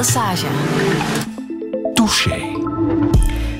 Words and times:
Lesage. 0.00 0.46
Touché. 1.94 2.58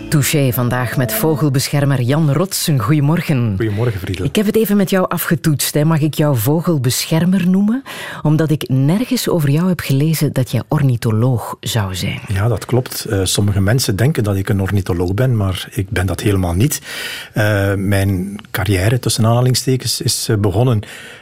Touché 0.08 0.52
vandaag 0.52 0.96
met 0.96 1.12
vogelbeschermer 1.12 2.00
Jan 2.00 2.32
Rotsen. 2.32 2.78
Goedemorgen. 2.78 3.54
Goedemorgen, 3.56 4.00
Friedel. 4.00 4.24
Ik 4.24 4.36
heb 4.36 4.46
het 4.46 4.56
even 4.56 4.76
met 4.76 4.90
jou 4.90 5.08
afgetoetst. 5.08 5.74
Hè. 5.74 5.84
Mag 5.84 6.00
ik 6.00 6.14
jou 6.14 6.36
vogelbeschermer 6.36 7.48
noemen? 7.48 7.82
Omdat 8.22 8.50
ik 8.50 8.68
nergens 8.68 9.28
over 9.28 9.50
jou 9.50 9.68
heb 9.68 9.80
gelezen 9.80 10.32
dat 10.32 10.50
jij 10.50 10.62
ornitholoog 10.68 11.56
zou 11.60 11.94
zijn. 11.94 12.20
Ja, 12.32 12.48
dat 12.48 12.64
klopt. 12.64 13.06
Uh, 13.10 13.20
sommige 13.24 13.60
mensen 13.60 13.96
denken 13.96 14.24
dat 14.24 14.36
ik 14.36 14.48
een 14.48 14.60
ornitholoog 14.60 15.14
ben, 15.14 15.36
maar 15.36 15.68
ik 15.70 15.90
ben 15.90 16.06
dat 16.06 16.20
helemaal 16.20 16.54
niet. 16.54 16.80
Uh, 17.34 17.74
mijn 17.74 18.36
carrière, 18.50 18.98
tussen 18.98 19.26
aanhalingstekens, 19.26 20.00
is 20.00 20.28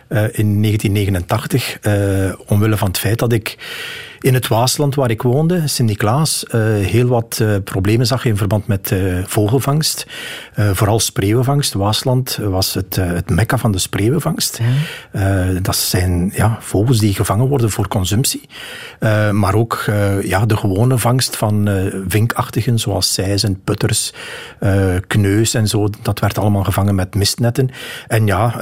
uh, 0.09 0.23
begonnen 0.23 0.33
in 0.33 0.63
1989 0.63 1.79
omwille 2.47 2.77
van 2.77 2.89
het 2.89 2.99
feit 2.99 3.19
dat 3.19 3.33
ik 3.33 3.57
in 4.21 4.35
het 4.35 4.49
Waasland 4.49 4.95
waar 4.95 5.11
ik 5.11 5.23
woonde, 5.23 5.69
Sint-Niklaas, 5.69 6.45
uh, 6.45 6.61
heel 6.87 7.07
wat 7.07 7.45
problemen 7.65 8.07
zag 8.07 8.25
in 8.25 8.37
verband 8.37 8.67
met 8.67 8.95
vogelvangst. 9.27 10.07
vooral 10.73 11.01
spreeuwenvangst. 11.01 11.73
Waasland 11.73 12.39
was 12.43 12.75
het, 12.75 12.97
het 12.97 13.31
mekka 13.31 13.59
van 13.59 13.73
de 13.73 13.79
spreeuwenvangst. 13.79 14.61
Dat 15.63 15.77
zijn 15.77 16.33
ja, 16.35 16.59
vogels 16.61 16.99
die 16.99 17.15
gevangen 17.15 17.49
worden 17.49 17.71
voor 17.71 17.89
consumptie. 17.89 18.49
maar 19.33 19.55
ook 19.55 19.85
ja, 20.23 20.47
de 20.47 20.57
gewone 20.57 20.99
vangst 20.99 21.37
van 21.37 21.69
vinkachtigen, 22.09 22.79
zoals 22.79 23.13
seizen, 23.13 23.61
putters, 23.65 24.13
kneus 25.07 25.55
en 25.55 25.69
zo. 25.69 25.89
Dat 26.03 26.21
werd 26.21 26.39
allemaal 26.39 26.65
gevangen 26.65 26.95
met 26.95 27.15
mistnetten. 27.15 27.71
En 28.09 28.27
ja, 28.27 28.59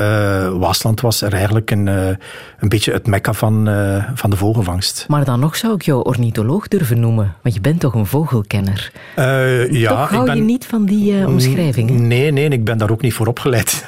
Waasland 0.58 1.00
was 1.00 1.22
er 1.22 1.35
eigenlijk 1.36 1.70
een, 1.70 1.86
een 1.86 2.68
beetje 2.68 2.92
het 2.92 3.06
mekka 3.06 3.32
van, 3.32 3.68
van 4.14 4.30
de 4.30 4.36
vogelvangst. 4.36 5.04
Maar 5.08 5.24
dan 5.24 5.40
nog 5.40 5.56
zou 5.56 5.74
ik 5.74 5.82
jou 5.82 6.04
ornitholoog 6.04 6.68
durven 6.68 7.00
noemen, 7.00 7.34
want 7.42 7.54
je 7.54 7.60
bent 7.60 7.80
toch 7.80 7.94
een 7.94 8.06
vogelkenner? 8.06 8.92
Uh, 9.18 9.70
ja, 9.72 9.88
toch 9.88 10.08
hou 10.08 10.20
ik 10.20 10.26
ben... 10.26 10.36
je 10.36 10.42
niet 10.42 10.66
van 10.66 10.84
die 10.84 11.12
uh, 11.12 11.26
omschrijvingen? 11.26 12.06
Nee, 12.06 12.30
nee, 12.30 12.48
ik 12.48 12.64
ben 12.64 12.78
daar 12.78 12.90
ook 12.90 13.02
niet 13.02 13.14
voor 13.14 13.26
opgeleid. 13.26 13.86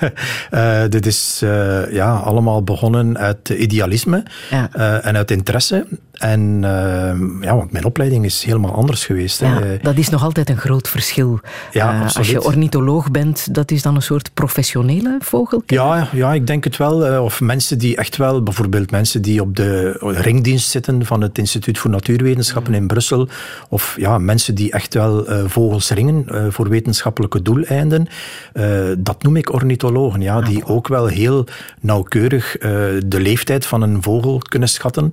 uh, 0.50 0.82
dit 0.88 1.06
is 1.06 1.38
ja, 1.90 2.16
allemaal 2.16 2.62
begonnen 2.62 3.18
uit 3.18 3.48
idealisme 3.48 4.22
ja. 4.50 4.72
en 5.02 5.16
uit 5.16 5.30
interesse. 5.30 5.86
En 6.18 6.60
ja, 7.40 7.56
want 7.56 7.72
mijn 7.72 7.84
opleiding 7.84 8.24
is 8.24 8.44
helemaal 8.44 8.74
anders 8.74 9.04
geweest. 9.06 9.40
Ja, 9.40 9.60
hè. 9.60 9.76
dat 9.82 9.96
is 9.96 10.08
nog 10.08 10.22
altijd 10.22 10.48
een 10.48 10.56
groot 10.56 10.88
verschil. 10.88 11.40
Ja, 11.72 12.02
als 12.14 12.30
je 12.30 12.44
ornitholoog 12.44 13.10
bent, 13.10 13.54
dat 13.54 13.70
is 13.70 13.82
dan 13.82 13.94
een 13.94 14.02
soort 14.02 14.30
professionele 14.34 15.16
vogelkenner? 15.20 15.86
Ja, 15.86 16.08
ja, 16.12 16.34
ik 16.34 16.46
denk 16.46 16.64
het 16.64 16.76
wel. 16.76 17.22
Of 17.22 17.40
mensen 17.40 17.78
die 17.78 17.96
echt 17.96 18.16
wel, 18.16 18.42
bijvoorbeeld 18.42 18.90
mensen 18.90 19.22
die 19.22 19.40
op 19.40 19.56
de 19.56 19.96
ringdienst 20.00 20.70
zitten 20.70 21.06
van 21.06 21.20
het 21.20 21.38
Instituut 21.38 21.78
voor 21.78 21.90
Natuurwetenschappen 21.90 22.74
in 22.74 22.86
Brussel, 22.86 23.28
of 23.68 23.94
ja, 23.98 24.18
mensen 24.18 24.54
die 24.54 24.72
echt 24.72 24.94
wel 24.94 25.30
uh, 25.30 25.42
vogels 25.46 25.90
ringen 25.90 26.52
voor 26.52 26.68
wetenschappelijke 26.68 27.42
doeleinden, 27.42 28.08
dat 28.98 29.22
noem 29.22 29.36
ik 29.36 29.52
ornithologen, 29.52 30.20
ja, 30.20 30.40
die 30.40 30.64
ook 30.64 30.88
wel 30.88 31.06
heel 31.06 31.46
nauwkeurig 31.80 32.56
de 32.58 33.20
leeftijd 33.20 33.66
van 33.66 33.82
een 33.82 34.02
vogel 34.02 34.38
kunnen 34.38 34.68
schatten. 34.68 35.10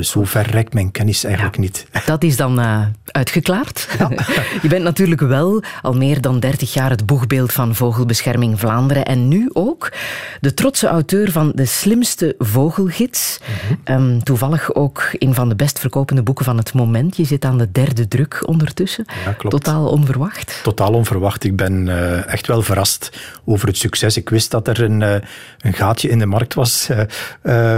zo 0.00 0.17
ver 0.24 0.50
reikt 0.50 0.74
mijn 0.74 0.90
kennis 0.90 1.24
eigenlijk 1.24 1.54
ja, 1.54 1.60
niet. 1.60 1.86
Dat 2.06 2.22
is 2.22 2.36
dan 2.36 2.60
uitgeklaard. 3.04 3.88
Ja. 3.98 4.10
Je 4.62 4.68
bent 4.68 4.82
natuurlijk 4.82 5.20
wel 5.20 5.62
al 5.82 5.94
meer 5.94 6.20
dan 6.20 6.40
30 6.40 6.72
jaar 6.72 6.90
het 6.90 7.06
boegbeeld 7.06 7.52
van 7.52 7.74
Vogelbescherming 7.74 8.58
Vlaanderen 8.58 9.04
en 9.04 9.28
nu 9.28 9.50
ook 9.52 9.92
de 10.40 10.54
trotse 10.54 10.86
auteur 10.86 11.32
van 11.32 11.52
De 11.54 11.64
Slimste 11.64 12.34
Vogelgids. 12.38 13.38
Mm 13.40 13.76
-hmm. 13.84 14.12
um, 14.12 14.22
toevallig 14.22 14.74
ook 14.74 15.08
een 15.12 15.34
van 15.34 15.48
de 15.48 15.56
best 15.56 15.78
verkopende 15.78 16.22
boeken 16.22 16.44
van 16.44 16.56
het 16.56 16.72
moment. 16.72 17.16
Je 17.16 17.24
zit 17.24 17.44
aan 17.44 17.58
de 17.58 17.72
derde 17.72 18.08
druk 18.08 18.42
ondertussen. 18.46 19.04
Ja, 19.24 19.32
klopt. 19.32 19.54
Totaal 19.54 19.88
onverwacht. 19.88 20.60
Totaal 20.62 20.92
onverwacht. 20.92 21.44
Ik 21.44 21.56
ben 21.56 21.86
uh, 21.86 22.32
echt 22.32 22.46
wel 22.46 22.62
verrast 22.62 23.18
over 23.44 23.68
het 23.68 23.76
succes. 23.76 24.16
Ik 24.16 24.28
wist 24.28 24.50
dat 24.50 24.68
er 24.68 24.82
een, 24.82 25.00
uh, 25.00 25.14
een 25.58 25.72
gaatje 25.72 26.08
in 26.08 26.18
de 26.18 26.26
markt 26.26 26.54
was 26.54 26.88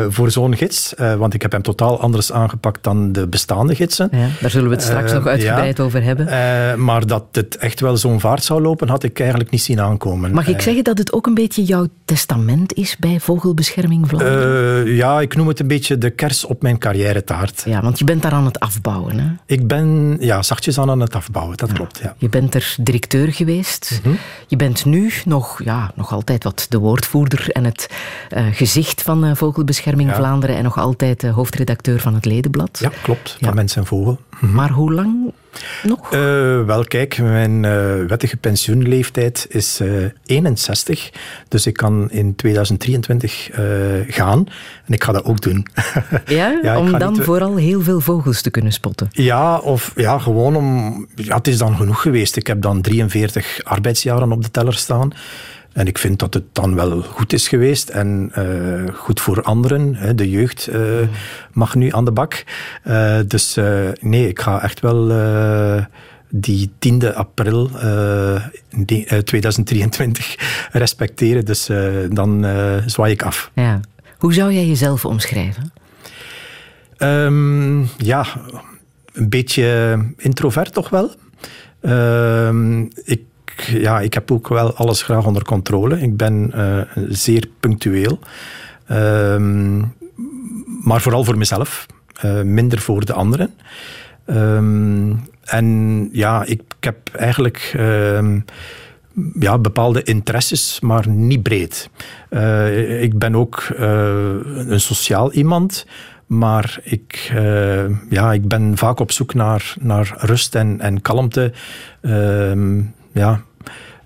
voor 0.08 0.30
zo'n 0.30 0.56
gids. 0.56 0.94
want 0.96 1.34
ik 1.34 1.42
heb 1.42 1.52
hem 1.52 1.62
totaal 1.62 2.00
anders 2.00 2.29
aangepakt 2.32 2.84
dan 2.84 3.12
de 3.12 3.28
bestaande 3.28 3.74
gidsen. 3.74 4.08
Ja, 4.12 4.28
daar 4.40 4.50
zullen 4.50 4.68
we 4.68 4.74
het 4.74 4.84
straks 4.84 5.12
nog 5.12 5.26
uitgebreid 5.26 5.76
ja, 5.76 5.84
over 5.84 6.02
hebben. 6.02 6.84
maar 6.84 7.06
dat 7.06 7.24
het 7.32 7.56
echt 7.56 7.80
wel 7.80 7.96
zo'n 7.96 8.20
vaart 8.20 8.44
zou 8.44 8.62
lopen, 8.62 8.88
had 8.88 9.02
ik 9.02 9.20
eigenlijk 9.20 9.50
niet 9.50 9.62
zien 9.62 9.80
aankomen. 9.80 10.32
Mag 10.32 10.48
ik 10.48 10.60
zeggen 10.60 10.84
dat 10.84 10.98
het 10.98 11.12
ook 11.12 11.26
een 11.26 11.34
beetje 11.34 11.64
jouw 11.64 11.86
testament 12.04 12.74
is 12.74 12.96
bij 12.96 13.20
Vogelbescherming 13.20 14.08
Vlaanderen? 14.08 14.94
ja, 14.94 15.20
ik 15.20 15.36
noem 15.36 15.48
het 15.48 15.60
een 15.60 15.66
beetje 15.66 15.98
de 15.98 16.10
kers 16.10 16.44
op 16.44 16.62
mijn 16.62 16.78
carrière 16.78 17.24
taart. 17.24 17.62
Ja, 17.66 17.82
want 17.82 17.98
je 17.98 18.04
bent 18.04 18.22
daar 18.22 18.32
aan 18.32 18.44
het 18.44 18.60
afbouwen. 18.60 19.18
Hè? 19.18 19.28
Ik 19.46 19.66
ben 19.66 20.16
ja, 20.20 20.42
zachtjes 20.42 20.78
aan, 20.78 20.90
aan 20.90 21.00
het 21.00 21.14
afbouwen, 21.14 21.56
dat 21.56 21.68
ja. 21.68 21.74
klopt. 21.74 22.00
Ja. 22.02 22.14
Je 22.18 22.28
bent 22.28 22.54
er 22.54 22.74
directeur 22.80 23.32
geweest. 23.32 23.90
Mm 23.90 24.10
-hmm. 24.10 24.18
Je 24.46 24.56
bent 24.56 24.84
nu 24.84 25.12
nog, 25.24 25.60
ja, 25.64 25.92
nog 25.94 26.12
altijd 26.12 26.44
wat 26.44 26.66
de 26.68 26.78
woordvoerder 26.78 27.50
en 27.50 27.64
het 27.64 27.88
gezicht 28.52 29.02
van 29.02 29.36
Vogelbescherming. 29.36 30.14
Vlaanderen 30.14 30.56
en 30.56 30.62
nog 30.62 30.78
altijd 30.78 31.22
uh, 31.22 31.34
hoofdredacteur 31.34 32.00
van 32.00 32.14
het 32.14 32.19
Ledenblad. 32.24 32.78
Ja, 32.80 32.90
klopt. 33.02 33.36
Van 33.40 33.54
Mens 33.54 33.76
en 33.76 33.86
Vogel. 33.86 34.20
Mhm. 34.40 34.54
Maar 34.54 34.70
hoe 34.70 34.92
lang 34.92 35.32
nog? 35.82 36.14
Uh, 36.14 36.64
wel, 36.64 36.84
kijk, 36.84 37.18
mijn 37.18 37.62
uh, 37.62 38.06
wettige 38.06 38.36
pensioenleeftijd 38.36 39.46
is 39.48 39.80
uh, 39.80 40.04
61. 40.24 41.10
Dus 41.48 41.66
ik 41.66 41.74
kan 41.74 42.10
in 42.10 42.36
2023 42.36 43.50
gaan. 44.08 44.46
En 44.86 44.92
ik 44.92 45.04
ga 45.04 45.12
dat 45.12 45.24
ook 45.24 45.40
doen. 45.40 45.66
Ja, 46.26 46.58
ja 46.62 46.78
om 46.78 46.98
dan 46.98 47.12
niet... 47.12 47.22
vooral 47.22 47.56
heel 47.56 47.80
veel 47.80 48.00
vogels 48.00 48.42
te 48.42 48.50
kunnen 48.50 48.72
spotten? 48.72 49.08
Ja, 49.10 49.58
of 49.58 49.92
ja, 49.96 50.18
gewoon 50.18 50.56
om... 50.56 51.06
Ja, 51.14 51.36
het 51.36 51.46
is 51.46 51.58
dan 51.58 51.76
genoeg 51.76 52.02
geweest. 52.02 52.36
Ik 52.36 52.46
heb 52.46 52.62
dan 52.62 52.80
43 52.80 53.60
arbeidsjaren 53.64 54.32
op 54.32 54.42
de 54.42 54.50
teller 54.50 54.74
staan. 54.74 55.12
En 55.72 55.86
ik 55.86 55.98
vind 55.98 56.18
dat 56.18 56.34
het 56.34 56.44
dan 56.52 56.74
wel 56.74 57.02
goed 57.02 57.32
is 57.32 57.48
geweest 57.48 57.88
en 57.88 58.32
uh, 58.38 58.94
goed 58.94 59.20
voor 59.20 59.42
anderen. 59.42 59.94
Hè. 59.94 60.14
De 60.14 60.30
jeugd 60.30 60.68
uh, 60.72 60.80
mag 61.52 61.74
nu 61.74 61.92
aan 61.92 62.04
de 62.04 62.12
bak. 62.12 62.44
Uh, 62.84 63.18
dus 63.26 63.58
nee, 64.00 64.28
ik 64.28 64.40
ga 64.40 64.62
echt 64.62 64.80
wel 64.80 65.08
die 66.28 66.70
10e 66.70 67.14
april 67.14 67.70
2023 69.24 70.36
respecteren. 70.72 71.44
Dus 71.44 71.70
dan 72.10 72.46
zwaai 72.86 73.12
ik 73.12 73.22
af. 73.22 73.50
Ja. 73.54 73.80
Hoe 74.18 74.34
zou 74.34 74.52
jij 74.52 74.66
jezelf 74.66 75.04
omschrijven? 75.04 75.72
Um, 76.98 77.88
ja, 77.96 78.26
een 79.12 79.28
beetje 79.28 79.98
introvert 80.16 80.72
toch 80.72 80.88
wel. 80.88 81.14
Uh, 81.82 82.82
ik 83.60 83.80
ja, 83.80 84.00
ik 84.00 84.14
heb 84.14 84.30
ook 84.30 84.48
wel 84.48 84.74
alles 84.74 85.02
graag 85.02 85.26
onder 85.26 85.44
controle. 85.44 86.00
Ik 86.00 86.16
ben 86.16 86.52
uh, 86.54 86.80
zeer 87.08 87.48
punctueel. 87.60 88.18
Uh, 88.90 89.86
maar 90.82 91.00
vooral 91.00 91.24
voor 91.24 91.38
mezelf. 91.38 91.86
Uh, 92.24 92.42
minder 92.42 92.78
voor 92.78 93.04
de 93.04 93.12
anderen. 93.12 93.54
Ehm, 94.24 95.12
en 95.44 96.08
ja, 96.12 96.44
ik, 96.44 96.62
heb 96.80 96.96
eigenlijk 97.12 97.72
ja, 99.40 99.58
bepaalde 99.58 100.02
interesses, 100.02 100.80
maar 100.80 101.08
niet 101.08 101.42
breed. 101.42 101.90
Uh, 102.30 103.02
ik 103.02 103.18
ben 103.18 103.34
ook 103.34 103.66
een 103.76 104.80
sociaal 104.80 105.32
iemand, 105.32 105.86
maar 106.26 106.80
ik, 106.82 107.32
ja, 108.08 108.32
ik 108.32 108.48
ben 108.48 108.76
vaak 108.76 109.00
op 109.00 109.12
zoek 109.12 109.34
naar, 109.34 109.74
naar 109.80 110.14
rust 110.16 110.54
en, 110.54 110.80
en 110.80 111.02
kalmte. 111.02 111.52
ja, 113.12 113.40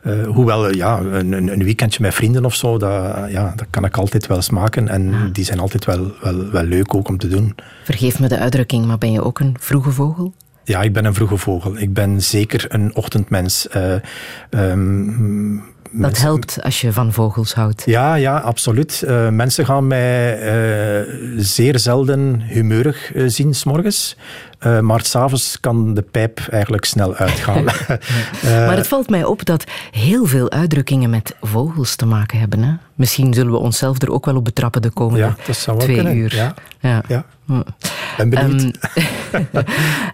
Uh, 0.07 0.27
hoewel, 0.27 0.75
ja, 0.75 0.99
een, 0.99 1.33
een, 1.33 1.65
weekendje 1.65 2.03
met 2.03 2.15
vrienden 2.15 2.45
of 2.45 2.55
zo, 2.55 2.79
dat, 2.79 3.31
ja, 3.31 3.53
dat 3.57 3.67
kan 3.71 3.85
ik 3.85 3.97
altijd 3.97 4.27
wel 4.27 4.43
smaken. 4.43 4.89
En 4.89 5.11
ja. 5.11 5.29
die 5.33 5.45
zijn 5.45 5.59
altijd 5.59 5.85
wel, 5.85 6.13
wel, 6.23 6.51
wel 6.51 6.63
leuk 6.63 6.95
ook 6.95 7.09
om 7.09 7.19
te 7.19 7.29
doen. 7.29 7.55
Vergeef 7.85 8.21
me 8.21 8.29
de 8.29 8.39
uitdrukking, 8.39 8.87
maar 8.87 8.99
ben 8.99 9.13
je 9.13 9.25
ook 9.25 9.39
een 9.39 9.57
vroege 9.61 9.91
vogel? 9.91 10.35
Ja, 10.65 10.83
ik 10.83 10.93
ben 10.93 11.05
een 11.05 11.15
vroege 11.15 11.37
vogel. 11.37 11.79
Ik 11.79 11.93
ben 11.93 12.23
zeker 12.23 12.65
een 12.69 12.95
ochtendmens. 12.95 13.69
Uh, 13.77 13.95
um, 14.51 15.63
dat 15.97 16.19
helpt 16.19 16.63
als 16.63 16.81
je 16.81 16.93
van 16.93 17.13
vogels 17.13 17.55
houdt. 17.55 17.83
Ja, 17.87 18.15
ja 18.15 18.39
absoluut. 18.39 19.03
Uh, 19.07 19.29
mensen 19.29 19.67
gaan 19.67 19.87
mij 19.87 20.39
uh, 21.07 21.15
zeer 21.37 21.79
zelden 21.79 22.41
humeurig 22.41 23.15
uh, 23.15 23.25
zien, 23.27 23.55
s'morgens. 23.55 24.17
Maar 24.81 25.05
s'avonds 25.05 25.61
kan 25.61 25.95
de 25.95 26.03
pijp 26.03 26.41
eigenlijk 26.51 26.85
snel 26.85 27.15
uitgaan. 27.15 27.65
maar 28.67 28.77
het 28.77 28.89
valt 28.89 29.11
mij 29.11 29.25
op 29.25 29.45
dat 29.45 29.65
heel 29.91 30.25
veel 30.25 30.51
uitdrukkingen 30.51 31.11
met 31.11 31.37
vogels 31.41 31.97
te 31.97 32.07
maken 32.07 32.39
hebben. 32.39 32.63
Hè? 32.63 32.73
Misschien 32.95 33.35
zullen 33.35 33.53
we 33.53 33.59
onszelf 33.59 34.03
er 34.03 34.11
ook 34.11 34.25
wel 34.25 34.37
op 34.37 34.45
betrappen 34.45 34.83
de 34.83 34.91
komende 34.91 35.25
ja, 35.25 35.37
dat 35.47 35.57
zou 35.57 35.79
twee 35.79 35.97
kunnen. 35.97 36.17
uur. 36.17 36.35
Ja. 36.35 36.55
Ja. 36.81 37.03
ja. 37.09 37.25
ben 38.17 38.29
benieuwd. 38.29 38.63
Um, 38.63 38.71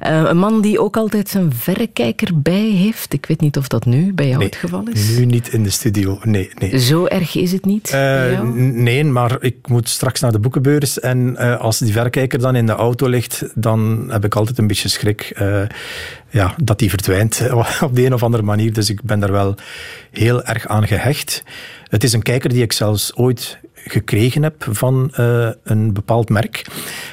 een 0.26 0.37
man 0.37 0.61
die 0.61 0.81
ook 0.81 0.96
altijd 0.96 1.29
zijn 1.29 1.53
verrekijker 1.53 2.41
bij 2.41 2.69
heeft. 2.70 3.12
Ik 3.12 3.26
weet 3.26 3.41
niet 3.41 3.56
of 3.56 3.69
dat 3.69 3.85
nu 3.85 4.12
bij 4.14 4.29
jou 4.29 4.44
het 4.44 4.56
geval 4.56 4.85
is. 4.93 5.17
Nu 5.17 5.25
niet 5.25 5.49
in 5.53 5.62
de 5.62 5.70
studio. 5.70 6.19
Nee, 6.23 6.50
nee. 6.58 6.79
Zo 6.79 7.06
erg 7.06 7.37
is 7.37 7.53
het 7.53 7.64
niet? 7.64 7.93
Uh, 7.94 8.41
nee, 8.43 9.05
maar 9.05 9.37
ik 9.41 9.69
moet 9.69 9.88
straks 9.88 10.20
naar 10.20 10.32
de 10.32 10.38
boekenbeurs. 10.38 11.00
En 11.00 11.37
uh, 11.38 11.61
als 11.61 11.79
die 11.79 11.93
verrekijker 11.93 12.38
dan 12.38 12.56
in 12.56 12.67
de 12.67 12.73
auto 12.73 13.08
ligt, 13.08 13.44
dan 13.55 14.06
heb 14.08 14.25
ik 14.25 14.35
altijd 14.40 14.58
een 14.58 14.66
beetje 14.66 14.88
schrik. 14.88 15.32
Uh, 15.40 15.62
ja, 16.31 16.54
dat 16.62 16.78
die 16.78 16.90
verdwijnt 16.90 17.42
op 17.81 17.94
de 17.94 18.04
een 18.04 18.14
of 18.14 18.22
andere 18.22 18.42
manier. 18.42 18.72
Dus 18.72 18.90
ik 18.90 19.02
ben 19.02 19.20
daar 19.20 19.32
wel 19.32 19.54
heel 20.10 20.44
erg 20.44 20.66
aan 20.66 20.87
gehecht. 20.87 21.42
Het 21.88 22.04
is 22.04 22.12
een 22.12 22.22
kijker 22.22 22.50
die 22.50 22.62
ik 22.62 22.72
zelfs 22.72 23.16
ooit 23.16 23.58
gekregen 23.75 24.42
heb 24.42 24.66
van 24.70 25.12
uh, 25.19 25.48
een 25.64 25.92
bepaald 25.92 26.28
merk. 26.28 26.66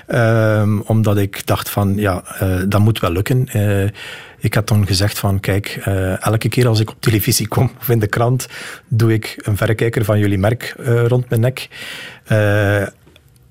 Uh, 0.07 0.79
omdat 0.85 1.17
ik 1.17 1.45
dacht 1.45 1.69
van, 1.69 1.95
ja, 1.95 2.23
dat 2.67 2.81
moet 2.81 2.99
wel 2.99 3.11
lukken. 3.11 3.47
ik 4.39 4.53
had 4.53 4.65
toen 4.65 4.87
gezegd 4.87 5.19
van, 5.19 5.39
kijk, 5.39 5.79
elke 6.19 6.49
keer 6.49 6.67
als 6.67 6.79
ik 6.79 6.89
op 6.89 7.01
televisie 7.01 7.47
kom 7.47 7.71
of 7.79 7.89
in 7.89 7.99
de 7.99 8.07
krant, 8.07 8.47
doe 8.87 9.13
ik 9.13 9.35
een 9.37 9.57
verrekijker 9.57 10.05
van 10.05 10.19
jullie 10.19 10.37
merk 10.37 10.75
rond 11.07 11.29
mijn 11.29 11.41
nek. 11.41 11.67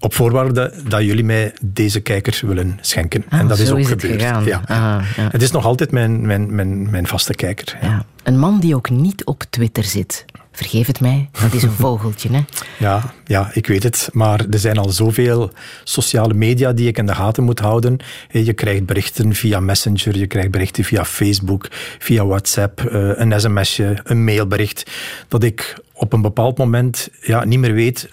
Op 0.00 0.14
voorwaarde 0.14 0.72
dat 0.88 1.02
jullie 1.02 1.24
mij 1.24 1.54
deze 1.60 2.00
kijkers 2.00 2.40
willen 2.40 2.78
schenken. 2.80 3.24
Ah, 3.28 3.38
en 3.38 3.48
dat 3.48 3.58
is 3.58 3.70
ook 3.70 3.78
is 3.78 3.88
gebeurd. 3.88 4.20
Ja. 4.20 4.62
Ah, 4.66 5.04
ja. 5.16 5.28
het 5.30 5.42
is 5.42 5.50
nog 5.50 5.64
altijd 5.64 5.90
mijn, 5.90 6.26
mijn, 6.26 6.54
mijn, 6.54 6.90
mijn 6.90 7.06
vaste 7.06 7.34
kijker. 7.34 7.78
Ja. 7.82 8.04
Een 8.22 8.38
man 8.38 8.60
die 8.60 8.74
ook 8.74 8.90
niet 8.90 9.24
op 9.24 9.44
Twitter 9.50 9.84
zit. 9.84 10.24
Vergeef 10.52 10.86
het 10.86 11.00
mij, 11.00 11.28
dat 11.40 11.52
is 11.52 11.62
een 11.62 11.70
vogeltje, 11.86 12.28
hè? 12.32 12.44
Ja, 12.78 13.14
ja, 13.24 13.50
ik 13.52 13.66
weet 13.66 13.82
het. 13.82 14.08
Maar 14.12 14.44
er 14.50 14.58
zijn 14.58 14.78
al 14.78 14.88
zoveel 14.88 15.50
sociale 15.84 16.34
media 16.34 16.72
die 16.72 16.88
ik 16.88 16.98
in 16.98 17.06
de 17.06 17.14
gaten 17.14 17.44
moet 17.44 17.58
houden. 17.58 17.96
Je 18.30 18.52
krijgt 18.52 18.86
berichten 18.86 19.34
via 19.34 19.60
Messenger, 19.60 20.18
je 20.18 20.26
krijgt 20.26 20.50
berichten 20.50 20.84
via 20.84 21.04
Facebook, 21.04 21.68
via 21.98 22.26
WhatsApp, 22.26 22.80
een 22.90 23.40
sms'je, 23.40 23.98
een 24.04 24.24
mailbericht. 24.24 24.90
Dat 25.28 25.42
ik 25.42 25.76
op 25.96 26.12
een 26.12 26.22
bepaald 26.22 26.58
moment 26.58 27.08
ja, 27.20 27.44
niet 27.44 27.58
meer 27.58 27.72
weet 27.72 28.08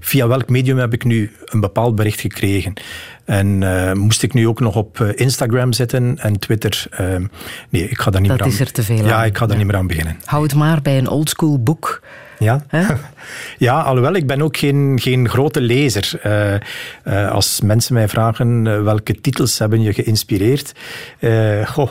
via 0.00 0.26
welk 0.28 0.48
medium 0.48 0.78
heb 0.78 0.92
ik 0.92 1.04
nu 1.04 1.32
een 1.44 1.60
bepaald 1.60 1.94
bericht 1.94 2.20
gekregen. 2.20 2.72
En 3.24 3.62
uh, 3.62 3.92
moest 3.92 4.22
ik 4.22 4.32
nu 4.32 4.48
ook 4.48 4.60
nog 4.60 4.76
op 4.76 5.00
Instagram 5.00 5.72
zitten 5.72 6.18
en 6.18 6.38
Twitter? 6.38 6.86
Uh, 7.00 7.16
nee, 7.68 7.88
ik 7.88 7.98
ga 7.98 8.10
daar 8.10 8.20
niet 8.20 8.30
dat 8.30 8.38
meer 8.38 8.46
aan. 8.46 8.52
is 8.52 8.60
er 8.60 8.72
te 8.72 8.82
veel 8.82 9.04
Ja, 9.04 9.16
aan. 9.16 9.24
ik 9.24 9.36
ga 9.36 9.46
daar 9.46 9.56
ja. 9.56 9.62
niet 9.62 9.72
meer 9.72 9.80
aan 9.80 9.86
beginnen. 9.86 10.16
Hou 10.24 10.42
het 10.42 10.54
maar 10.54 10.82
bij 10.82 10.98
een 10.98 11.08
oldschool 11.08 11.62
boek. 11.62 12.02
Ja. 12.38 12.64
ja, 13.58 13.80
alhoewel, 13.80 14.14
ik 14.14 14.26
ben 14.26 14.42
ook 14.42 14.56
geen, 14.56 14.98
geen 15.02 15.28
grote 15.28 15.60
lezer. 15.60 16.20
Uh, 17.04 17.30
als 17.30 17.60
mensen 17.60 17.94
mij 17.94 18.08
vragen 18.08 18.84
welke 18.84 19.20
titels 19.20 19.58
hebben 19.58 19.82
je 19.82 19.92
geïnspireerd, 19.92 20.72
goh, 21.64 21.90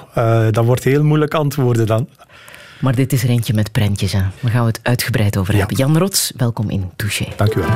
dat 0.51 0.65
wordt 0.65 0.83
heel 0.83 1.03
moeilijk 1.03 1.33
antwoorden 1.33 1.85
dan. 1.85 2.07
Maar 2.83 2.95
dit 2.95 3.13
is 3.13 3.23
er 3.23 3.29
eentje 3.29 3.53
met 3.53 3.71
prentjes. 3.71 4.11
Hè. 4.11 4.19
Daar 4.19 4.51
gaan 4.51 4.61
we 4.61 4.67
het 4.67 4.79
uitgebreid 4.83 5.37
over 5.37 5.53
ja. 5.53 5.59
hebben. 5.59 5.77
Jan 5.77 5.97
Rots, 5.97 6.31
welkom 6.37 6.69
in 6.69 6.91
Touché. 6.95 7.25
Dank 7.35 7.55
u 7.55 7.59
wel. 7.59 7.69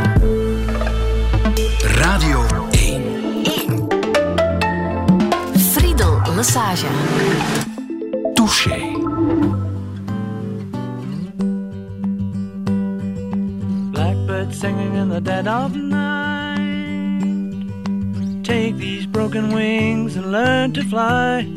Radio 1.82 2.68
1. 2.72 3.02
1. 3.44 3.88
Friedel 5.58 6.20
Massage. 6.36 6.86
Touché. 8.34 8.82
Blackbird 13.92 14.56
singing 14.56 14.96
in 14.96 15.10
the 15.10 15.22
dead 15.22 15.48
of 15.48 15.74
night. 15.74 16.58
Take 18.42 18.74
these 18.78 19.08
broken 19.08 19.54
wings 19.54 20.16
and 20.16 20.26
learn 20.26 20.72
to 20.72 20.82
fly 20.82 21.57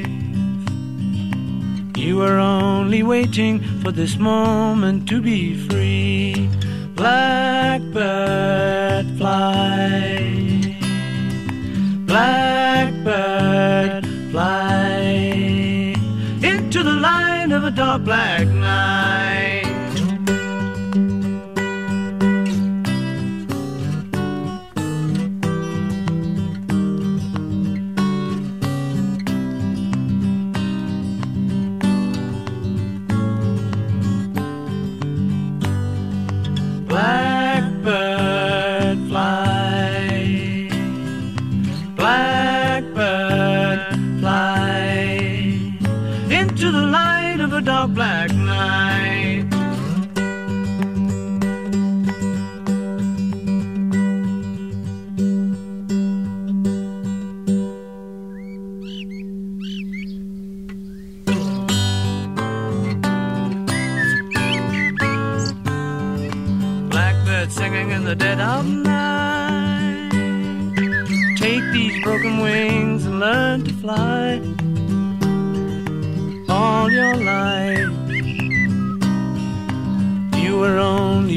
You 2.01 2.17
were 2.17 2.39
only 2.39 3.03
waiting 3.03 3.61
for 3.83 3.91
this 3.91 4.17
moment 4.17 5.07
to 5.09 5.21
be 5.21 5.53
free. 5.67 6.49
Blackbird 6.95 7.85
fly. 9.19 10.75
Blackbird 12.07 14.03
fly 14.31 14.97
into 16.41 16.81
the 16.81 16.97
light 17.07 17.51
of 17.51 17.65
a 17.65 17.71
dark 17.71 18.03
black 18.03 18.47
night. 18.47 19.20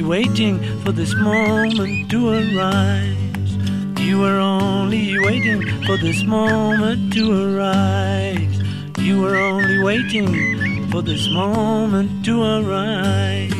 Waiting 0.04 0.61
for 0.82 0.94
this 0.94 1.14
moment 1.14 2.11
to 2.11 2.28
arise. 2.28 3.56
You 4.00 4.18
were 4.18 4.38
only 4.38 5.18
waiting 5.18 5.62
for 5.84 5.99
this 5.99 6.25
moment 6.25 7.12
to 7.14 7.32
arise. 7.32 8.62
You 8.99 9.20
were 9.20 9.37
only 9.37 9.78
waiting 9.82 10.90
for 10.90 11.02
this 11.02 11.28
moment 11.30 12.25
to 12.25 12.42
arise. 12.42 13.54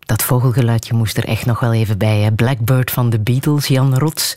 Dat 0.00 0.22
vogelgeluidje 0.22 0.94
moest 0.94 1.16
er 1.16 1.24
echt 1.24 1.46
nog 1.46 1.60
wel 1.60 1.72
even 1.72 1.98
bij. 1.98 2.18
Hè? 2.20 2.32
Blackbird 2.32 2.90
van 2.90 3.10
de 3.10 3.20
Beatles, 3.20 3.66
Jan 3.66 3.98
Rots. 3.98 4.36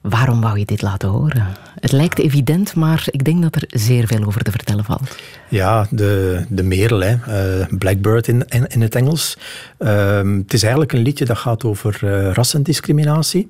Waarom 0.00 0.40
wou 0.40 0.58
je 0.58 0.64
dit 0.64 0.82
laten 0.82 1.08
horen? 1.08 1.46
Het 1.80 1.92
lijkt 1.92 2.18
evident, 2.18 2.74
maar 2.74 3.04
ik 3.10 3.24
denk 3.24 3.42
dat 3.42 3.54
er 3.54 3.64
zeer 3.66 4.06
veel 4.06 4.24
over 4.24 4.42
te 4.42 4.50
vertellen 4.50 4.84
valt. 4.84 5.16
Ja, 5.48 5.86
de, 5.90 6.44
de 6.48 6.62
merel, 6.62 7.00
hè. 7.00 7.16
Uh, 7.60 7.66
Blackbird 7.78 8.28
in, 8.28 8.44
in, 8.48 8.66
in, 8.66 8.80
het 8.80 8.94
Engels. 8.94 9.36
Uh, 9.78 10.16
het 10.38 10.52
is 10.52 10.62
eigenlijk 10.62 10.92
een 10.92 11.02
liedje 11.02 11.24
dat 11.24 11.38
gaat 11.38 11.64
over 11.64 12.00
uh, 12.04 12.32
rassendiscriminatie. 12.32 13.48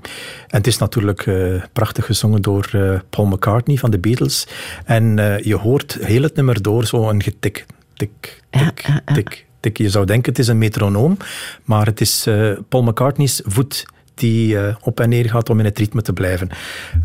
En 0.48 0.56
het 0.56 0.66
is 0.66 0.78
natuurlijk 0.78 1.26
uh, 1.26 1.62
prachtig 1.72 2.06
gezongen 2.06 2.42
door 2.42 2.70
Paul 3.10 3.26
McCartney 3.26 3.76
van 3.76 3.90
de 3.90 3.98
Beatles. 3.98 4.46
En 4.84 5.16
je 5.42 5.56
hoort 5.56 5.98
heel 6.00 6.22
het 6.22 6.34
nummer 6.34 6.62
door 6.62 6.86
zo'n 6.86 7.22
getik. 7.22 7.66
Tik, 7.94 8.42
tik, 8.50 9.02
tik, 9.14 9.46
tik. 9.60 9.78
Je 9.78 9.90
zou 9.90 10.06
denken 10.06 10.30
het 10.30 10.40
is 10.40 10.48
een 10.48 10.58
metronoom, 10.58 11.16
maar 11.64 11.86
het 11.86 12.00
is 12.00 12.28
Paul 12.68 12.82
McCartney's 12.82 13.42
voet 13.44 13.84
die 14.20 14.54
uh, 14.54 14.74
op 14.80 15.00
en 15.00 15.08
neer 15.08 15.30
gaat 15.30 15.50
om 15.50 15.58
in 15.58 15.64
het 15.64 15.78
ritme 15.78 16.02
te 16.02 16.12
blijven. 16.12 16.48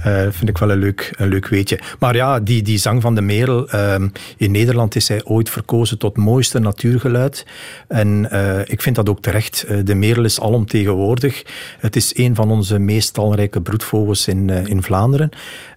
Uh, 0.05 0.21
vind 0.29 0.49
ik 0.49 0.57
wel 0.57 0.71
een 0.71 0.77
leuk, 0.77 1.13
een 1.15 1.27
leuk 1.27 1.47
weetje. 1.47 1.79
Maar 1.99 2.15
ja, 2.15 2.39
die, 2.39 2.61
die 2.61 2.77
zang 2.77 3.01
van 3.01 3.15
de 3.15 3.21
merel. 3.21 3.69
Ehm, 3.69 4.07
in 4.37 4.51
Nederland 4.51 4.95
is 4.95 5.07
hij 5.07 5.23
ooit 5.23 5.49
verkozen 5.49 5.97
tot 5.97 6.17
mooiste 6.17 6.59
natuurgeluid. 6.59 7.45
En 7.87 8.29
ik 8.65 8.81
vind 8.81 8.95
dat 8.95 9.09
ook 9.09 9.21
terecht. 9.21 9.65
de 9.83 9.95
merel 9.95 10.23
is 10.23 10.41
alomtegenwoordig. 10.41 11.43
Het 11.79 11.95
is 11.95 12.17
een 12.17 12.35
van 12.35 12.51
onze 12.51 12.79
meest 12.79 13.13
talrijke 13.13 13.61
broedvogels 13.61 14.27
in, 14.27 14.49
in 14.49 14.83
Vlaanderen. 14.83 15.29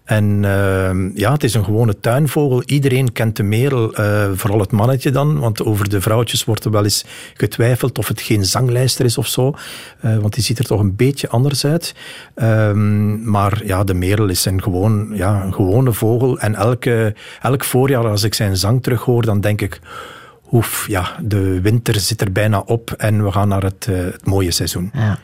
En 0.09 0.43
uh, 0.43 0.91
ja, 1.15 1.33
het 1.33 1.45
is 1.45 1.55
een 1.55 1.65
gewone 1.65 2.01
tuinvogel. 2.01 2.63
Iedereen 2.63 3.13
kent 3.13 3.37
de 3.37 3.43
merel, 3.43 4.01
uh, 4.01 4.27
vooral 4.35 4.61
het 4.61 4.71
mannetje 4.71 5.11
dan, 5.11 5.39
want 5.39 5.65
over 5.65 5.89
de 5.89 6.01
vrouwtjes 6.01 6.45
wordt 6.45 6.65
er 6.65 6.71
wel 6.71 6.85
eens 6.85 7.05
getwijfeld 7.35 7.99
of 7.99 8.09
het 8.09 8.21
geen 8.21 8.45
zanglijster 8.45 9.05
is 9.05 9.19
of 9.19 9.27
zo, 9.27 9.55
uh, 10.05 10.17
want 10.17 10.35
die 10.35 10.43
ziet 10.43 10.59
er 10.59 10.65
toch 10.65 10.81
een 10.81 10.97
beetje 10.97 11.29
anders 11.29 11.65
uit. 11.65 11.95
Um, 12.35 13.31
maar 13.31 13.67
ja, 13.67 13.85
de 13.85 13.95
merel 13.95 14.29
is 14.29 14.45
een, 14.45 14.63
gewoon, 14.63 15.11
ja, 15.15 15.43
een 15.43 15.55
gewone 15.55 15.93
vogel 15.93 16.39
en 16.39 16.55
elke, 16.55 17.15
elk 17.43 17.65
voorjaar 17.65 18.07
als 18.07 18.23
ik 18.23 18.35
zijn 18.35 18.57
zang 18.57 18.83
terughoor, 18.83 19.25
dan 19.25 19.41
denk 19.41 19.61
ik 19.61 19.81
oef, 20.53 20.87
ja, 20.89 21.17
de 21.23 21.61
winter 21.61 22.01
zit 22.01 22.21
er 22.21 22.33
bijna 22.33 22.63
op 22.67 22.93
en 22.93 23.25
we 23.25 23.33
gaan 23.33 23.49
naar 23.49 23.63
het, 23.63 23.87
uh, 23.91 23.97
het 23.97 24.27
mooie 24.27 24.51
seizoen. 24.51 24.91
Ja. 24.95 25.19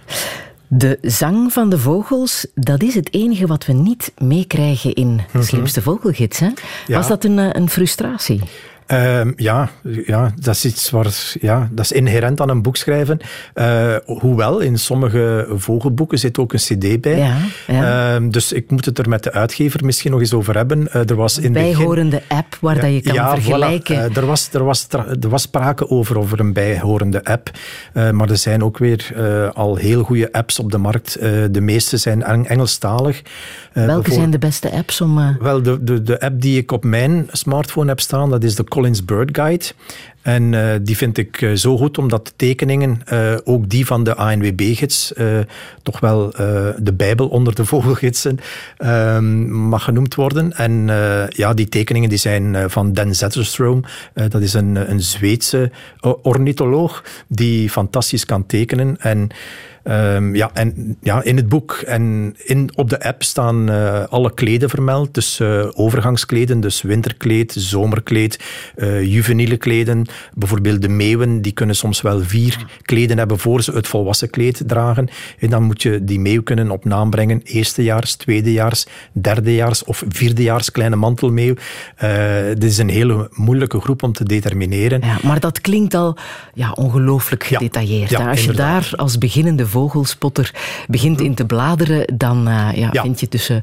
De 0.69 0.99
zang 1.03 1.53
van 1.53 1.69
de 1.69 1.79
vogels, 1.79 2.47
dat 2.55 2.83
is 2.83 2.95
het 2.95 3.15
enige 3.15 3.47
wat 3.47 3.67
we 3.67 3.73
niet 3.73 4.13
meekrijgen 4.19 4.95
in 4.95 5.17
de 5.17 5.23
mhm. 5.33 5.43
slimste 5.43 5.83
vogelgids. 5.83 6.39
Hè? 6.39 6.49
Was 6.87 7.09
dat 7.09 7.25
een, 7.25 7.39
eh, 7.39 7.49
een 7.53 7.69
frustratie? 7.71 8.41
Uh, 8.89 9.21
ja, 9.37 9.71
ja, 10.07 10.33
dat 10.41 10.55
is 10.55 10.65
iets 10.65 10.91
waar, 10.91 11.33
ja, 11.41 11.69
dat 11.73 11.85
is 11.85 11.93
inherent 11.93 12.41
aan 12.41 12.49
een 12.49 12.63
boek 12.63 12.77
schrijven. 12.77 13.19
Uh, 13.55 13.97
hoewel, 14.05 14.59
in 14.59 14.79
sommige 14.79 15.47
vogelboeken 15.51 16.19
zit 16.19 16.39
ook 16.39 16.53
een 16.53 16.59
cd 16.59 17.01
bij. 17.01 17.19
Ja, 17.19 17.37
ja. 17.67 18.15
Uh, 18.21 18.29
dus 18.31 18.53
ik 18.53 18.71
moet 18.71 18.85
het 18.85 18.99
er 18.99 19.09
met 19.09 19.23
de 19.23 19.33
uitgever 19.33 19.85
misschien 19.85 20.11
nog 20.11 20.21
eens 20.21 20.33
over 20.33 20.57
hebben. 20.57 20.81
Uh, 20.81 21.11
er 21.11 21.15
was 21.15 21.39
in 21.39 21.53
bijhorende 21.53 22.17
begin... 22.17 22.37
app 22.37 22.57
waar 22.61 22.81
dat 22.81 22.93
je 22.93 23.01
kan 23.01 23.31
vergelijken. 23.31 24.11
Voilà. 24.11 24.17
er, 24.17 24.27
was, 24.27 24.49
er, 24.53 24.65
was, 24.65 24.87
er 25.21 25.29
was 25.29 25.43
sprake 25.43 25.91
over, 25.91 26.19
over 26.19 26.41
een 26.41 26.53
bijhorende 26.53 27.25
app. 27.25 27.51
maar 27.93 28.31
er 28.31 28.37
zijn 28.37 28.65
ook 28.65 28.79
weer 28.79 29.13
al 29.55 29.77
heel 29.77 30.03
goede 30.03 30.33
apps 30.33 30.59
op 30.59 30.71
de 30.71 30.79
markt. 30.79 31.19
de 31.51 31.61
meeste 31.61 31.97
zijn 31.97 32.23
Engelstalig. 32.23 33.23
Welke 33.75 34.13
zijn 34.13 34.31
de 34.31 34.39
beste 34.39 34.71
apps 34.71 35.01
om... 35.01 35.37
Wel, 35.41 35.63
de, 35.63 35.85
de, 35.85 36.03
de 36.03 36.21
app 36.21 36.41
die 36.41 36.59
ik 36.59 36.73
op 36.73 36.85
mijn 36.85 37.29
smartphone 37.33 37.89
heb 37.89 38.01
staan, 38.01 38.31
dat 38.31 38.45
is 38.45 38.55
de 38.55 38.65
Collins 38.65 39.05
Bird 39.05 39.29
Guide. 39.33 39.65
En 40.25 40.53
uh, 40.53 40.71
die 40.83 40.97
vind 40.97 41.19
ik 41.19 41.41
uh, 41.41 41.55
zo 41.55 41.77
goed 41.77 41.99
omdat 41.99 42.27
de 42.27 42.33
tekeningen, 42.37 43.01
uh, 43.13 43.35
ook 43.45 43.69
die 43.69 43.87
van 43.87 44.05
de 44.05 44.15
ANWB-gids, 44.15 45.13
toch 45.83 46.01
wel 46.01 46.31
de 46.79 46.93
Bijbel 46.97 47.29
onder 47.29 47.55
de 47.55 47.65
vogelgidsen 47.75 48.39
ehm, 48.77 49.53
mag 49.53 49.85
genoemd 49.85 50.15
worden. 50.15 50.53
En 50.53 50.87
ja, 51.29 51.55
die 51.55 51.69
tekeningen 51.69 52.09
die 52.09 52.19
zijn 52.19 52.71
van 52.71 52.93
Dan 52.93 53.15
Zetterstrom. 53.15 53.85
dat 54.29 54.43
is 54.43 54.55
een, 54.55 54.91
een 54.91 55.01
Zweedse 55.01 55.71
ornitholoog 56.23 57.05
die 57.29 57.71
fantastisch 57.71 58.25
kan 58.25 58.47
tekenen. 58.47 58.97
En 59.01 59.29
Um, 59.89 60.35
ja, 60.35 60.51
en 60.53 60.97
ja, 61.03 61.23
in 61.23 61.37
het 61.37 61.49
boek 61.49 61.73
en 61.73 62.35
in, 62.45 62.71
op 62.75 62.91
de 62.91 63.03
app 63.03 63.23
staan 63.23 63.71
uh, 63.71 64.05
alle 64.05 64.35
kleden 64.35 64.71
vermeld. 64.71 65.15
Dus 65.15 65.41
uh, 65.41 65.67
overgangskleden, 65.73 66.61
dus 66.61 66.83
winterkleed, 66.83 67.55
zomerkleed, 67.59 68.45
uh, 68.77 69.03
juveniele 69.03 69.57
kleden. 69.57 70.07
Bijvoorbeeld 70.35 70.83
de 70.83 70.89
meeuwen, 70.89 71.43
die 71.43 71.53
kunnen 71.53 71.77
soms 71.77 72.01
wel 72.01 72.21
vier 72.21 72.65
kleden 72.83 73.19
hebben 73.19 73.39
voor 73.39 73.63
ze 73.63 73.73
het 73.73 73.89
volwassen 73.89 74.31
kleed 74.31 74.63
dragen. 74.67 75.09
En 75.39 75.51
dan 75.51 75.63
moet 75.63 75.83
je 75.83 76.05
die 76.05 76.21
meeuw 76.21 76.43
kunnen 76.43 76.71
op 76.71 76.85
naam 76.85 77.11
brengen. 77.11 77.41
Eerstejaars, 77.43 78.15
tweedejaars, 78.15 78.87
derdejaars 79.13 79.85
of 79.85 80.05
vierdejaars 80.09 80.71
kleine 80.71 80.97
mantelmeeuw. 80.97 81.55
dit 82.55 82.65
is 82.65 82.79
een 82.79 82.89
hele 82.89 83.29
moeilijke 83.33 83.81
groep 83.81 84.03
om 84.03 84.13
te 84.13 84.25
determineren. 84.25 85.01
Ja, 85.01 85.19
maar 85.23 85.41
dat 85.41 85.61
klinkt 85.61 85.95
al 85.95 86.17
ja, 86.55 86.73
ongelooflijk 86.73 87.45
gedetailleerd. 87.45 88.11
Ja, 88.11 88.21
ja, 88.21 88.29
Als 88.29 88.45
je 88.45 88.53
daar 88.53 88.93
als 88.97 89.19
beginnende 89.19 89.67
vogelspotter 89.75 90.51
begint 90.87 91.21
in 91.21 91.35
te 91.35 91.45
bladeren, 91.45 92.17
dan 92.17 92.49
uh, 92.49 92.69
ja, 92.75 92.89
ja. 92.93 93.03
vind 93.03 93.21
je 93.21 93.29
tussen 93.29 93.63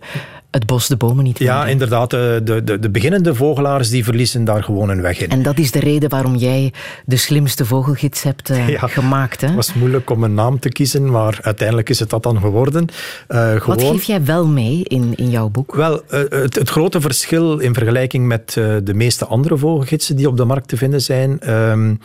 het 0.51 0.65
bos 0.65 0.88
de 0.88 0.98
bomen 0.98 1.24
niet 1.24 1.39
Ja, 1.39 1.67
inderdaad. 1.67 2.10
De, 2.10 2.41
de, 2.43 2.79
de 2.79 2.89
beginnende 2.89 3.36
vogelaars 3.36 3.89
die 3.89 4.03
verliezen 4.03 4.43
daar 4.43 4.63
gewoon 4.63 4.89
een 4.89 5.01
weg 5.01 5.20
in. 5.20 5.29
En 5.29 5.41
dat 5.41 5.58
is 5.58 5.72
de 5.72 5.79
reden 5.79 6.10
waarom 6.10 6.36
jij 6.36 6.74
de 7.05 7.17
slimste 7.17 7.65
vogelgids 7.65 8.24
hebt 8.24 8.50
uh, 8.50 8.70
ja, 8.70 8.88
gemaakt. 8.88 9.41
Hè? 9.41 9.48
Het 9.48 9.55
was 9.55 9.74
moeilijk 9.74 10.10
om 10.10 10.24
een 10.24 10.34
naam 10.34 10.60
te 10.60 10.70
kiezen, 10.70 11.12
maar 11.12 11.39
uiteindelijk 11.41 11.89
is 11.89 12.00
het 12.00 12.10
dat 12.10 12.24
dan 12.24 12.39
geworden. 12.39 12.88
Uh, 13.29 13.51
gewoon... 13.51 13.75
Wat 13.77 13.91
geef 13.91 14.03
jij 14.03 14.25
wel 14.25 14.48
mee 14.48 14.84
in, 14.84 15.13
in 15.15 15.29
jouw 15.29 15.50
boek? 15.50 15.75
Wel, 15.75 15.93
uh, 15.93 16.20
het, 16.29 16.55
het, 16.55 16.70
grote 16.70 17.01
verschil 17.01 17.60
in 17.60 17.74
vergelijking 17.74 18.27
met 18.27 18.53
de 18.84 18.93
meeste 18.93 19.25
andere 19.25 19.58
vogelgidsen 19.58 20.15
die 20.15 20.27
op 20.27 20.38
de 20.38 20.46
markt 20.46 20.67
te 20.67 20.77
vinden 20.77 21.01
zijn, 21.01 21.39
ehm, 21.39 21.96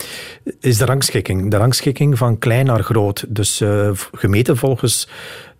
is 0.60 0.78
de 0.78 0.84
rangschikking. 0.84 1.50
De 1.50 1.56
rangschikking 1.56 2.18
van 2.18 2.38
klein 2.38 2.66
naar 2.66 2.82
groot. 2.82 3.24
Dus 3.28 3.62
gemeten 4.12 4.56
volgens 4.56 5.08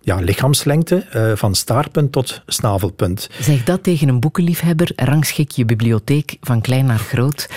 ja, 0.07 0.15
lichaamslengte 0.15 1.05
uh, 1.15 1.31
van 1.35 1.55
staartpunt 1.55 2.11
tot 2.11 2.41
snavelpunt. 2.45 3.29
Zeg 3.39 3.63
dat 3.63 3.83
tegen 3.83 4.07
een 4.07 4.19
boekenliefhebber, 4.19 4.91
rangschik 4.95 5.51
je 5.51 5.65
bibliotheek 5.65 6.37
van 6.41 6.61
klein 6.61 6.85
naar 6.85 6.99
groot 6.99 7.49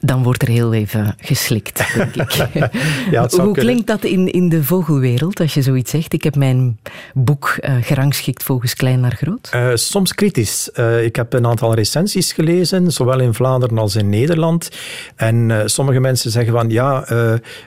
dan 0.00 0.22
wordt 0.22 0.42
er 0.42 0.48
heel 0.48 0.72
even 0.74 1.14
geslikt, 1.20 1.94
denk 1.94 2.14
ik. 2.14 2.32
ja, 3.10 3.28
Hoe 3.28 3.54
klinkt 3.54 3.86
dat 3.86 4.04
in, 4.04 4.32
in 4.32 4.48
de 4.48 4.64
vogelwereld, 4.64 5.40
als 5.40 5.54
je 5.54 5.62
zoiets 5.62 5.90
zegt? 5.90 6.12
Ik 6.12 6.22
heb 6.22 6.36
mijn 6.36 6.78
boek 7.14 7.58
uh, 7.60 7.74
gerangschikt 7.80 8.42
volgens 8.42 8.74
klein 8.74 9.00
naar 9.00 9.14
groot. 9.16 9.50
Uh, 9.54 9.70
soms 9.74 10.14
kritisch. 10.14 10.70
Uh, 10.74 11.04
ik 11.04 11.16
heb 11.16 11.32
een 11.32 11.46
aantal 11.46 11.74
recensies 11.74 12.32
gelezen, 12.32 12.92
zowel 12.92 13.20
in 13.20 13.34
Vlaanderen 13.34 13.78
als 13.78 13.96
in 13.96 14.08
Nederland. 14.08 14.68
En 15.16 15.62
sommige 15.64 16.00
mensen 16.00 16.30
zeggen 16.30 16.52
van, 16.52 16.70
ja, 16.70 17.04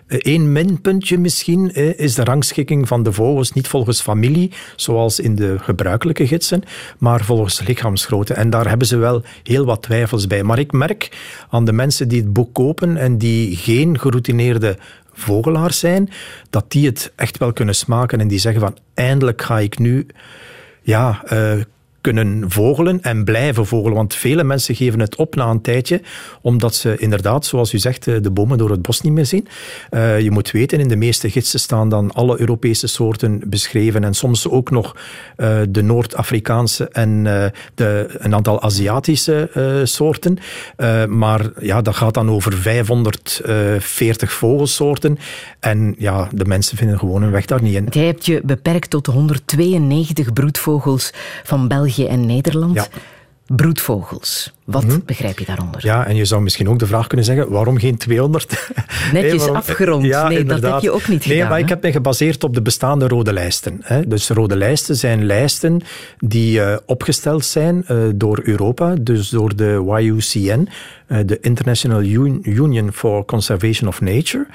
één 0.07 0.51
minpuntje 0.51 1.17
misschien 1.17 1.75
is 1.97 2.15
de 2.15 2.23
rangschikking 2.23 2.87
van 2.87 3.03
de 3.03 3.13
vogels 3.13 3.51
niet 3.51 3.67
volgens 3.67 4.01
familie, 4.01 4.51
zoals 4.75 5.19
in 5.19 5.35
de 5.35 5.55
gebruikelijke 5.59 6.27
gidsen, 6.27 6.63
maar 6.97 7.23
volgens 7.23 7.61
lichaamsgrootte. 7.67 8.33
En 8.33 8.49
daar 8.49 8.67
hebben 8.67 8.87
ze 8.87 8.97
wel 8.97 9.23
heel 9.43 9.65
wat 9.65 9.81
twijfels 9.81 10.27
bij. 10.27 10.43
Maar 10.43 10.59
ik 10.59 10.71
merk 10.71 11.17
aan 11.49 11.65
de 11.65 11.71
mensen 11.71 12.07
die 12.07 12.20
het 12.21 12.33
boek 12.33 12.53
kopen 12.53 12.97
en 12.97 13.17
die 13.17 13.55
geen 13.55 13.99
geroutineerde 13.99 14.77
vogelaars 15.13 15.79
zijn, 15.79 16.09
dat 16.49 16.71
die 16.71 16.85
het 16.85 17.11
echt 17.15 17.37
wel 17.37 17.53
kunnen 17.53 17.75
smaken 17.75 18.19
en 18.19 18.27
die 18.27 18.39
zeggen 18.39 18.61
van 18.61 18.77
eindelijk 18.93 19.41
ga 19.41 19.59
ik 19.59 19.79
nu 19.79 20.05
ja, 20.81 21.23
uh, 21.33 21.61
kunnen 22.01 22.43
vogelen 22.47 23.01
en 23.01 23.23
blijven 23.23 23.65
vogelen. 23.65 23.95
Want 23.95 24.15
vele 24.15 24.43
mensen 24.43 24.75
geven 24.75 24.99
het 24.99 25.15
op 25.15 25.35
na 25.35 25.49
een 25.49 25.61
tijdje, 25.61 26.01
omdat 26.41 26.75
ze 26.75 26.97
inderdaad, 26.97 27.45
zoals 27.45 27.73
u 27.73 27.77
zegt, 27.77 28.07
eh, 28.07 28.15
de 28.21 28.31
bomen 28.31 28.57
door 28.57 28.69
het 28.69 28.81
bos 28.81 29.01
niet 29.01 29.13
meer 29.13 29.25
zien. 29.25 29.47
Uh, 29.91 30.19
je 30.19 30.31
moet 30.31 30.51
weten, 30.51 30.79
in 30.79 30.87
de 30.87 30.95
meeste 30.95 31.29
gidsen 31.29 31.59
staan 31.59 31.89
dan 31.89 32.11
alle 32.11 32.39
Europese 32.39 32.87
soorten 32.87 33.41
beschreven 33.45 34.03
en 34.03 34.13
soms 34.13 34.47
ook 34.47 34.71
nog 34.71 34.95
uh, 35.37 35.59
de 35.69 35.81
Noord-Afrikaanse 35.81 36.89
en 36.89 37.23
de, 37.75 38.15
een 38.17 38.33
aantal 38.35 38.61
Aziatische 38.61 39.49
soorten. 39.83 40.37
maar 41.09 41.49
ja, 41.59 41.81
dat 41.81 41.95
gaat 41.95 42.13
dan 42.13 42.29
over 42.29 42.53
540 42.53 44.31
vogelsoorten. 44.31 45.17
En 45.59 45.95
ja, 45.97 46.29
de 46.31 46.45
mensen 46.45 46.77
vinden 46.77 46.99
gewoon 46.99 47.21
een 47.21 47.31
weg 47.31 47.45
daar 47.45 47.61
niet 47.61 47.75
in. 47.75 47.87
Jij 47.89 48.05
hebt 48.05 48.25
je 48.25 48.41
beperkt 48.43 48.89
tot 48.89 49.05
192 49.05 50.33
broedvogels 50.33 51.13
van 51.43 51.67
België 51.67 51.90
België 51.95 52.11
en 52.11 52.25
Nederland. 52.25 52.73
Ja. 52.75 52.87
Broedvogels. 53.45 54.53
Wat 54.71 54.85
mhm. 54.85 54.99
begrijp 55.05 55.39
je 55.39 55.45
daaronder? 55.45 55.85
Ja, 55.85 56.05
en 56.05 56.15
je 56.15 56.25
zou 56.25 56.41
misschien 56.41 56.69
ook 56.69 56.79
de 56.79 56.87
vraag 56.87 57.07
kunnen 57.07 57.25
zeggen, 57.25 57.49
waarom 57.49 57.77
geen 57.77 57.97
200? 57.97 58.71
Netjes 59.13 59.47
afgerond. 59.47 60.05
Ja, 60.05 60.27
nee, 60.27 60.43
dat 60.43 60.61
heb 60.61 60.79
je 60.79 60.91
ook 60.91 61.07
niet 61.07 61.23
gedaan. 61.23 61.37
Nee, 61.37 61.47
maar 61.47 61.59
ik 61.59 61.69
heb 61.69 61.81
me 61.81 61.91
gebaseerd 61.91 62.43
op 62.43 62.53
de 62.53 62.61
bestaande 62.61 63.07
rode 63.07 63.33
lijsten. 63.33 63.79
Hè. 63.81 64.07
Dus 64.07 64.29
rode 64.29 64.55
lijsten 64.55 64.95
zijn 64.95 65.25
lijsten 65.25 65.81
die 66.19 66.59
uh, 66.59 66.75
opgesteld 66.85 67.45
zijn 67.45 67.85
uh, 67.91 67.97
door 68.15 68.39
Europa, 68.43 68.95
dus 69.01 69.29
door 69.29 69.55
de 69.55 69.83
YUCN, 69.99 70.67
uh, 71.07 71.17
de 71.25 71.39
International 71.41 72.01
Union 72.43 72.93
for 72.93 73.25
Conservation 73.25 73.89
of 73.89 74.01
Nature. 74.01 74.47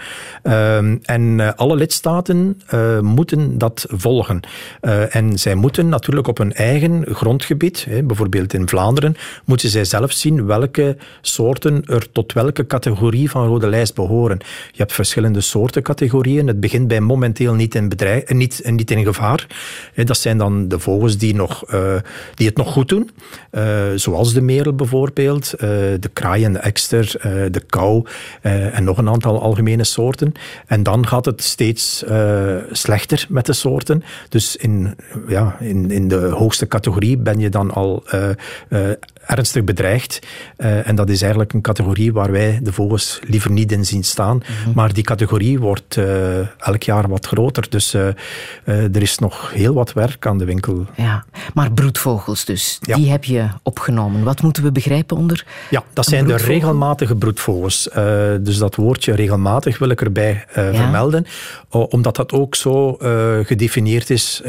Ehm, 0.43 0.97
en 1.03 1.57
alle 1.57 1.77
lidstaten 1.77 2.61
moeten 3.01 3.59
dat 3.59 3.87
volgen. 3.89 4.41
en 5.11 5.39
zij 5.39 5.55
moeten 5.55 5.89
natuurlijk 5.89 6.27
op 6.27 6.39
hun 6.39 6.53
eigen 6.53 7.05
grondgebied, 7.11 7.87
bijvoorbeeld 8.05 8.55
in 8.55 8.69
Vlaanderen, 8.69 9.17
moeten 9.45 9.69
zij 9.69 9.85
zelf 9.85 10.06
zien 10.13 10.47
welke 10.47 10.97
soorten 11.21 11.85
er 11.85 12.13
tot 12.13 12.33
welke 12.33 12.67
categorie 12.67 13.31
van 13.31 13.47
rode 13.47 13.69
lijst 13.69 13.95
behoren. 13.95 14.39
Je 14.71 14.79
hebt 14.79 14.93
verschillende 14.93 15.41
soorten 15.41 15.83
categorieën. 15.83 16.47
Het 16.47 16.61
begint 16.61 16.89
bij 16.89 17.01
momenteel 17.01 17.55
niet 17.55 17.75
in, 17.75 17.89
bedrijf, 17.89 18.23
eh, 18.23 18.37
niet, 18.37 18.61
eh, 18.61 18.73
niet 18.73 18.91
in 18.91 19.05
gevaar. 19.05 19.47
Dat 19.95 20.19
zijn 20.19 20.39
dan 20.39 20.69
de 20.69 20.79
vogels 20.79 21.19
die, 21.19 21.35
nog, 21.35 21.65
die 22.35 22.47
het 22.47 22.57
nog 22.57 22.73
goed 22.73 22.89
doen, 22.89 23.11
zoals 23.95 24.33
de 24.33 24.41
merel 24.41 24.75
bijvoorbeeld, 24.75 25.51
de 26.01 26.11
kraai 26.13 26.45
en 26.45 26.53
de 26.53 26.59
ekster, 26.59 27.13
de 27.51 27.63
kou 27.67 28.07
en 28.43 28.85
nog 28.85 28.99
een 28.99 29.09
aantal 29.09 29.41
algemene 29.41 29.85
soorten. 29.85 30.33
En 30.67 30.83
dan 30.83 31.07
gaat 31.07 31.25
het 31.25 31.43
steeds 31.43 32.05
slechter 32.71 33.27
met 33.29 33.47
de 33.47 33.53
soorten. 33.53 34.03
Dus 34.29 34.57
in, 34.57 34.97
ja, 35.29 35.57
in, 35.61 35.91
in 35.91 36.09
de 36.09 36.17
hoogste 36.17 36.67
categorie 36.67 37.17
ben 37.17 37.39
je 37.39 37.49
dan 37.49 37.71
al 37.71 38.05
ernstig 39.27 39.65
bedreigd. 39.65 40.19
Uh, 40.59 40.89
en 40.89 40.95
dat 40.95 41.09
is 41.09 41.21
eigenlijk 41.21 41.53
een 41.53 41.61
categorie 41.61 42.13
waar 42.13 42.33
wij 42.33 42.61
de 42.63 42.73
vogels 42.73 43.21
liever 43.29 43.51
niet 43.51 43.73
in 43.73 43.85
zien 43.85 44.05
staan. 44.05 44.37
Mhm. 44.37 44.75
Maar 44.75 44.93
die 44.93 45.05
categorie 45.05 45.59
wordt 45.59 45.97
uh, 45.97 46.39
elk 46.59 46.83
jaar 46.83 47.09
wat 47.09 47.27
groter. 47.27 47.67
Dus 47.69 47.95
uh, 47.95 48.07
er 48.65 49.03
is 49.03 49.19
nog 49.19 49.53
heel 49.53 49.75
wat 49.75 49.93
werk 49.93 50.27
aan 50.27 50.39
de 50.39 50.45
winkel. 50.45 50.87
Ja, 50.97 51.25
maar 51.55 51.73
broedvogels 51.73 52.45
dus, 52.45 52.79
die 52.81 53.11
heb 53.11 53.25
je 53.25 53.49
opgenomen. 53.63 54.23
Wat 54.23 54.43
moeten 54.43 54.63
we 54.63 54.73
begrijpen 54.73 55.17
onder 55.17 55.45
Ja, 55.71 55.83
dat 55.93 56.07
zijn 56.07 56.27
de 56.27 56.37
regelmatige 56.37 57.15
broedvogels. 57.17 57.89
dus 58.41 58.59
dat 58.59 58.75
woordje 58.75 59.15
regelmatig 59.15 59.79
wil 59.79 59.89
ik 59.89 60.01
erbij 60.01 60.45
vermelden. 60.49 61.27
Omdat 61.71 62.17
dat 62.17 62.33
ook 62.33 62.55
zo 62.55 62.97
gedefinieerd 63.43 64.11
is 64.11 64.43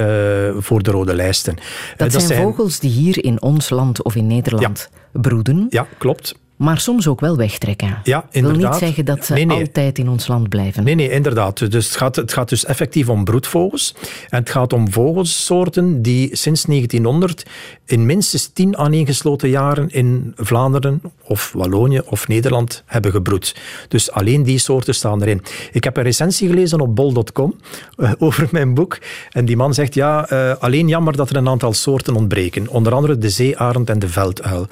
voor 0.58 0.84
de 0.84 0.92
rode 0.92 1.16
lijsten. 1.16 1.56
Dat, 1.98 2.12
dat 2.12 2.24
zijn, 2.24 2.42
vogels 2.42 2.80
die 2.80 2.92
hier 2.92 3.24
in 3.24 3.42
ons 3.42 3.70
land 3.70 4.04
of 4.04 4.16
in 4.16 4.28
Nederland 4.28 4.67
broeden. 5.12 5.66
Ja, 5.70 5.88
klopt. 5.98 6.36
Maar 6.58 6.80
soms 6.80 7.08
ook 7.08 7.20
wel 7.20 7.38
wegtrekken. 7.38 7.98
Ja, 8.04 8.26
inderdaad. 8.32 8.62
wil 8.62 8.70
niet 8.70 8.80
zeggen 8.80 9.06
dat 9.06 9.26
ze 9.26 9.48
altijd 9.48 9.98
in 9.98 10.10
ons 10.10 10.28
land 10.28 10.50
blijven. 10.50 10.84
Nee, 10.84 10.96
nee, 10.96 11.10
inderdaad. 11.10 11.72
Dus 11.72 11.86
het, 11.86 11.96
gaat, 11.96 12.16
het 12.16 12.34
gaat 12.34 12.50
dus 12.50 12.66
effectief 12.66 13.10
om 13.10 13.24
broedvogels. 13.24 13.96
En 14.30 14.40
het 14.40 14.50
gaat 14.50 14.74
om 14.74 14.92
vogelsoorten 14.92 16.02
die 16.02 16.36
sinds 16.36 16.64
1900 16.64 17.46
in 17.86 18.06
minstens 18.06 18.48
tien 18.48 18.78
aaneengesloten 18.78 19.50
jaren 19.50 19.90
in 19.90 20.34
Vlaanderen 20.36 21.02
of 21.24 21.52
Wallonië 21.54 22.02
of 22.06 22.28
Nederland 22.28 22.84
hebben 22.86 23.12
gebroed. 23.12 23.56
Dus 23.88 24.12
alleen 24.12 24.44
die 24.44 24.58
soorten 24.58 24.96
staan 24.96 25.22
erin. 25.22 25.42
Ik 25.72 25.84
heb 25.84 25.98
een 25.98 26.04
recensie 26.04 26.48
gelezen 26.50 26.80
op 26.80 26.96
bol.com 26.96 27.56
uh, 27.98 28.12
over 28.18 28.48
mijn 28.52 28.74
boek. 28.74 28.98
En 29.32 29.46
die 29.46 29.58
man 29.58 29.74
zegt, 29.74 29.94
ja, 29.94 30.32
uh, 30.32 30.56
alleen 30.60 30.88
jammer 30.88 31.16
dat 31.16 31.30
er 31.30 31.36
een 31.36 31.50
aantal 31.50 31.74
soorten 31.74 32.16
ontbreken. 32.16 32.68
Onder 32.68 32.94
andere 32.94 33.18
de 33.18 33.30
zeearend 33.30 33.90
en 33.90 34.00
de 34.00 34.10
velduil 34.10 34.68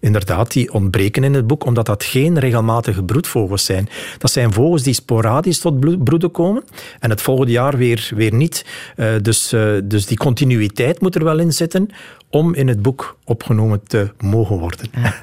inderdaad, 0.00 0.52
die 0.52 0.72
ontbreken 0.72 1.24
in 1.24 1.34
het 1.34 1.46
boek, 1.46 1.64
omdat 1.64 1.86
dat 1.86 2.04
geen 2.04 2.38
regelmatige 2.38 3.02
broedvogels 3.02 3.64
zijn. 3.64 3.88
Dat 4.18 4.30
zijn 4.30 4.52
vogels 4.52 4.82
die 4.82 4.94
sporadisch 4.94 5.58
tot 5.58 6.04
broeden 6.04 6.30
komen 6.30 6.64
en 7.00 7.10
het 7.10 7.22
volgende 7.22 7.52
jaar 7.52 7.76
weer, 7.76 8.10
weer 8.14 8.34
niet. 8.34 8.64
Uh, 8.96 9.14
dus, 9.22 9.52
uh, 9.52 9.72
dus 9.84 10.06
die 10.06 10.16
continuïteit 10.16 11.00
moet 11.00 11.14
er 11.14 11.24
wel 11.24 11.38
in 11.38 11.52
zitten 11.52 11.88
om 12.30 12.54
in 12.54 12.68
het 12.68 12.82
boek 12.82 13.16
opgenomen 13.24 13.86
te 13.86 14.10
mogen 14.20 14.58
worden. 14.58 14.86
Ja. 14.94 15.14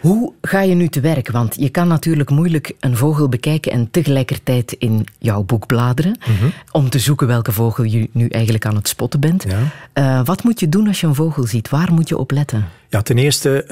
Hoe 0.00 0.32
ga 0.40 0.60
je 0.60 0.74
nu 0.74 0.88
te 0.88 1.00
werk? 1.00 1.30
Want 1.30 1.54
je 1.58 1.68
kan 1.68 1.88
natuurlijk 1.88 2.30
moeilijk 2.30 2.72
een 2.80 2.96
vogel 2.96 3.28
bekijken 3.28 3.72
en 3.72 3.90
tegelijkertijd 3.90 4.72
in 4.72 5.06
jouw 5.18 5.42
boek 5.42 5.66
bladeren. 5.66 6.18
Mhm. 6.20 6.48
Om 6.72 6.90
te 6.90 6.98
zoeken 6.98 7.26
welke 7.26 7.52
vogel 7.52 7.84
je 7.84 8.08
nu 8.12 8.28
eigenlijk 8.28 8.66
aan 8.66 8.74
het 8.74 8.88
spotten 8.88 9.20
bent. 9.20 9.44
Ja. 9.48 10.18
Uh, 10.18 10.26
wat 10.26 10.44
moet 10.44 10.60
je 10.60 10.68
doen 10.68 10.86
als 10.86 11.00
je 11.00 11.06
een 11.06 11.14
vogel 11.14 11.46
ziet? 11.46 11.68
Waar 11.68 11.92
moet 11.92 12.08
je 12.08 12.18
op 12.18 12.30
letten? 12.30 12.64
Ja, 12.88 13.02
ten 13.02 13.18
eerste 13.18 13.64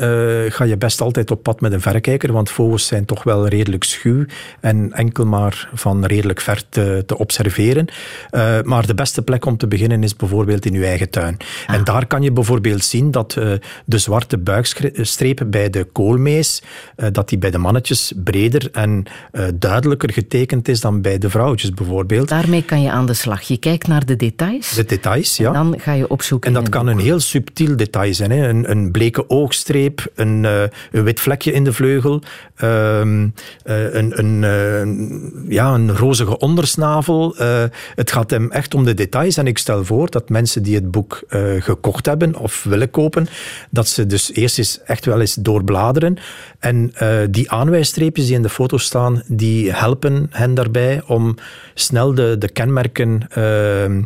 uh, 0.47 0.53
ga 0.53 0.65
je 0.65 0.77
best 0.77 1.01
altijd 1.01 1.31
op 1.31 1.43
pad 1.43 1.61
met 1.61 1.73
een 1.73 1.81
verrekijker, 1.81 2.33
want 2.33 2.51
vogels 2.51 2.87
zijn 2.87 3.05
toch 3.05 3.23
wel 3.23 3.49
redelijk 3.49 3.85
schuw 3.85 4.25
en 4.61 4.93
enkel 4.93 5.27
maar 5.27 5.69
van 5.75 6.05
redelijk 6.05 6.41
ver 6.41 6.63
te, 6.69 7.03
te 7.07 7.19
observeren. 7.19 7.87
Uh, 8.31 8.63
maar 8.63 8.87
de 8.87 8.95
beste 8.95 9.23
plek 9.23 9.45
om 9.45 9.57
te 9.57 9.67
beginnen 9.67 10.03
is 10.03 10.17
bijvoorbeeld 10.17 10.67
in 10.67 10.73
je 10.73 10.87
eigen 10.87 11.11
tuin. 11.11 11.37
En 11.67 11.79
ah. 11.79 11.85
daar 11.85 12.07
kan 12.07 12.23
je 12.23 12.33
bijvoorbeeld 12.33 12.85
zien 12.85 13.11
dat 13.11 13.37
uh, 13.39 13.53
de 13.85 13.99
zwarte 13.99 14.39
buikstreep 14.39 15.43
bij 15.47 15.71
de 15.71 15.85
koolmees, 15.85 16.63
dat 17.13 17.29
die 17.29 17.39
bij 17.39 17.51
de 17.51 17.59
mannetjes 17.59 18.13
breder 18.25 18.69
en 18.73 19.05
duidelijker 19.55 20.13
getekend 20.13 20.69
is 20.69 20.81
dan 20.81 21.01
bij 21.01 21.19
de 21.19 21.31
vrouwtjes 21.31 21.71
bijvoorbeeld. 21.71 22.29
Daarmee 22.29 22.63
kan 22.63 22.83
je 22.83 22.91
aan 22.91 23.07
de 23.07 23.15
slag. 23.15 23.43
Je 23.43 23.57
kijkt 23.57 23.87
naar 23.87 24.07
de 24.07 24.17
details. 24.17 24.75
De 24.75 24.85
details, 24.85 25.37
ja. 25.37 25.47
En 25.47 25.53
dan 25.53 25.81
ga 25.81 25.93
je 25.93 26.09
opzoeken. 26.09 26.55
En 26.55 26.61
dat 26.61 26.69
kan 26.69 26.87
een 26.87 26.99
heel 26.99 27.21
subtiel 27.21 27.77
detail 27.77 28.15
zijn. 28.15 28.31
Hè. 28.31 28.49
Een, 28.49 28.71
een 28.71 28.93
bleke 29.05 29.31
oogstreep, 29.31 30.07
een, 30.15 30.45
uh, 30.45 30.63
een 30.93 31.05
wit 31.05 31.21
vlekje 31.21 31.53
in 31.53 31.65
de 31.65 31.73
vleugel, 31.73 32.23
uh, 32.63 32.99
een, 32.99 34.19
een, 34.19 34.43
uh, 34.43 35.51
ja, 35.53 35.75
een 35.75 35.97
rozige 35.97 36.39
ondersnavel. 36.39 37.35
het 37.95 38.13
gaat 38.13 38.31
hem 38.31 38.51
echt 38.51 38.75
om 38.75 38.85
de 38.85 38.95
details. 38.95 39.37
En 39.37 39.47
ik 39.47 39.59
stel 39.59 39.85
voor 39.85 40.11
dat 40.11 40.29
mensen 40.29 40.63
die 40.63 40.75
het 40.75 40.91
boek 40.91 41.23
gekocht 41.59 42.07
hebben 42.07 42.37
of 42.37 42.63
willen 42.63 42.91
kopen, 42.91 43.27
dat 43.71 43.89
ze 43.89 44.07
dus 44.07 44.33
eerst 44.33 44.59
eens 44.59 44.81
echt 44.85 45.05
wel 45.05 45.21
eens 45.21 45.35
doorbladeren. 45.35 46.17
En 46.59 46.93
die 47.31 47.51
aanwijsstreepjes 47.51 48.27
die 48.27 48.35
in 48.35 48.43
de 48.43 48.49
foto 48.49 48.77
staan, 48.77 49.23
die 49.27 49.73
helpen 49.73 50.27
hen 50.31 50.55
daarbij 50.55 51.03
om 51.07 51.37
snel 51.75 52.15
de, 52.15 52.37
de 52.39 52.49
kenmerken 52.49 53.27
ehm, 53.31 54.03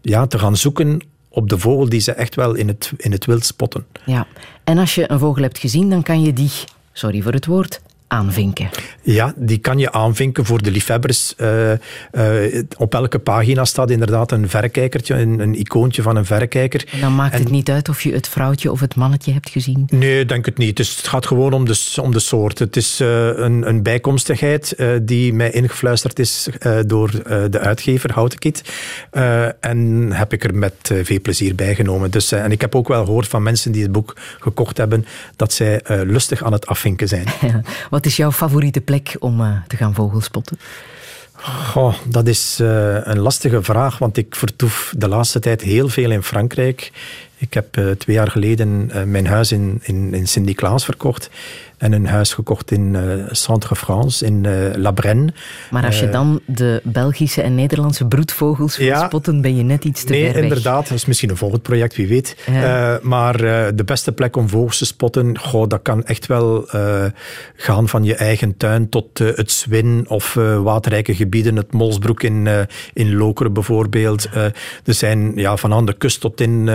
ja, 0.00 0.26
te 0.26 0.38
gaan 0.38 0.56
zoeken 0.56 1.00
op 1.34 1.48
de 1.48 1.58
vogel 1.58 1.88
die 1.88 2.00
ze 2.00 2.12
echt 2.12 2.34
wel 2.34 2.54
in 2.54 2.68
het, 2.68 2.92
in 2.96 3.12
het 3.12 3.24
wild 3.24 3.44
spotten. 3.44 3.86
Ja, 4.04 4.26
en 4.64 4.78
als 4.78 4.94
je 4.94 5.10
een 5.10 5.18
vogel 5.18 5.42
hebt 5.42 5.58
gezien, 5.58 5.90
dan 5.90 6.02
kan 6.02 6.22
je 6.22 6.32
die, 6.32 6.50
sorry 6.92 7.20
voor 7.20 7.32
het 7.32 7.46
woord, 7.46 7.80
aanvinken. 8.14 8.68
Ja, 9.02 9.32
die 9.36 9.58
kan 9.58 9.78
je 9.78 9.92
aanvinken 9.92 10.44
voor 10.44 10.62
de 10.62 10.70
liefhebbers. 10.70 11.34
Uh, 11.36 11.70
uh, 11.70 12.62
op 12.76 12.94
elke 12.94 13.18
pagina 13.18 13.64
staat 13.64 13.90
inderdaad 13.90 14.32
een 14.32 14.48
verrekijkertje, 14.48 15.14
een, 15.14 15.38
een 15.40 15.58
icoontje 15.58 16.02
van 16.02 16.16
een 16.16 16.24
verrekijker. 16.24 16.84
En 16.92 17.00
dan 17.00 17.14
maakt 17.14 17.38
het 17.38 17.50
niet 17.50 17.70
uit 17.70 17.88
of 17.88 18.02
je 18.02 18.12
het 18.12 18.28
vrouwtje 18.28 18.70
of 18.70 18.80
het 18.80 18.94
mannetje 18.94 19.32
hebt 19.32 19.50
gezien? 19.50 19.86
Nee, 19.90 20.24
denk 20.24 20.46
het 20.46 20.58
niet. 20.58 20.76
Dus 20.76 20.96
het 20.96 21.08
gaat 21.08 21.26
gewoon 21.26 21.52
om 21.52 21.64
de, 21.64 21.92
om 22.02 22.12
de 22.12 22.18
soort. 22.18 22.58
Het 22.58 22.76
is 22.76 23.00
uh, 23.00 23.26
een, 23.26 23.68
een 23.68 23.82
bijkomstigheid 23.82 24.76
die 25.02 25.32
mij 25.32 25.50
ingefluisterd 25.50 26.18
is 26.18 26.48
door 26.86 27.10
de 27.50 27.58
uitgever, 27.58 28.12
Houtenkit. 28.12 28.62
en 29.60 30.08
heb 30.12 30.32
ik 30.32 30.44
er 30.44 30.54
met 30.54 30.74
veel 31.02 31.20
plezier 31.20 31.54
bijgenomen. 31.54 32.10
Dus, 32.10 32.32
en 32.32 32.52
ik 32.52 32.60
heb 32.60 32.74
ook 32.74 32.88
wel 32.88 33.04
gehoord 33.04 33.28
van 33.28 33.42
mensen 33.42 33.72
die 33.72 33.82
het 33.82 33.92
boek 33.92 34.16
gekocht 34.40 34.76
hebben, 34.76 35.06
dat 35.36 35.52
zij 35.52 35.80
lustig 35.86 36.44
aan 36.44 36.52
het 36.52 36.66
afvinken 36.66 37.08
zijn. 37.08 37.26
Ja. 37.44 37.60
Wat 38.04 38.12
is 38.12 38.18
jouw 38.18 38.32
favoriete 38.32 38.80
plek 38.80 39.16
om 39.18 39.40
uh, 39.40 39.56
te 39.66 39.76
gaan 39.76 39.94
vogelspotten? 39.94 40.58
Oh, 41.74 41.94
dat 42.04 42.26
is 42.26 42.58
uh, 42.60 42.96
een 43.02 43.18
lastige 43.18 43.62
vraag, 43.62 43.98
want 43.98 44.16
ik 44.16 44.36
vertoef 44.36 44.94
de 44.96 45.08
laatste 45.08 45.38
tijd 45.38 45.62
heel 45.62 45.88
veel 45.88 46.10
in 46.10 46.22
Frankrijk. 46.22 46.92
Ik 47.36 47.54
heb 47.54 47.76
uh, 47.76 47.90
twee 47.90 48.16
jaar 48.16 48.30
geleden 48.30 48.90
mijn 49.10 49.26
huis 49.26 49.52
in, 49.52 49.80
in, 49.82 50.14
in 50.14 50.28
Sint-Niklaas 50.28 50.84
verkocht 50.84 51.30
en 51.78 51.92
een 51.92 52.06
huis 52.06 52.32
gekocht 52.32 52.70
in 52.70 52.94
uh, 52.94 53.24
Centre-France, 53.30 54.26
in 54.26 54.44
uh, 54.44 54.74
La 54.74 54.90
Brenne. 54.90 55.32
Maar 55.70 55.84
als 55.84 55.98
je 55.98 56.06
eh, 56.06 56.12
dan 56.12 56.40
de 56.46 56.80
Belgische 56.84 57.42
en 57.42 57.54
Nederlandse 57.54 58.06
broedvogels 58.06 58.76
wil 58.76 58.96
spotten, 58.96 59.40
ben 59.40 59.56
je 59.56 59.62
net 59.62 59.84
iets 59.84 60.04
te 60.04 60.12
nee, 60.12 60.24
ver 60.24 60.32
weg. 60.32 60.42
inderdaad. 60.42 60.88
Dat 60.88 60.96
is 60.96 61.04
misschien 61.04 61.30
een 61.30 61.36
volgend 61.36 61.62
project, 61.62 61.96
wie 61.96 62.08
weet. 62.08 62.36
maar 63.02 63.36
de 63.74 63.84
beste 63.84 64.12
plek 64.12 64.36
om 64.36 64.48
vogels 64.48 64.78
te 64.78 64.86
spotten, 64.86 65.38
goh, 65.38 65.68
dat 65.68 65.82
kan 65.82 66.04
echt 66.04 66.26
wel 66.26 66.68
gaan 67.56 67.88
van 67.88 68.04
je 68.04 68.14
eigen 68.14 68.56
tuin 68.56 68.88
tot 68.88 69.18
het 69.18 69.52
Zwin 69.52 70.04
of 70.08 70.34
waterrijke 70.62 71.14
gebieden, 71.14 71.56
het 71.56 71.72
Molsbroek 71.72 72.22
in, 72.22 72.48
in 72.92 73.14
Lokeren 73.14 73.52
bijvoorbeeld. 73.52 74.28
er 74.84 74.94
zijn 74.94 75.32
ja, 75.34 75.56
van 75.56 75.72
aan 75.72 75.86
de 75.86 75.96
kust 75.96 76.20
tot 76.20 76.40
in... 76.40 76.68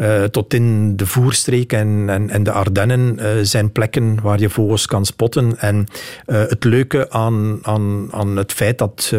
Uh, 0.00 0.24
tot 0.24 0.54
in 0.54 0.96
de 0.96 1.06
voerstreek 1.06 1.72
en, 1.72 2.04
en, 2.08 2.30
en 2.30 2.42
de 2.42 2.52
Ardennen 2.52 3.18
uh, 3.18 3.28
zijn 3.42 3.72
plekken 3.72 4.20
waar 4.22 4.40
je 4.40 4.50
vogels 4.50 4.86
kan 4.86 5.04
spotten. 5.04 5.58
En 5.58 5.86
uh, 6.26 6.38
het 6.48 6.64
leuke 6.64 7.10
aan, 7.10 7.58
aan, 7.62 8.08
aan 8.10 8.36
het 8.36 8.52
feit 8.52 8.78
dat 8.78 9.12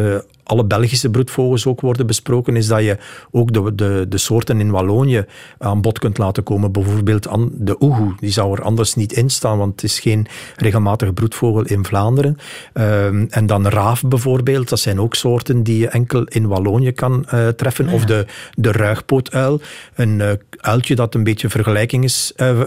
alle 0.52 0.66
Belgische 0.66 1.10
broedvogels 1.10 1.66
ook 1.66 1.82
worden 1.82 2.08
besproken, 2.08 2.56
is 2.56 2.68
dat 2.68 2.84
je 2.84 2.98
ook 3.32 3.54
de, 3.54 3.76
de, 3.76 4.06
de 4.10 4.18
soorten 4.18 4.60
in 4.60 4.72
Wallonië 4.72 5.26
aan 5.58 5.82
bod 5.82 6.00
kunt 6.00 6.18
laten 6.18 6.44
komen. 6.44 6.72
Bijvoorbeeld 6.72 7.28
de 7.52 7.76
oehoe, 7.80 8.14
die 8.20 8.32
zou 8.32 8.58
er 8.58 8.64
anders 8.64 8.96
niet 8.96 9.14
in 9.14 9.30
staan, 9.30 9.58
want 9.58 9.72
het 9.72 9.84
is 9.84 10.00
geen 10.00 10.28
regelmatige 10.56 11.14
broedvogel 11.14 11.64
in 11.64 11.86
Vlaanderen. 11.86 12.38
Ehm, 12.74 13.26
en 13.30 13.46
dan 13.46 13.68
raaf 13.68 14.04
bijvoorbeeld, 14.04 14.70
dat 14.70 14.80
zijn 14.80 15.00
ook 15.00 15.16
soorten 15.16 15.64
die 15.64 15.78
je 15.78 15.88
enkel 15.88 16.24
in 16.24 16.48
Wallonië 16.48 16.92
kan 16.92 17.26
uh, 17.34 17.48
treffen. 17.48 17.90
Of 17.90 18.06
de, 18.06 18.26
de 18.54 18.72
ruigpootuil, 18.72 19.62
een 19.96 20.20
uh, 20.20 20.32
uiltje 20.58 20.96
dat 20.96 21.16
een 21.16 21.24
beetje 21.24 21.50
vergelijking 21.50 22.04
is, 22.04 22.34
uh, 22.38 22.60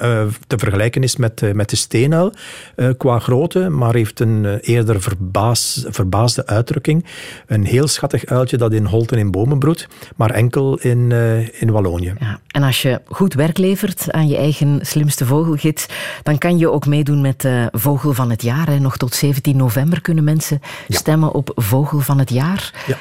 te 0.46 0.58
vergelijken 0.58 1.02
is 1.02 1.16
met, 1.16 1.54
met 1.54 1.70
de 1.70 1.76
steenuil 1.76 2.32
qua 2.96 3.18
grootte, 3.18 3.68
maar 3.68 3.94
heeft 3.94 4.20
een 4.20 4.58
eerder 4.60 5.00
verbaas, 5.00 5.86
verbaasde 5.88 6.46
uitdrukking. 6.46 7.04
Een 7.46 7.64
heel 7.74 7.88
schattig 7.88 8.26
uiltje 8.26 8.56
dat 8.56 8.72
in 8.72 8.84
Holten 8.84 9.18
in 9.18 9.30
bomen 9.30 9.58
broedt, 9.58 9.86
maar 10.16 10.30
enkel 10.30 10.78
in, 10.78 11.10
uh, 11.10 11.62
in 11.62 11.70
Wallonië. 11.70 12.14
Ja. 12.20 12.40
En 12.46 12.62
als 12.62 12.82
je 12.82 13.00
goed 13.04 13.34
werk 13.34 13.58
levert 13.58 14.12
aan 14.12 14.28
je 14.28 14.36
eigen 14.36 14.78
slimste 14.82 15.26
vogelgids, 15.26 15.86
dan 16.22 16.38
kan 16.38 16.58
je 16.58 16.70
ook 16.70 16.86
meedoen 16.86 17.20
met 17.20 17.40
de 17.40 17.68
Vogel 17.72 18.12
van 18.12 18.30
het 18.30 18.42
Jaar. 18.42 18.66
Hè. 18.66 18.78
Nog 18.78 18.96
tot 18.96 19.14
17 19.14 19.56
november 19.56 20.00
kunnen 20.00 20.24
mensen 20.24 20.60
stemmen 20.88 21.32
op 21.32 21.52
Vogel 21.54 22.00
van 22.00 22.18
het 22.18 22.30
Jaar. 22.30 22.72
Ja. 22.86 22.96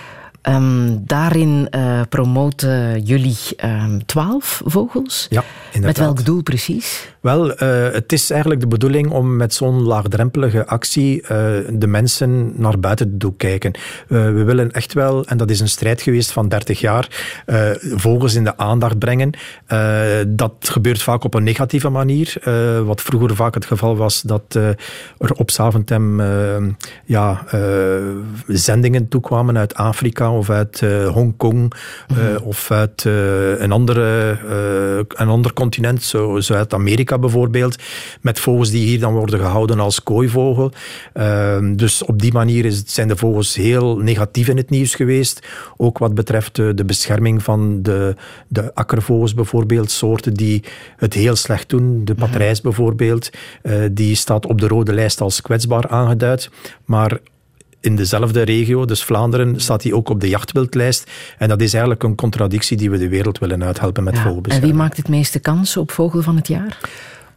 Um, 0.56 1.04
daarin 1.06 1.68
uh, 1.72 2.02
promoten 2.10 3.02
jullie 3.02 3.38
um, 3.66 4.06
twaalf 4.06 4.62
vogels. 4.66 5.28
Ja, 5.30 5.44
Met 5.80 5.98
welk 5.98 6.26
doel 6.26 6.44
precies? 6.44 7.13
Wel, 7.24 7.50
uh, 7.50 7.58
het 7.92 8.14
is 8.14 8.30
eigenlijk 8.30 8.62
de 8.62 8.68
bedoeling 8.68 9.10
om 9.10 9.36
met 9.36 9.54
zo'n 9.54 9.82
laagdrempelige 9.82 10.66
actie 10.66 11.22
uh, 11.22 11.28
de 11.74 11.88
mensen 11.88 12.54
naar 12.56 12.80
buiten 12.80 13.10
te 13.10 13.18
doen 13.18 13.38
kijken. 13.38 13.72
we 14.08 14.44
willen 14.44 14.72
echt 14.72 14.94
wel, 14.94 15.26
en 15.26 15.38
dat 15.38 15.50
is 15.50 15.60
een 15.60 15.70
strijd 15.70 16.02
geweest 16.02 16.32
van 16.32 16.50
30 16.50 16.80
jaar, 16.80 17.08
vogels 17.80 18.34
in 18.34 18.44
de 18.44 18.58
aandacht 18.58 19.00
brengen. 19.00 19.32
dat 20.28 20.54
gebeurt 20.60 21.02
vaak 21.02 21.24
op 21.24 21.34
een 21.34 21.44
negatieve 21.44 21.90
manier. 21.90 22.36
wat 22.86 23.02
vroeger 23.02 23.36
vaak 23.36 23.54
het 23.54 23.66
geval 23.66 23.98
was 23.98 24.22
dat 24.22 24.56
er 25.18 25.34
op 25.36 25.52
Zaventem 25.52 26.22
ja, 27.06 27.46
zendingen 28.48 29.08
toekwamen 29.08 29.58
uit 29.58 29.76
Afrika 29.76 30.32
of 30.32 30.50
uit 30.50 30.84
Hongkong 31.08 31.74
mm 32.08 32.38
of 32.44 32.72
uit 32.72 33.04
een, 33.58 33.72
andere, 33.72 34.38
een 35.08 35.28
ander 35.28 35.54
continent, 35.54 36.04
zo 36.04 36.40
Bijvoorbeeld, 37.20 37.76
met 38.22 38.40
vogels 38.40 38.70
die 38.70 38.86
hier 38.86 39.00
dan 39.00 39.14
worden 39.14 39.40
gehouden 39.40 39.80
als 39.80 40.04
kooivogel. 40.04 40.72
Ehm, 41.14 41.76
dus 41.76 42.06
op 42.06 42.22
die 42.22 42.34
manier 42.34 42.66
is, 42.66 42.84
zijn 42.86 43.08
de 43.08 43.16
vogels 43.16 43.56
heel 43.56 43.98
negatief 43.98 44.48
in 44.48 44.58
het 44.58 44.70
nieuws 44.70 44.96
geweest. 44.96 45.48
Ook 45.78 45.98
wat 45.98 46.16
betreft 46.16 46.56
de 46.56 46.86
bescherming 46.86 47.44
van 47.44 47.82
de, 47.82 48.16
de 48.48 48.74
akkervogels 48.74 49.34
bijvoorbeeld, 49.34 49.92
soorten 49.92 50.34
die 50.34 50.64
het 50.98 51.14
heel 51.14 51.36
slecht 51.36 51.70
doen. 51.70 52.06
De 52.06 52.14
mhm. 52.14 52.22
patrijs 52.22 52.62
bijvoorbeeld, 52.62 53.30
die 53.92 54.16
staat 54.16 54.46
op 54.46 54.62
de 54.62 54.68
rode 54.68 54.94
lijst 54.94 55.22
als 55.22 55.42
kwetsbaar 55.42 55.88
aangeduid. 55.88 56.50
Maar 56.86 57.20
in 57.84 57.96
dezelfde 57.96 58.42
regio, 58.42 58.86
dus 58.86 59.04
Vlaanderen, 59.04 59.60
staat 59.62 59.84
hij 59.84 59.94
ook 59.94 60.10
op 60.10 60.20
de 60.20 60.30
jachtwildlijst. 60.30 61.12
En 61.38 61.48
dat 61.48 61.62
is 61.62 61.74
eigenlijk 61.74 62.04
een 62.04 62.16
contradictie 62.16 62.78
die 62.78 62.90
we 62.90 62.98
de 62.98 63.10
wereld 63.10 63.38
willen 63.38 63.64
uithelpen 63.64 64.04
met 64.04 64.16
ja, 64.16 64.36
En 64.48 64.62
wie 64.62 64.74
maakt 64.74 64.98
het 64.98 65.08
meeste 65.08 65.40
kans 65.40 65.78
op 65.78 65.92
Vogel 65.92 66.22
van 66.22 66.36
het 66.36 66.48
Jaar? 66.48 66.78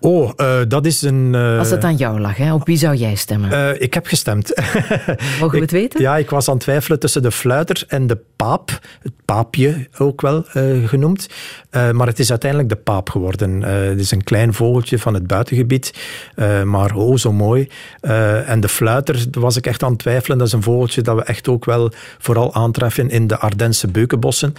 Oh, 0.00 0.30
uh, 0.36 0.58
dat 0.68 0.86
is 0.86 1.02
een... 1.02 1.32
Uh, 1.34 1.58
Als 1.58 1.70
het 1.70 1.84
aan 1.84 1.96
jou 1.96 2.20
lag, 2.20 2.36
hè? 2.36 2.54
op 2.54 2.66
wie 2.66 2.76
zou 2.76 2.94
jij 2.94 3.14
stemmen? 3.14 3.52
Uh, 3.52 3.80
ik 3.80 3.94
heb 3.94 4.06
gestemd. 4.06 4.54
Mogen 5.40 5.50
we 5.50 5.58
het 5.58 5.70
weten? 5.70 6.00
Ja, 6.00 6.16
ik 6.16 6.30
was 6.30 6.48
aan 6.48 6.54
het 6.54 6.62
twijfelen 6.62 7.00
tussen 7.00 7.22
de 7.22 7.30
fluiter 7.30 7.84
en 7.88 8.06
de 8.06 8.18
paap. 8.36 8.78
Het 9.02 9.12
paapje 9.24 9.88
ook 9.98 10.20
wel 10.20 10.44
genoemd. 10.84 11.28
maar 11.70 12.06
het 12.06 12.18
is 12.18 12.30
uiteindelijk 12.30 12.70
de 12.70 12.76
paap 12.76 13.10
geworden. 13.10 13.62
het 13.62 14.00
is 14.00 14.10
een 14.10 14.24
klein 14.24 14.54
vogeltje 14.54 14.98
van 14.98 15.14
het 15.14 15.26
buitengebied, 15.26 15.92
maar 16.64 16.94
oh 16.94 17.16
zo 17.16 17.32
mooi. 17.32 17.68
en 18.46 18.60
de 18.60 18.68
fluiter, 18.68 19.30
daar 19.30 19.42
was 19.42 19.56
ik 19.56 19.66
echt 19.66 19.82
aan 19.82 19.90
het 19.90 19.98
twijfelen. 19.98 20.38
Dat 20.38 20.46
is 20.46 20.52
een 20.52 20.62
vogeltje 20.62 21.02
dat 21.02 21.16
we 21.16 21.22
echt 21.22 21.48
ook 21.48 21.64
wel 21.64 21.92
vooral 22.18 22.54
aantreffen 22.54 23.10
in 23.10 23.26
de 23.26 23.38
Ardense 23.38 23.88
beukenbossen. 23.88 24.54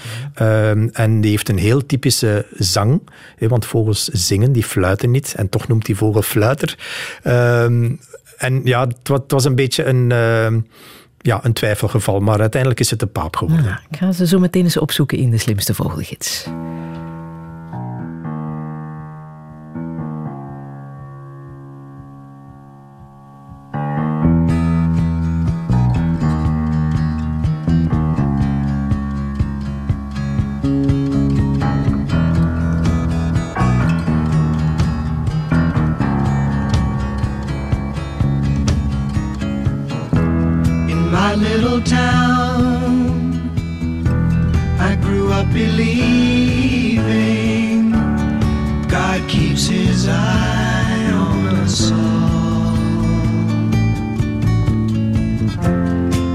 en 0.91 1.21
die 1.21 1.32
heeft 1.32 1.50
een 1.50 1.58
heel 1.58 1.86
typische 1.86 2.45
zang, 2.58 3.02
want 3.39 3.65
vogels 3.65 4.04
zingen, 4.04 4.52
die 4.52 4.63
fluiten 4.63 5.12
niet. 5.12 5.27
En 5.36 5.50
toch 5.50 5.68
noemt 5.68 5.86
die 5.86 5.96
vogel 5.96 6.22
fluiter. 6.22 6.78
Ehm, 7.24 7.96
en 8.38 8.62
ja, 8.63 8.88
het, 9.04 9.32
was 9.32 9.46
een 9.46 9.56
beetje 9.56 9.86
een, 9.86 10.10
uh, 10.10 10.62
ja, 11.18 11.40
een 11.44 11.54
twijfelgeval. 11.54 12.20
Maar 12.20 12.40
uiteindelijk 12.40 12.80
is 12.82 12.90
het 12.90 13.00
de 13.00 13.06
paap 13.06 13.36
geworden. 13.36 13.66
Ja, 13.66 13.82
ik 13.90 13.98
ga 13.98 14.12
ze 14.12 14.28
zo 14.28 14.40
meteen 14.40 14.63
eens 14.63 14.78
opzoeken 14.78 15.18
in 15.18 15.30
de 15.30 15.38
slimste 15.38 15.74
vogelgids. 15.74 16.46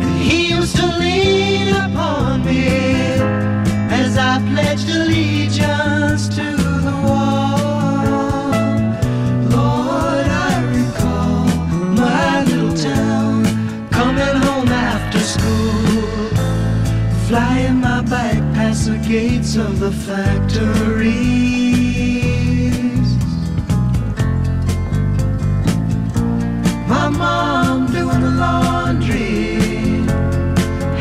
And 0.04 0.20
he 0.20 0.50
used 0.50 0.76
to 0.76 0.86
lean 0.98 1.68
upon 1.74 2.44
me 2.44 2.66
as 3.90 4.18
I 4.18 4.38
pledged 4.52 4.88
allegiance 4.90 6.28
to 6.36 6.56
the 6.86 6.96
wall. 7.06 8.50
Lord, 9.56 10.26
I 10.46 10.52
recall 10.76 11.46
my 11.96 12.44
little 12.44 12.74
town, 12.76 13.44
coming 13.90 14.36
home 14.46 14.68
after 14.68 15.20
school, 15.20 16.28
flying 17.26 17.80
my 17.80 18.02
bike 18.02 18.44
past 18.54 18.86
the 18.86 18.98
gates 18.98 19.56
of 19.56 19.80
the 19.80 19.92
factory. 19.92 21.21
Laundry, 28.36 29.56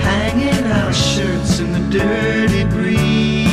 hanging 0.01 0.65
out 0.65 0.93
shirts 0.93 1.59
in 1.59 1.71
the 1.73 1.79
dirty 1.89 2.63
breeze. 2.65 3.47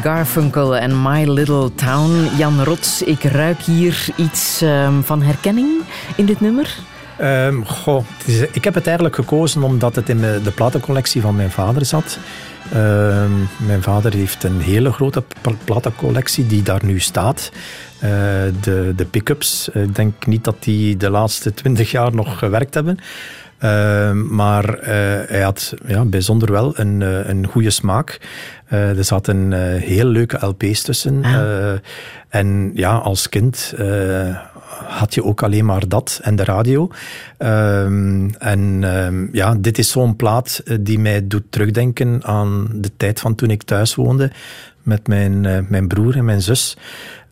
Garfunkel 0.02 0.76
en 0.76 1.02
My 1.02 1.24
Little 1.24 1.74
Town. 1.74 2.36
Jan 2.36 2.62
Rots, 2.62 3.02
ik 3.02 3.22
ruik 3.22 3.58
hier 3.58 4.06
iets 4.16 4.62
ehm, 4.62 5.00
van 5.00 5.22
herkenning 5.22 5.82
in 6.16 6.26
dit 6.26 6.40
nummer. 6.40 6.74
Um, 7.20 7.66
goh, 7.66 8.04
ik 8.52 8.64
heb 8.64 8.74
het 8.74 8.86
eigenlijk 8.86 9.14
gekozen 9.14 9.62
omdat 9.62 9.96
het 9.96 10.08
in 10.08 10.20
de 10.20 10.52
platencollectie 10.54 11.20
van 11.20 11.36
mijn 11.36 11.50
vader 11.50 11.84
zat. 11.84 12.18
Ehm, 12.72 13.30
mijn 13.56 13.82
vader 13.82 14.14
heeft 14.14 14.44
een 14.44 14.60
hele 14.60 14.92
grote 14.92 15.22
platencollectie 15.64 16.46
die 16.46 16.62
daar 16.62 16.84
nu 16.84 17.00
staat. 17.00 17.52
Uh, 17.94 18.10
de, 18.60 18.92
de 18.96 19.04
pick-ups, 19.10 19.68
ik 19.68 19.94
denk 19.94 20.26
niet 20.26 20.44
dat 20.44 20.56
die 20.62 20.96
de 20.96 21.10
laatste 21.10 21.54
twintig 21.54 21.90
jaar 21.90 22.14
nog 22.14 22.38
gewerkt 22.38 22.74
hebben. 22.74 22.98
Maar 24.28 24.78
uh, 24.78 24.86
hij 25.26 25.40
had 25.40 25.74
ja, 25.86 26.04
bijzonder 26.04 26.52
wel 26.52 26.78
een, 26.78 27.00
uh, 27.00 27.28
een 27.28 27.46
goede 27.46 27.70
smaak. 27.70 28.20
Uh, 28.72 28.98
er 28.98 29.04
zaten 29.04 29.52
heel 29.78 30.06
leuke 30.06 30.46
LP's 30.46 30.82
tussen. 30.82 31.24
Ah. 31.24 31.72
en 32.28 32.70
ja, 32.74 32.96
als 32.96 33.28
kind 33.28 33.74
had 34.92 35.14
je 35.14 35.24
ook 35.24 35.42
alleen 35.42 35.64
maar 35.64 35.88
dat 35.88 36.20
en 36.22 36.36
de 36.36 36.44
radio. 36.44 36.90
Um, 37.38 38.34
en 38.38 38.82
um, 38.82 39.28
ja, 39.32 39.54
dit 39.54 39.78
is 39.78 39.90
zo'n 39.90 40.16
plaat 40.16 40.62
die 40.80 40.98
mij 40.98 41.26
doet 41.26 41.44
terugdenken 41.50 42.20
aan 42.24 42.68
de 42.74 42.90
tijd 42.96 43.20
van 43.20 43.34
toen 43.34 43.50
ik 43.50 43.62
thuis 43.62 43.94
woonde 43.94 44.30
met 44.82 45.06
mijn, 45.06 45.66
mijn 45.68 45.88
broer 45.88 46.16
en 46.16 46.24
mijn 46.24 46.42
zus. 46.42 46.76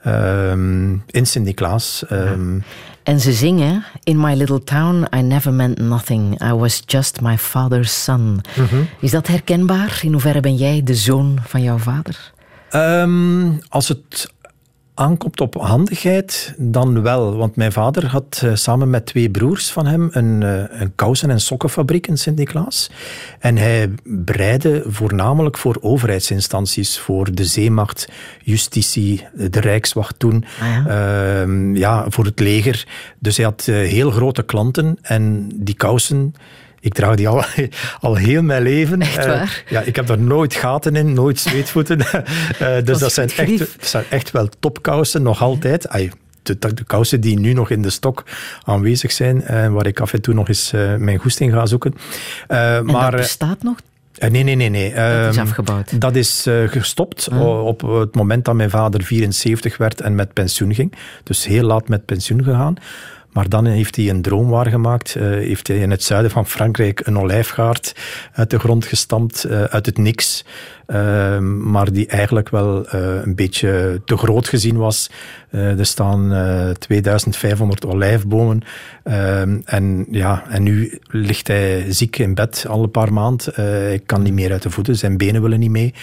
Um, 0.06 1.02
in 1.06 1.26
Sint-Niklaas. 1.26 2.04
Um, 2.12 2.62
en 3.10 3.20
ze 3.20 3.32
zingen: 3.32 3.84
In 4.02 4.20
my 4.20 4.34
little 4.34 4.64
town, 4.64 5.06
I 5.16 5.20
never 5.20 5.52
meant 5.52 5.78
nothing. 5.78 6.42
I 6.42 6.52
was 6.52 6.82
just 6.86 7.20
my 7.20 7.38
father's 7.38 8.02
son. 8.02 8.40
Mm 8.56 8.66
-hmm. 8.66 8.88
Is 9.00 9.10
dat 9.10 9.26
herkenbaar? 9.26 10.00
In 10.02 10.12
hoeverre 10.12 10.40
ben 10.40 10.56
jij 10.56 10.82
de 10.84 10.94
zoon 10.94 11.38
van 11.46 11.62
jouw 11.62 11.78
vader? 11.78 12.32
Um, 12.72 13.58
als 13.68 13.88
het 13.88 14.32
aankomt 15.00 15.40
op 15.40 15.54
handigheid, 15.54 16.54
dan 16.58 17.02
wel. 17.02 17.36
Want 17.36 17.56
mijn 17.56 17.72
vader 17.72 18.06
had 18.06 18.42
uh, 18.44 18.54
samen 18.54 18.90
met 18.90 19.06
twee 19.06 19.30
broers 19.30 19.70
van 19.70 19.86
hem 19.86 20.08
een, 20.12 20.40
uh, 20.40 20.62
een 20.68 20.94
kousen- 20.94 21.30
en 21.30 21.40
sokkenfabriek 21.40 22.06
in 22.06 22.18
Sint-Niklaas. 22.18 22.90
En 23.38 23.56
hij 23.56 23.90
breide 24.04 24.84
voornamelijk 24.86 25.58
voor 25.58 25.78
overheidsinstanties, 25.80 26.98
voor 26.98 27.34
de 27.34 27.44
zeemacht, 27.44 28.08
justitie, 28.42 29.26
de 29.50 29.60
Rijkswacht 29.60 30.18
toen, 30.18 30.44
ah 30.60 30.68
ja. 30.68 31.44
Uh, 31.46 31.76
ja. 31.76 32.04
voor 32.08 32.24
het 32.24 32.40
leger. 32.40 32.86
Dus 33.18 33.36
hij 33.36 33.44
had 33.44 33.66
uh, 33.68 33.76
heel 33.76 34.10
grote 34.10 34.42
klanten 34.42 34.98
en 35.02 35.48
die 35.54 35.74
kousen 35.74 36.34
ik 36.80 36.94
draag 36.94 37.14
die 37.14 37.28
al, 37.28 37.44
al 38.00 38.14
heel 38.14 38.42
mijn 38.42 38.62
leven. 38.62 39.00
Echt 39.00 39.26
waar? 39.26 39.62
Uh, 39.64 39.70
ja, 39.70 39.80
ik 39.80 39.96
heb 39.96 40.06
daar 40.06 40.18
nooit 40.18 40.54
gaten 40.54 40.96
in, 40.96 41.12
nooit 41.12 41.38
zweetvoeten. 41.38 41.98
uh, 42.00 42.76
dus 42.84 42.98
dat 42.98 43.12
zijn, 43.12 43.30
echt, 43.36 43.76
zijn 43.80 44.04
echt 44.08 44.30
wel 44.30 44.48
topkousen, 44.60 45.22
nog 45.22 45.42
altijd. 45.42 45.88
Ay, 45.88 46.12
de, 46.42 46.58
de, 46.58 46.84
kousen 46.86 47.20
die 47.20 47.38
nu 47.38 47.52
nog 47.52 47.70
in 47.70 47.82
de 47.82 47.90
stok 47.90 48.24
aanwezig 48.64 49.12
zijn, 49.12 49.44
uh, 49.50 49.72
waar 49.72 49.86
ik 49.86 50.00
af 50.00 50.12
en 50.12 50.20
toe 50.22 50.34
nog 50.34 50.48
eens 50.48 50.70
mijn 50.98 51.18
goesting 51.18 51.52
ga 51.52 51.66
zoeken. 51.66 51.94
en 52.48 52.84
maar, 52.84 53.10
dat 53.10 53.20
bestaat 53.20 53.62
nog? 53.62 53.78
nee, 54.18 54.42
nee, 54.42 54.54
nee. 54.54 54.68
nee. 54.68 54.94
Dat 54.94 55.30
is 55.30 55.36
ehm, 55.36 55.46
afgebouwd. 55.46 56.00
Dat 56.00 56.16
is 56.16 56.46
gestopt 56.66 57.28
ah. 57.30 57.66
op 57.66 57.80
het 57.80 58.14
moment 58.14 58.44
dat 58.44 58.54
mijn 58.54 58.70
vader 58.70 59.02
74 59.02 59.76
werd 59.76 60.00
en 60.00 60.14
met 60.14 60.32
pensioen 60.32 60.74
ging. 60.74 60.94
Dus 61.22 61.46
heel 61.46 61.64
laat 61.64 61.88
met 61.88 62.04
pensioen 62.04 62.44
gegaan. 62.44 62.76
Maar 63.32 63.48
dan 63.48 63.66
heeft 63.66 63.96
hij 63.96 64.08
een 64.08 64.22
droom 64.22 64.48
waargemaakt. 64.48 65.14
Uh, 65.16 65.22
heeft 65.22 65.68
hij 65.68 65.76
in 65.76 65.90
het 65.90 66.02
zuiden 66.02 66.30
van 66.30 66.46
Frankrijk 66.46 67.06
een 67.06 67.18
olijfgaard 67.18 67.94
uit 68.32 68.50
de 68.50 68.58
grond 68.58 68.84
gestampt, 68.84 69.46
uh, 69.46 69.62
uit 69.62 69.86
het 69.86 69.98
niks. 69.98 70.44
Uh, 70.86 71.38
maar 71.38 71.92
die 71.92 72.06
eigenlijk 72.06 72.48
wel 72.48 72.92
een 72.92 73.34
beetje 73.34 74.00
te 74.04 74.16
groot 74.16 74.48
gezien 74.48 74.76
was. 74.76 75.10
er 75.50 75.86
staan 75.86 76.28
2500 76.78 77.86
olijfbomen. 77.86 78.62
Ehm, 79.04 79.58
en, 79.64 80.06
ja, 80.10 80.44
en 80.48 80.62
nu 80.62 80.98
ligt 81.06 81.48
hij 81.48 81.84
ziek 81.88 82.18
in 82.18 82.34
bed 82.34 82.64
al 82.68 82.82
een 82.82 82.90
paar 82.90 83.12
maanden. 83.12 83.54
hij 83.54 84.00
kan 84.06 84.22
niet 84.22 84.32
meer 84.32 84.52
uit 84.52 84.62
de 84.62 84.70
voeten, 84.70 84.96
zijn 84.96 85.16
benen 85.16 85.42
willen 85.42 85.60
niet 85.60 85.70
mee. 85.70 85.94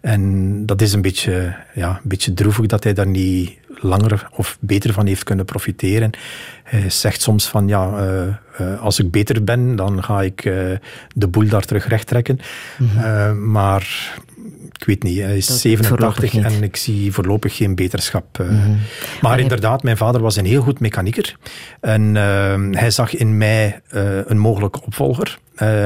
En 0.00 0.66
dat 0.66 0.82
is 0.82 0.92
een 0.92 1.02
beetje, 1.02 1.56
ja, 1.74 1.88
een 1.88 2.08
beetje 2.08 2.34
droevig 2.34 2.66
dat 2.66 2.84
hij 2.84 2.92
daar 2.92 3.06
niet 3.06 3.57
langer 3.80 4.28
of 4.36 4.56
beter 4.60 4.92
van 4.92 5.06
heeft 5.06 5.24
kunnen 5.24 5.44
profiteren. 5.44 6.10
Hij 6.62 6.90
zegt 6.90 7.20
soms 7.20 7.46
van 7.46 7.68
ja, 7.68 7.90
uh, 7.90 8.26
uh, 8.60 8.80
als 8.80 8.98
ik 8.98 9.10
beter 9.10 9.44
ben, 9.44 9.76
dan 9.76 10.04
ga 10.04 10.22
ik 10.22 10.42
de 11.14 11.28
boel 11.28 11.48
daar 11.48 11.64
terug 11.64 11.88
recht 11.88 12.06
trekken. 12.06 12.38
Mm 12.78 12.88
-hmm. 12.88 13.50
maar 13.50 14.14
ik 14.72 14.84
weet 14.84 15.02
niet, 15.02 15.18
hij 15.18 15.36
is 15.36 15.46
dat 15.46 15.56
87 15.56 16.34
en 16.34 16.62
ik 16.62 16.76
zie 16.76 17.12
voorlopig 17.12 17.56
geen 17.56 17.74
beterschap. 17.74 18.38
Mm 18.38 18.48
-hmm. 18.48 18.78
Maar 19.20 19.32
en 19.32 19.42
inderdaad, 19.42 19.82
mijn 19.82 19.96
vader 19.96 20.20
was 20.20 20.36
een 20.36 20.46
heel 20.46 20.62
goed 20.62 20.80
mechanieker. 20.80 21.36
En 21.80 22.14
hij 22.74 22.90
zag 22.90 23.14
in 23.14 23.36
mij 23.36 23.80
een 24.26 24.38
mogelijke 24.38 24.82
opvolger. 24.82 25.38
Uh, 25.62 25.84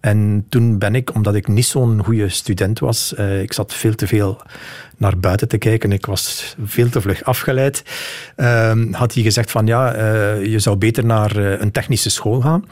en 0.00 0.46
toen 0.48 0.78
ben 0.78 0.94
ik, 0.94 1.14
omdat 1.14 1.34
ik 1.34 1.48
niet 1.48 1.66
zo'n 1.66 2.04
goede 2.04 2.28
student 2.28 2.78
was, 2.78 3.12
ik 3.42 3.52
zat 3.52 3.74
veel 3.74 3.94
te 3.94 4.06
veel 4.06 4.42
naar 5.02 5.18
buiten 5.18 5.48
te 5.48 5.58
kijken. 5.58 5.92
Ik 5.92 6.06
was 6.06 6.56
veel 6.64 6.88
te 6.88 7.00
vlug 7.00 7.24
afgeleid. 7.24 7.82
Uh, 8.36 8.72
had 8.90 9.14
hij 9.14 9.22
gezegd 9.22 9.50
van 9.50 9.66
ja, 9.66 9.96
uh, 9.96 10.44
je 10.44 10.58
zou 10.58 10.76
beter 10.76 11.04
naar 11.04 11.38
uh, 11.38 11.60
een 11.60 11.70
technische 11.70 12.10
school 12.10 12.40
gaan. 12.40 12.64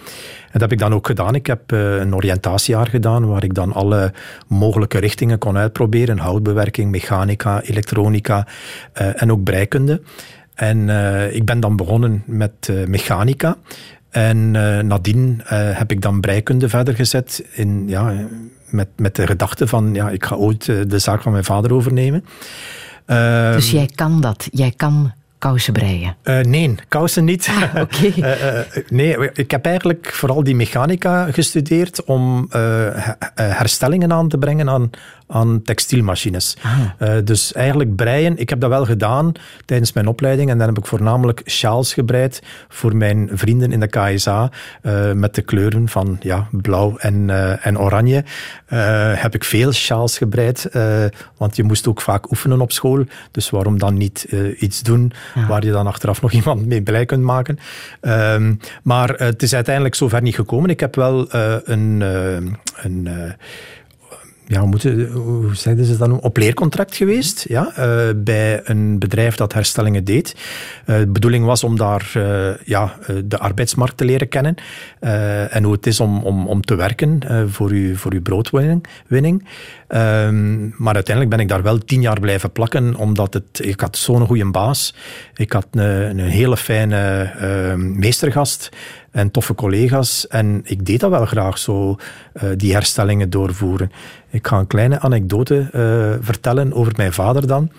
En 0.44 0.58
dat 0.58 0.60
heb 0.60 0.72
ik 0.72 0.78
dan 0.78 0.94
ook 0.94 1.06
gedaan. 1.06 1.34
Ik 1.34 1.46
heb 1.46 1.70
een 1.70 2.14
oriëntatiejaar 2.14 2.86
gedaan 2.86 3.26
waar 3.26 3.44
ik 3.44 3.54
dan 3.54 3.72
alle 3.72 4.12
mogelijke 4.46 4.98
richtingen 4.98 5.38
kon 5.38 5.56
uitproberen. 5.56 6.18
Houtbewerking, 6.18 6.90
mechanica, 6.90 7.62
elektronica 7.62 8.46
en 8.92 9.32
ook 9.32 9.42
breikunde. 9.42 10.02
En 10.54 10.88
ik 11.34 11.44
ben 11.44 11.60
dan 11.60 11.76
begonnen 11.76 12.22
met 12.26 12.72
mechanica. 12.86 13.56
En 14.10 14.50
nadien 14.86 15.40
heb 15.52 15.90
ik 15.90 16.00
dan 16.00 16.20
breikunde 16.20 16.68
verder 16.68 16.94
gezet 16.94 17.44
in, 17.52 17.84
ja, 17.88 18.14
met, 18.70 18.88
met 18.96 19.16
de 19.16 19.26
gedachte 19.26 19.66
van 19.66 19.94
ja, 19.94 20.10
ik 20.10 20.24
ga 20.24 20.34
ooit 20.34 20.68
eh, 20.68 20.76
de 20.86 20.98
zaak 20.98 21.22
van 21.22 21.32
mijn 21.32 21.44
vader 21.44 21.72
overnemen. 21.72 22.24
Uh, 23.06 23.52
dus 23.52 23.70
jij 23.70 23.90
kan 23.94 24.20
dat? 24.20 24.48
Jij 24.50 24.72
kan 24.76 25.12
kousen 25.38 25.72
breien? 25.72 26.16
Uh, 26.24 26.40
nee, 26.40 26.74
kousen 26.88 27.24
niet. 27.24 27.48
Ah, 27.48 27.80
okay. 27.82 28.14
uh, 28.16 28.82
nee, 28.88 29.32
ik 29.32 29.50
heb 29.50 29.66
eigenlijk 29.66 30.12
vooral 30.12 30.44
die 30.44 30.54
mechanica 30.54 31.32
gestudeerd 31.32 32.04
om 32.04 32.48
herstellingen 33.34 34.12
aan 34.12 34.28
te 34.28 34.38
brengen 34.38 34.68
aan, 34.68 34.90
aan 35.30 35.62
textielmachines. 35.62 36.56
Ah. 36.62 36.78
Uh, 36.98 37.14
dus 37.24 37.52
eigenlijk 37.52 37.96
breien, 37.96 38.38
ik 38.38 38.48
heb 38.48 38.60
dat 38.60 38.70
wel 38.70 38.84
gedaan 38.84 39.32
tijdens 39.64 39.92
mijn 39.92 40.06
opleiding 40.06 40.50
en 40.50 40.58
dan 40.58 40.66
heb 40.66 40.78
ik 40.78 40.86
voornamelijk 40.86 41.42
sjaals 41.46 41.94
gebreid 41.94 42.42
voor 42.68 42.96
mijn 42.96 43.30
vrienden 43.32 43.72
in 43.72 43.80
de 43.80 43.86
KSA 43.86 44.50
uh, 44.82 45.12
met 45.12 45.34
de 45.34 45.42
kleuren 45.42 45.88
van 45.88 46.18
ja, 46.20 46.48
blauw 46.50 46.96
en, 46.96 47.28
uh, 47.28 47.66
en 47.66 47.78
oranje. 47.78 48.24
heb 49.14 49.34
ik 49.34 49.44
veel 49.44 49.72
sjaals 49.72 50.18
gebreid, 50.18 50.68
want 51.36 51.56
je 51.56 51.62
moest 51.62 51.88
ook 51.88 52.00
vaak 52.00 52.30
oefenen 52.30 52.60
op 52.60 52.72
school. 52.72 53.04
Dus 53.30 53.50
waarom 53.50 53.78
dan 53.78 53.96
niet 53.96 54.22
iets 54.58 54.82
doen 54.82 55.12
ja. 55.34 55.46
waar 55.46 55.64
je 55.64 55.70
dan 55.70 55.86
achteraf 55.86 56.22
nog 56.22 56.32
iemand 56.40 56.66
mee 56.66 56.82
blij 56.82 57.04
kunt 57.04 57.22
maken. 57.22 57.58
Ehm, 58.00 58.54
maar 58.82 59.08
het 59.08 59.42
is 59.42 59.54
uiteindelijk 59.54 59.94
zover 59.94 60.22
niet 60.22 60.34
gekomen. 60.34 60.70
Ik 60.70 60.80
heb 60.80 60.94
wel 60.94 61.26
een... 61.64 62.00
een 62.82 63.08
ja, 64.50 64.64
moeten, 64.64 65.10
hoe 65.10 65.54
zeiden 65.54 65.84
ze 65.84 65.96
dan, 65.96 66.20
op 66.20 66.36
leercontract 66.36 66.96
geweest 66.96 67.44
ja, 67.48 67.72
uh, 67.78 68.08
bij 68.16 68.60
een 68.64 68.98
bedrijf 68.98 69.36
dat 69.36 69.52
herstellingen 69.52 70.04
deed. 70.04 70.36
Uh, 70.86 70.98
de 70.98 71.06
bedoeling 71.06 71.44
was 71.44 71.64
om 71.64 71.76
daar 71.76 72.12
uh, 72.16 72.48
ja, 72.64 72.98
de 73.24 73.38
arbeidsmarkt 73.38 73.96
te 73.96 74.04
leren 74.04 74.28
kennen 74.28 74.54
en 75.50 75.62
hoe 75.62 75.72
het 75.72 75.86
is 75.86 76.00
om, 76.00 76.22
om, 76.22 76.46
om 76.46 76.62
te 76.62 76.74
werken 76.74 77.20
voor, 77.50 77.70
uw, 77.70 77.96
voor 77.96 78.12
uw 78.12 78.22
broodwinning. 78.22 79.48
Ehm, 79.88 80.82
maar 80.82 80.94
uiteindelijk 80.94 81.36
ben 81.36 81.44
ik 81.44 81.48
daar 81.48 81.62
wel 81.62 81.78
tien 81.78 82.00
jaar 82.00 82.20
blijven 82.20 82.52
plakken, 82.52 82.94
omdat 82.94 83.34
het, 83.34 83.60
ik 83.62 83.80
had 83.80 83.96
zo'n 83.96 84.26
goede 84.26 84.50
baas. 84.50 84.94
Ik 85.34 85.52
had 85.52 85.66
een, 85.70 86.18
een 86.18 86.18
hele 86.18 86.56
fijne 86.56 87.32
meestergast 87.76 88.70
en 89.10 89.30
toffe 89.30 89.54
collega's. 89.54 90.26
En 90.26 90.60
ik 90.64 90.86
deed 90.86 91.00
dat 91.00 91.10
wel 91.10 91.26
graag, 91.26 91.58
zo 91.58 91.96
die 92.56 92.72
herstellingen 92.72 93.30
doorvoeren. 93.30 93.90
Ik 94.30 94.46
ga 94.46 94.58
een 94.58 94.66
kleine 94.66 95.00
anekdote 95.00 95.70
uh, 95.74 96.24
vertellen 96.24 96.72
over 96.72 96.92
mijn 96.96 97.12
vader 97.12 97.46
dan. 97.46 97.70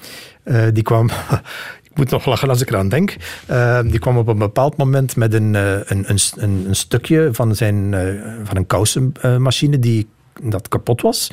Uh, 0.43 0.63
die 0.73 0.83
kwam... 0.83 1.09
ik 1.89 1.97
moet 1.97 2.09
nog 2.09 2.25
lachen 2.25 2.49
als 2.49 2.61
ik 2.61 2.69
eraan 2.69 2.89
denk. 2.89 3.15
Die 3.85 3.99
kwam 3.99 4.17
op 4.17 4.27
een 4.27 4.37
bepaald 4.37 4.77
moment 4.77 5.15
met 5.15 5.33
een, 5.33 5.53
een, 5.53 5.85
een, 5.87 6.19
een, 6.67 6.75
stukje 6.75 7.29
van, 7.31 7.55
zijn, 7.55 7.95
van 8.43 8.57
een 8.57 8.65
kousenmachine 8.65 9.79
die, 9.79 10.07
dat 10.43 10.67
kapot 10.67 11.01
was. 11.01 11.31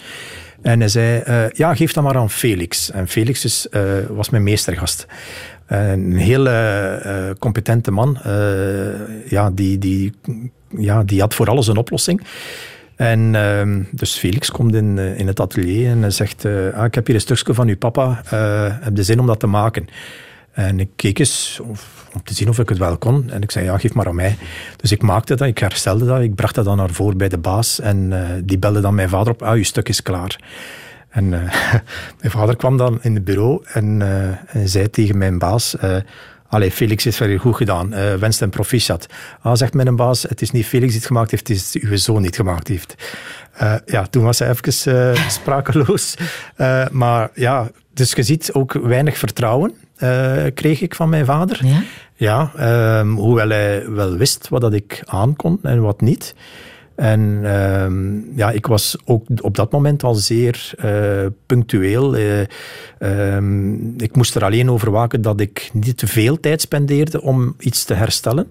En 0.62 0.78
hij 0.78 0.88
zei, 0.88 1.22
ja, 1.52 1.74
geef 1.74 1.92
dat 1.92 2.04
maar 2.04 2.16
aan 2.16 2.30
Felix. 2.30 2.90
En 2.90 3.08
Felix 3.08 3.44
is, 3.44 3.66
was 4.08 4.30
mijn 4.30 4.42
meestergast. 4.42 5.06
Een 5.68 6.16
hele 6.16 7.36
competente 7.38 7.90
man. 7.90 8.18
ja, 9.28 9.50
die, 9.50 9.78
die, 9.78 10.12
ja, 10.68 11.02
die 11.02 11.20
had 11.20 11.34
voor 11.34 11.48
alles 11.48 11.66
een 11.66 11.76
oplossing. 11.76 12.22
En 12.96 13.34
ehm, 13.34 13.82
dus 13.90 14.14
Felix 14.14 14.50
komt 14.50 14.74
in, 14.74 14.98
in 14.98 15.26
het 15.26 15.40
atelier 15.40 15.90
en 15.90 16.12
zegt, 16.12 16.44
ah, 16.74 16.84
ik 16.84 16.94
heb 16.94 17.06
hier 17.06 17.14
een 17.14 17.20
stukje 17.20 17.54
van 17.54 17.68
uw 17.68 17.76
papa, 17.76 18.22
heb 18.80 18.96
je 18.96 19.02
zin 19.02 19.20
om 19.20 19.26
dat 19.26 19.40
te 19.40 19.46
maken? 19.46 19.86
En 20.52 20.80
ik 20.80 20.88
keek 20.96 21.18
eens 21.18 21.60
om 22.14 22.22
te 22.24 22.34
zien 22.34 22.48
of 22.48 22.58
ik 22.58 22.68
het 22.68 22.78
wel 22.78 22.98
kon. 22.98 23.30
En 23.30 23.42
ik 23.42 23.50
zei, 23.50 23.64
ja, 23.64 23.78
geef 23.78 23.94
maar 23.94 24.06
aan 24.06 24.14
mij. 24.14 24.36
Dus 24.76 24.92
ik 24.92 25.02
maakte 25.02 25.34
dat, 25.34 25.48
ik 25.48 25.58
herstelde 25.58 26.04
dat, 26.04 26.20
ik 26.20 26.34
bracht 26.34 26.54
dat 26.54 26.64
dan 26.64 26.76
naar 26.76 26.90
voren 26.90 27.16
bij 27.16 27.28
de 27.28 27.38
baas. 27.38 27.80
En 27.80 28.12
die 28.44 28.58
belde 28.58 28.80
dan 28.80 28.94
mijn 28.94 29.08
vader 29.08 29.32
op, 29.32 29.42
ah, 29.42 29.54
uw 29.54 29.62
stuk 29.62 29.88
is 29.88 30.02
klaar. 30.02 30.38
En 31.08 31.28
mijn 32.20 32.30
vader 32.30 32.56
kwam 32.56 32.76
dan 32.76 32.98
in 33.02 33.14
het 33.14 33.24
bureau 33.24 33.64
en, 33.72 34.02
en 34.48 34.68
zei 34.68 34.90
tegen 34.90 35.18
mijn 35.18 35.38
baas... 35.38 35.76
Allee, 36.50 36.70
Felix 36.70 37.06
is 37.06 37.18
weer 37.18 37.40
goed 37.40 37.56
gedaan. 37.56 37.94
Uh, 37.94 38.14
wenst 38.14 38.40
een 38.40 38.50
proficiat. 38.50 39.06
Ah, 39.40 39.54
zegt 39.54 39.74
mijn 39.74 39.96
baas, 39.96 40.22
het 40.22 40.42
is 40.42 40.50
niet 40.50 40.66
Felix 40.66 40.86
die 40.88 40.98
het 40.98 41.06
gemaakt 41.06 41.30
heeft, 41.30 41.48
het 41.48 41.56
is 41.56 41.76
uw 41.80 41.96
zoon 41.96 42.16
die 42.16 42.26
het 42.26 42.36
gemaakt 42.36 42.68
heeft. 42.68 42.94
Uh, 43.62 43.74
ja, 43.86 44.06
toen 44.06 44.24
was 44.24 44.38
hij 44.38 44.48
even 44.48 44.94
uh, 44.94 45.28
sprakeloos. 45.38 46.14
maar 46.90 47.30
ja, 47.34 47.70
dus 47.94 48.12
je 48.12 48.22
ziet 48.22 48.52
ook 48.52 48.72
weinig 48.72 49.18
vertrouwen 49.18 49.74
kreeg 50.54 50.80
ik 50.80 50.94
van 50.94 51.08
mijn 51.08 51.24
vader. 51.24 51.66
Ja? 51.66 51.82
Ja, 52.14 52.52
ehm, 52.56 53.08
hoewel 53.08 53.48
hij 53.48 53.90
wel 53.90 54.16
wist 54.16 54.48
wat 54.48 54.60
dat 54.60 54.72
ik 54.72 55.02
aankon 55.04 55.58
en 55.62 55.80
wat 55.80 56.00
niet. 56.00 56.34
En 56.98 57.20
uh, 57.42 58.36
ja, 58.36 58.50
ik 58.50 58.66
was 58.66 58.96
ook 59.04 59.24
op 59.40 59.56
dat 59.56 59.72
moment 59.72 60.02
al 60.02 60.14
zeer 60.14 60.72
uh, 60.84 61.26
punctueel. 61.46 62.16
Uh, 62.16 62.40
ik 63.96 64.16
moest 64.16 64.34
er 64.34 64.44
alleen 64.44 64.70
over 64.70 64.90
waken 64.90 65.22
dat 65.22 65.40
ik 65.40 65.70
niet 65.72 65.98
te 65.98 66.06
veel 66.06 66.40
tijd 66.40 66.60
spendeerde 66.60 67.22
om 67.22 67.54
iets 67.58 67.84
te 67.84 67.94
herstellen 67.94 68.48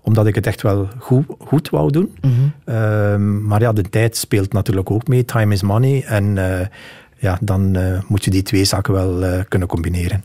omdat 0.00 0.26
ik 0.26 0.34
het 0.34 0.46
echt 0.46 0.62
wel 0.62 0.88
goed, 0.98 1.24
goed 1.38 1.70
wou 1.70 1.90
doen. 1.90 2.16
Mm 2.20 2.52
-hmm. 2.64 3.46
maar 3.46 3.60
ja, 3.60 3.72
de 3.72 3.82
tijd 3.82 4.16
speelt 4.16 4.52
natuurlijk 4.52 4.90
ook 4.90 5.08
mee. 5.08 5.24
Time 5.24 5.52
is 5.52 5.62
money. 5.62 6.04
En 6.04 6.36
uh, 6.36 6.60
ja, 7.18 7.38
dan 7.40 7.76
moet 8.08 8.24
je 8.24 8.30
die 8.30 8.42
twee 8.42 8.64
zaken 8.64 8.92
wel 8.92 9.44
kunnen 9.48 9.68
combineren. 9.68 10.24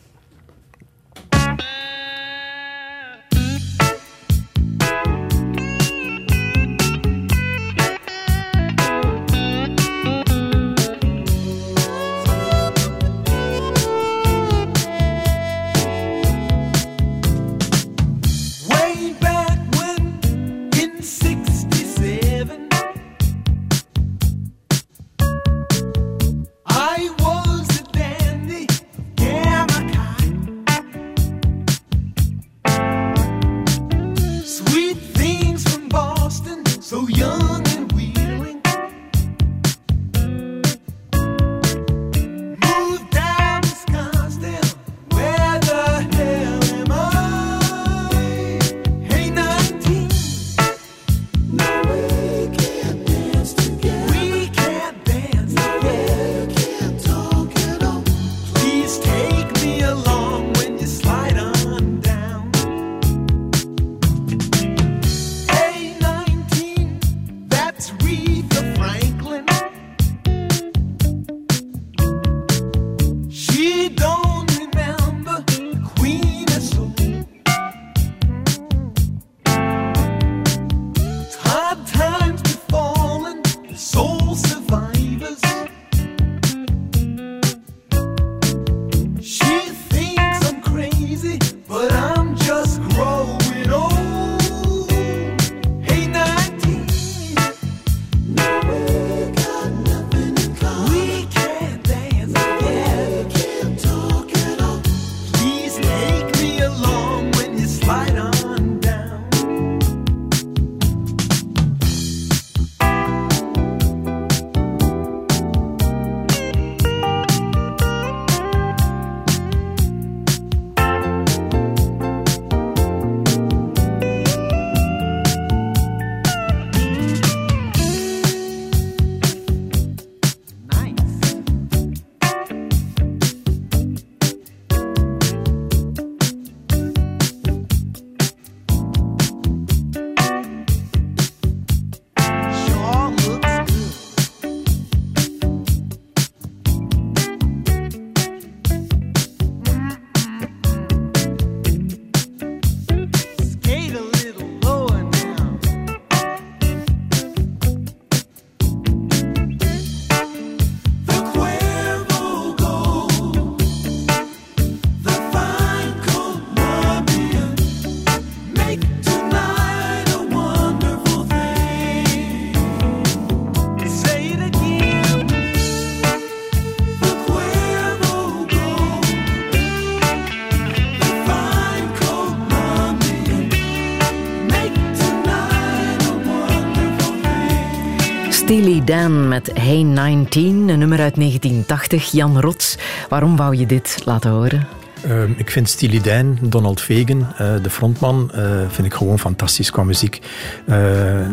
Dan 188.88 189.28
met 189.28 189.52
Hey 189.54 189.84
19, 189.84 190.69
een 190.69 190.80
nummer 190.80 191.00
uit 191.00 191.15
1980. 191.15 192.12
Jan 192.12 192.39
Rots, 192.39 192.78
waarom 193.10 193.36
wou 193.36 193.56
je 193.56 193.65
dit 193.65 194.02
laten 194.06 194.32
horen? 194.32 194.67
Ehm, 195.04 195.32
ik 195.38 195.52
vind 195.52 195.69
Steely 195.69 196.02
Dan, 196.02 196.38
Donald 196.41 196.82
Fagen, 196.82 197.19
uh, 197.41 197.54
de 197.62 197.69
frontman, 197.69 198.32
uh, 198.36 198.41
vind 198.67 198.88
ik 198.88 198.93
gewoon 198.93 199.19
fantastisch 199.19 199.71
qua 199.71 199.84
muziek. 199.84 200.21
Uh, 200.69 200.76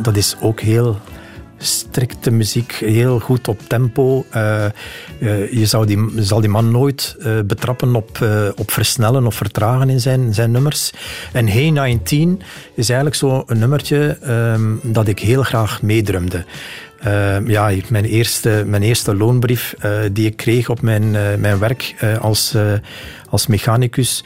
dat 0.02 0.16
is 0.16 0.36
ook 0.40 0.60
heel 0.60 0.98
strikte 1.58 2.30
muziek, 2.30 2.72
heel 2.72 3.18
goed 3.18 3.48
op 3.48 3.60
tempo. 3.66 4.24
je, 5.50 5.66
zou 5.66 5.86
die, 5.86 6.08
zal 6.16 6.40
die 6.40 6.50
man 6.50 6.70
nooit 6.70 7.16
betrappen 7.46 7.94
op, 7.94 8.28
op 8.56 8.70
versnellen 8.70 9.26
of 9.26 9.34
vertragen 9.34 9.90
in 9.90 10.00
zijn, 10.00 10.34
zijn 10.34 10.50
nummers. 10.50 10.92
En 11.32 11.48
Hey 11.48 11.70
19 11.70 12.42
is 12.74 12.88
eigenlijk 12.88 13.18
zo 13.18 13.42
een 13.46 13.58
nummertje 13.58 14.18
um, 14.28 14.80
dat 14.82 15.08
ik 15.08 15.18
heel 15.18 15.42
graag 15.42 15.82
meedrumde. 15.82 16.44
Uh, 17.06 17.46
ja, 17.46 17.70
mijn 17.88 18.04
eerste, 18.04 18.64
mijn 18.66 18.82
eerste 18.82 19.16
loonbrief 19.16 19.74
uh, 19.84 19.98
die 20.12 20.26
ik 20.26 20.36
kreeg 20.36 20.68
op 20.68 20.80
mijn, 20.82 21.02
uh, 21.02 21.34
mijn 21.38 21.58
werk 21.58 21.94
als, 22.20 22.56
als 23.30 23.46
mechanicus. 23.46 24.24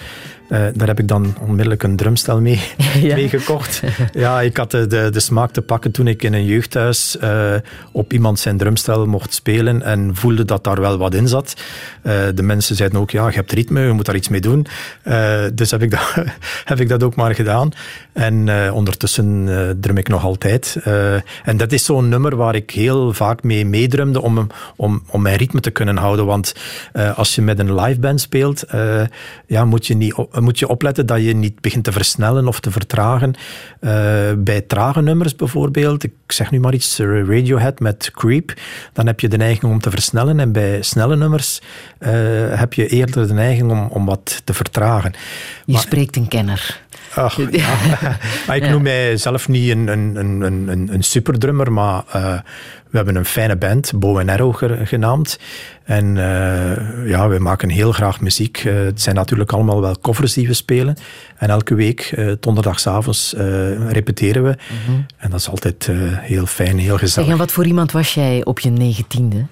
Uh, 0.49 0.67
daar 0.75 0.87
heb 0.87 0.99
ik 0.99 1.09
dan 1.09 1.35
onmiddellijk 1.41 1.83
een 1.83 1.97
drumstel 1.97 2.41
mee, 2.41 2.61
ja. 3.01 3.15
mee 3.15 3.29
gekocht. 3.29 3.83
ja, 4.13 4.41
ik 4.41 4.57
had 4.57 4.71
de, 4.71 4.87
de, 4.87 5.09
de, 5.13 5.21
smaak 5.21 5.51
te 5.51 5.63
pakken 5.63 5.91
toen 5.91 6.07
ik 6.07 6.23
in 6.23 6.33
een 6.33 6.45
jeugdhuis 6.45 7.17
uh, 7.23 7.55
op 7.93 8.13
iemand 8.13 8.39
zijn 8.39 8.57
drumstel 8.57 9.07
mocht 9.07 9.35
spelen 9.35 9.83
en 9.83 10.11
voelde 10.17 10.45
dat 10.45 10.65
daar 10.65 10.81
wel 10.81 10.99
wat 10.99 11.15
in 11.15 11.29
zat. 11.29 11.55
Uh, 12.03 12.13
de 12.35 12.43
mensen 12.43 12.77
zeiden 12.77 13.01
ook, 13.01 13.11
ja, 13.11 13.29
je 13.29 13.35
hebt 13.35 13.53
ritme, 13.53 13.81
je 13.81 13.93
moet 13.93 14.07
daar 14.07 14.15
iets 14.15 14.29
mee 14.29 14.41
doen. 14.41 14.67
dus 15.55 15.71
heb 15.71 15.83
ik, 15.83 15.91
dat, 15.91 16.15
heb 16.65 16.81
ik 16.81 16.89
dat 16.89 17.03
ook 17.03 17.15
maar 17.15 17.35
gedaan. 17.35 17.71
En 18.13 18.51
ondertussen 18.73 19.49
drum 19.81 19.97
ik 19.97 20.09
nog 20.09 20.25
altijd. 20.25 20.77
en 21.45 21.57
dat 21.57 21.73
is 21.73 21.85
zo'n 21.85 22.09
nummer 22.09 22.37
waar 22.37 22.55
ik 22.55 22.71
heel 22.71 23.13
vaak 23.13 23.43
mee 23.43 23.67
meedrumde 23.67 24.21
om, 24.21 24.47
om, 24.77 25.03
om 25.11 25.23
mijn 25.23 25.37
ritme 25.37 25.61
te 25.61 25.71
kunnen 25.71 25.97
houden. 25.97 26.27
Want 26.27 26.55
als 27.15 27.35
je 27.35 27.43
met 27.43 27.59
een 27.59 27.75
live 27.75 28.01
band 28.01 28.21
speelt, 28.21 28.65
ja, 29.47 29.65
moet 29.65 29.87
je 29.87 29.97
niet 29.97 30.15
moet 30.41 30.59
je 30.59 30.69
opletten 30.69 31.07
dat 31.07 31.23
je 31.23 31.35
niet 31.35 31.61
begint 31.61 31.85
te 31.85 31.93
versnellen 31.93 32.47
of 32.47 32.61
te 32.61 32.71
vertragen. 32.71 33.35
Uh, 33.81 33.91
bij 34.39 34.61
trage 34.61 35.03
nummers 35.03 35.37
bijvoorbeeld, 35.37 36.05
ik 36.05 36.13
zeg 36.27 36.51
nu 36.51 36.61
maar 36.61 36.75
iets, 36.75 36.99
Radiohead 36.99 37.81
met 37.81 38.11
Creep, 38.13 38.55
dan 38.93 39.07
heb 39.07 39.21
je 39.21 39.29
de 39.29 39.37
neiging 39.37 39.73
om 39.73 39.81
te 39.81 39.91
versnellen. 39.91 40.41
En 40.41 40.53
bij 40.53 40.83
snelle 40.83 41.17
nummers 41.17 41.61
uh, 42.01 42.11
heb 42.51 42.73
je 42.73 42.87
eerder 42.87 43.27
de 43.27 43.35
neiging 43.35 43.71
om, 43.71 43.87
om 43.91 44.05
wat 44.05 44.43
te 44.45 44.55
vertragen. 44.55 45.13
Je 45.65 45.73
maar, 45.73 45.83
spreekt 45.83 46.17
een 46.17 46.29
kenner. 46.29 46.81
Ach, 47.19 47.37
ja. 47.51 47.77
maar 48.47 48.57
ik 48.57 48.69
noem 48.69 48.83
mij 48.83 49.17
zelf 49.17 49.49
niet 49.49 49.71
een, 49.71 49.89
een, 49.89 50.17
een, 50.17 50.69
een, 50.69 50.89
een 50.93 51.03
superdrummer, 51.03 51.73
maar 51.73 52.05
uh, 52.17 52.39
we 52.91 52.97
hebben 52.97 53.17
een 53.17 53.25
fijne 53.25 53.57
band, 53.57 53.93
Bow 53.95 54.29
Arrow 54.29 54.57
genaamd. 54.85 55.39
En 55.85 56.17
uh, 56.17 57.09
ja, 57.09 57.29
we 57.29 57.39
maken 57.39 57.69
heel 57.69 57.93
graag 57.93 58.21
muziek. 58.21 58.65
Uh, 58.65 58.85
het 58.85 59.01
zijn 59.01 59.15
natuurlijk 59.15 59.53
allemaal 59.53 59.81
wel 59.81 60.01
covers 60.01 60.33
die 60.33 60.47
we 60.47 60.55
spelen. 60.55 60.97
En 61.37 61.51
elke 61.51 61.75
week, 61.75 62.13
uh, 62.17 62.33
donderdagavonds, 62.41 63.35
repeteren 63.89 64.43
we. 64.43 64.49
Mm 64.49 64.79
-hmm. 64.87 65.07
En 65.17 65.31
dat 65.31 65.41
is 65.41 65.49
altijd 65.49 65.91
heel 66.21 66.47
fijn, 66.47 66.79
heel 66.79 66.99
gezellig. 66.99 67.29
Zeg, 67.29 67.29
en 67.29 67.37
wat 67.37 67.53
voor 67.53 67.67
iemand 67.67 67.93
was 67.93 68.15
jij 68.15 68.45
op 68.45 68.59
je 68.59 68.71
negentiende? 68.71 69.47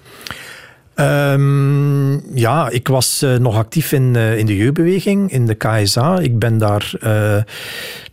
Um, 0.99 2.21
ja, 2.33 2.69
ik 2.69 2.87
was 2.87 3.23
uh, 3.23 3.35
nog 3.35 3.55
actief 3.55 3.91
in, 3.91 4.13
uh, 4.15 4.37
in 4.37 4.45
de 4.45 4.55
jeugdbeweging, 4.55 5.31
in 5.31 5.45
de 5.45 5.53
KSA. 5.53 6.19
Ik 6.19 6.39
ben 6.39 6.57
daar 6.57 6.91
uh, 7.03 7.41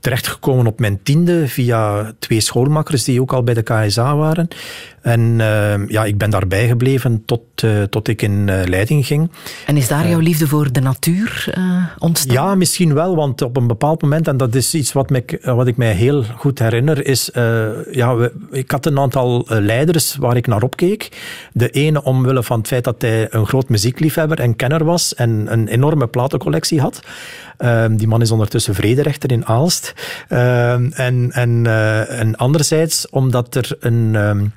terechtgekomen 0.04 0.66
op 0.66 0.80
mijn 0.80 1.02
tiende 1.02 1.48
via 1.48 2.12
twee 2.18 2.40
schoolmakkers 2.40 3.04
die 3.04 3.20
ook 3.20 3.32
al 3.32 3.42
bij 3.42 3.54
de 3.54 3.62
KSA 3.62 4.16
waren. 4.16 4.48
En 5.00 5.20
uh, 5.20 5.88
ja, 5.88 6.04
ik 6.04 6.18
ben 6.18 6.30
daarbij 6.30 6.66
gebleven 6.66 7.22
tot, 7.24 7.62
uh, 7.64 7.82
tot 7.82 8.08
ik 8.08 8.22
in 8.22 8.48
uh, 8.48 8.60
leiding 8.64 9.06
ging. 9.06 9.30
En 9.66 9.76
is 9.76 9.88
daar 9.88 10.08
jouw 10.08 10.18
liefde 10.18 10.48
voor 10.48 10.72
de 10.72 10.80
natuur 10.80 11.54
ontstaan? 11.98 12.34
Ja, 12.34 12.54
misschien 12.54 12.94
wel, 12.94 13.16
want 13.16 13.42
op 13.42 13.56
een 13.56 13.66
bepaald 13.66 14.02
moment, 14.02 14.28
en 14.28 14.36
dat 14.36 14.54
is 14.54 14.74
iets 14.74 14.92
wat, 14.92 15.10
me, 15.10 15.24
wat 15.42 15.66
ik 15.66 15.76
mij 15.76 15.92
heel 15.92 16.22
goed 16.22 16.58
herinner, 16.58 17.06
is, 17.06 17.30
ja, 17.90 18.14
we, 18.16 18.32
ik 18.50 18.70
had 18.70 18.86
een 18.86 18.98
aantal 18.98 19.44
leiders 19.48 20.16
waar 20.16 20.36
ik 20.36 20.46
naar 20.46 20.62
opkeek. 20.62 21.08
De 21.52 21.70
ene 21.70 22.02
omwille 22.02 22.42
van 22.42 22.58
het 22.58 22.66
feit 22.66 22.84
dat 22.84 23.02
hij 23.02 23.26
een 23.30 23.46
groot 23.46 23.68
muziekliefhebber 23.68 24.40
en 24.40 24.56
kenner 24.56 24.84
was 24.84 25.14
en 25.14 25.46
een 25.52 25.68
enorme 25.68 26.06
platencollectie 26.06 26.80
had. 26.80 27.00
Um, 27.58 27.96
die 27.96 28.08
man 28.08 28.20
is 28.20 28.30
ondertussen 28.30 28.74
vrederechter 28.74 29.32
in 29.32 29.46
Aalst. 29.46 29.94
Um, 30.28 30.92
en, 30.92 31.30
en, 31.32 31.64
uh, 31.64 32.20
en 32.20 32.36
anderzijds 32.36 33.08
omdat 33.08 33.54
er 33.54 33.76
een, 33.80 34.14
um, 34.14 34.52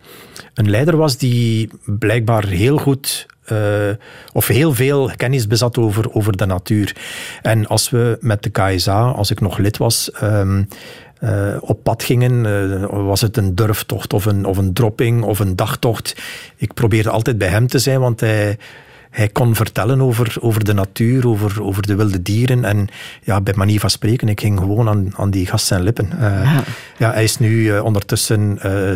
een 0.53 0.69
leider 0.69 0.97
was 0.97 1.17
die 1.17 1.69
blijkbaar 1.85 2.45
heel 2.45 2.77
goed 2.77 3.25
uh, 3.51 3.95
of 4.33 4.47
heel 4.47 4.73
veel 4.73 5.11
kennis 5.15 5.47
bezat 5.47 5.77
over, 5.77 6.13
over 6.13 6.37
de 6.37 6.45
natuur. 6.45 6.95
En 7.41 7.67
als 7.67 7.89
we 7.89 8.17
met 8.21 8.43
de 8.43 8.49
KSA, 8.49 9.01
als 9.01 9.31
ik 9.31 9.39
nog 9.39 9.57
lid 9.57 9.77
was, 9.77 10.11
uh, 10.23 11.57
op 11.59 11.83
pad 11.83 12.03
gingen. 12.03 13.05
Was 13.05 13.21
het 13.21 13.37
een 13.37 13.55
durftocht 13.55 14.13
of 14.13 14.25
een, 14.25 14.45
of 14.45 14.57
een 14.57 14.73
dropping 14.73 15.23
of 15.23 15.39
een 15.39 15.55
dagtocht? 15.55 16.15
Ik 16.55 16.73
probeerde 16.73 17.09
altijd 17.09 17.37
bij 17.37 17.47
hem 17.47 17.67
te 17.67 17.79
zijn, 17.79 17.99
want 17.99 18.19
hij 18.19 18.57
hij 19.09 19.27
kon 19.27 19.55
vertellen 19.55 20.01
over, 20.01 20.35
over 20.39 20.63
de 20.63 20.73
natuur, 20.73 21.27
over, 21.27 21.63
over 21.63 21.87
de 21.87 21.95
wilde 21.95 22.21
dieren. 22.21 22.65
En 22.65 22.87
ja, 23.23 23.41
bij 23.41 23.53
manier 23.57 23.79
van 23.79 23.89
spreken, 23.89 24.29
ik 24.29 24.39
ging 24.39 24.59
gewoon 24.59 24.89
aan, 24.89 25.09
aan 25.15 25.29
die 25.29 25.45
gast 25.45 25.65
zijn 25.65 25.81
lippen. 25.81 26.09
Uh, 26.13 26.19
ja. 26.19 26.63
ja. 26.97 27.11
hij 27.11 27.23
is 27.23 27.39
nu 27.39 27.49
uh, 27.49 27.83
ondertussen 27.83 28.59
uh, 28.65 28.93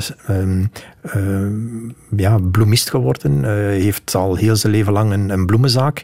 ja, 2.16 2.38
bloemist 2.52 2.90
geworden. 2.90 3.44
Hij 3.44 3.80
heeft 3.80 4.16
al 4.16 4.36
heel 4.36 4.56
zijn 4.56 4.74
leven 4.74 4.94
lang 4.94 5.12
een, 5.12 5.30
een 5.30 5.46
bloemenzaak. 5.46 6.04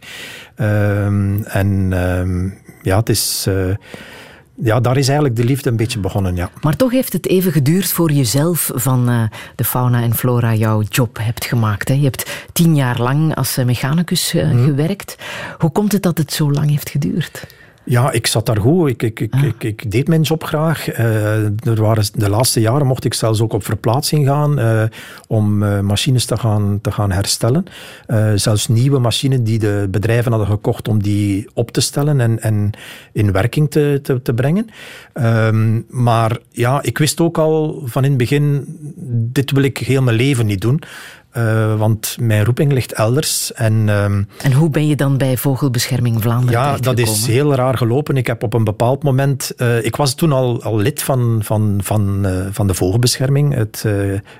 Ehm, 0.56 1.42
en 1.44 1.88
ehm, 1.92 2.50
ja, 2.82 2.98
het 2.98 3.10
is 3.10 3.48
ja, 4.62 4.80
daar 4.80 4.98
is 4.98 5.08
eigenlijk 5.08 5.38
de 5.38 5.44
liefde 5.44 5.70
een 5.70 5.76
beetje 5.76 6.00
begonnen, 6.00 6.36
ja. 6.36 6.50
Maar 6.62 6.76
toch 6.76 6.92
heeft 6.92 7.14
het 7.14 7.28
even 7.28 7.52
geduurd 7.52 7.92
voor 7.92 8.12
je 8.12 8.24
zelf 8.24 8.72
van 8.74 9.10
uh, 9.10 9.24
de 9.56 9.64
fauna 9.64 10.02
en 10.02 10.16
flora 10.16 10.54
jouw 10.54 10.82
job 10.82 11.18
hebt 11.22 11.46
gemaakt. 11.46 11.88
Hè? 11.88 11.94
Je 11.94 12.04
hebt 12.04 12.46
tien 12.54 12.76
jaar 12.76 13.02
lang 13.02 13.36
als 13.36 13.56
mechanicus 13.66 14.34
uh, 14.34 14.52
mm. 14.52 14.66
gewerkt. 14.66 15.16
Hoe 15.58 15.72
komt 15.72 15.92
het 15.92 16.04
dat 16.04 16.18
het 16.18 16.34
zo 16.34 16.52
lang 16.52 16.70
heeft 16.70 16.90
geduurd? 16.90 17.48
Ja, 17.90 18.12
ik 18.12 18.28
zat 18.28 18.46
daar 18.46 18.58
goed. 18.58 18.90
Ik, 18.90 19.04
ik, 19.04 19.20
ik, 19.20 19.34
ah. 19.34 19.44
ik, 19.44 19.64
ik 19.64 19.92
deed 19.92 20.08
mijn 20.08 20.22
job 20.22 20.44
graag. 20.44 21.00
Uh, 21.00 21.68
er 21.68 21.82
waren, 21.82 22.04
de 22.14 22.30
laatste 22.30 22.60
jaren 22.60 22.88
mocht 22.88 23.06
ik 23.06 23.14
zelfs 23.14 23.42
ook 23.42 23.54
op 23.54 23.64
verplaatsing 23.64 24.28
gaan 24.28 24.60
uh, 24.60 24.84
om 25.28 25.64
uh, 25.64 25.80
machines 25.80 26.26
te 26.26 26.38
gaan, 26.38 26.80
te 26.82 26.92
gaan 26.92 27.12
herstellen. 27.12 27.66
zelfs 28.36 28.68
nieuwe 28.68 29.00
machines 29.00 29.40
die 29.42 29.60
de 29.60 29.88
bedrijven 29.92 30.32
hadden 30.32 30.50
gekocht 30.50 30.88
om 30.88 31.04
die 31.04 31.50
op 31.54 31.72
te 31.72 31.82
stellen 31.82 32.22
en, 32.22 32.42
en 32.42 32.72
in 33.12 33.32
werking 33.32 33.72
te, 33.72 34.00
te, 34.04 34.22
te 34.22 34.34
brengen. 34.34 34.68
Um, 35.14 35.86
maar 35.90 36.38
ja, 36.52 36.82
ik 36.82 36.98
wist 36.98 37.20
ook 37.20 37.38
al 37.38 37.82
van 37.86 38.04
in 38.04 38.10
het 38.10 38.18
begin, 38.18 38.66
dit 39.32 39.52
wil 39.52 39.64
ik 39.64 39.78
heel 39.78 40.02
mijn 40.02 40.18
leven 40.18 40.46
niet 40.46 40.62
doen. 40.62 40.82
Uh, 41.38 41.78
want 41.78 42.18
mijn 42.20 42.46
roeping 42.46 42.72
ligt 42.72 42.94
elders. 42.94 43.54
En, 43.54 43.74
uh, 43.74 44.04
en 44.04 44.54
hoe 44.54 44.70
ben 44.70 44.88
je 44.88 44.96
dan 44.96 45.18
bij 45.18 45.38
Vogelbescherming 45.38 46.22
Vlaanderen 46.22 46.62
Ja, 46.62 46.78
dat 46.78 47.00
is 47.00 47.26
heel 47.26 47.56
raar 47.56 47.78
gelopen. 47.78 48.18
Ik 48.18 48.28
heb 48.28 48.44
op 48.44 48.54
een 48.54 48.64
bepaald 48.64 49.04
moment... 49.04 49.52
Uh, 49.58 49.86
ik 49.86 49.96
was 49.96 50.16
toen 50.16 50.32
al, 50.32 50.64
al 50.64 50.78
lid 50.78 51.04
van, 51.04 51.40
van, 51.44 51.80
van, 51.84 52.28
uh, 52.28 52.48
van 52.52 52.68
de 52.68 52.74
Vogelbescherming, 52.74 53.54
het 53.54 53.86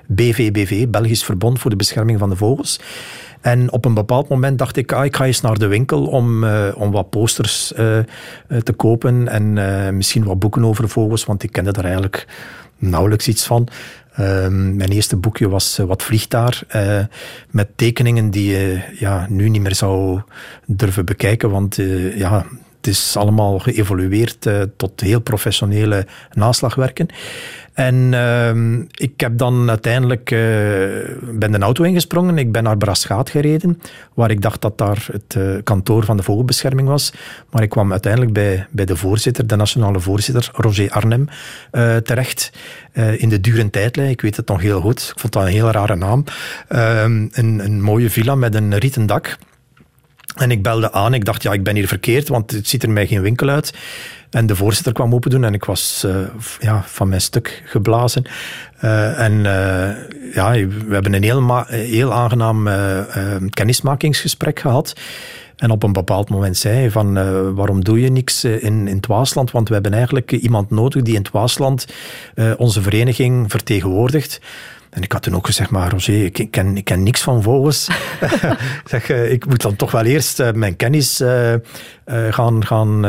BVBV, 0.06 0.88
Belgisch 0.88 1.24
Verbond 1.24 1.58
voor 1.58 1.70
de 1.70 1.76
Bescherming 1.76 2.18
van 2.18 2.30
de 2.30 2.36
Vogels. 2.36 2.80
En 3.40 3.72
op 3.72 3.84
een 3.84 3.94
bepaald 3.94 4.28
moment 4.28 4.58
dacht 4.58 4.76
ik, 4.76 4.92
ah, 4.92 5.04
ik 5.04 5.16
ga 5.16 5.24
eens 5.24 5.40
naar 5.40 5.58
de 5.58 5.66
winkel 5.66 6.06
om, 6.06 6.44
om 6.74 6.90
wat 6.90 7.10
posters 7.10 7.66
te 8.62 8.72
kopen 8.76 9.28
en 9.28 9.96
misschien 9.96 10.24
wat 10.24 10.38
boeken 10.38 10.64
over 10.64 10.88
vogels, 10.88 11.24
want 11.24 11.42
ik 11.42 11.52
kende 11.52 11.72
daar 11.72 11.84
eigenlijk 11.84 12.26
nauwelijks 12.78 13.28
iets 13.28 13.46
van. 13.46 13.68
Ehm, 14.18 14.76
mijn 14.76 14.90
eerste 14.90 15.16
boekje 15.16 15.48
was 15.48 15.78
uh, 15.78 15.86
Wat 15.86 16.02
vliegt? 16.02 16.34
Uh, 16.34 17.00
met 17.50 17.68
tekeningen 17.76 18.30
die 18.30 18.50
je 18.50 18.80
ja, 18.98 19.26
nu 19.28 19.48
niet 19.48 19.62
meer 19.62 19.74
zou 19.74 20.20
durven 20.66 21.04
bekijken, 21.04 21.50
want 21.50 21.78
uh, 21.78 22.16
ja, 22.16 22.46
het 22.76 22.86
is 22.86 23.16
allemaal 23.16 23.58
geëvolueerd 23.58 24.48
tot 24.76 25.00
heel 25.00 25.20
professionele 25.20 26.06
naslagwerken. 26.32 27.08
En 27.78 28.12
uh, 28.12 28.84
ik 28.94 29.20
heb 29.20 29.38
dan 29.38 29.68
uiteindelijk 29.68 30.30
uh, 30.30 30.38
ben 31.32 31.52
de 31.52 31.58
auto 31.58 31.84
ingesprongen. 31.84 32.38
Ik 32.38 32.52
ben 32.52 32.62
naar 32.62 32.76
Braschaat 32.76 33.30
gereden, 33.30 33.80
waar 34.14 34.30
ik 34.30 34.42
dacht 34.42 34.60
dat 34.60 34.78
daar 34.78 35.06
het 35.12 35.34
uh, 35.38 35.58
kantoor 35.64 36.04
van 36.04 36.16
de 36.16 36.22
vogelbescherming 36.22 36.88
was. 36.88 37.12
Maar 37.50 37.62
ik 37.62 37.68
kwam 37.68 37.90
uiteindelijk 37.90 38.32
bij, 38.32 38.66
bij 38.70 38.84
de 38.84 38.96
voorzitter, 38.96 39.46
de 39.46 39.56
nationale 39.56 40.00
voorzitter, 40.00 40.50
Roger 40.52 40.90
Arnhem, 40.90 41.28
uh, 41.72 41.96
terecht. 41.96 42.52
in 43.16 43.28
de 43.28 43.40
dure 43.40 43.70
tijdlijn, 43.70 44.10
ik 44.10 44.20
weet 44.20 44.36
het 44.36 44.48
nog 44.48 44.60
heel 44.60 44.80
goed. 44.80 45.10
Ik 45.14 45.20
vond 45.20 45.32
dat 45.32 45.42
een 45.42 45.48
heel 45.48 45.70
rare 45.70 45.96
naam. 45.96 46.24
Ehm, 46.68 47.26
een, 47.30 47.60
een 47.64 47.82
mooie 47.82 48.10
villa 48.10 48.34
met 48.34 48.54
een 48.54 48.78
rieten 48.78 49.06
dak. 49.06 49.38
En 50.36 50.50
ik 50.50 50.62
belde 50.62 50.92
aan. 50.92 51.14
Ik 51.14 51.24
dacht, 51.24 51.42
ja, 51.42 51.52
ik 51.52 51.62
ben 51.62 51.74
hier 51.74 51.88
verkeerd, 51.88 52.28
want 52.28 52.50
het 52.50 52.68
ziet 52.68 52.82
er 52.82 52.90
mij 52.90 53.06
geen 53.06 53.22
winkel 53.22 53.48
uit. 53.48 53.74
En 54.30 54.46
de 54.46 54.56
voorzitter 54.56 54.92
kwam 54.92 55.14
open 55.14 55.30
doen 55.30 55.44
en 55.44 55.54
ik 55.54 55.64
was 55.64 56.02
uh, 56.06 56.16
ja, 56.60 56.82
van 56.86 57.08
mijn 57.08 57.20
stuk 57.20 57.62
geblazen. 57.64 58.24
Uh, 58.84 59.20
en 59.20 59.32
uh, 59.32 60.34
ja, 60.34 60.50
we 60.66 60.88
hebben 60.90 61.12
een 61.12 61.22
heel, 61.22 61.64
heel 61.66 62.12
aangenaam 62.12 62.68
kennismakingsgesprek 63.50 64.60
gehad. 64.60 64.92
En 65.56 65.70
op 65.70 65.82
een 65.82 65.92
bepaald 65.92 66.30
moment 66.30 66.56
zei 66.56 66.76
hij 66.76 66.90
van 66.90 67.14
waarom 67.54 67.84
doe 67.84 68.00
je 68.00 68.10
niks 68.10 68.44
in, 68.44 68.88
in 68.88 68.96
het 68.96 69.06
Waasland? 69.06 69.50
Want 69.50 69.68
we 69.68 69.74
hebben 69.74 69.92
eigenlijk 69.92 70.32
iemand 70.32 70.70
nodig 70.70 71.02
die 71.02 71.14
in 71.14 71.22
het 71.22 71.30
Waasland 71.30 71.86
onze 72.56 72.82
vereniging 72.82 73.50
vertegenwoordigt. 73.50 74.40
En 74.90 75.02
ik 75.02 75.12
had 75.12 75.22
toen 75.22 75.34
ook 75.34 75.46
gezegd, 75.46 75.70
maar 75.70 75.90
Roger, 75.90 76.24
ik 76.24 76.48
ken, 76.50 76.76
ik 76.76 76.84
ken 76.84 77.02
niks 77.02 77.22
van 77.22 77.42
vogels. 77.42 77.88
zeg, 78.84 79.08
ik 79.08 79.46
moet 79.46 79.62
dan 79.62 79.76
toch 79.76 79.90
wel 79.90 80.04
eerst 80.04 80.52
mijn 80.54 80.76
kennis 80.76 81.22
gaan, 82.30 82.66
gaan 82.66 83.04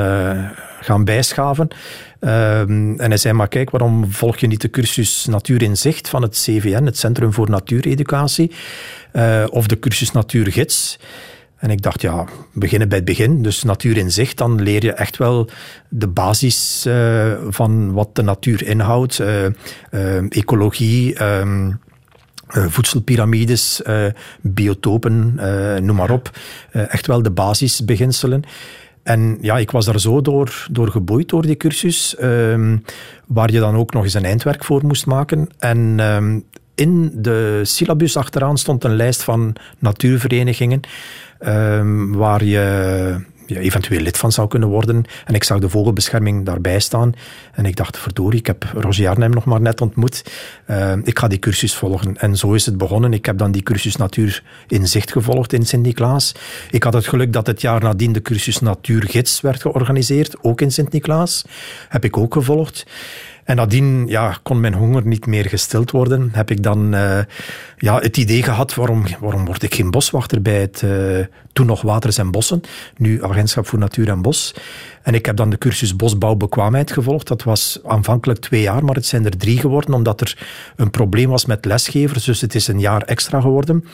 gaan 0.80 1.06
bijschaven. 1.06 1.68
Ehm, 2.20 3.00
en 3.00 3.10
hij 3.10 3.18
zei, 3.18 3.34
maar 3.34 3.48
kijk, 3.48 3.70
waarom 3.70 4.12
volg 4.12 4.38
je 4.38 4.48
niet 4.48 4.62
de 4.62 4.70
cursus 4.70 5.26
Natuur 5.26 5.62
in 5.62 5.78
Zicht 5.78 6.10
van 6.10 6.22
het 6.22 6.34
CVN, 6.34 6.84
het 6.84 6.98
Centrum 6.98 7.34
voor 7.34 7.50
Natuureducatie, 7.50 8.52
uh, 9.14 9.46
of 9.50 9.68
de 9.68 9.80
cursus 9.80 10.12
Natuurgids? 10.12 11.00
En 11.60 11.70
ik 11.70 11.82
dacht, 11.82 12.02
ja, 12.02 12.26
beginnen 12.54 12.88
bij 12.88 12.98
het 12.98 13.08
begin. 13.08 13.42
Dus 13.42 13.64
natuur 13.64 13.98
in 13.98 14.12
zicht, 14.12 14.38
dan 14.38 14.62
leer 14.62 14.84
je 14.84 14.94
echt 14.94 15.18
wel 15.18 15.50
de 15.90 16.08
basis 16.08 16.86
uh, 16.88 17.34
van 17.50 17.92
wat 17.92 18.16
de 18.16 18.22
natuur 18.22 18.68
inhoudt. 18.68 19.20
Uh, 19.20 20.32
ecologie, 20.32 21.24
um, 21.24 21.80
voedselpyramides, 22.48 23.82
biotopen, 24.42 25.40
noem 25.86 25.96
maar 25.96 26.12
op. 26.12 26.30
echt 26.72 27.08
wel 27.08 27.22
de 27.22 27.32
basisbeginselen. 27.32 28.44
En 29.04 29.38
ja, 29.42 29.58
ik 29.58 29.72
was 29.72 29.86
daar 29.86 30.00
zo 30.00 30.22
door, 30.22 30.68
door 30.72 30.88
geboeid, 30.88 31.30
door 31.30 31.42
die 31.42 31.58
cursus, 31.58 32.16
um, 32.22 32.84
waar 33.28 33.52
je 33.52 33.60
dan 33.60 33.76
ook 33.76 33.94
nog 33.94 34.04
eens 34.04 34.14
een 34.14 34.26
eindwerk 34.26 34.64
voor 34.64 34.86
moest 34.86 35.06
maken. 35.06 35.48
En 35.60 36.00
um, 36.00 36.44
in 36.76 37.12
de 37.16 37.60
syllabus 37.64 38.18
achteraan 38.18 38.58
stond 38.58 38.84
een 38.84 38.96
lijst 38.96 39.24
van 39.24 39.56
natuurverenigingen 39.80 40.80
um, 41.40 42.16
waar 42.16 42.44
je 42.44 43.16
eventueel 43.58 44.02
lid 44.02 44.18
van 44.18 44.32
zou 44.32 44.48
kunnen 44.48 44.70
worden. 44.70 45.04
En 45.26 45.36
ik 45.36 45.44
zag 45.44 45.60
de 45.60 45.70
vogelbescherming 45.70 46.46
daarbij 46.46 46.80
staan. 46.80 47.14
En 47.54 47.66
ik 47.66 47.76
dacht, 47.76 47.98
verdorie, 47.98 48.40
ik 48.40 48.48
heb 48.48 48.66
Roger 48.74 49.10
Arnhem 49.10 49.30
nog 49.30 49.46
maar 49.46 49.62
net 49.62 49.82
ontmoet. 49.82 50.24
Uh, 50.68 50.94
ik 51.04 51.20
ga 51.20 51.28
die 51.28 51.40
cursus 51.40 51.76
volgen. 51.76 52.18
En 52.18 52.38
zo 52.38 52.54
is 52.54 52.66
het 52.66 52.78
begonnen. 52.78 53.14
Ik 53.14 53.26
heb 53.26 53.38
dan 53.38 53.52
die 53.52 53.64
cursus 53.64 53.96
Natuur 53.96 54.44
in 54.68 54.88
Zicht 54.88 55.12
gevolgd 55.12 55.54
in 55.54 55.66
Sint-Niklaas. 55.66 56.36
Ik 56.72 56.84
had 56.84 56.94
het 56.94 57.08
geluk 57.08 57.34
dat 57.34 57.48
het 57.48 57.62
jaar 57.62 57.82
nadien 57.82 58.12
de 58.12 58.22
cursus 58.22 58.60
Natuurgids 58.60 59.42
werd 59.42 59.62
georganiseerd, 59.62 60.36
ook 60.42 60.62
in 60.62 60.72
Sint-Niklaas. 60.72 61.46
Heb 61.90 62.04
ik 62.04 62.18
ook 62.18 62.34
gevolgd. 62.34 62.86
En 63.50 63.56
nadien 63.56 64.08
ja, 64.08 64.38
kon 64.44 64.60
mijn 64.60 64.74
honger 64.74 65.08
niet 65.08 65.26
meer 65.26 65.46
gestild 65.46 65.92
worden. 65.92 66.30
Heb 66.32 66.52
ik 66.52 66.64
dan 66.64 66.96
uh, 66.96 67.20
ja, 67.78 68.00
het 68.00 68.18
idee 68.18 68.44
gehad, 68.44 68.76
waarom, 68.76 69.04
waarom 69.20 69.46
word 69.46 69.64
ik 69.64 69.76
geen 69.76 69.92
boswachter 69.92 70.42
bij 70.42 70.62
het 70.62 70.82
uh, 70.86 71.26
toen 71.54 71.66
nog 71.66 71.82
Waters 71.82 72.18
en 72.18 72.32
Bossen, 72.32 72.62
nu 72.98 73.24
Agentschap 73.24 73.68
voor 73.68 73.80
Natuur 73.80 74.10
en 74.10 74.22
Bos. 74.22 74.56
En 75.02 75.14
ik 75.14 75.26
heb 75.26 75.36
dan 75.36 75.50
de 75.50 75.58
cursus 75.58 75.96
Bosbouwbekwaamheid 75.96 76.92
gevolgd. 76.92 77.28
Dat 77.28 77.44
was 77.44 77.80
aanvankelijk 77.86 78.40
twee 78.40 78.62
jaar, 78.62 78.84
maar 78.84 78.96
het 78.96 79.06
zijn 79.06 79.26
er 79.26 79.38
drie 79.38 79.60
geworden, 79.60 79.94
omdat 79.94 80.22
er 80.22 80.38
een 80.76 80.90
probleem 80.90 81.30
was 81.30 81.46
met 81.46 81.66
lesgevers. 81.66 82.24
Dus 82.24 82.42
het 82.42 82.56
is 82.56 82.68
een 82.68 82.80
jaar 82.80 83.02
extra 83.02 83.42
geworden. 83.42 83.86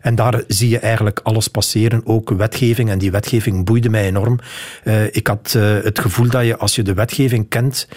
En 0.00 0.14
daar 0.14 0.42
zie 0.46 0.68
je 0.68 0.78
eigenlijk 0.78 1.20
alles 1.22 1.48
passeren, 1.48 2.00
ook 2.04 2.30
wetgeving. 2.30 2.90
En 2.90 2.98
die 2.98 3.10
wetgeving 3.10 3.64
boeide 3.64 3.88
mij 3.88 4.06
enorm. 4.06 4.38
Uh, 4.84 5.04
ik 5.04 5.26
had 5.26 5.52
het 5.82 5.98
gevoel 5.98 6.28
dat 6.28 6.44
je, 6.44 6.56
als 6.56 6.74
je 6.74 6.82
de 6.82 6.94
wetgeving 6.94 7.48
kent, 7.48 7.88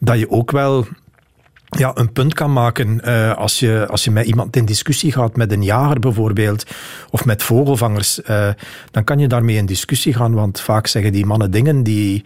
dat 0.00 0.18
je 0.18 0.30
ook 0.30 0.50
wel 0.50 0.86
ja, 1.68 1.90
een 1.94 2.12
punt 2.12 2.34
kan 2.34 2.52
maken 2.52 3.00
uh, 3.04 3.36
als, 3.36 3.58
je, 3.58 3.86
als 3.90 4.04
je 4.04 4.10
met 4.10 4.26
iemand 4.26 4.56
in 4.56 4.64
discussie 4.64 5.12
gaat, 5.12 5.36
met 5.36 5.52
een 5.52 5.62
jager 5.62 5.98
bijvoorbeeld, 5.98 6.64
of 7.10 7.24
met 7.24 7.42
vogelvangers, 7.42 8.20
uh, 8.20 8.48
dan 8.90 9.04
kan 9.04 9.18
je 9.18 9.28
daarmee 9.28 9.56
in 9.56 9.66
discussie 9.66 10.14
gaan, 10.14 10.34
want 10.34 10.60
vaak 10.60 10.86
zeggen 10.86 11.12
die 11.12 11.26
mannen 11.26 11.50
dingen 11.50 11.82
die, 11.82 12.24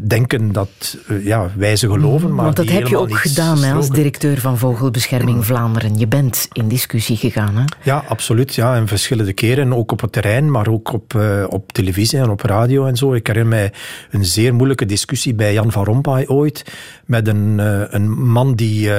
denken 0.00 0.52
dat 0.52 0.98
uh, 1.08 1.24
ja, 1.24 1.50
wij 1.56 1.76
ze 1.76 1.90
geloven. 1.90 2.34
Maar 2.34 2.44
Want 2.44 2.56
dat 2.56 2.68
heb 2.68 2.86
je 2.86 2.98
ook 2.98 3.18
gedaan 3.18 3.62
hè, 3.62 3.72
als 3.72 3.88
directeur 3.88 4.40
van 4.40 4.58
Vogelbescherming 4.58 5.44
Vlaanderen. 5.44 5.98
Je 5.98 6.06
bent 6.06 6.48
in 6.52 6.68
discussie 6.68 7.16
gegaan. 7.16 7.56
Hè? 7.56 7.64
Ja, 7.82 8.04
absoluut. 8.08 8.54
Ja, 8.54 8.76
en 8.76 8.88
verschillende 8.88 9.32
keren. 9.32 9.72
Ook 9.72 9.92
op 9.92 10.00
het 10.00 10.12
terrein, 10.12 10.50
maar 10.50 10.68
ook 10.68 10.92
op, 10.92 11.14
uh, 11.14 11.44
op 11.48 11.72
televisie 11.72 12.18
en 12.18 12.30
op 12.30 12.40
radio 12.40 12.86
en 12.86 12.96
zo. 12.96 13.14
Ik 13.14 13.26
herinner 13.26 13.52
mij 13.52 13.72
een 14.10 14.24
zeer 14.24 14.54
moeilijke 14.54 14.86
discussie 14.86 15.34
bij 15.34 15.52
Jan 15.52 15.72
van 15.72 15.84
Rompuy 15.84 16.24
ooit. 16.26 16.64
Met 17.06 17.28
een, 17.28 17.58
uh, 17.58 17.82
een 17.88 18.10
man 18.10 18.54
die 18.54 18.90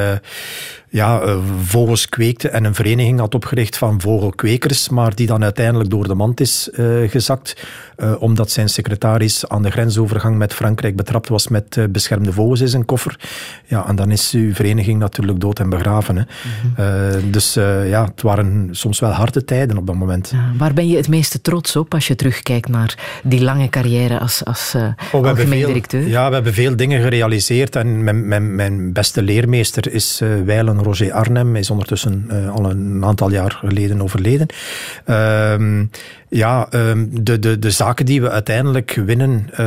ja, 0.96 1.24
uh, 1.24 1.38
vogels 1.62 2.10
kweekte 2.10 2.50
en 2.50 2.64
een 2.64 2.76
vereniging 2.76 3.20
had 3.20 3.36
opgericht 3.36 3.78
van 3.78 4.02
vogelkwekers, 4.02 4.90
maar 4.90 5.16
die 5.16 5.28
dan 5.28 5.44
uiteindelijk 5.44 5.90
door 5.90 6.08
de 6.08 6.14
mand 6.14 6.40
is 6.40 6.70
uh, 6.74 7.10
gezakt, 7.10 7.66
uh, 7.98 8.22
omdat 8.22 8.52
zijn 8.52 8.70
secretaris 8.70 9.48
aan 9.48 9.64
de 9.64 9.72
grensovergang 9.72 10.38
met 10.38 10.54
Frankrijk 10.54 10.96
betrapt 10.96 11.30
was 11.30 11.48
met 11.48 11.88
beschermde 11.90 12.32
vogels 12.32 12.62
in 12.62 12.68
zijn 12.68 12.86
koffer. 12.86 13.20
Ja, 13.66 13.88
en 13.88 13.96
dan 13.96 14.12
is 14.12 14.32
uw 14.32 14.54
vereniging 14.54 15.00
natuurlijk 15.00 15.40
dood 15.40 15.60
en 15.60 15.70
begraven. 15.70 16.16
Hè. 16.16 16.22
Mm 16.24 16.74
-hmm. 16.76 17.32
dus 17.32 17.54
ja, 17.54 18.06
het 18.06 18.22
waren 18.22 18.68
soms 18.72 19.00
wel 19.00 19.12
harde 19.12 19.46
tijden 19.46 19.78
op 19.78 19.88
dat 19.88 19.96
moment. 19.96 20.30
Ja, 20.34 20.52
waar 20.58 20.74
ben 20.74 20.88
je 20.88 20.98
het 20.98 21.08
meeste 21.08 21.42
trots 21.42 21.76
op 21.76 21.94
als 21.94 22.08
je 22.08 22.16
terugkijkt 22.16 22.70
naar 22.70 23.20
die 23.24 23.42
lange 23.42 23.70
carrière 23.70 24.20
als, 24.20 24.46
als 24.46 24.74
oh, 24.76 25.24
algemeen 25.24 25.48
veel, 25.48 25.68
directeur? 25.68 26.08
Ja, 26.08 26.28
we 26.28 26.34
hebben 26.34 26.54
veel 26.54 26.76
dingen 26.76 27.02
gerealiseerd 27.02 27.76
en 27.76 28.04
mijn, 28.04 28.28
mijn, 28.28 28.56
mijn 28.56 28.94
beste 28.94 29.22
leermeester 29.22 29.94
is 29.94 30.22
Weilen 30.46 30.84
Roger 30.86 31.14
Arnhem, 31.14 31.56
is 31.56 31.70
ondertussen 31.70 32.26
uh, 32.32 32.54
al 32.54 32.70
een 32.70 33.06
aantal 33.06 33.32
jaar 33.32 33.52
geleden 33.52 34.02
overleden. 34.02 34.48
Uh, 35.10 35.86
ja, 36.30 36.68
um, 36.74 37.24
de, 37.24 37.40
de, 37.40 37.60
de 37.60 37.72
zaken 37.72 38.06
die 38.06 38.22
we 38.22 38.30
uiteindelijk 38.30 39.02
winnen 39.06 39.48
uh, 39.52 39.58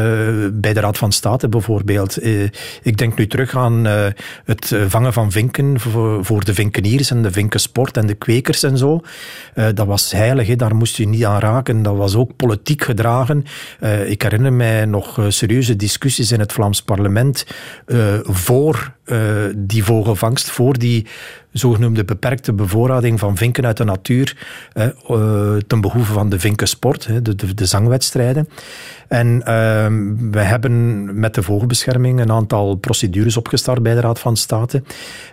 bij 0.52 0.72
de 0.72 0.80
Raad 0.80 0.98
van 0.98 1.12
State 1.12 1.48
bijvoorbeeld. 1.48 2.22
Uh, 2.22 2.48
ik 2.82 2.96
denk 2.96 3.18
nu 3.18 3.26
terug 3.26 3.56
aan 3.56 3.86
uh, 3.86 4.06
het 4.44 4.76
vangen 4.88 5.12
van 5.12 5.30
vinken 5.30 5.80
voor, 5.80 6.44
de 6.44 6.54
vinkeniers 6.54 7.10
en 7.10 7.22
de 7.22 7.30
vinkensport 7.30 7.96
en 7.96 8.06
de 8.06 8.14
kwekers 8.14 8.62
en 8.62 8.78
zo. 8.78 9.00
dat 9.74 9.86
was 9.86 10.12
heilig, 10.12 10.46
he. 10.46 10.56
daar 10.56 10.76
moest 10.76 10.96
je 10.96 11.08
niet 11.08 11.24
aan 11.24 11.40
raken. 11.40 11.82
Dat 11.82 11.96
was 11.96 12.16
ook 12.16 12.36
politiek 12.36 12.84
gedragen. 12.84 13.44
ik 14.06 14.22
herinner 14.22 14.52
mij 14.52 14.84
nog 14.84 15.20
serieuze 15.28 15.76
discussies 15.76 16.32
in 16.32 16.40
het 16.40 16.52
Vlaams 16.52 16.82
parlement 16.82 17.46
voor 18.22 18.92
die 19.56 19.84
vogelvangst, 19.84 20.50
voor 20.50 20.78
die 20.78 21.06
zogenoemde 21.52 22.04
beperkte 22.04 22.52
bevoorrading 22.52 23.18
van 23.18 23.36
vinken 23.36 23.66
uit 23.66 23.76
de 23.76 23.84
natuur 23.84 24.36
ten 25.66 25.80
behoeve 25.80 26.12
van 26.12 26.28
de 26.28 26.38
vinkensport, 26.38 27.08
de, 27.22 27.34
de, 27.34 27.54
de 27.54 27.66
zangwedstrijden. 27.66 28.48
En 29.08 29.26
uh, 29.26 29.44
we 30.30 30.40
hebben 30.40 31.04
met 31.20 31.34
de 31.34 31.42
vogelbescherming 31.42 32.20
een 32.20 32.32
aantal 32.32 32.74
procedures 32.74 33.36
opgestart 33.36 33.82
bij 33.82 33.94
de 33.94 34.00
Raad 34.00 34.18
van 34.18 34.36
State. 34.36 34.82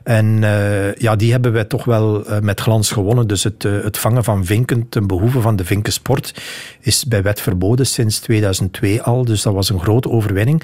En 0.03 0.25
uh, 0.25 0.95
ja, 0.95 1.15
die 1.15 1.31
hebben 1.31 1.51
wij 1.51 1.63
toch 1.63 1.85
wel 1.85 2.29
uh, 2.29 2.39
met 2.39 2.59
glans 2.59 2.91
gewonnen. 2.91 3.27
Dus 3.27 3.43
het, 3.43 3.63
het 3.63 3.97
vangen 3.97 4.23
van 4.23 4.45
vinken 4.45 4.89
ten 4.89 5.07
behoeve 5.07 5.41
van 5.41 5.55
de 5.55 5.65
vinkensport 5.65 6.41
is 6.79 7.05
bij 7.05 7.21
wet 7.21 7.41
verboden 7.41 7.85
sinds 7.85 8.19
2002 8.19 9.01
al. 9.01 9.25
Dus 9.25 9.41
dat 9.41 9.53
was 9.53 9.69
een 9.69 9.79
grote 9.79 10.09
overwinning. 10.09 10.63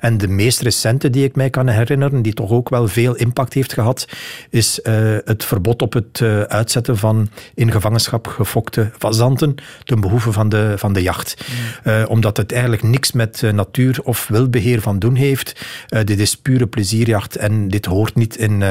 En 0.00 0.18
de 0.18 0.28
meest 0.28 0.60
recente 0.60 1.10
die 1.10 1.24
ik 1.24 1.36
mij 1.36 1.50
kan 1.50 1.68
herinneren, 1.68 2.22
die 2.22 2.34
toch 2.34 2.50
ook 2.50 2.68
wel 2.68 2.88
veel 2.88 3.14
impact 3.14 3.52
heeft 3.52 3.72
gehad, 3.72 4.08
is 4.50 4.80
het 5.24 5.44
verbod 5.44 5.82
op 5.82 5.92
het 5.92 6.22
uitzetten 6.48 6.96
van 6.96 7.28
in 7.54 7.70
gevangenschap 7.70 8.26
gefokte 8.26 8.90
fazanten 8.98 9.54
ten 9.84 10.00
behoeve 10.00 10.32
van 10.32 10.48
de, 10.48 10.72
van 10.76 10.92
de 10.92 11.02
jacht. 11.02 11.44
Mm. 11.84 12.04
omdat 12.04 12.36
het 12.36 12.52
eigenlijk 12.52 12.82
niks 12.82 13.12
met 13.12 13.42
natuur 13.52 14.00
of 14.02 14.26
wildbeheer 14.28 14.80
van 14.80 14.98
doen 14.98 15.14
heeft. 15.14 15.66
Dit 16.04 16.20
is 16.20 16.36
pure 16.36 16.66
plezierjacht 16.66 17.36
en 17.36 17.68
dit 17.68 17.84
hoort 17.84 18.14
niet 18.14 18.36
in, 18.36 18.62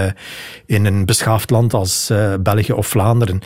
in 0.65 0.86
een 0.86 1.05
beschaafd 1.05 1.49
land 1.49 1.74
als 1.74 2.11
België 2.39 2.72
of 2.72 2.88
Vlaanderen. 2.88 3.41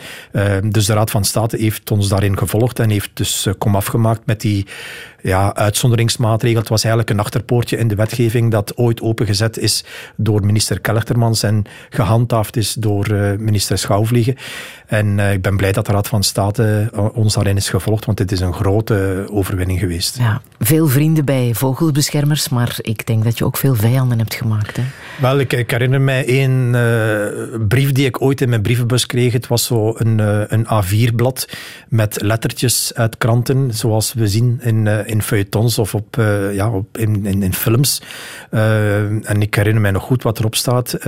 dus 0.70 0.86
de 0.86 0.92
Raad 0.92 1.10
van 1.10 1.24
State 1.24 1.56
heeft 1.56 1.90
ons 1.90 2.08
daarin 2.08 2.38
gevolgd 2.38 2.78
en 2.78 2.90
heeft 2.90 3.10
dus 3.14 3.48
kom 3.58 3.76
afgemaakt 3.76 4.26
met 4.26 4.40
die 4.40 4.66
ja, 5.26 5.54
uitzonderingsmaatregel. 5.54 6.60
Het 6.60 6.68
was 6.68 6.84
eigenlijk 6.84 7.12
een 7.12 7.24
achterpoortje 7.24 7.76
in 7.76 7.88
de 7.88 7.94
wetgeving 7.94 8.50
dat 8.50 8.76
ooit 8.76 9.00
opengezet 9.00 9.58
is 9.58 9.84
door 10.16 10.46
minister 10.46 10.80
Kellertermans 10.80 11.42
en 11.42 11.64
gehandhaafd 11.90 12.56
is 12.56 12.72
door 12.72 13.36
minister 13.38 13.78
Schouwvliegen. 13.78 14.36
En 14.86 15.18
ik 15.18 15.42
ben 15.42 15.56
blij 15.56 15.72
dat 15.72 15.86
de 15.86 15.92
Raad 15.92 16.08
van 16.08 16.22
State 16.22 16.90
ons 17.14 17.34
daarin 17.34 17.56
is 17.56 17.68
gevolgd, 17.68 18.04
want 18.04 18.18
dit 18.18 18.32
is 18.32 18.40
een 18.40 18.52
grote 18.52 19.26
overwinning 19.30 19.78
geweest. 19.78 20.18
Ja, 20.18 20.40
veel 20.58 20.88
vrienden 20.88 21.24
bij 21.24 21.50
vogelbeschermers, 21.54 22.48
maar 22.48 22.76
ik 22.80 23.06
denk 23.06 23.24
dat 23.24 23.38
je 23.38 23.44
ook 23.44 23.56
veel 23.56 23.74
vijanden 23.74 24.18
hebt 24.18 24.34
gemaakt. 24.34 24.76
Hè? 24.76 24.82
Wel, 25.20 25.38
ik, 25.38 25.52
ik 25.52 25.70
herinner 25.70 26.00
mij 26.00 26.26
één 26.26 26.74
uh, 26.74 27.66
brief 27.68 27.92
die 27.92 28.06
ik 28.06 28.22
ooit 28.22 28.40
in 28.40 28.48
mijn 28.48 28.62
brievenbus 28.62 29.06
kreeg. 29.06 29.32
Het 29.32 29.46
was 29.46 29.64
zo 29.64 29.94
een, 29.96 30.18
uh, 30.18 30.40
een 30.46 30.66
A4-blad 30.66 31.48
met 31.88 32.22
lettertjes 32.22 32.92
uit 32.94 33.18
kranten, 33.18 33.74
zoals 33.74 34.12
we 34.12 34.28
zien 34.28 34.60
in, 34.62 34.86
uh, 34.86 34.98
in 35.06 35.15
feuilletons 35.22 35.78
of 35.78 35.94
op, 35.94 36.14
ja, 36.52 36.70
op, 36.70 36.98
in, 36.98 37.26
in, 37.26 37.42
in 37.42 37.54
films. 37.54 38.02
en 38.50 39.42
ik 39.42 39.54
herinner 39.54 39.82
mij 39.82 39.90
nog 39.90 40.02
goed 40.02 40.22
wat 40.22 40.38
erop 40.38 40.54
staat. 40.54 40.98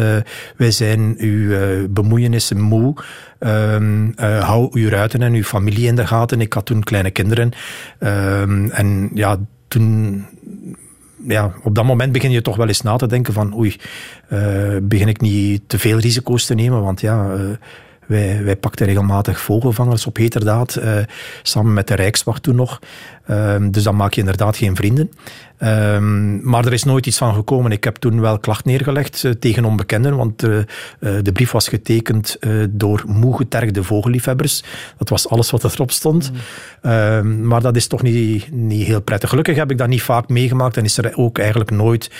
wij 0.56 0.70
zijn 0.70 1.14
uw 1.18 1.56
bemoeienissen 1.90 2.60
moe. 2.60 2.94
Uh, 3.40 4.44
hou 4.44 4.68
uw 4.72 4.88
ruiten 4.88 5.22
en 5.22 5.32
uw 5.32 5.42
familie 5.42 5.86
in 5.86 5.96
de 5.96 6.06
gaten. 6.06 6.40
Ik 6.40 6.52
had 6.52 6.66
toen 6.66 6.82
kleine 6.82 7.10
kinderen. 7.10 7.52
Um, 8.00 8.70
en 8.70 9.10
ja, 9.14 9.38
toen 9.68 10.24
ja, 11.26 11.52
op 11.62 11.74
dat 11.74 11.84
moment 11.84 12.12
begin 12.12 12.30
je 12.30 12.42
toch 12.42 12.56
wel 12.56 12.68
eens 12.68 12.82
na 12.82 12.96
te 12.96 13.06
denken 13.06 13.32
van 13.32 13.58
oei, 13.58 13.76
begin 14.82 15.08
ik 15.08 15.20
niet 15.20 15.62
te 15.66 15.78
veel 15.78 15.98
risico's 15.98 16.46
te 16.46 16.54
nemen, 16.54 16.82
want 16.82 17.00
ja, 17.00 17.36
wij, 18.08 18.44
wij 18.44 18.56
pakten 18.56 18.86
regelmatig 18.86 19.40
vogelvangers 19.40 20.06
op 20.06 20.16
heterdaad, 20.16 20.78
uh, 20.78 20.96
samen 21.42 21.72
met 21.72 21.88
de 21.88 21.94
Rijkswacht 21.94 22.42
toen 22.42 22.56
nog. 22.56 22.78
Uh, 23.30 23.54
dus 23.70 23.82
dan 23.82 23.96
maak 23.96 24.12
je 24.12 24.20
inderdaad 24.20 24.56
geen 24.56 24.76
vrienden. 24.76 25.10
Ehm, 25.58 26.48
maar 26.48 26.66
er 26.66 26.72
is 26.72 26.84
nooit 26.84 27.06
iets 27.06 27.18
van 27.18 27.34
gekomen. 27.34 27.72
Ik 27.72 27.84
heb 27.84 27.96
toen 27.96 28.20
wel 28.20 28.38
klacht 28.38 28.64
neergelegd 28.64 29.24
eh, 29.24 29.30
tegen 29.30 29.64
onbekenden, 29.64 30.16
want 30.16 30.42
uh, 30.42 30.58
de 30.98 31.32
brief 31.32 31.50
was 31.50 31.68
getekend 31.68 32.36
door 32.70 33.02
moe 33.06 33.36
getergde 33.36 33.82
vogelliefhebbers. 33.82 34.62
Dat 34.98 35.08
was 35.08 35.28
alles 35.28 35.50
wat 35.50 35.64
erop 35.64 35.90
stond. 35.90 36.30
Mm. 36.32 36.38
Ehm, 36.90 37.46
maar 37.46 37.62
dat 37.62 37.76
is 37.76 37.86
toch 37.86 38.02
niet, 38.02 38.52
niet 38.52 38.86
heel 38.86 39.02
prettig. 39.02 39.28
Gelukkig 39.28 39.56
heb 39.56 39.70
ik 39.70 39.78
dat 39.78 39.88
niet 39.88 40.02
vaak 40.02 40.28
meegemaakt 40.28 40.76
en 40.76 40.84
is 40.84 40.98
er 40.98 41.16
ook 41.16 41.38
eigenlijk 41.38 41.70
nooit 41.70 42.10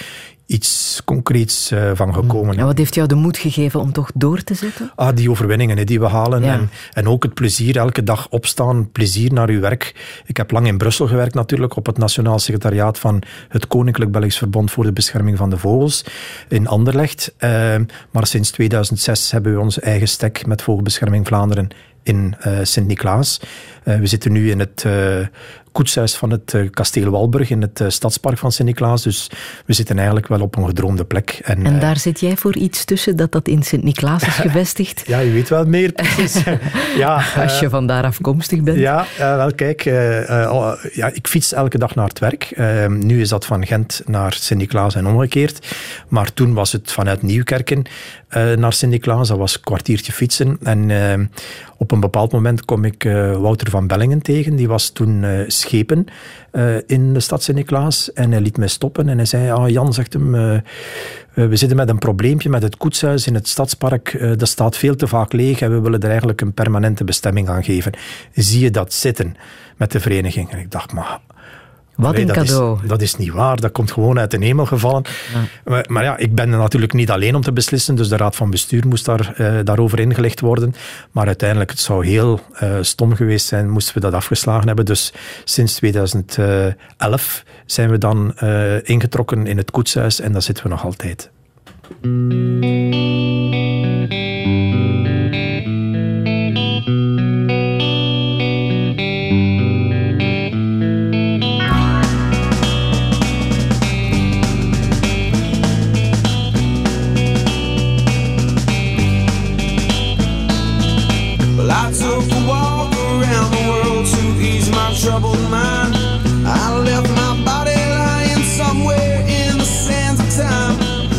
iets 0.48 1.02
concreets 1.04 1.72
uh, 1.72 1.90
van 1.94 2.14
gekomen. 2.14 2.58
En 2.58 2.64
wat 2.64 2.78
heeft 2.78 2.94
jou 2.94 3.08
de 3.08 3.14
moed 3.14 3.38
gegeven 3.38 3.80
om 3.80 3.92
toch 3.92 4.10
door 4.14 4.42
te 4.42 4.54
zetten? 4.54 4.92
Ah, 4.94 5.16
die 5.16 5.30
overwinningen 5.30 5.86
die 5.86 6.00
we 6.00 6.06
halen. 6.06 6.42
En, 6.42 6.70
en 6.92 7.08
ook 7.08 7.22
het 7.22 7.34
plezier, 7.34 7.76
elke 7.76 8.02
dag 8.02 8.28
opstaan, 8.28 8.90
plezier 8.92 9.32
naar 9.32 9.48
uw 9.48 9.60
werk. 9.60 9.94
Ik 10.26 10.36
heb 10.36 10.50
lang 10.50 10.66
in 10.66 10.78
Brussel 10.78 11.06
gewerkt 11.06 11.34
natuurlijk, 11.34 11.76
op 11.76 11.86
het 11.86 11.98
Nationaal 11.98 12.38
Secretariaat 12.38 12.98
van 12.98 13.22
het 13.48 13.66
Koninklijk 13.66 14.10
Belgisch 14.10 14.38
Verbond 14.38 14.70
voor 14.70 14.84
de 14.84 14.92
Bescherming 14.92 15.36
van 15.36 15.50
de 15.50 15.58
Vogels 15.58 16.04
in 16.48 16.66
Anderlecht. 16.66 17.34
Uh, 17.38 17.50
maar 18.10 18.26
sinds 18.26 18.50
2006 18.50 19.30
hebben 19.30 19.54
we 19.54 19.60
onze 19.60 19.80
eigen 19.80 20.08
stek 20.08 20.46
met 20.46 20.62
Vogelbescherming 20.62 21.26
Vlaanderen 21.26 21.68
in 22.02 22.36
uh, 22.46 22.58
Sint-Niklaas. 22.62 23.40
Uh, 23.84 23.98
we 23.98 24.06
zitten 24.06 24.32
nu 24.32 24.50
in 24.50 24.58
het 24.58 24.84
uh, 24.86 25.26
koetshuis 25.78 26.14
van 26.14 26.30
het 26.30 26.56
kasteel 26.70 27.10
Walburg 27.10 27.50
in 27.50 27.62
het 27.62 27.84
stadspark 27.88 28.38
van 28.38 28.52
Sint-Niklaas. 28.52 29.02
Dus 29.02 29.30
we 29.66 29.72
zitten 29.72 29.96
eigenlijk 29.96 30.28
wel 30.28 30.40
op 30.40 30.56
een 30.56 30.66
gedroomde 30.66 31.04
plek. 31.04 31.40
En, 31.44 31.66
en 31.66 31.80
daar 31.80 31.96
zit 31.96 32.20
jij 32.20 32.36
voor 32.36 32.56
iets 32.56 32.84
tussen 32.84 33.16
dat 33.16 33.32
dat 33.32 33.48
in 33.48 33.62
Sint-Niklaas 33.62 34.22
is 34.22 34.34
gevestigd? 34.48 35.02
ja, 35.06 35.18
je 35.18 35.30
weet 35.30 35.48
wel 35.48 35.64
meer 35.64 35.92
precies. 35.92 36.42
ja, 36.96 37.22
Als 37.36 37.58
je 37.58 37.68
van 37.68 37.86
daar 37.86 38.04
afkomstig 38.04 38.62
bent. 38.62 38.78
Ja, 38.78 39.06
wel 39.18 39.54
kijk, 39.54 39.82
ja, 40.92 41.10
ik 41.12 41.26
fiets 41.28 41.52
elke 41.52 41.78
dag 41.78 41.94
naar 41.94 42.08
het 42.08 42.18
werk. 42.18 42.50
Ehm, 42.54 42.98
nu 43.06 43.20
is 43.20 43.28
dat 43.28 43.46
van 43.46 43.66
Gent 43.66 44.02
naar 44.06 44.32
Sint-Niklaas 44.32 44.94
en 44.94 45.06
omgekeerd. 45.06 45.76
Maar 46.08 46.32
toen 46.32 46.54
was 46.54 46.72
het 46.72 46.92
vanuit 46.92 47.22
Nieuwkerken 47.22 47.82
naar 48.56 48.72
Sint-Niklaas. 48.72 49.28
Dat 49.28 49.38
was 49.38 49.54
een 49.54 49.60
kwartiertje 49.60 50.12
fietsen. 50.12 50.58
En 50.62 50.90
ehm, 50.90 51.24
op 51.76 51.90
een 51.90 52.00
bepaald 52.00 52.32
moment 52.32 52.64
kom 52.64 52.84
ik 52.84 53.02
Wouter 53.38 53.70
van 53.70 53.86
Bellingen 53.86 54.22
tegen. 54.22 54.56
Die 54.56 54.68
was 54.68 54.90
toen 54.90 55.22
uh, 55.22 55.40
uh, 55.72 56.76
in 56.86 57.12
de 57.12 57.20
stad 57.20 57.42
Sint-Niklaas. 57.42 58.12
En 58.12 58.30
hij 58.30 58.40
liet 58.40 58.56
mij 58.56 58.68
stoppen 58.68 59.08
en 59.08 59.16
hij 59.16 59.26
zei, 59.26 59.50
ah, 59.50 59.68
Jan, 59.68 59.92
zegt 59.92 60.12
hem, 60.12 60.30
we 61.34 61.56
zitten 61.56 61.76
met 61.76 61.88
een 61.88 61.98
probleempje 61.98 62.48
met 62.48 62.62
het 62.62 62.76
koetshuis 62.76 63.26
in 63.26 63.34
het 63.34 63.48
stadspark. 63.48 64.18
dat 64.38 64.48
staat 64.48 64.76
veel 64.76 64.96
te 64.96 65.06
vaak 65.06 65.32
leeg 65.32 65.60
en 65.60 65.70
we 65.70 65.80
willen 65.80 66.00
er 66.00 66.08
eigenlijk 66.08 66.40
een 66.40 66.52
permanente 66.52 67.04
bestemming 67.04 67.48
aan 67.48 67.64
geven. 67.64 67.92
Zie 68.34 68.60
je 68.60 68.70
dat 68.70 68.92
zitten 68.92 69.36
met 69.76 69.92
de 69.92 70.00
vereniging? 70.00 70.50
En 70.50 70.58
ik 70.58 70.70
dacht, 70.70 70.92
maar 70.92 71.20
wat 71.98 72.16
een 72.16 72.26
dat 72.26 72.36
cadeau. 72.36 72.78
Is, 72.82 72.88
dat 72.88 73.02
is 73.02 73.16
niet 73.16 73.32
waar, 73.32 73.60
dat 73.60 73.72
komt 73.72 73.92
gewoon 73.92 74.18
uit 74.18 74.30
de 74.30 74.44
hemel 74.44 74.66
gevallen. 74.66 75.02
Maar, 75.64 75.84
maar, 75.88 76.04
ja, 76.04 76.16
ik 76.16 76.34
ben 76.34 76.52
er 76.52 76.58
natuurlijk 76.58 76.92
niet 76.92 77.10
alleen 77.10 77.34
om 77.34 77.42
te 77.42 77.52
beslissen, 77.52 77.94
dus 77.94 78.08
de 78.08 78.16
raad 78.16 78.36
van 78.36 78.50
bestuur 78.50 78.86
moest 78.86 79.04
daar, 79.04 79.34
uh, 79.38 79.58
daarover 79.64 80.00
ingelegd 80.00 80.40
worden. 80.40 80.74
Maar 81.10 81.26
uiteindelijk, 81.26 81.70
het 81.70 81.80
zou 81.80 82.06
heel 82.06 82.40
uh, 82.62 82.76
stom 82.80 83.14
geweest 83.14 83.46
zijn, 83.46 83.70
moesten 83.70 83.94
we 83.94 84.00
dat 84.00 84.14
afgeslagen 84.14 84.66
hebben. 84.66 84.84
Dus 84.84 85.12
sinds 85.44 85.74
2011 85.74 87.44
zijn 87.66 87.90
we 87.90 87.98
dan 87.98 88.34
uh, 88.42 88.88
ingetrokken 88.88 89.46
in 89.46 89.56
het 89.56 89.70
koetshuis 89.70 90.20
en 90.20 90.32
daar 90.32 90.42
zitten 90.42 90.64
we 90.64 90.70
nog 90.70 90.84
altijd. 90.84 91.30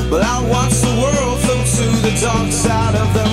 But 0.10 0.24
I 0.24 0.42
watch 0.50 0.74
the 0.82 0.94
world 1.00 1.40
float 1.40 1.68
to 1.78 1.86
the 2.02 2.20
dark 2.20 2.52
side 2.52 2.96
of 2.96 3.14
the 3.14 3.29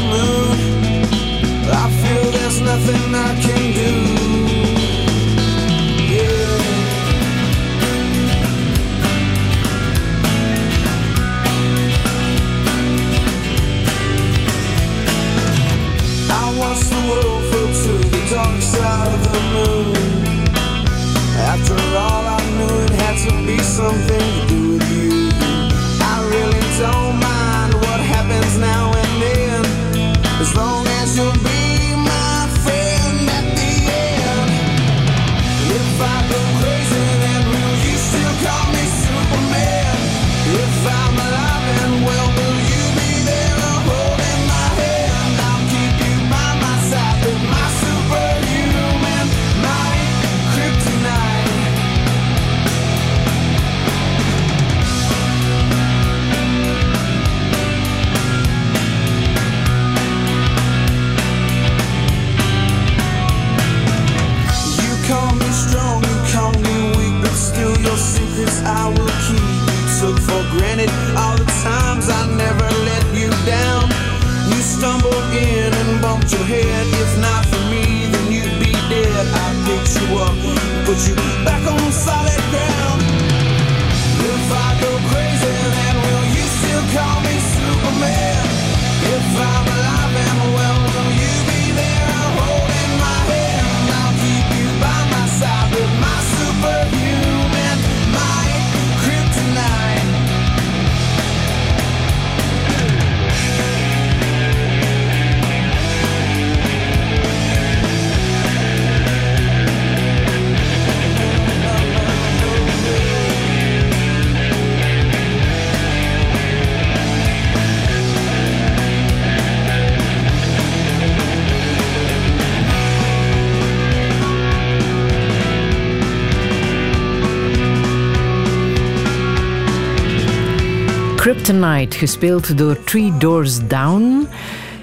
Kryptonite, 131.56 131.98
gespeeld 131.98 132.58
door 132.58 132.84
Three 132.84 133.12
Doors 133.18 133.66
Down. 133.68 134.28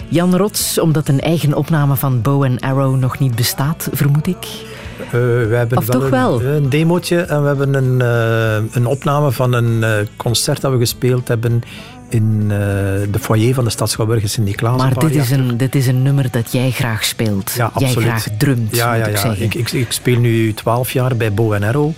Jan 0.07 0.35
Rots, 0.35 0.79
omdat 0.79 1.07
een 1.07 1.19
eigen 1.19 1.53
opname 1.53 1.95
van 1.95 2.21
Bow 2.21 2.43
and 2.43 2.61
Arrow 2.61 2.95
nog 2.95 3.19
niet 3.19 3.35
bestaat, 3.35 3.89
vermoed 3.91 4.27
ik. 4.27 4.47
Uh, 5.05 5.11
we 5.11 5.55
hebben 5.55 5.77
of 5.77 5.85
wel 5.85 5.95
toch 5.95 6.03
een, 6.03 6.11
wel? 6.11 6.41
een 6.41 6.69
demootje 6.69 7.21
en 7.21 7.41
we 7.41 7.47
hebben 7.47 7.73
een, 7.73 7.99
uh, 8.01 8.75
een 8.75 8.85
opname 8.85 9.31
van 9.31 9.53
een 9.53 9.81
uh, 9.81 10.07
concert 10.15 10.61
dat 10.61 10.71
we 10.71 10.77
gespeeld 10.77 11.27
hebben 11.27 11.63
in 12.09 12.47
de 13.11 13.19
foyer 13.19 13.53
van 13.53 13.63
de 13.63 13.69
Stad 13.69 13.89
Schouwburg 13.89 14.21
in 14.21 14.29
Sint-Niklaas. 14.29 14.77
Maar 14.77 14.99
dit 14.99 15.15
is, 15.15 15.31
een, 15.31 15.57
dit 15.57 15.75
is 15.75 15.87
een 15.87 16.01
nummer 16.01 16.31
dat 16.31 16.51
jij 16.51 16.71
graag 16.71 17.03
speelt. 17.03 17.51
Ja, 17.51 17.71
jij 17.77 17.91
graag 17.91 18.27
drumt, 18.37 18.75
Ja, 18.75 18.93
ja, 18.93 19.07
ja. 19.07 19.35
Ik, 19.37 19.53
ik, 19.53 19.71
ik, 19.71 19.91
speel 19.91 20.19
nu 20.19 20.53
twaalf 20.53 20.91
jaar 20.91 21.15
bij 21.15 21.33
Bow 21.33 21.53
Arrow. 21.63 21.91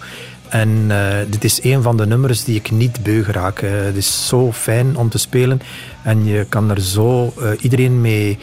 En 0.50 0.86
eh, 0.90 1.18
dit 1.30 1.44
is 1.44 1.64
een 1.64 1.82
van 1.82 1.98
de 1.98 2.06
nummers 2.06 2.44
die 2.44 2.56
ik 2.56 2.72
niet 2.72 3.04
beu 3.04 3.24
raak. 3.28 3.60
Eh, 3.60 3.72
het 3.72 3.96
is 3.96 4.28
zo 4.28 4.52
fijn 4.52 4.98
om 4.98 5.10
te 5.10 5.18
spelen 5.18 5.62
en 6.04 6.26
je 6.26 6.46
kan 6.50 6.70
er 6.70 6.82
zo 6.82 7.34
eh, 7.40 7.50
iedereen 7.60 8.02
mee, 8.02 8.38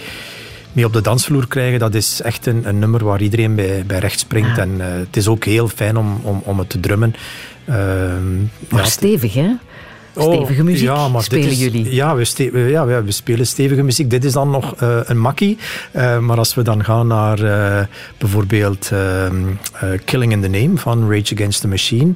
mee 0.73 0.85
op 0.85 0.93
de 0.93 1.01
dansvloer 1.01 1.49
krijgen. 1.49 1.79
Dat 1.79 1.95
is 1.95 2.21
echt 2.23 2.47
een, 2.47 2.69
een 2.69 2.79
nummer 2.79 3.05
waar 3.05 3.23
iedereen 3.23 3.55
bij, 3.55 3.85
bij 3.87 3.99
recht 3.99 4.19
springt. 4.19 4.59
En 4.59 4.81
eh, 4.81 4.87
het 4.93 5.17
is 5.17 5.29
ook 5.29 5.45
heel 5.45 5.69
fijn 5.69 5.97
om, 5.97 6.21
om, 6.23 6.43
om 6.45 6.59
het 6.59 6.69
te 6.69 6.81
drummen. 6.81 7.15
Ehm, 7.65 8.37
Maar 8.69 8.83
ja, 8.83 8.85
stevig, 8.85 9.35
hè? 9.35 9.51
Oh, 10.15 10.35
Stevige 10.35 10.65
muziek 10.65 10.87
ja, 10.89 11.09
maar 11.09 11.13
dit 11.21 11.23
spelen 11.23 11.49
is- 11.49 11.59
jullie. 11.61 11.95
Ja 11.95 12.15
we, 12.15 12.25
ste- 12.25 12.59
ja, 12.59 12.87
we, 12.87 13.03
spelen 13.13 13.47
stevige 13.47 13.83
muziek. 13.83 14.11
Dit 14.11 14.25
is 14.25 14.33
dan 14.33 14.51
nog 14.51 14.75
eh, 14.77 14.97
een 15.05 15.19
makkie. 15.21 15.59
Eh, 15.93 16.19
maar 16.19 16.39
als 16.39 16.55
we 16.55 16.63
dan 16.63 16.85
gaan 16.85 17.07
naar 17.07 17.43
eh, 17.43 17.87
bijvoorbeeld 18.19 18.91
ehm, 18.93 19.35
eh, 19.81 19.89
Killing 20.05 20.33
in 20.33 20.41
the 20.41 20.49
Name 20.49 20.77
van 20.79 21.11
Rage 21.13 21.35
Against 21.35 21.61
the 21.61 21.69
Machine. 21.69 22.13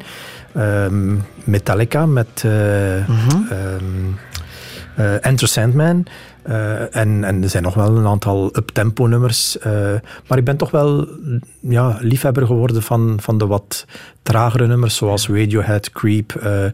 ehm, 0.55 1.15
Metallica 1.45 2.07
met 2.07 2.43
Mhm. 2.45 3.43
ehm, 3.51 3.85
eh, 4.97 5.27
Enter 5.27 5.49
Sandman. 5.49 6.07
En, 6.91 7.25
en 7.25 7.43
er 7.43 7.49
zijn 7.49 7.63
nog 7.63 7.75
wel 7.75 7.97
een 7.97 8.07
aantal 8.07 8.51
up-tempo 8.57 9.07
nummers. 9.07 9.57
maar 10.29 10.39
ik 10.39 10.45
ben 10.45 10.57
toch 10.57 10.71
wel 10.71 11.09
ja, 11.61 11.97
liefhebber 12.01 12.47
geworden 12.47 12.83
van, 12.83 13.19
van 13.21 13.39
de 13.39 13.47
wat 13.47 13.85
tragere 14.27 14.67
nummers, 14.67 14.97
zoals 14.97 15.29
Radiohead, 15.29 15.91
Creep, 15.93 16.35
eh, 16.35 16.65
eh, 16.65 16.73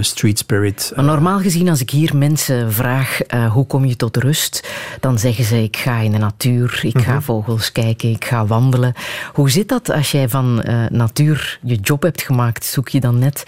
Street 0.00 0.38
Spirit. 0.38 0.92
Maar 0.96 1.04
normaal 1.04 1.38
gezien, 1.38 1.68
als 1.68 1.80
ik 1.80 1.90
hier 1.90 2.16
mensen 2.16 2.72
vraag 2.72 3.22
eh, 3.22 3.52
hoe 3.52 3.66
kom 3.66 3.84
je 3.84 3.96
tot 3.96 4.16
rust, 4.16 4.68
dan 5.00 5.18
zeggen 5.18 5.44
ze 5.44 5.62
ik 5.62 5.76
ga 5.76 5.98
in 5.98 6.12
de 6.12 6.18
natuur, 6.18 6.80
ik 6.82 6.94
Mhm. 6.94 7.04
ga 7.04 7.20
vogels 7.20 7.72
kijken, 7.72 8.10
ik 8.10 8.24
ga 8.24 8.46
wandelen. 8.46 8.92
Hoe 9.32 9.50
zit 9.50 9.68
dat 9.68 9.90
als 9.90 10.10
jij 10.10 10.28
van 10.28 10.62
natuur 10.90 11.58
je 11.62 11.76
job 11.76 12.02
hebt 12.02 12.22
gemaakt? 12.22 12.64
Zoek 12.64 12.88
je 12.88 13.00
dan 13.00 13.18
net 13.18 13.44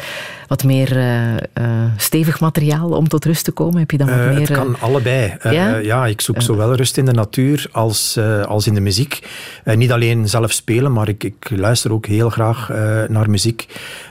wat 0.49 0.65
meer 0.65 0.99
stevig 1.97 2.41
materiaal 2.41 2.91
om 2.91 3.09
tot 3.09 3.25
rust 3.25 3.45
te 3.45 3.53
komen? 3.53 3.79
Heb 3.79 3.91
je 3.91 3.97
dan 3.97 4.09
wat 4.09 4.17
meer... 4.17 4.39
het 4.39 4.51
kan 4.51 4.77
allebei. 4.81 5.37
Ja? 5.43 5.77
ja? 5.77 6.07
ik 6.07 6.21
zoek 6.21 6.43
zowel 6.43 6.75
rust 6.75 6.97
in 6.97 7.05
de 7.05 7.13
natuur 7.13 7.67
als, 7.73 8.19
als 8.47 8.67
in 8.67 8.75
de 8.75 8.81
muziek. 8.81 9.29
Niet 9.65 9.93
alleen 9.93 10.29
zelf 10.29 10.53
spelen, 10.53 10.93
maar 10.93 11.09
ik, 11.09 11.25
ik 11.25 11.51
luister 11.51 11.93
ook 11.93 12.07
heel 12.07 12.31
graag 12.31 12.71
eh, 12.71 13.03
naar 13.25 13.33
muziek. 13.33 13.67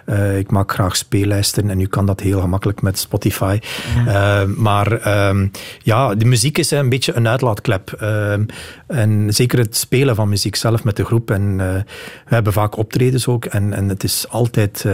Eh, 0.06 0.38
ik 0.38 0.52
maak 0.52 0.72
graag 0.72 0.96
speellijsten 0.96 1.70
en 1.70 1.78
nu 1.78 1.88
kan 1.88 2.06
dat 2.06 2.20
heel 2.20 2.42
gemakkelijk 2.42 2.82
met 2.82 3.00
Spotify. 3.00 3.60
Eh, 4.08 4.44
maar 4.44 4.92
ehm, 4.92 5.48
ja, 5.84 6.16
de 6.16 6.26
muziek 6.26 6.58
is 6.58 6.72
een 6.72 6.90
beetje 6.90 7.14
een 7.16 7.28
uitlaatklep. 7.28 7.92
Ehm, 7.92 8.46
en 8.88 9.34
zeker 9.34 9.60
het 9.60 9.76
spelen 9.76 10.16
van 10.16 10.30
muziek 10.30 10.56
zelf 10.56 10.84
met 10.84 10.96
de 10.96 11.06
groep. 11.06 11.32
En 11.32 11.56
eh, 11.60 11.68
we 12.28 12.36
hebben 12.36 12.54
vaak 12.54 12.78
optredens 12.78 13.28
ook. 13.28 13.46
En, 13.46 13.74
en 13.74 13.90
het 13.90 14.04
is 14.04 14.26
altijd 14.30 14.86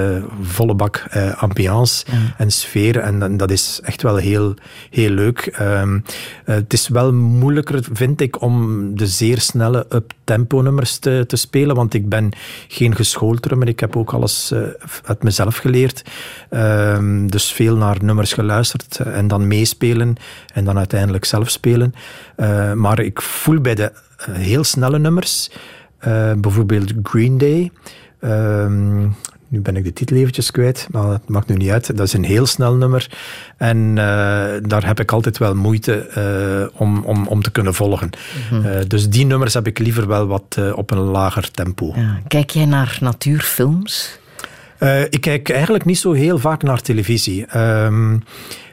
volle 0.42 0.74
bak 0.74 1.04
ambiance 1.38 2.06
en 2.38 2.52
sfeer. 2.52 2.98
En, 3.00 3.24
en 3.24 3.38
dat 3.38 3.52
is 3.52 3.80
echt 3.84 4.02
wel 4.02 4.16
heel, 4.16 4.54
heel 4.90 5.10
leuk. 5.10 5.40
Ehm, 5.46 6.00
eh, 6.46 6.56
het 6.56 6.74
is 6.74 6.88
wel 6.88 7.14
moeilijker, 7.14 7.88
vind 7.92 8.22
ik, 8.22 8.42
om 8.42 8.96
de 8.96 9.08
zeer 9.08 9.40
snelle 9.40 9.86
up-tempo 9.90 10.62
nummers 10.62 10.98
te, 10.98 11.24
te 11.28 11.36
spelen. 11.36 11.76
Want 11.76 11.94
ik 11.94 12.10
ben 12.10 12.32
geen 12.68 12.96
geschoold 12.96 13.42
drummer. 13.42 13.68
Ik 13.68 13.80
heb 13.80 13.96
ook 13.96 14.09
alles 14.14 14.52
eh, 14.52 14.62
uit 15.06 15.24
mezelf 15.24 15.58
geleerd. 15.58 16.04
Ehm, 16.50 17.28
dus 17.28 17.52
veel 17.52 17.76
naar 17.76 17.98
nummers 18.04 18.34
geluisterd 18.34 19.00
en 19.00 19.28
dan 19.28 19.48
meespelen. 19.48 20.16
En 20.54 20.66
dan 20.66 20.78
uiteindelijk 20.78 21.26
zelf 21.26 21.50
spelen. 21.50 21.94
Eh, 22.36 22.74
maar 22.74 23.00
ik 23.00 23.22
voel 23.22 23.62
bij 23.62 23.76
de 23.76 23.92
eh, 24.18 24.34
heel 24.34 24.64
snelle 24.64 25.00
nummers, 25.00 25.52
bijvoorbeeld 26.38 26.94
Green 27.04 27.38
Day. 27.38 27.72
ehm, 28.20 29.08
nu 29.50 29.62
ben 29.62 29.76
ik 29.76 29.84
de 29.84 29.94
titel 29.94 30.18
eventjes 30.18 30.52
kwijt, 30.52 30.88
maar 30.92 31.08
dat 31.08 31.30
maakt 31.30 31.48
nu 31.48 31.56
niet 31.56 31.70
uit. 31.70 31.98
Dat 31.98 32.08
is 32.08 32.14
een 32.14 32.24
heel 32.24 32.46
snel 32.46 32.76
nummer. 32.76 33.12
En 33.58 33.90
eh, 33.90 33.96
daar 34.62 34.86
heb 34.86 35.00
ik 35.00 35.12
altijd 35.12 35.38
wel 35.38 35.56
moeite 35.56 35.94
eh, 35.96 36.80
om, 36.82 37.04
om, 37.04 37.28
om 37.28 37.42
te 37.42 37.52
kunnen 37.52 37.74
volgen. 37.74 38.10
Eh, 38.64 38.80
dus 38.88 39.10
die 39.10 39.26
nummers 39.26 39.54
heb 39.54 39.68
ik 39.68 39.80
liever 39.80 40.08
wel 40.08 40.28
wat 40.28 40.58
op 40.76 40.92
een 40.92 40.98
lager 40.98 41.52
tempo. 41.52 41.94
ja. 41.96 42.20
Kijk 42.28 42.50
jij 42.50 42.66
naar 42.66 42.98
natuurfilms? 43.02 44.20
Ik 45.10 45.22
kijk 45.22 45.50
eigenlijk 45.50 45.86
niet 45.86 46.00
zo 46.00 46.12
heel 46.12 46.40
vaak 46.40 46.64
naar 46.64 46.82
televisie. 46.82 47.46
Pff, 47.46 48.68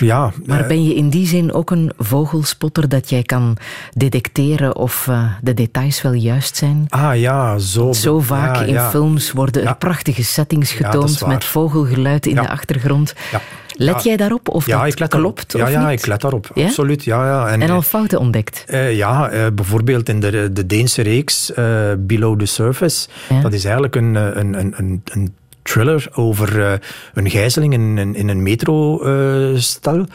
ja, 0.00 0.32
Maar 0.44 0.60
eh, 0.60 0.66
ben 0.66 0.84
je 0.84 0.94
in 0.94 1.08
die 1.08 1.26
zin 1.26 1.52
ook 1.52 1.70
een 1.70 1.92
vogelspotter 1.98 2.88
dat 2.88 3.10
jij 3.10 3.22
kan 3.22 3.56
detecteren 3.94 4.76
of 4.76 5.08
eh, 5.08 5.24
de 5.42 5.54
details 5.54 6.02
wel 6.02 6.12
juist 6.12 6.56
zijn? 6.56 6.86
ah 6.88 7.18
ja, 7.18 7.58
zo. 7.58 7.92
Zo 7.92 8.20
vaak 8.20 8.54
ja, 8.56 8.62
in 8.62 8.72
ja. 8.72 8.90
films 8.90 9.32
worden 9.32 9.62
er 9.62 9.68
Ja. 9.68 9.74
prachtige 9.74 10.24
settings 10.24 10.72
getoond 10.72 11.26
met 11.26 11.44
vogelgeluid 11.44 12.26
in 12.26 12.34
de 12.34 12.48
achtergrond. 12.48 13.14
Ja. 13.32 13.40
Let 13.78 14.02
jij 14.04 14.16
daarop 14.16 14.48
of 14.48 14.66
ja, 14.66 14.78
dat 14.82 14.92
ik 14.92 14.98
let 14.98 15.08
klopt 15.08 15.52
daarop. 15.52 15.72
Ja, 15.74 15.80
ja, 15.80 15.90
ik 15.90 16.06
let 16.06 16.20
daarop. 16.20 16.50
Absoluut. 16.54 17.04
Ja, 17.04 17.26
ja. 17.26 17.48
En 17.48 17.70
al 17.70 17.82
fouten 17.82 18.18
ontdekt. 18.18 18.64
Eh, 18.66 18.96
ja, 18.96 19.28
eh, 19.28 19.46
bijvoorbeeld 19.54 20.08
in 20.08 20.20
de, 20.20 20.52
de 20.52 20.66
Deense 20.66 21.02
reeks 21.02 21.52
eh, 21.52 21.64
Below 21.98 22.38
the 22.38 22.46
Surface. 22.46 23.08
Dat 23.42 23.52
is 23.52 23.64
eigenlijk 23.64 23.96
een, 23.96 24.16
eh, 24.16 24.22
een, 24.32 24.58
een, 24.58 24.74
een, 24.76 25.02
een 25.04 25.34
thriller 25.66 26.08
over 26.12 26.62
eh, 26.62 26.78
een 27.14 27.30
gijzeling 27.30 27.72
in, 27.72 28.14
in, 28.14 28.28
een 28.28 28.42
metrostel. 28.42 30.06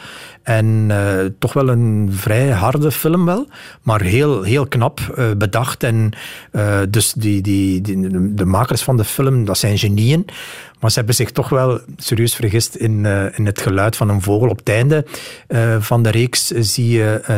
en 0.42 0.86
eh, 0.88 1.26
toch 1.38 1.52
wel 1.52 1.68
een 1.68 2.08
vrij 2.12 2.50
harde 2.50 2.92
film 2.92 3.24
wel, 3.24 3.46
maar 3.82 4.00
heel, 4.00 4.42
heel 4.42 4.66
knap 4.66 5.00
eh, 5.00 5.30
bedacht. 5.38 5.82
En 5.82 6.12
dus 6.88 7.12
die, 7.12 7.42
die, 7.42 7.80
die, 7.80 8.34
de 8.34 8.44
makers 8.44 8.82
van 8.82 8.96
de 8.96 9.04
film, 9.04 9.44
dat 9.44 9.58
zijn 9.58 9.78
genieën. 9.78 10.26
Maar 10.82 10.90
ze 10.90 10.96
hebben 10.96 11.14
zich 11.14 11.30
toch 11.30 11.48
wel 11.48 11.80
serieus 11.96 12.34
vergist 12.34 12.74
in, 12.74 13.06
eh, 13.06 13.38
in 13.38 13.46
het 13.46 13.60
geluid 13.60 13.96
van 13.96 14.08
een 14.08 14.22
vogel. 14.22 14.48
Op 14.48 14.58
het 14.58 14.68
einde 14.68 15.04
eh, 15.46 15.76
van 15.80 16.02
de 16.02 16.10
reeks 16.10 16.46
zie 16.46 16.88
je 16.88 17.20
eh, 17.22 17.36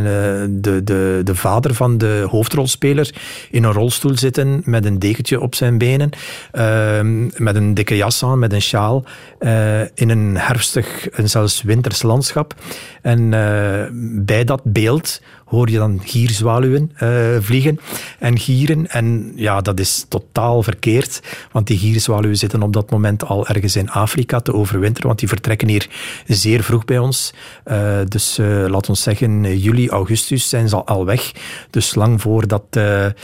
de, 0.50 0.84
de, 0.84 1.20
de 1.24 1.34
vader 1.34 1.74
van 1.74 1.98
de 1.98 2.26
hoofdrolspeler 2.30 3.14
in 3.50 3.64
een 3.64 3.72
rolstoel 3.72 4.18
zitten 4.18 4.62
met 4.64 4.84
een 4.84 4.98
dekentje 4.98 5.40
op 5.40 5.54
zijn 5.54 5.78
benen, 5.78 6.10
eh, 6.52 7.00
met 7.36 7.56
een 7.56 7.74
dikke 7.74 7.96
jas 7.96 8.24
aan, 8.24 8.38
met 8.38 8.52
een 8.52 8.62
sjaal, 8.62 9.04
eh, 9.38 9.80
in 9.80 10.08
een 10.08 10.36
herfstig 10.36 11.08
en 11.08 11.28
zelfs 11.28 11.62
winters 11.62 12.02
landschap. 12.02 12.54
En 13.02 13.34
eh, 13.34 13.88
bij 14.24 14.44
dat 14.44 14.60
beeld 14.64 15.20
hoor 15.54 15.70
je 15.70 15.78
dan 15.78 16.00
gierzwaluwen 16.04 16.90
eh, 16.94 17.10
vliegen 17.40 17.80
en 18.18 18.38
gieren. 18.38 18.90
En 18.90 19.32
ja, 19.36 19.60
dat 19.60 19.80
is 19.80 20.06
totaal 20.08 20.62
verkeerd, 20.62 21.20
want 21.52 21.66
die 21.66 21.78
gierzwaluwen 21.78 22.36
zitten 22.36 22.62
op 22.62 22.72
dat 22.72 22.90
moment 22.90 23.24
al 23.24 23.46
ergens 23.46 23.76
in 23.76 23.90
Afrika 23.90 24.40
te 24.40 24.54
overwinteren, 24.54 25.06
want 25.06 25.18
die 25.18 25.28
vertrekken 25.28 25.68
hier 25.68 25.88
zeer 26.26 26.62
vroeg 26.62 26.84
bij 26.84 26.98
ons. 26.98 27.32
Eh, 27.64 27.98
dus 28.08 28.38
eh 28.38 28.64
laat 28.66 28.88
ons 28.88 29.02
zeggen, 29.02 29.58
juli, 29.58 29.88
augustus 29.88 30.48
zijn 30.48 30.68
ze 30.68 30.76
al, 30.84 31.04
weg. 31.04 31.32
Dus 31.70 31.94
lang 31.94 32.20
voordat 32.20 32.62
de, 32.70 33.14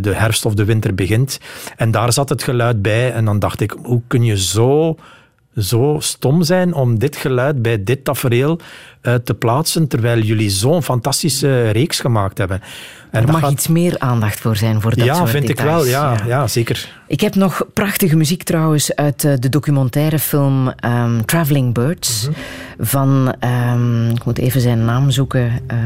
de 0.00 0.12
herfst 0.14 0.44
of 0.44 0.54
de 0.54 0.64
winter 0.64 0.94
begint. 0.94 1.40
En 1.76 1.90
daar 1.90 2.12
zat 2.12 2.28
het 2.28 2.42
geluid 2.42 2.82
bij 2.82 3.12
en 3.12 3.24
dan 3.24 3.38
dacht 3.38 3.60
ik, 3.60 3.76
hoe 3.82 4.02
kun 4.06 4.24
je 4.24 4.38
zo 4.38 4.96
zo 5.56 5.96
stom 6.00 6.42
zijn 6.42 6.74
om 6.74 6.98
dit 6.98 7.16
geluid 7.16 7.62
bij 7.62 7.84
dit 7.84 8.04
tafereel 8.04 8.60
eh, 9.04 9.14
te 9.14 9.34
plaatsen, 9.34 9.88
terwijl 9.88 10.20
jullie 10.20 10.50
zo'n 10.50 10.82
fantastische 10.82 11.70
reeks 11.70 12.00
gemaakt 12.00 12.38
hebben. 12.38 12.60
En 13.10 13.22
Er 13.26 13.32
mag 13.32 13.40
gaat- 13.40 13.50
iets 13.52 13.68
meer 13.68 13.98
aandacht 13.98 14.40
voor 14.40 14.56
zijn 14.56 14.80
voor 14.80 14.94
dat 14.96 15.04
ja, 15.04 15.14
soort 15.14 15.30
vind 15.30 15.48
ik 15.48 15.60
wel. 15.60 15.86
Ja, 15.86 16.16
ja. 16.26 16.46
zeker. 16.46 16.92
Ik 17.06 17.20
heb 17.20 17.34
nog 17.34 17.66
prachtige 17.72 18.16
muziek 18.16 18.42
trouwens 18.42 18.94
uit 18.94 19.24
eh, 19.24 19.32
de 19.38 19.48
documentaire 19.48 20.18
film 20.18 20.68
ehm, 20.76 21.20
Traveling 21.24 21.74
Birds. 21.74 22.28
Mhm. 22.28 22.38
Van, 22.86 23.34
ehm, 23.40 24.08
ik 24.10 24.24
moet 24.24 24.38
even 24.38 24.60
zijn 24.60 24.84
naam 24.84 25.10
zoeken. 25.10 25.52
eh, 25.66 25.78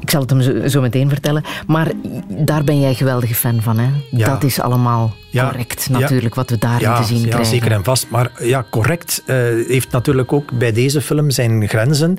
ik 0.00 0.10
zal 0.10 0.20
het 0.20 0.30
hem 0.30 0.40
zo, 0.42 0.68
zo 0.68 0.80
meteen 0.80 1.08
vertellen. 1.08 1.44
Maar 1.66 1.90
daar 2.28 2.64
ben 2.64 2.80
jij 2.80 2.94
geweldige 2.94 3.34
fan 3.34 3.62
van, 3.62 3.78
hè? 3.78 3.88
Ja. 4.10 4.26
Dat 4.28 4.44
is 4.44 4.60
allemaal 4.60 5.14
Ja. 5.30 5.48
correct 5.48 5.86
Ja. 5.90 5.98
natuurlijk, 5.98 6.34
wat 6.34 6.50
we 6.50 6.58
daarin 6.58 6.80
Ja, 6.80 7.00
te 7.00 7.06
zien 7.06 7.20
ja 7.20 7.26
krijgen. 7.26 7.46
zeker 7.46 7.72
en 7.72 7.84
vast. 7.84 8.06
Maar 8.10 8.30
ja, 8.40 8.64
correct 8.70 9.22
eh, 9.26 9.36
heeft 9.68 9.90
natuurlijk 9.90 10.32
ook 10.32 10.52
bij 10.58 10.72
deze 10.72 11.00
film 11.00 11.30
zijn 11.30 11.68
grenzen. 11.68 12.18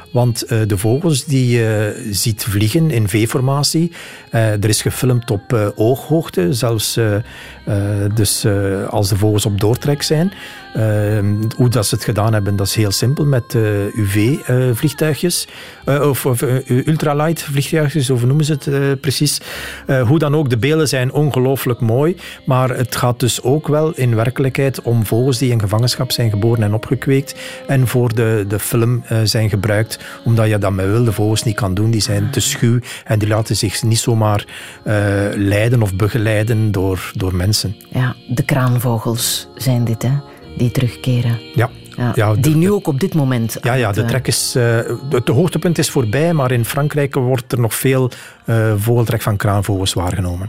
Want 0.11 0.41
eh, 0.45 0.59
de 0.67 0.77
vogels 0.77 1.25
die 1.25 1.57
je 1.57 2.07
ziet 2.11 2.43
vliegen 2.43 2.91
in 2.91 3.07
V-formatie. 3.09 3.91
eh, 4.29 4.51
er 4.63 4.69
is 4.69 4.81
gefilmd 4.81 5.31
op 5.31 5.53
eh, 5.53 5.67
ooghoogte, 5.75 6.53
zelfs 6.53 6.97
eh, 6.97 7.15
eh, 7.15 7.21
dus, 8.13 8.43
eh, 8.43 8.87
als 8.87 9.09
de 9.09 9.15
vogels 9.17 9.45
op 9.45 9.59
doortrek 9.59 10.01
zijn. 10.01 10.31
Eh, 10.73 10.83
hoe 11.55 11.69
dat 11.69 11.85
ze 11.85 11.95
het 11.95 12.03
gedaan 12.03 12.33
hebben, 12.33 12.55
dat 12.55 12.67
is 12.67 12.75
heel 12.75 12.91
simpel 12.91 13.25
met 13.25 13.53
UV-vliegtuigjes. 13.95 15.47
of 15.85 16.25
of 16.25 16.41
eh, 16.41 16.87
ultralight 16.87 17.41
vliegtuigjes, 17.41 18.07
hoe 18.07 18.25
noemen 18.25 18.45
ze 18.45 18.51
het 18.53 18.67
eh, 18.67 18.79
precies. 19.01 19.41
Eh, 19.87 20.07
hoe 20.07 20.19
dan 20.19 20.35
ook, 20.35 20.49
de 20.49 20.57
beelden 20.57 20.87
zijn 20.87 21.11
ongelooflijk 21.13 21.79
mooi. 21.79 22.15
Maar 22.45 22.69
het 22.69 22.95
gaat 22.95 23.19
dus 23.19 23.41
ook 23.43 23.67
wel 23.67 23.91
in 23.95 24.15
werkelijkheid 24.15 24.81
om 24.81 25.05
vogels 25.05 25.37
die 25.37 25.51
in 25.51 25.59
gevangenschap 25.59 26.11
zijn 26.11 26.29
geboren 26.29 26.63
en 26.63 26.73
opgekweekt 26.73 27.35
en 27.67 27.87
voor 27.87 28.15
de, 28.15 28.45
de 28.47 28.59
film 28.59 29.03
zijn 29.23 29.49
gebruikt, 29.49 29.99
omdat 30.23 30.49
je 30.49 30.57
dat 30.57 30.71
met 30.71 30.85
wilde 30.85 31.11
vogels 31.11 31.43
niet 31.43 31.55
kan 31.55 31.73
doen. 31.73 31.91
Die 31.91 32.01
zijn 32.01 32.31
te 32.31 32.39
schuw 32.39 32.79
en 33.05 33.19
die 33.19 33.27
laten 33.27 33.55
zich 33.55 33.83
niet 33.83 33.99
zomaar 33.99 34.45
uh, 34.85 34.93
leiden 35.35 35.81
of 35.81 35.95
begeleiden 35.95 36.71
door, 36.71 37.11
door 37.15 37.35
mensen. 37.35 37.75
Ja, 37.89 38.15
de 38.27 38.43
kraanvogels 38.43 39.47
zijn 39.55 39.83
dit, 39.83 40.01
hè? 40.01 40.11
Die 40.57 40.71
terugkeren. 40.71 41.39
Ja. 41.55 41.69
Ja, 42.01 42.11
ja, 42.15 42.33
die 42.33 42.55
nu 42.55 42.71
ook 42.71 42.87
op 42.87 42.99
dit 42.99 43.13
moment. 43.13 43.57
Ja, 43.61 43.73
ja 43.73 43.91
de, 43.91 44.05
trek 44.05 44.27
is, 44.27 44.53
uh, 44.57 44.79
het 45.09 45.27
hoogtepunt 45.27 45.77
is 45.77 45.89
voorbij, 45.89 46.33
maar 46.33 46.51
in 46.51 46.65
Frankrijk 46.65 47.15
wordt 47.15 47.51
er 47.51 47.59
nog 47.59 47.73
veel 47.73 48.11
uh, 48.45 48.73
vogeltrek 48.77 49.21
van 49.21 49.37
kraanvogels 49.37 49.93
waargenomen. 49.93 50.47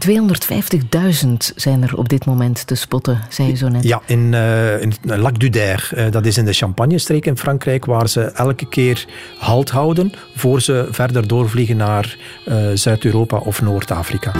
250.000 1.25 1.31
zijn 1.55 1.83
er 1.83 1.97
op 1.97 2.09
dit 2.09 2.25
moment 2.25 2.67
te 2.67 2.75
spotten, 2.75 3.21
zei 3.29 3.47
je 3.47 3.55
zo 3.55 3.67
net. 3.67 3.83
Ja, 3.83 4.01
in, 4.05 4.33
uh, 4.33 4.81
in 4.81 4.93
Lac 5.01 5.39
du 5.39 5.49
Der, 5.49 6.09
dat 6.09 6.25
is 6.25 6.37
in 6.37 6.45
de 6.45 6.53
Champagne-streek 6.53 7.25
in 7.25 7.37
Frankrijk, 7.37 7.85
waar 7.85 8.09
ze 8.09 8.21
elke 8.21 8.65
keer 8.65 9.05
halt 9.37 9.69
houden 9.69 10.13
voor 10.35 10.61
ze 10.61 10.87
verder 10.91 11.27
doorvliegen 11.27 11.77
naar 11.77 12.17
Zuid-Europa 12.73 13.37
of 13.37 13.61
Noord-Afrika. 13.61 14.31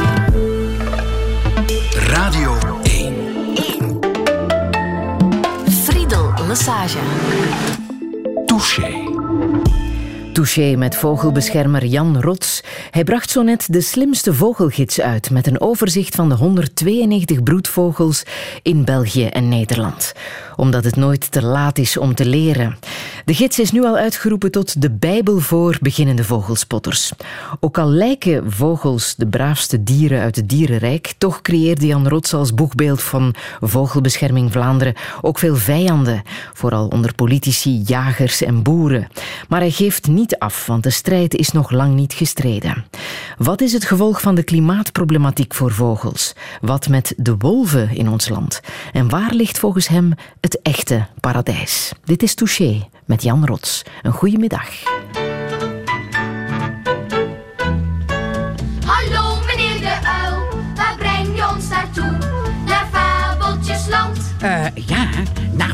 Massage. 6.54 7.00
Touché. 8.48 9.08
Touché 10.34 10.76
met 10.76 10.96
vogelbeschermer 10.96 11.86
Jan 11.86 12.22
Rots. 12.22 12.64
Hij 12.92 13.04
bracht 13.04 13.30
zo 13.30 13.42
net 13.42 13.68
de 13.70 13.82
slimste 13.82 14.34
vogelgids 14.34 15.02
uit 15.02 15.30
met 15.30 15.48
een 15.48 15.62
overzicht 15.62 16.16
van 16.16 16.30
de 16.30 16.36
192 16.36 17.44
broedvogels 17.44 18.24
in 18.62 18.86
België 18.86 19.26
en 19.26 19.50
Nederland. 19.50 20.14
Omdat 20.56 20.84
het 20.84 20.96
nooit 20.96 21.32
te 21.32 21.44
laat 21.44 21.78
is 21.78 21.98
om 21.98 22.16
te 22.16 22.26
leren. 22.26 22.78
De 23.26 23.34
gids 23.34 23.60
is 23.60 23.72
nu 23.72 23.84
al 23.84 23.98
uitgeroepen 23.98 24.52
tot 24.52 24.82
de 24.82 24.92
Bijbel 24.92 25.40
voor 25.40 25.78
beginnende 25.82 26.24
vogelspotters. 26.24 27.12
Ook 27.60 27.78
al 27.78 27.90
lijken 27.90 28.52
vogels 28.52 29.16
de 29.16 29.28
braafste 29.28 29.84
dieren 29.84 30.22
uit 30.22 30.36
het 30.36 30.50
dierenrijk, 30.50 31.14
toch 31.18 31.42
creëerde 31.42 31.86
Jan 31.86 32.08
Rots 32.08 32.34
als 32.34 32.54
boegbeeld 32.54 33.02
van 33.02 33.36
Vogelbescherming 33.62 34.52
Vlaanderen 34.52 34.96
ook 35.22 35.40
veel 35.40 35.56
vijanden, 35.56 36.22
vooral 36.54 36.88
onder 36.88 37.16
politici, 37.16 37.82
jagers 37.86 38.42
en 38.42 38.64
boeren. 38.64 39.08
Maar 39.48 39.60
hij 39.60 39.72
geeft 39.72 40.08
niet 40.08 40.23
af, 40.32 40.66
want 40.66 40.84
de 40.84 40.90
strijd 40.90 41.34
is 41.34 41.52
nog 41.52 41.72
lang 41.72 41.94
niet 41.94 42.14
gestreden. 42.14 42.86
Wat 43.38 43.62
is 43.62 43.74
het 43.74 43.86
gevolg 43.86 44.22
van 44.22 44.36
de 44.36 44.44
klimaatproblematiek 44.44 45.54
voor 45.54 45.72
vogels? 45.72 46.34
Wat 46.62 46.88
met 46.88 47.14
de 47.18 47.38
wolven 47.38 47.96
in 47.96 48.10
ons 48.10 48.30
land? 48.30 48.62
En 48.92 49.10
waar 49.10 49.34
ligt 49.34 49.60
volgens 49.60 49.88
hem 49.88 50.14
het 50.42 50.62
echte 50.62 51.08
paradijs? 51.20 51.92
Dit 52.04 52.24
is 52.24 52.34
Touché 52.34 52.88
met 53.06 53.24
Jan 53.24 53.46
Rots. 53.46 53.82
Een 54.02 54.12
goede 54.12 54.38
middag. 54.38 54.70
Hallo 58.86 59.40
meneer 59.46 59.80
de 59.80 59.98
uil, 60.04 60.44
waar 60.76 60.96
breng 60.98 61.36
je 61.36 61.50
ons 61.56 61.68
naartoe? 61.70 62.18
Naar 62.66 62.88
Fabeltjesland. 62.92 64.18
Uh, 64.44 64.66
ja, 64.76 65.03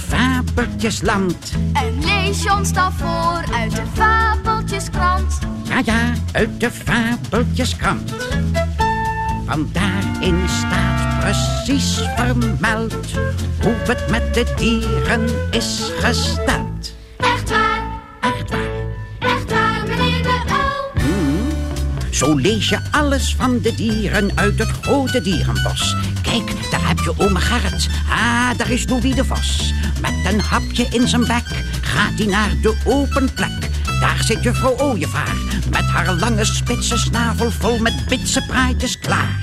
Fabeltjesland. 0.09 1.51
En 1.73 1.99
lees 2.05 2.43
je 2.43 2.53
ons 2.53 2.73
dan 2.73 2.93
voor 2.93 3.43
uit 3.53 3.75
de 3.75 3.81
Fabeltjeskrant? 3.93 5.39
Ja, 5.63 5.81
ja, 5.85 6.13
uit 6.31 6.59
de 6.59 6.71
Fabeltjeskrant. 6.71 8.13
Want 9.45 9.73
daarin 9.73 10.39
staat 10.47 11.19
precies 11.19 11.99
vermeld 12.15 13.11
hoe 13.61 13.75
het 13.83 14.09
met 14.09 14.33
de 14.33 14.53
dieren 14.55 15.29
is 15.51 15.91
gesteld. 15.99 16.95
Echt 17.17 17.49
waar? 17.49 17.83
Echt 18.21 18.49
waar. 18.49 18.68
Zo 22.19 22.35
lees 22.35 22.69
je 22.69 22.79
alles 22.91 23.35
van 23.35 23.59
de 23.61 23.75
dieren 23.75 24.31
uit 24.35 24.59
het 24.59 24.69
grote 24.81 25.21
dierenbos. 25.21 25.95
Kijk, 26.21 26.71
daar 26.71 26.87
heb 26.87 26.99
je 26.99 27.13
ome 27.17 27.39
Gerrit. 27.39 27.89
Ah, 28.09 28.57
daar 28.57 28.69
is 28.69 28.87
Louis 28.87 29.15
de 29.15 29.25
Vos. 29.25 29.73
Met 30.01 30.33
een 30.33 30.39
hapje 30.39 30.87
in 30.89 31.07
zijn 31.07 31.21
bek 31.21 31.45
gaat 31.81 32.11
hij 32.17 32.25
naar 32.25 32.49
de 32.61 32.75
open 32.85 33.33
plek. 33.33 33.69
Daar 33.99 34.23
zit 34.23 34.43
juffrouw 34.43 34.77
Ooievaar 34.77 35.35
met 35.71 35.81
haar 35.81 36.13
lange 36.13 36.45
spitse 36.45 36.97
snavel 36.97 37.51
vol 37.51 37.77
met 37.77 38.05
bitse 38.07 38.45
praatjes 38.47 38.99
klaar. 38.99 39.39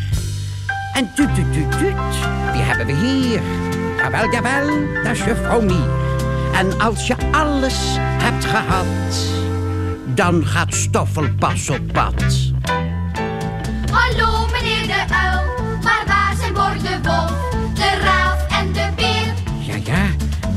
En 0.93 1.11
tuut, 1.15 1.35
tuut, 1.35 1.53
tuut, 1.53 1.79
tuut, 1.79 2.17
wie 2.53 2.63
hebben 2.63 2.87
we 2.87 2.93
hier? 2.93 3.41
Jawel, 3.97 4.33
jawel, 4.33 4.67
dat 5.03 5.13
is 5.13 5.25
juffrouw 5.25 5.61
Mier. 5.61 5.91
En 6.53 6.81
als 6.81 7.07
je 7.07 7.17
alles 7.31 7.77
hebt 7.99 8.45
gehad, 8.45 8.87
dan 10.15 10.47
gaat 10.47 10.75
Stoffel 10.75 11.29
pas 11.39 11.71
op 11.71 11.93
pad. 11.93 12.55
Hallo 13.97 14.47
meneer 14.53 14.87
de 14.87 15.15
uil, 15.15 15.43
maar 15.83 16.03
waar 16.07 16.35
zijn 16.39 16.53
Bor 16.53 16.73
de 16.83 17.09
wolf, 17.09 17.51
de 17.75 18.01
raaf 18.03 18.47
en 18.49 18.73
de 18.73 18.89
beer? 18.97 19.33
Ja, 19.59 19.75
ja, 19.85 20.07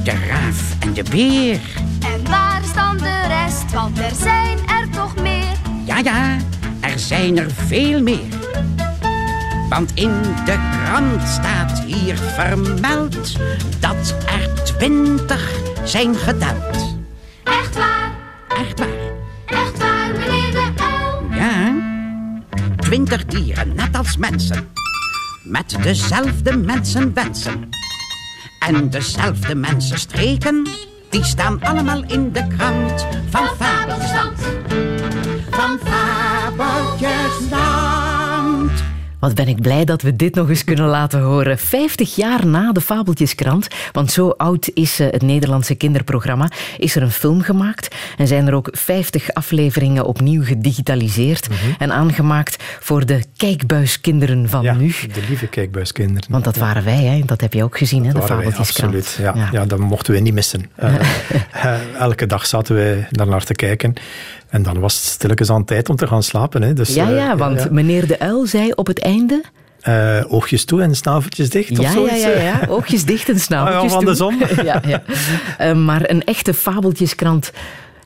de 0.04 0.26
raaf 0.28 0.76
en 0.80 0.94
de 0.94 1.04
beer. 1.04 1.60
En 2.02 2.30
waar 2.30 2.62
is 2.64 2.74
dan 2.74 2.98
de 2.98 3.28
rest, 3.28 3.72
want 3.74 4.00
er 4.00 4.12
zijn 4.16 4.58
er 4.68 4.90
toch 4.90 5.16
meer? 5.22 5.58
Ja, 5.86 5.98
ja, 5.98 6.38
er 6.80 7.00
zijn 7.00 7.38
er 7.38 7.52
veel 7.52 8.02
meer. 8.02 8.38
Want 9.70 9.92
in 9.94 10.22
de 10.46 10.58
krant 10.72 11.28
staat 11.28 11.80
hier 11.80 12.18
vermeld 12.18 13.38
dat 13.80 14.16
er 14.26 14.64
twintig 14.64 15.52
zijn 15.84 16.16
geteld. 16.16 16.98
Echt 17.44 17.76
waar? 17.76 18.12
Echt 18.48 18.80
waar? 18.80 18.99
Twintig 22.90 23.26
dieren, 23.26 23.76
net 23.76 23.98
als 23.98 24.18
mensen. 24.18 24.70
Met 25.44 25.78
dezelfde 25.82 26.58
mensenwensen. 26.58 27.70
En 28.60 28.90
dezelfde 28.90 29.56
mensenstreken, 29.56 30.68
die 31.10 31.24
staan 31.24 31.62
allemaal 31.62 32.04
in 32.08 32.32
de 32.32 32.48
krant 32.48 33.06
Van 33.30 33.48
Fabeltjesland. 33.58 34.40
Van 35.50 35.80
Fabeltjesland. 35.84 37.99
Wat 39.20 39.36
ben 39.36 39.48
ik 39.48 39.62
blij 39.62 39.86
dat 39.86 40.02
we 40.02 40.16
dit 40.16 40.36
nog 40.36 40.50
eens 40.50 40.64
kunnen 40.64 40.88
laten 40.88 41.22
horen. 41.22 41.58
50 41.58 42.16
jaar 42.16 42.46
na 42.46 42.72
de 42.72 42.82
Fabeltjeskrant, 42.82 43.68
want 43.92 44.12
zo 44.12 44.30
oud 44.30 44.72
is 44.74 45.00
eh, 45.00 45.08
het 45.12 45.22
Nederlandse 45.22 45.76
kinderprogramma, 45.76 46.50
is 46.78 46.96
er 46.96 47.02
een 47.02 47.12
film 47.12 47.42
gemaakt 47.42 47.96
en 48.18 48.28
zijn 48.28 48.48
er 48.48 48.54
ook 48.54 48.70
50 48.72 49.34
afleveringen 49.34 50.06
opnieuw 50.06 50.44
gedigitaliseerd 50.44 51.48
en 51.78 51.92
aangemaakt 51.92 52.64
voor 52.80 53.06
de 53.06 53.24
kijkbuiskinderen 53.40 54.50
van 54.50 54.62
Ja, 54.64 54.74
nu. 54.74 54.88
de 55.14 55.22
lieve 55.28 55.48
kijkbuiskinderen. 55.48 56.24
Want 56.30 56.44
dat 56.44 56.56
waren 56.56 56.84
wij, 56.84 57.04
hè? 57.04 57.22
dat 57.26 57.42
heb 57.42 57.54
je 57.54 57.64
ook 57.64 57.78
gezien, 57.78 58.06
hè? 58.06 58.14
de 58.14 58.22
Fabeltjeskrant. 58.22 58.96
Absoluut, 58.96 59.36
ja. 59.36 59.50
Ja. 59.52 59.66
dat 59.66 59.80
mochten 59.80 60.14
we 60.14 60.20
niet 60.20 60.34
missen. 60.34 60.66
Eh, 60.76 61.74
eh, 61.74 61.80
elke 62.00 62.26
dag 62.26 62.46
zaten 62.46 62.76
wij 62.76 63.08
daarnaar 63.12 63.44
te 63.44 63.54
kijken. 63.54 63.94
En 64.50 64.64
dan 64.64 64.80
was 64.80 64.96
het 64.96 65.04
stilletjes 65.04 65.50
aan 65.50 65.66
tijd 65.66 65.90
om 65.90 65.96
te 65.96 66.08
gaan 66.08 66.24
slapen. 66.24 66.62
Hè. 66.62 66.74
Dus, 66.74 66.94
Ja, 66.94 67.10
eh, 67.10 67.16
ja, 67.16 67.36
want 67.38 67.72
meneer 67.72 68.08
De 68.08 68.20
Uil 68.20 68.46
zei 68.46 68.72
op 68.72 68.88
het 68.88 69.00
einde... 69.02 69.44
oogjes 70.28 70.66
toe 70.66 70.82
en 70.82 70.96
snaveltjes 70.96 71.50
dicht, 71.50 71.70
Ja, 71.70 71.82
ja, 71.82 71.92
zoiets. 71.92 72.22
ja, 72.22 72.30
ja, 72.30 72.60
oogjes 72.70 73.06
dicht 73.06 73.30
en 73.30 73.40
snaveltjes 73.40 73.84
Ah, 73.84 73.90
ja, 73.90 73.96
van 73.96 74.06
de 74.06 74.16
zon. 74.16 74.42
ja, 74.70 74.82
ja. 75.58 75.74
Maar 75.74 76.10
een 76.10 76.24
echte 76.24 76.54
fabeltjeskrant 76.54 77.52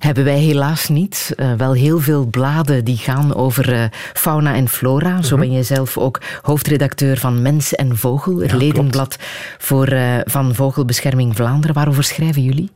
hebben 0.03 0.23
wij 0.23 0.39
helaas 0.39 0.87
niet. 0.89 1.33
Eh, 1.35 1.53
wel 1.53 1.73
heel 1.73 1.99
veel 1.99 2.25
bladen 2.25 2.85
die 2.85 2.97
gaan 2.97 3.35
over 3.35 3.73
eh, 3.73 3.83
fauna 4.13 4.55
en 4.55 4.69
flora. 4.69 5.21
Zo 5.21 5.35
Mhm. 5.37 5.45
ben 5.47 5.55
je 5.55 5.63
zelf 5.63 5.97
ook 5.97 6.21
hoofdredacteur 6.41 7.17
van 7.17 7.41
Mens 7.41 7.73
en 7.75 7.97
Vogel, 7.97 8.37
het 8.37 8.51
Ja, 8.51 8.57
ledenblad 8.57 9.17
voor, 9.57 9.87
eh, 9.87 10.15
van 10.25 10.55
Vogelbescherming 10.55 11.35
Vlaanderen. 11.35 11.75
Waarover 11.75 12.03
schrijven 12.03 12.43
jullie? 12.43 12.69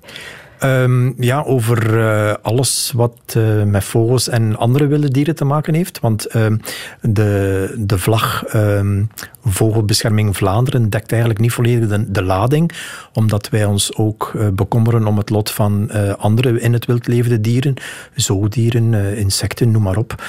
Ehm, 0.60 1.12
ja, 1.24 1.42
over 1.42 2.00
eh, 2.00 2.34
alles 2.42 2.92
wat 2.96 3.18
eh, 3.28 3.64
met 3.64 3.84
vogels 3.84 4.30
en 4.30 4.56
andere 4.56 4.88
wilde 4.88 5.12
dieren 5.12 5.36
te 5.36 5.46
maken 5.46 5.74
heeft. 5.74 6.00
Want 6.00 6.26
ehm, 6.26 6.58
de, 7.02 7.74
de 7.78 7.98
vlag 7.98 8.44
ehm, 8.46 9.04
Vogelbescherming 9.44 10.38
Vlaanderen 10.38 10.90
dekt 10.90 11.12
eigenlijk 11.12 11.42
niet 11.42 11.52
volledig 11.52 11.90
de, 11.90 12.12
de 12.12 12.24
lading, 12.24 12.72
omdat 13.14 13.50
wij 13.50 13.66
ons 13.66 13.96
ook 13.96 14.34
eh, 14.36 14.48
bekommeren 14.48 15.08
om 15.08 15.18
het 15.18 15.30
lot 15.30 15.52
van 15.52 15.92
andere 16.18 16.60
in 16.60 16.74
het 16.74 16.86
wild 16.86 17.08
levende 17.08 17.42
dieren, 17.42 17.74
zoodieren, 18.16 19.18
insecten, 19.18 19.72
noem 19.72 19.82
maar 19.82 19.98
op. 19.98 20.24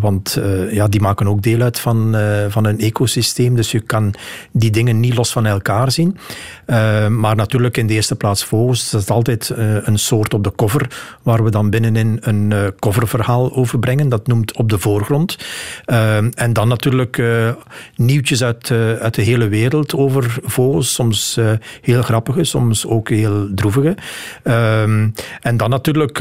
Want 0.00 0.38
ja, 0.70 0.88
die 0.88 1.00
maken 1.00 1.28
ook 1.28 1.42
deel 1.42 1.60
uit 1.60 1.80
van, 1.80 2.16
van 2.48 2.64
een 2.64 2.78
ecosysteem, 2.78 3.56
dus 3.56 3.70
je 3.70 3.80
kan 3.80 4.14
die 4.52 4.70
dingen 4.70 5.00
niet 5.00 5.14
los 5.14 5.32
van 5.32 5.46
elkaar 5.46 5.90
zien. 5.90 6.16
Maar 7.08 7.36
natuurlijk 7.36 7.76
in 7.76 7.86
de 7.86 7.94
eerste 7.94 8.16
plaats 8.16 8.44
vogels. 8.44 8.90
Dat 8.90 9.00
is 9.00 9.08
altijd 9.08 9.39
eh, 9.48 9.86
een 9.86 9.98
soort 9.98 10.34
op 10.34 10.44
de 10.44 10.52
cover, 10.56 10.86
waar 11.22 11.44
we 11.44 11.50
dan 11.50 11.70
binnenin 11.70 12.18
een 12.20 12.52
eh, 12.52 12.66
coververhaal 12.78 13.54
over 13.54 13.78
brengen. 13.78 14.08
Dat 14.08 14.26
noemt 14.26 14.56
op 14.56 14.68
de 14.68 14.78
voorgrond. 14.78 15.38
Eh, 15.84 16.16
en 16.16 16.52
dan 16.52 16.68
natuurlijk 16.68 17.22
nieuwtjes 17.96 18.42
uit, 18.42 18.70
uit 19.00 19.14
de 19.14 19.22
hele 19.22 19.48
wereld 19.48 19.94
over 19.94 20.38
vogels. 20.44 20.94
Soms 20.94 21.38
heel 21.80 22.02
grappige, 22.02 22.44
soms 22.44 22.86
ook 22.86 23.08
heel 23.08 23.48
droevige. 23.54 23.96
En 25.40 25.56
dan 25.56 25.70
natuurlijk 25.70 26.18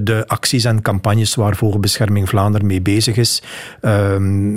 de 0.00 0.24
acties 0.26 0.64
en 0.64 0.82
campagnes 0.82 1.34
waar 1.34 1.56
Vogelbescherming 1.56 2.28
Vlaanderen 2.28 2.66
mee 2.66 2.80
bezig 2.80 3.16
is. 3.16 3.42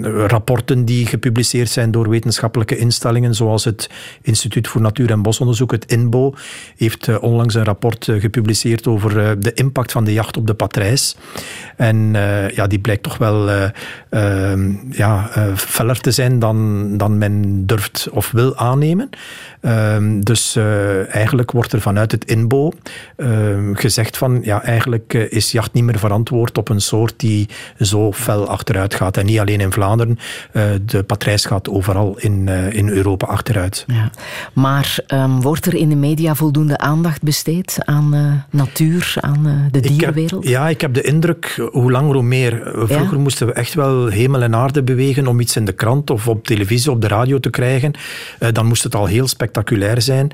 Rapporten 0.02 0.86
die 0.86 1.06
gepubliceerd 1.06 1.70
zijn 1.70 1.92
door 1.92 2.10
wetenschappelijke 2.10 2.78
instellingen, 2.78 3.36
zoals 3.36 3.64
het 3.64 3.90
Instituut 4.22 4.68
voor 4.68 4.82
Natuur- 4.82 5.12
en 5.12 5.22
Bosonderzoek, 5.22 5.72
het 5.72 5.92
INBO, 5.92 6.34
heeft 6.78 7.20
onlangs 7.20 7.54
een 7.54 7.64
rapport 7.64 8.05
eh, 8.08 8.22
gepubliceerd 8.22 8.88
over 8.88 9.20
eh, 9.20 9.32
de 9.40 9.54
impact 9.54 9.92
van 9.92 10.04
de 10.04 10.14
jacht 10.14 10.38
op 10.38 10.48
de 10.48 10.54
patrijs. 10.54 11.16
En 11.76 12.12
eh, 12.16 12.50
ja, 12.50 12.68
die 12.68 12.80
blijkt 12.80 13.04
toch 13.04 13.18
wel 13.18 13.50
eh, 13.50 13.70
ehm, 14.10 14.74
ja, 14.90 15.30
feller 15.56 16.00
te 16.00 16.12
zijn 16.12 16.40
dan, 16.40 16.90
dan 16.98 17.18
men 17.18 17.66
durft 17.66 18.08
of 18.12 18.32
wil 18.32 18.58
aannemen. 18.58 19.10
Ehm, 19.62 20.20
dus 20.20 20.56
eigenlijk 21.10 21.52
wordt 21.52 21.74
er 21.74 21.82
vanuit 21.82 22.12
het 22.12 22.26
INBO 22.26 22.72
ehm, 23.16 23.74
gezegd 23.74 24.18
van 24.18 24.40
ja, 24.44 24.64
eigenlijk 24.64 25.14
is 25.14 25.52
jacht 25.52 25.74
niet 25.74 25.84
meer 25.84 26.00
verantwoord 26.00 26.58
op 26.58 26.70
een 26.70 26.82
soort 26.82 27.14
die 27.18 27.50
zo 27.80 28.12
fel 28.12 28.48
achteruit 28.48 28.94
gaat. 28.94 29.18
En 29.18 29.26
niet 29.26 29.40
alleen 29.40 29.60
in 29.60 29.72
Vlaanderen, 29.72 30.18
de 30.86 31.04
patrijs 31.04 31.46
gaat 31.46 31.70
overal 31.70 32.18
in, 32.20 32.48
in 32.48 32.90
Europa 32.90 33.28
achteruit. 33.28 33.86
Ja. 33.88 34.10
Maar 34.54 34.98
wordt 35.40 35.66
er 35.66 35.76
in 35.76 35.90
de 35.90 35.96
media 35.96 36.36
voldoende 36.36 36.78
aandacht 36.78 37.22
besteed 37.22 37.78
aan 37.80 37.95
eh, 38.14 38.32
natuur, 38.50 39.14
aan 39.20 39.48
eh, 39.48 39.54
de 39.72 39.78
Ik 39.78 39.84
heb- 39.84 39.84
dierenwereld? 39.94 40.48
ja, 40.48 40.70
ik 40.70 40.82
heb 40.82 40.94
de 40.94 41.02
indruk, 41.02 41.68
hoe 41.72 41.92
langer 41.92 42.14
hoe 42.14 42.24
meer. 42.24 42.62
Eh, 42.68 42.72
Vroeger 42.74 43.14
Ja? 43.16 43.18
moesten 43.18 43.48
we 43.48 43.54
echt 43.54 43.74
wel 43.74 44.08
hemel 44.08 44.42
en 44.42 44.56
aarde 44.56 44.84
bewegen 44.84 45.28
om 45.28 45.40
iets 45.40 45.56
in 45.56 45.66
de 45.66 45.72
krant 45.74 46.10
of 46.10 46.28
op 46.28 46.46
televisie, 46.48 46.92
op 46.92 47.02
de 47.02 47.08
radio 47.08 47.40
te 47.40 47.50
krijgen. 47.50 47.92
Dan 48.52 48.66
moest 48.66 48.84
het 48.84 48.96
al 48.96 49.06
heel 49.06 49.28
spectaculair 49.28 50.02
zijn. 50.02 50.32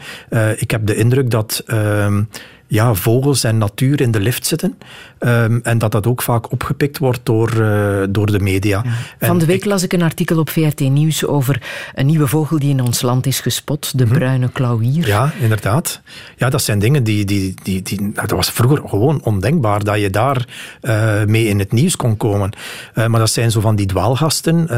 Ik 0.57 0.71
heb 0.71 0.85
de 0.85 0.95
indruk 0.95 1.29
dat 1.29 1.63
ehm, 1.65 2.23
ja, 2.71 2.93
vogels 2.93 3.43
en 3.43 3.57
natuur 3.57 4.01
in 4.01 4.11
de 4.11 4.19
lift 4.19 4.45
zitten. 4.45 4.77
Ehm, 5.19 5.59
en 5.63 5.77
dat 5.77 5.91
dat 5.91 6.07
ook 6.07 6.21
vaak 6.21 6.51
opgepikt 6.51 6.97
wordt 6.97 7.19
door, 7.23 7.49
eh, 7.61 8.03
door 8.09 8.25
de 8.31 8.39
media. 8.39 8.83
Van 9.19 9.37
de 9.37 9.45
week 9.45 9.57
ik- 9.57 9.65
las 9.65 9.83
ik 9.83 9.93
een 9.93 10.01
artikel 10.01 10.39
op 10.39 10.49
VRT 10.49 10.79
Nieuws 10.79 11.25
over 11.25 11.61
een 11.95 12.05
nieuwe 12.05 12.27
vogel 12.27 12.59
die 12.59 12.69
in 12.69 12.81
ons 12.81 13.01
land 13.01 13.25
is 13.25 13.39
gespot, 13.39 13.97
de 13.97 14.05
bruine 14.05 14.49
klauwier. 14.51 14.99
Mhm. 14.99 15.07
Ja, 15.07 15.31
inderdaad. 15.41 16.01
Ja, 16.37 16.49
dat 16.49 16.61
zijn 16.61 16.79
dingen 16.79 17.03
die... 17.03 17.25
die, 17.25 17.53
die, 17.63 17.81
die 17.81 18.01
nou, 18.01 18.13
dat 18.13 18.31
was 18.31 18.49
vroeger 18.51 18.81
gewoon 18.89 19.21
ondenkbaar 19.23 19.83
dat 19.83 19.99
je 19.99 20.09
daar 20.09 20.45
eh, 20.81 21.23
mee 21.25 21.45
in 21.47 21.59
het 21.59 21.71
nieuws 21.71 21.95
kon 21.95 22.17
komen. 22.17 22.51
Eh, 22.93 23.05
maar 23.07 23.19
dat 23.19 23.29
zijn 23.29 23.51
zo 23.51 23.59
van 23.59 23.75
die 23.75 23.85
dwaalgasten 23.85 24.69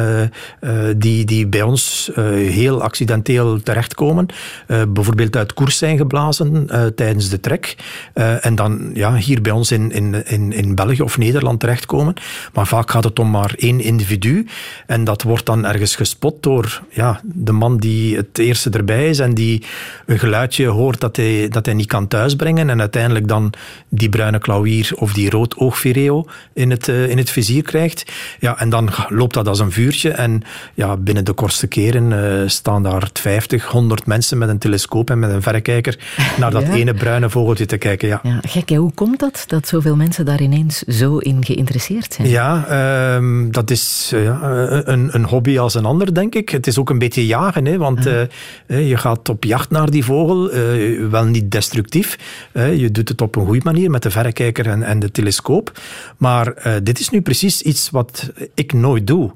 die, 0.97 1.25
die 1.25 1.47
bij 1.47 1.61
ons 1.61 2.11
heel 2.35 2.81
accidenteel 2.81 3.61
terechtkomen. 3.61 4.25
Bijvoorbeeld 4.67 5.35
uit 5.35 5.53
koers 5.53 5.77
zijn 5.77 5.97
geblazen 5.97 6.69
tijdens 6.95 7.29
de 7.29 7.39
trek. 7.39 7.75
Eh, 8.13 8.45
en 8.45 8.55
dan 8.55 8.91
ja, 8.93 9.15
hier 9.15 9.41
bij 9.41 9.51
ons 9.51 9.71
in, 9.71 9.91
in, 9.91 10.25
in, 10.25 10.51
in 10.53 10.75
België 10.75 11.01
of 11.01 11.17
Nederland 11.17 11.59
terechtkomen. 11.59 12.13
Maar 12.53 12.67
vaak 12.67 12.91
gaat 12.91 13.03
het 13.03 13.19
om 13.19 13.29
maar 13.29 13.53
één 13.57 13.79
individu. 13.79 14.47
En 14.87 15.03
dat 15.03 15.21
wordt 15.21 15.45
dan 15.45 15.65
ergens 15.65 15.95
gespot 15.95 16.43
door 16.43 16.81
ja, 16.89 17.21
de 17.23 17.51
man 17.51 17.77
die 17.77 18.15
het 18.15 18.37
eerste 18.37 18.69
erbij 18.69 19.09
is 19.09 19.19
en 19.19 19.33
die 19.33 19.63
een 20.05 20.19
geluidje 20.19 20.67
hoort 20.67 20.99
dat 20.99 21.15
hij, 21.15 21.47
dat 21.49 21.65
hij 21.65 21.75
niet 21.75 21.87
kan 21.87 22.07
thuisbrengen. 22.07 22.69
En 22.69 22.79
uiteindelijk 22.79 23.27
dan 23.27 23.53
die 23.89 24.09
bruine 24.09 24.39
klauwier 24.39 24.91
of 24.95 25.13
die 25.13 25.29
roodoogvireo 25.29 26.25
in 26.53 26.69
het, 26.71 26.87
eh, 26.87 27.09
in 27.09 27.17
het 27.17 27.29
vizier 27.29 27.63
krijgt. 27.63 28.11
Ja, 28.39 28.59
en 28.59 28.69
dan 28.69 28.89
loopt 29.07 29.33
dat 29.33 29.47
als 29.47 29.59
een 29.59 29.71
vuurtje. 29.71 30.09
En 30.09 30.41
ja, 30.73 30.97
binnen 30.97 31.25
de 31.25 31.33
kortste 31.33 31.67
keren 31.67 32.41
eh, 32.41 32.47
staan 32.49 32.83
daar 32.83 33.09
50, 33.13 33.65
100 33.65 34.05
mensen 34.05 34.37
met 34.37 34.49
een 34.49 34.57
telescoop 34.57 35.09
en 35.09 35.19
met 35.19 35.31
een 35.31 35.41
verrekijker 35.41 35.97
naar 36.37 36.51
dat 36.51 36.61
Ja. 36.67 36.73
ene 36.73 36.93
bruine 36.93 37.29
vogeltje 37.29 37.65
te 37.73 37.87
kijken. 37.87 38.07
Ja. 38.07 38.19
Ja, 38.23 38.39
gek, 38.41 38.69
hè? 38.69 38.75
hoe 38.75 38.91
komt 38.93 39.19
dat, 39.19 39.43
dat 39.47 39.67
zoveel 39.67 39.95
mensen 39.95 40.25
daar 40.25 40.41
ineens 40.41 40.79
zo 40.79 41.17
in 41.17 41.45
geïnteresseerd 41.45 42.13
zijn? 42.13 42.27
Ja, 42.29 42.65
ehm, 42.67 43.51
dat 43.51 43.71
is 43.71 44.11
eh, 44.13 44.23
ja, 44.23 44.39
een, 44.85 45.09
een 45.11 45.25
hobby 45.25 45.59
als 45.59 45.73
een 45.73 45.85
ander, 45.85 46.13
denk 46.13 46.35
ik. 46.35 46.49
Het 46.49 46.67
is 46.67 46.77
ook 46.77 46.89
een 46.89 46.99
beetje 46.99 47.25
jagen, 47.25 47.65
hè, 47.65 47.77
want 47.77 48.05
eh, 48.05 48.21
eh, 48.21 48.89
je 48.89 48.97
gaat 48.97 49.29
op 49.29 49.43
jacht 49.43 49.69
naar 49.69 49.89
die 49.89 50.03
vogel, 50.05 50.51
eh, 50.51 51.07
wel 51.09 51.25
niet 51.25 51.51
destructief. 51.51 52.17
eh, 52.51 52.75
je 52.79 52.91
doet 52.91 53.09
het 53.09 53.21
op 53.21 53.35
een 53.35 53.45
goede 53.45 53.61
manier 53.63 53.89
met 53.89 54.03
de 54.03 54.11
verrekijker 54.11 54.67
en, 54.67 54.83
en 54.83 54.99
de 54.99 55.11
telescoop. 55.11 55.79
Maar 56.17 56.47
eh, 56.53 56.73
dit 56.83 56.99
is 56.99 57.09
nu 57.09 57.21
precies 57.21 57.61
iets 57.61 57.89
wat 57.89 58.29
ik 58.53 58.73
nooit 58.73 59.07
doe. 59.07 59.31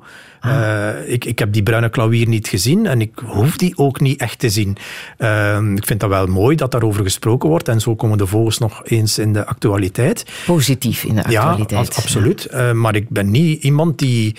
Eh, 0.48 1.12
ik, 1.14 1.26
ik 1.26 1.40
heb 1.40 1.54
die 1.54 1.64
bruine 1.64 1.90
klauwier 1.90 2.28
niet 2.28 2.48
gezien 2.48 2.86
en 2.86 3.02
ik 3.02 3.12
hoef 3.26 3.58
die 3.58 3.78
ook 3.78 4.00
niet 4.00 4.20
echt 4.20 4.40
te 4.40 4.50
zien. 4.50 4.78
Ehm, 5.18 5.76
ik 5.76 5.86
vind 5.86 6.00
dat 6.00 6.10
wel 6.10 6.28
mooi 6.28 6.56
dat 6.56 6.72
daarover 6.72 7.04
gesproken 7.04 7.50
wordt 7.50 7.68
en 7.68 7.82
zo 7.82 7.96
komen 7.96 8.18
de 8.18 8.28
vogels 8.28 8.58
nog 8.58 8.82
eens 8.86 9.20
in 9.20 9.34
de 9.34 9.46
actualiteit. 9.46 10.26
Positief 10.46 11.04
in 11.04 11.16
de 11.16 11.24
actualiteit. 11.24 11.96
Ja, 11.96 12.02
absoluut. 12.02 12.46
Eh, 12.46 12.72
maar 12.72 12.96
ik 12.96 13.10
ben 13.10 13.32
niet 13.32 13.64
iemand 13.64 14.00
die 14.00 14.36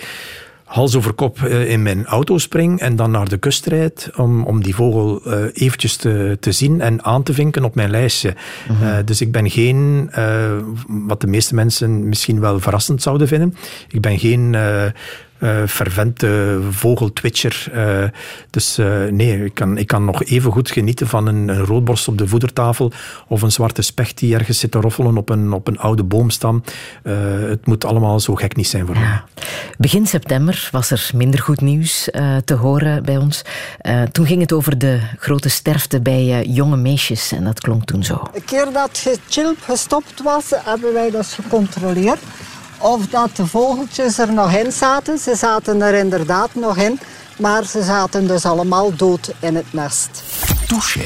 hals 0.63 0.95
over 0.95 1.13
kop 1.13 1.43
eh, 1.43 1.69
in 1.69 1.81
mijn 1.81 2.05
auto 2.05 2.37
springt 2.37 2.81
en 2.81 2.95
dan 2.95 3.11
naar 3.11 3.29
de 3.29 3.37
kust 3.37 3.65
rijdt 3.65 4.09
om, 4.15 4.43
om 4.43 4.63
die 4.63 4.75
vogel 4.75 5.21
eventjes 5.53 5.95
te, 5.95 6.37
te 6.39 6.51
zien 6.51 6.81
en 6.81 7.03
aan 7.03 7.23
te 7.23 7.33
vinken 7.33 7.63
op 7.63 7.75
mijn 7.75 7.89
lijstje. 7.89 8.35
Eh, 8.81 8.97
dus 9.05 9.21
ik 9.21 9.31
ben 9.31 9.49
geen, 9.49 10.11
wat 10.87 11.21
de 11.21 11.27
meeste 11.27 11.55
mensen 11.55 12.09
misschien 12.09 12.39
wel 12.39 12.59
verrassend 12.59 13.01
zouden 13.01 13.27
vinden, 13.27 13.55
ik 13.89 14.01
ben 14.01 14.19
geen... 14.19 14.55
eh, 15.39 15.63
fervente 15.67 16.59
vogeltwitcher. 16.69 17.67
Eh, 17.73 18.03
dus 18.49 18.77
eh, 18.77 19.03
nee, 19.03 19.45
ik 19.45 19.53
kan, 19.53 19.77
ik 19.77 19.87
kan 19.87 20.05
nog 20.05 20.23
even 20.23 20.51
goed 20.51 20.71
genieten 20.71 21.07
van 21.07 21.27
een, 21.27 21.47
een 21.47 21.65
roodborst 21.65 22.07
op 22.07 22.17
de 22.17 22.27
voedertafel 22.27 22.91
of 23.27 23.41
een 23.41 23.51
zwarte 23.51 23.81
specht 23.81 24.17
die 24.17 24.33
ergens 24.33 24.59
zit 24.59 24.71
te 24.71 24.79
roffelen 24.79 25.17
op 25.17 25.29
een, 25.29 25.53
op 25.53 25.67
een 25.67 25.79
oude 25.79 26.03
boomstam. 26.03 26.63
Eh, 27.03 27.13
het 27.41 27.65
moet 27.65 27.85
allemaal 27.85 28.19
zo 28.19 28.35
gek 28.35 28.55
niet 28.55 28.67
zijn 28.67 28.85
voor 28.85 28.95
mij. 28.95 29.03
Ja. 29.03 29.23
Begin 29.77 30.07
september 30.07 30.69
was 30.71 30.91
er 30.91 31.09
minder 31.15 31.39
goed 31.39 31.61
nieuws 31.61 32.09
eh, 32.09 32.37
te 32.45 32.53
horen 32.53 33.03
bij 33.03 33.17
ons. 33.17 33.41
Eh, 33.77 34.01
toen 34.01 34.25
ging 34.25 34.41
het 34.41 34.53
over 34.53 34.77
de 34.77 34.99
grote 35.17 35.49
sterfte 35.49 36.01
bij 36.01 36.45
jonge 36.45 36.77
meisjes 36.77 37.31
en 37.31 37.43
dat 37.43 37.59
klonk 37.59 37.85
toen 37.85 38.03
zo. 38.03 38.23
Een 38.33 38.45
keer 38.45 38.67
dat 38.73 39.01
het 39.03 39.19
chilp 39.29 39.57
gestopt 39.61 40.21
was, 40.23 40.45
hebben 40.55 40.93
wij 40.93 41.11
dus 41.11 41.33
gecontroleerd 41.33 42.19
of 42.79 43.07
dat 43.07 43.35
de 43.35 43.45
vogeltjes 43.45 44.17
er 44.17 44.33
nog 44.33 44.51
in 44.51 44.71
zaten. 44.71 45.17
Ze 45.17 45.35
zaten 45.35 45.81
er 45.81 45.93
inderdaad 45.93 46.55
nog 46.55 46.77
in, 46.77 46.99
maar 47.37 47.65
ze 47.65 47.83
zaten 47.83 48.27
dus 48.27 48.45
allemaal 48.45 48.95
dood 48.95 49.33
in 49.39 49.55
het 49.55 49.73
nest. 49.73 50.23
Touché. 50.67 51.05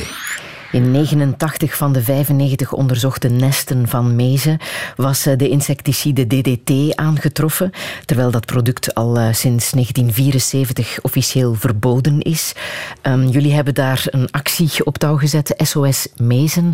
In 0.74 0.92
89 0.92 1.78
van 1.78 1.94
de 1.94 2.04
95 2.04 2.74
onderzochte 2.74 3.28
nesten 3.28 3.88
van 3.88 4.16
mezen 4.16 4.58
was 4.96 5.26
eh, 5.26 5.38
de 5.38 5.50
insecticide 5.50 6.28
DDT 6.28 6.96
aangetroffen, 6.96 7.72
terwijl 8.06 8.32
dat 8.32 8.46
product 8.46 8.96
al 8.96 9.18
eh, 9.18 9.24
sinds 9.24 9.72
1974 9.72 11.02
officieel 11.02 11.54
verboden 11.54 12.22
is. 12.22 12.54
Ehm, 13.02 13.28
jullie 13.28 13.54
hebben 13.54 13.74
daar 13.74 14.06
een 14.10 14.32
actie 14.32 14.86
op 14.86 14.98
touw 14.98 15.18
gezet, 15.18 15.54
SOS 15.58 16.08
Mezen. 16.16 16.74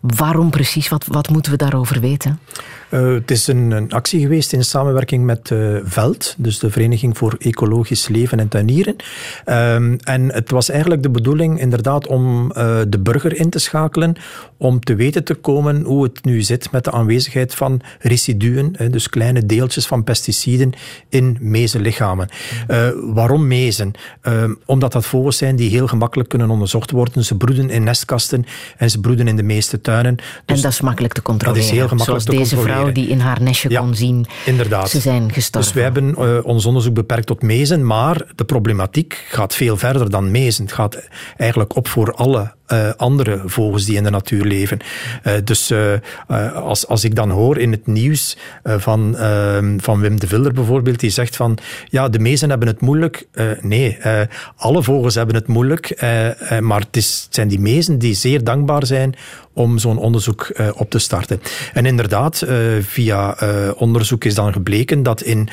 Waarom 0.00 0.50
precies? 0.50 0.88
Wat, 0.88 1.06
wat 1.06 1.28
moeten 1.28 1.52
we 1.52 1.58
daarover 1.58 2.00
weten? 2.00 2.40
Eh, 2.88 3.12
het 3.12 3.30
is 3.30 3.46
een, 3.46 3.70
een 3.70 3.92
actie 3.92 4.20
geweest 4.20 4.52
in 4.52 4.64
samenwerking 4.64 5.24
met 5.24 5.50
eh, 5.50 5.58
VELD, 5.82 6.34
dus 6.38 6.58
de 6.58 6.70
Vereniging 6.70 7.18
voor 7.18 7.36
Ecologisch 7.38 8.08
Leven 8.08 8.40
en 8.40 8.48
Tuinieren. 8.48 8.96
Ehm, 9.44 9.96
en 10.04 10.32
het 10.32 10.50
was 10.50 10.68
eigenlijk 10.68 11.02
de 11.02 11.10
bedoeling 11.10 11.60
inderdaad 11.60 12.06
om 12.06 12.52
eh, 12.52 12.78
de 12.88 12.98
burger 12.98 13.36
in 13.36 13.50
te 13.50 13.58
schakelen, 13.58 14.16
om 14.56 14.80
te 14.80 14.94
weten 14.94 15.24
te 15.24 15.34
komen 15.34 15.82
hoe 15.82 16.02
het 16.02 16.24
nu 16.24 16.42
zit 16.42 16.70
met 16.70 16.84
de 16.84 16.90
aanwezigheid 16.90 17.54
van 17.54 17.80
residuen, 18.00 18.72
dus 18.90 19.08
kleine 19.08 19.46
deeltjes 19.46 19.86
van 19.86 20.04
pesticiden 20.04 20.72
in 21.08 21.36
mezenlichamen. 21.40 22.28
Waarom 23.02 23.46
mezen? 23.46 23.92
Ehm, 24.20 24.54
omdat 24.64 24.92
dat 24.92 25.06
vogels 25.06 25.36
zijn 25.36 25.56
die 25.56 25.70
heel 25.70 25.86
gemakkelijk 25.86 26.28
kunnen 26.28 26.50
onderzocht 26.50 26.90
worden. 26.90 27.24
Ze 27.24 27.36
broeden 27.36 27.70
in 27.70 27.84
nestkasten 27.84 28.44
en 28.76 28.90
ze 28.90 29.00
broeden 29.00 29.28
in 29.28 29.36
de 29.36 29.42
meeste 29.42 29.80
tuinen. 29.80 30.16
en 30.16 30.22
Dus 30.44 30.60
dat 30.60 30.72
is 30.72 30.80
makkelijk 30.80 31.14
te 31.14 31.22
controleren. 31.22 31.68
heel 31.68 31.88
gemakkelijk 31.88 32.22
Zoals 32.22 32.24
te 32.24 32.30
deze 32.30 32.54
controleren. 32.54 32.77
Vrouw 32.80 32.92
die 32.92 33.08
in 33.08 33.20
haar 33.20 33.42
nestje 33.42 33.70
Ja, 33.70 33.80
kon 33.80 33.94
zien, 33.94 34.26
inderdaad. 34.44 34.90
ze 34.90 35.00
zijn 35.00 35.32
gestorven. 35.32 35.72
Dus 35.72 35.82
wij 35.82 35.82
hebben 35.82 36.14
eh, 36.14 36.44
ons 36.46 36.66
onderzoek 36.66 36.94
beperkt 36.94 37.26
tot 37.26 37.42
mezen, 37.42 37.86
maar 37.86 38.26
de 38.34 38.44
problematiek 38.44 39.24
gaat 39.28 39.54
veel 39.54 39.76
verder 39.76 40.10
dan 40.10 40.30
mezen. 40.30 40.64
Het 40.64 40.72
gaat 40.72 41.08
eigenlijk 41.36 41.76
op 41.76 41.88
voor 41.88 42.12
alle 42.14 42.56
eh, 42.66 42.90
andere 42.96 43.42
vogels 43.44 43.84
die 43.84 43.96
in 43.96 44.02
de 44.02 44.10
natuur 44.10 44.44
leven. 44.44 44.78
Eh, 45.22 45.32
dus 45.44 45.72
als, 46.54 46.86
als 46.86 47.04
ik 47.04 47.14
dan 47.14 47.30
hoor 47.30 47.58
in 47.58 47.70
het 47.70 47.86
nieuws 47.86 48.36
van, 48.64 49.16
ehm, 49.16 49.78
van 49.78 50.00
Wim 50.00 50.20
de 50.20 50.26
Vilder 50.26 50.52
bijvoorbeeld, 50.52 51.00
die 51.00 51.10
zegt 51.10 51.36
van 51.36 51.58
ja, 51.88 52.08
de 52.08 52.18
mezen 52.18 52.50
hebben 52.50 52.68
het 52.68 52.80
moeilijk. 52.80 53.26
Nee, 53.60 53.98
alle 54.56 54.82
vogels 54.82 55.14
hebben 55.14 55.34
het 55.34 55.46
moeilijk, 55.46 56.02
maar 56.60 56.80
het, 56.80 56.96
is, 56.96 57.22
het 57.24 57.34
zijn 57.34 57.48
die 57.48 57.60
mezen 57.60 57.98
die 57.98 58.14
zeer 58.14 58.44
dankbaar 58.44 58.86
zijn 58.86 59.14
om 59.58 59.78
zo'n 59.78 59.98
onderzoek 59.98 60.42
eh, 60.42 60.68
op 60.74 60.90
te 60.90 60.98
starten. 60.98 61.40
En 61.72 61.86
inderdaad, 61.86 62.42
eh, 62.42 62.56
via 62.80 63.36
eh, 63.36 63.70
onderzoek 63.76 64.24
is 64.24 64.34
dan 64.34 64.52
gebleken 64.52 65.02
dat 65.02 65.22
in 65.22 65.48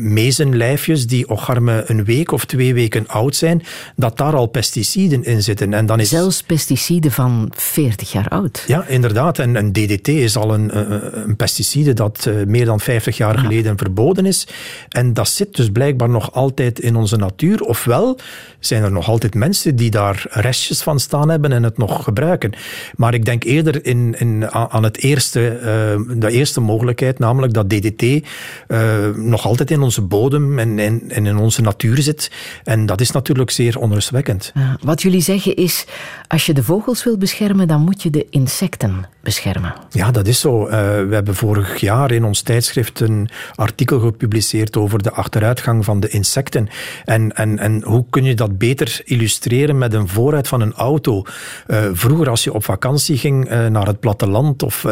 mezenlijfjes 0.00 1.06
die 1.06 1.28
ocharme 1.28 1.84
een 1.86 2.04
week 2.04 2.32
of 2.32 2.44
twee 2.44 2.74
weken 2.74 3.06
oud 3.06 3.36
zijn, 3.36 3.62
dat 3.96 4.16
daar 4.16 4.36
al 4.36 4.46
pesticiden 4.46 5.24
in 5.24 5.42
zitten. 5.42 5.74
En 5.74 5.86
dan 5.86 6.00
is 6.00 6.08
Zelfs 6.08 6.42
pesticiden 6.42 7.12
van 7.12 7.52
40 7.54 8.12
jaar 8.12 8.28
oud. 8.28 8.64
ja, 8.66 8.86
inderdaad. 8.86 9.38
En, 9.38 9.56
en 9.56 9.72
DDT 9.72 10.08
is 10.08 10.36
al 10.36 10.54
een, 10.54 10.78
een, 10.78 11.28
een 11.28 11.36
pesticide 11.36 11.92
dat 11.92 12.30
meer 12.46 12.64
dan 12.64 12.80
50 12.80 13.16
jaar 13.16 13.38
geleden 13.38 13.78
verboden 13.78 14.26
is. 14.26 14.46
En 14.88 15.14
dat 15.14 15.28
zit 15.28 15.56
dus 15.56 15.70
blijkbaar 15.70 16.08
nog 16.08 16.32
altijd 16.32 16.78
in 16.78 16.96
onze 16.96 17.16
natuur. 17.16 17.60
Ofwel 17.60 18.18
zijn 18.60 18.82
er 18.82 18.92
nog 18.92 19.08
altijd 19.08 19.34
mensen 19.34 19.76
die 19.76 19.90
daar 19.90 20.26
restjes 20.30 20.82
van 20.82 21.00
staan 21.00 21.28
hebben 21.28 21.52
en 21.52 21.62
het 21.62 21.78
nog 21.78 22.04
gebruiken. 22.04 22.52
Maar 22.96 23.14
ik 23.18 23.24
denk 23.24 23.44
eerder 23.44 23.86
in, 23.86 24.14
in, 24.18 24.50
aan 24.50 24.82
het 24.82 24.98
eerste, 24.98 25.48
eh, 25.48 26.18
de 26.18 26.30
eerste 26.30 26.60
mogelijkheid, 26.60 27.18
namelijk 27.18 27.52
dat 27.52 27.70
DDT 27.70 28.02
eh, 28.02 29.08
nog 29.14 29.46
altijd 29.46 29.70
in 29.70 29.80
onze 29.80 30.02
bodem 30.02 30.58
en, 30.58 30.78
in 31.10 31.36
onze 31.36 31.62
natuur 31.62 32.02
zit. 32.02 32.30
En 32.64 32.86
dat 32.86 33.00
is 33.00 33.10
natuurlijk 33.10 33.50
zeer 33.50 33.78
onrustwekkend. 33.78 34.52
Wat 34.80 35.02
jullie 35.02 35.20
zeggen 35.20 35.56
is, 35.56 35.86
als 36.28 36.46
je 36.46 36.52
de 36.54 36.62
vogels 36.62 37.04
wil 37.04 37.18
beschermen, 37.18 37.68
dan 37.68 37.80
moet 37.80 38.02
je 38.02 38.10
de 38.10 38.26
insecten 38.30 39.06
beschermen. 39.28 39.74
Ja, 39.90 40.10
dat 40.10 40.26
is 40.26 40.40
zo. 40.40 40.66
Eh, 40.66 40.78
we 41.08 41.14
hebben 41.14 41.34
vorig 41.34 41.80
jaar 41.80 42.10
in 42.10 42.24
ons 42.24 42.42
tijdschrift 42.42 43.00
een 43.00 43.28
artikel 43.54 44.00
gepubliceerd 44.00 44.76
over 44.76 45.02
de 45.02 45.10
achteruitgang 45.10 45.84
van 45.84 46.00
de 46.00 46.08
insecten. 46.08 46.68
En, 47.04 47.36
en, 47.36 47.58
en 47.58 47.82
hoe 47.82 48.04
kun 48.10 48.24
je 48.24 48.34
dat 48.34 48.58
beter 48.58 49.00
illustreren 49.04 49.78
met 49.78 49.94
een 49.94 50.08
vooruit 50.08 50.48
van 50.48 50.60
een 50.60 50.74
auto? 50.74 51.22
Eh, 51.66 51.84
vroeger, 51.92 52.28
als 52.28 52.44
je 52.44 52.52
op 52.52 52.64
vakantie 52.64 53.16
ging 53.16 53.48
eh, 53.48 53.66
naar 53.66 53.86
het 53.86 54.00
platteland 54.00 54.62
of 54.62 54.86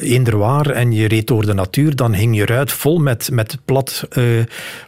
eender 0.00 0.36
waar 0.38 0.70
en 0.70 0.92
je 0.92 1.08
reed 1.08 1.26
door 1.26 1.46
de 1.46 1.54
natuur, 1.54 1.96
dan 1.96 2.12
hing 2.12 2.36
je 2.36 2.46
ruit 2.46 2.72
vol 2.72 2.98
met, 2.98 3.30
met 3.32 3.58
plat, 3.64 4.08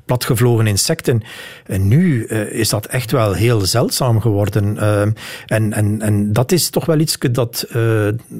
platgevlogen 0.04 0.66
insecten. 0.66 1.22
En 1.66 1.88
nu 1.88 2.26
is 2.50 2.68
dat 2.68 2.86
echt 2.86 3.10
wel 3.10 3.32
heel 3.32 3.60
zeldzaam 3.60 4.20
geworden. 4.20 4.78
En, 5.46 5.72
en, 5.72 6.00
en 6.02 6.32
dat 6.32 6.52
is 6.52 6.70
toch 6.70 6.86
wel 6.86 6.98
iets 6.98 7.18
dat 7.18 7.66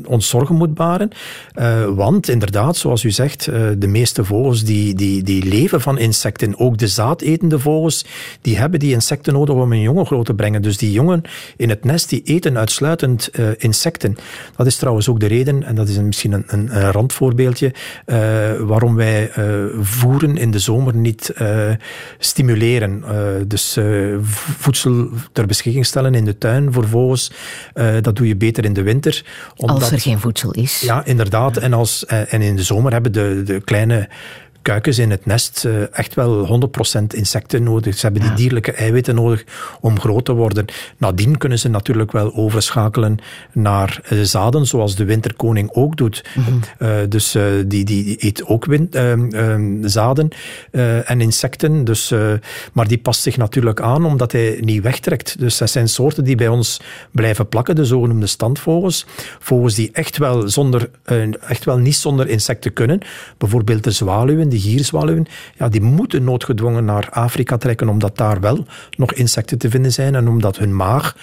ons 0.06 0.28
zorgen 0.28 0.54
moet 0.54 0.74
baren. 0.74 1.10
Eh, 1.54 1.84
want 1.84 2.28
inderdaad, 2.28 2.76
zoals 2.76 3.04
u 3.04 3.10
zegt, 3.10 3.46
eh, 3.46 3.62
de 3.78 3.86
meeste 3.86 4.24
vogels 4.24 4.64
die, 4.64 4.94
die, 4.94 5.22
die 5.22 5.44
leven 5.44 5.80
van 5.80 5.98
insecten. 5.98 6.58
Ook 6.58 6.78
de 6.78 6.86
zaadetende 6.86 7.58
vogels, 7.58 8.04
die 8.40 8.58
hebben 8.58 8.80
die 8.80 8.92
insecten 8.92 9.32
nodig 9.32 9.54
om 9.54 9.70
hun 9.70 9.80
jongen 9.80 10.06
groot 10.06 10.26
te 10.26 10.34
brengen. 10.34 10.62
Dus 10.62 10.76
die 10.76 10.92
jongen 10.92 11.22
in 11.56 11.68
het 11.68 11.84
nest, 11.84 12.08
die 12.08 12.22
eten 12.24 12.58
uitsluitend 12.58 13.28
eh, 13.28 13.46
insecten. 13.58 14.16
Dat 14.56 14.66
is 14.66 14.76
trouwens 14.76 15.08
ook 15.08 15.20
de 15.20 15.26
reden, 15.26 15.62
en 15.62 15.74
dat 15.74 15.88
is 15.88 15.98
misschien 15.98 16.32
een, 16.32 16.44
een, 16.46 16.76
een 16.76 16.90
randvoorbeeldje, 16.90 17.72
waarom 18.60 18.94
wij 18.94 19.30
voeren 19.80 20.36
in 20.36 20.50
de 20.50 20.58
zomer 20.58 20.94
niet 20.94 21.34
stimuleren. 22.18 23.04
Dus 23.46 23.78
voedsel 24.58 25.08
ter 25.32 25.46
beschikking 25.46 25.86
stellen 25.86 26.14
in 26.14 26.24
de 26.24 26.38
tuin 26.38 26.72
voor 26.72 26.88
vogels, 26.88 27.32
dat 28.00 28.16
doe 28.16 28.26
je 28.26 28.36
beter 28.36 28.64
in 28.64 28.72
de 28.72 28.82
winter. 28.82 29.24
Als 29.92 30.04
er 30.04 30.10
geen 30.10 30.20
voedsel 30.20 30.50
is. 30.50 30.80
Ja, 30.80 31.04
inderdaad. 31.04 31.56
En, 31.56 31.72
als, 31.72 32.06
eh, 32.06 32.32
en 32.32 32.42
in 32.42 32.56
de 32.56 32.62
zomer 32.62 32.92
hebben 32.92 33.12
de, 33.12 33.42
de 33.44 33.60
kleine 33.64 34.08
kuikens 34.62 34.98
in 34.98 35.10
het 35.10 35.26
nest 35.26 35.64
eh, 35.64 35.98
echt 35.98 36.14
wel 36.14 36.60
100% 37.00 37.02
insecten 37.06 37.62
nodig. 37.62 37.98
Ze 37.98 38.06
hebben 38.06 38.22
die 38.22 38.34
dierlijke 38.34 38.72
eiwitten 38.72 39.14
nodig 39.14 39.44
om 39.80 40.00
groot 40.00 40.24
te 40.24 40.32
worden. 40.32 40.64
Nadien 40.96 41.38
kunnen 41.38 41.58
ze 41.58 41.68
natuurlijk 41.68 42.12
wel 42.12 42.34
overschakelen 42.34 43.18
naar 43.52 44.00
eh, 44.04 44.20
zaden, 44.20 44.66
zoals 44.66 44.96
de 44.96 45.04
winterkoning 45.04 45.70
ook 45.72 45.96
doet. 45.96 46.24
Eh, 46.78 46.96
dus 47.08 47.32
die, 47.32 47.66
die, 47.66 47.84
die 47.84 48.16
eet 48.18 48.46
ook 48.46 48.66
ehm, 48.66 49.30
ehm, 49.30 49.88
zaden 49.88 50.28
en 51.04 51.20
insecten. 51.20 51.84
Dus, 51.84 52.14
maar 52.72 52.88
die 52.88 52.98
past 52.98 53.22
zich 53.22 53.36
natuurlijk 53.36 53.80
aan 53.80 54.04
omdat 54.04 54.32
hij 54.32 54.58
niet 54.60 54.82
wegtrekt. 54.82 55.38
Dus 55.38 55.58
dat 55.58 55.70
zijn 55.70 55.88
soorten 55.88 56.24
die 56.24 56.36
bij 56.36 56.48
ons 56.48 56.80
blijven 57.10 57.48
plakken, 57.48 57.74
de 57.74 57.84
zogenoemde 57.84 58.26
standvogels. 58.26 59.06
Vogels 59.38 59.74
die 59.74 59.90
echt 59.92 60.18
wel, 60.18 60.48
zonder, 60.48 60.90
echt 61.48 61.64
wel 61.64 61.78
niet 61.78 61.96
zonder 61.96 62.28
insecten 62.28 62.72
kunnen. 62.72 63.00
Bijvoorbeeld 63.38 63.84
de 63.84 63.90
zwaluwen, 63.90 64.48
die 64.52 64.60
gierzwaluwen. 64.60 65.26
Ja, 65.56 65.68
die 65.68 65.80
moeten 65.80 66.24
noodgedwongen 66.24 66.84
naar 66.84 67.08
Afrika 67.10 67.56
trekken 67.56 67.88
omdat 67.88 68.16
daar 68.16 68.40
wel 68.40 68.66
nog 68.96 69.12
insecten 69.12 69.58
te 69.58 69.70
vinden 69.70 69.92
zijn 69.92 70.14
en 70.14 70.28
omdat 70.28 70.58
hun 70.58 70.76
maag 70.76 71.16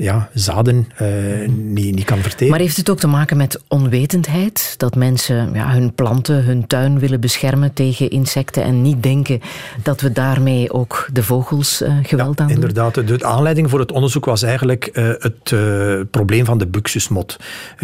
ja, 0.00 0.28
zaden 0.34 0.88
eh, 0.96 1.06
niet, 1.48 1.94
niet 1.94 2.04
kan 2.04 2.18
verteren. 2.18 2.50
Maar 2.50 2.60
heeft 2.60 2.76
het 2.76 2.90
ook 2.90 2.98
te 2.98 3.06
maken 3.06 3.36
met 3.36 3.60
onwetendheid? 3.68 4.74
Dat 4.76 4.94
mensen 4.94 5.52
ja, 5.54 5.70
hun 5.70 5.94
planten, 5.94 6.44
hun 6.44 6.66
tuin 6.66 6.98
willen 6.98 7.20
beschermen 7.20 7.72
tegen 7.72 8.10
insecten 8.10 8.62
en 8.62 8.82
niet 8.82 9.02
denken 9.02 9.40
dat 9.82 10.00
we 10.00 10.12
daarmee 10.12 10.72
ook 10.72 11.08
de 11.12 11.22
vogels 11.22 11.82
eh, 11.82 11.96
geweld 12.02 12.40
aan 12.40 12.46
doen? 12.46 12.56
Inderdaad, 12.56 12.94
de, 12.94 13.24
aanleiding 13.24 13.70
voor 13.70 13.78
het 13.78 13.92
onderzoek 13.92 14.24
was 14.24 14.42
eigenlijk 14.42 14.86
eh, 14.86 15.08
het 15.18 15.54
probleem 16.10 16.44
van 16.44 16.58
de 16.58 16.66
buxusmot. 16.66 17.36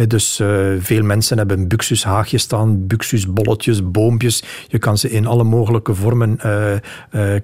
Dus 0.07 0.41
veel 0.79 1.03
mensen 1.03 1.37
hebben 1.37 1.67
buxushaagjes 1.67 2.41
staan, 2.41 2.87
buxusbolletjes, 2.87 3.91
boompjes. 3.91 4.43
Je 4.67 4.77
kan 4.77 4.97
ze 4.97 5.09
in 5.09 5.25
alle 5.25 5.43
mogelijke 5.43 5.93
vormen 5.93 6.39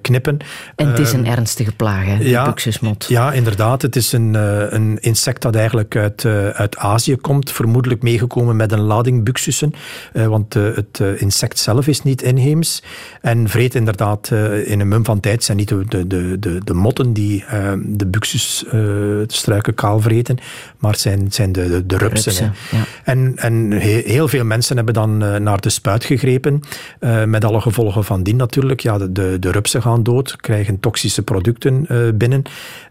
knippen. 0.00 0.38
En 0.76 0.88
het 0.88 0.98
is 0.98 1.12
Ehm, 1.14 1.24
een 1.24 1.30
ernstige 1.30 1.72
plaag, 1.72 2.04
hè, 2.04 2.18
de 2.18 2.42
buxusmot. 2.44 3.06
ja, 3.08 3.32
inderdaad. 3.32 3.82
Het 3.82 3.96
is 3.96 4.12
een, 4.12 4.34
een 4.70 4.98
insect 5.00 5.42
dat 5.42 5.54
eigenlijk 5.54 5.96
uit, 5.96 6.24
eh, 6.24 6.48
uit 6.48 6.76
Azië 6.76 7.16
komt. 7.16 7.50
Vermoedelijk 7.52 8.02
meegekomen 8.02 8.56
met 8.56 8.72
een 8.72 8.80
lading 8.80 9.24
buxussen. 9.24 9.72
eh, 10.12 10.26
want 10.26 10.56
eh, 10.56 10.62
het 10.74 11.00
eh, 11.00 11.20
insect 11.20 11.58
zelf 11.58 11.86
is 11.86 12.02
niet 12.02 12.22
inheems. 12.22 12.82
En 13.20 13.48
vreet 13.48 13.74
inderdaad 13.74 14.28
eh, 14.32 14.70
in 14.70 14.80
een 14.80 14.88
mum 14.88 15.04
van 15.04 15.20
tijd 15.20 15.44
zijn 15.44 15.56
niet 15.56 15.68
de, 15.68 15.84
de, 15.88 16.06
de, 16.38 16.60
de, 16.64 16.74
motten 16.74 17.12
die 17.12 17.44
eh, 17.44 17.72
de 17.86 18.06
buxusstruiken 18.06 19.74
kaal 19.74 20.00
vreten. 20.00 20.38
Maar 20.78 20.96
zijn, 20.96 21.26
zijn 21.32 21.52
de, 21.52 21.68
de, 21.68 21.86
de 21.86 21.96
rupsen. 21.96 22.32
Rupsen, 22.32 22.52
hè. 22.70 22.76
ja. 22.76 22.84
En, 23.04 23.32
en 23.36 23.70
he- 23.70 24.02
heel 24.06 24.28
veel 24.28 24.44
mensen 24.44 24.76
hebben 24.76 24.94
dan 24.94 25.22
eh, 25.24 25.36
naar 25.36 25.60
de 25.60 25.68
spuit 25.70 26.04
gegrepen. 26.04 26.60
eh, 27.00 27.24
met 27.24 27.44
alle 27.44 27.60
gevolgen 27.60 28.04
van 28.04 28.22
die 28.22 28.34
natuurlijk. 28.34 28.80
Ja, 28.80 28.98
de, 28.98 29.12
de, 29.12 29.36
de 29.38 29.50
rupsen 29.50 29.82
gaan 29.82 30.02
dood, 30.02 30.36
krijgen 30.36 30.80
toxische 30.80 31.22
producten 31.22 31.84
eh, 31.88 31.98
binnen. 32.14 32.42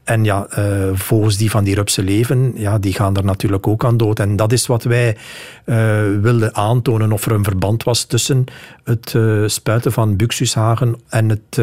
En 0.04 0.24
ja, 0.24 0.48
eh, 0.50 0.90
vogels 0.94 1.38
die 1.38 1.50
van 1.50 1.64
die 1.64 1.76
rupsen 1.76 2.04
leven, 2.04 2.54
ja, 2.56 2.78
die 2.78 2.94
gaan 2.94 3.16
er 3.16 3.26
natuurlijk 3.26 3.68
ook 3.68 3.86
aan 3.86 3.98
dood. 3.98 4.20
En 4.20 4.36
dat 4.36 4.52
is 4.52 4.68
wat 4.68 4.84
wij 4.84 5.18
eh, 5.66 5.76
wilden 6.22 6.56
aantonen, 6.56 7.12
of 7.12 7.26
er 7.26 7.32
een 7.32 7.44
verband 7.44 7.84
was 7.84 8.04
tussen 8.04 8.44
het 8.84 9.14
eh, 9.16 9.44
spuiten 9.46 9.92
van 9.92 10.16
buxushagen 10.16 10.96
en, 11.10 11.30
het, 11.30 11.58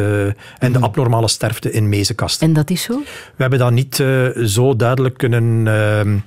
en 0.59 0.73
de 0.73 0.79
abnormale 0.79 1.29
sterfte 1.29 1.73
in 1.73 1.89
mezenkasten. 1.89 2.49
En 2.49 2.53
dat 2.55 2.71
is 2.71 2.83
zo? 2.83 2.99
We 3.37 3.43
hebben 3.43 3.59
dat 3.59 3.73
niet 3.73 4.05
zo 4.45 4.77
duidelijk 4.77 5.19
kunnen, 5.19 5.67
ehm, 5.67 6.19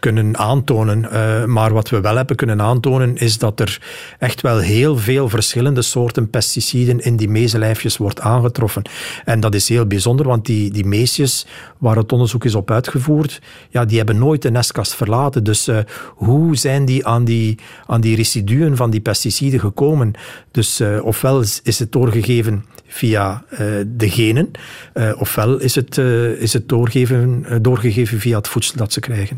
kunnen 0.00 0.38
aantonen. 0.38 1.10
Eh, 1.10 1.44
maar 1.44 1.72
wat 1.72 1.88
we 1.88 2.00
wel 2.00 2.16
hebben 2.16 2.36
kunnen 2.36 2.60
aantonen 2.62 3.16
is 3.16 3.38
dat 3.38 3.60
er 3.60 3.80
echt 4.18 4.40
wel 4.40 4.58
heel 4.58 4.96
veel 4.96 5.28
verschillende 5.28 5.82
soorten 5.82 6.30
pesticiden 6.30 7.00
in 7.00 7.16
die 7.16 7.28
mezenlijfjes 7.28 7.96
wordt 7.96 8.20
aangetroffen. 8.20 8.82
En 9.24 9.40
dat 9.40 9.54
is 9.54 9.68
heel 9.68 9.86
bijzonder, 9.86 10.26
want 10.26 10.46
die, 10.46 10.70
die 10.70 10.86
meesjes 10.86 11.46
waar 11.78 11.96
het 11.96 12.12
onderzoek 12.12 12.44
is 12.44 12.54
op 12.54 12.70
uitgevoerd, 12.70 13.40
ja, 13.68 13.84
die 13.84 13.96
hebben 13.96 14.18
nooit 14.18 14.42
de 14.42 14.50
nestkast 14.50 14.94
verlaten. 14.94 15.44
Dus 15.44 15.68
eh, 15.68 15.78
hoe 16.14 16.56
zijn 16.56 16.84
die 16.84 17.06
aan, 17.06 17.24
die 17.24 17.58
aan 17.86 18.00
die 18.00 18.16
residuen 18.16 18.76
van 18.76 18.90
die 18.90 19.00
pesticiden 19.00 19.60
gekomen? 19.60 20.12
Dus 20.50 20.80
eh, 20.80 21.04
ofwel 21.04 21.40
is 21.40 21.60
is 21.62 21.78
het 21.78 21.92
doorgegeven 21.92 22.64
via 22.90 23.42
eh, 23.48 23.58
de 23.86 24.10
genen, 24.10 24.50
eh, 24.92 25.10
ofwel 25.18 25.58
is 25.58 25.74
het, 25.74 25.98
is 26.38 26.52
het 26.52 26.68
doorgegeven, 26.68 27.44
eh, 27.48 27.56
doorgegeven 27.60 28.20
via 28.20 28.36
het 28.36 28.48
voedsel 28.48 28.76
dat 28.76 28.92
ze 28.92 29.00
krijgen. 29.00 29.36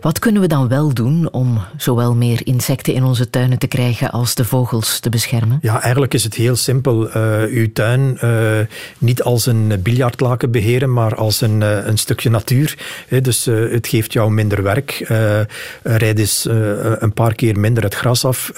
Wat 0.00 0.18
kunnen 0.18 0.42
we 0.42 0.48
dan 0.48 0.68
wel 0.68 0.94
doen 0.94 1.32
om 1.32 1.60
zowel 1.76 2.14
meer 2.14 2.40
insecten 2.46 2.94
in 2.94 3.04
onze 3.04 3.30
tuinen 3.30 3.58
te 3.58 3.66
krijgen 3.66 4.10
als 4.10 4.34
de 4.34 4.44
vogels 4.44 5.00
te 5.00 5.08
beschermen? 5.08 5.58
Ja, 5.62 5.82
eigenlijk 5.82 6.14
is 6.14 6.24
het 6.24 6.34
heel 6.34 6.56
simpel. 6.56 7.10
Uw 7.48 7.72
tuin 7.72 8.18
niet 8.98 9.22
als 9.22 9.46
een 9.46 9.80
biljartlaken 9.82 10.50
beheren, 10.50 10.92
maar 10.92 11.14
als 11.14 11.40
een, 11.40 11.60
een 11.60 11.98
stukje 11.98 12.30
natuur. 12.30 12.78
Dus 13.22 13.44
het 13.44 13.86
geeft 13.86 14.12
jou 14.12 14.30
minder 14.30 14.62
werk. 14.62 15.04
Rijd 15.82 16.18
eens 16.18 16.46
een 16.98 17.12
paar 17.12 17.34
keer 17.34 17.58
minder 17.58 17.82
het 17.82 17.94
gras 17.94 18.24
af. 18.24 18.52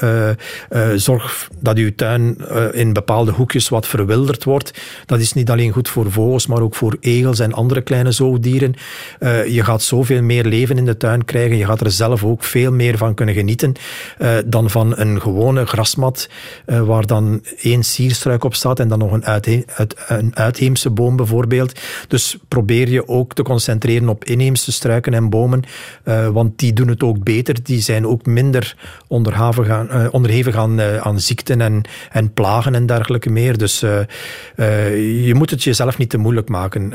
Zorg 0.96 1.48
dat 1.60 1.73
uw 1.76 1.94
tuin 1.94 2.36
eh, 2.38 2.64
in 2.72 2.92
bepaalde 2.92 3.32
hoekjes 3.32 3.68
wat 3.68 3.86
verwilderd 3.86 4.44
wordt. 4.44 4.80
Dat 5.06 5.20
is 5.20 5.32
niet 5.32 5.50
alleen 5.50 5.72
goed 5.72 5.88
voor 5.88 6.12
vogels, 6.12 6.46
maar 6.46 6.60
ook 6.60 6.74
voor 6.74 6.96
egels 7.00 7.38
en 7.38 7.52
andere 7.52 7.80
kleine 7.82 8.12
zoogdieren. 8.12 8.74
Eh, 9.18 9.46
je 9.46 9.64
gaat 9.64 9.82
zoveel 9.82 10.22
meer 10.22 10.44
leven 10.44 10.78
in 10.78 10.84
de 10.84 10.96
tuin 10.96 11.24
krijgen. 11.24 11.56
Je 11.56 11.64
gaat 11.64 11.80
er 11.80 11.90
zelf 11.90 12.24
ook 12.24 12.44
veel 12.44 12.72
meer 12.72 12.96
van 12.96 13.14
kunnen 13.14 13.34
genieten 13.34 13.72
uh, 14.18 14.30
dan 14.46 14.70
van 14.70 14.98
een 14.98 15.20
gewone 15.20 15.66
grasmat 15.66 16.28
uh, 16.66 16.80
waar 16.80 17.06
dan 17.06 17.44
één 17.60 17.82
sierstruik 17.82 18.44
op 18.44 18.54
staat 18.54 18.80
en 18.80 18.88
dan 18.88 18.98
nog 18.98 19.12
een, 19.12 19.24
uit, 19.24 19.48
een 20.08 20.36
uitheemse 20.36 20.90
boom 20.90 21.16
bijvoorbeeld. 21.16 21.80
Dus 22.08 22.38
probeer 22.48 22.88
je 22.88 23.08
ook 23.08 23.34
te 23.34 23.42
concentreren 23.42 24.08
op 24.08 24.24
inheemse 24.24 24.72
struiken 24.72 25.14
en 25.14 25.30
bomen, 25.30 25.62
uh, 26.04 26.28
want 26.28 26.58
die 26.58 26.72
doen 26.72 26.88
het 26.88 27.02
ook 27.02 27.24
beter. 27.24 27.62
Die 27.62 27.80
zijn 27.80 28.06
ook 28.06 28.26
minder 28.26 28.76
onderhevig 29.06 29.32
onderhevig 30.10 30.56
aan, 30.56 30.80
aan 30.80 31.20
ziekten 31.20 31.60
en, 31.64 31.82
en 32.10 32.32
plagen 32.32 32.74
en 32.74 32.86
dergelijke 32.86 33.30
meer. 33.30 33.58
Dus 33.58 33.80
je 34.56 35.32
moet 35.34 35.50
het 35.50 35.62
jezelf 35.62 35.98
niet 35.98 36.10
te 36.10 36.18
moeilijk 36.18 36.48
maken. 36.48 36.92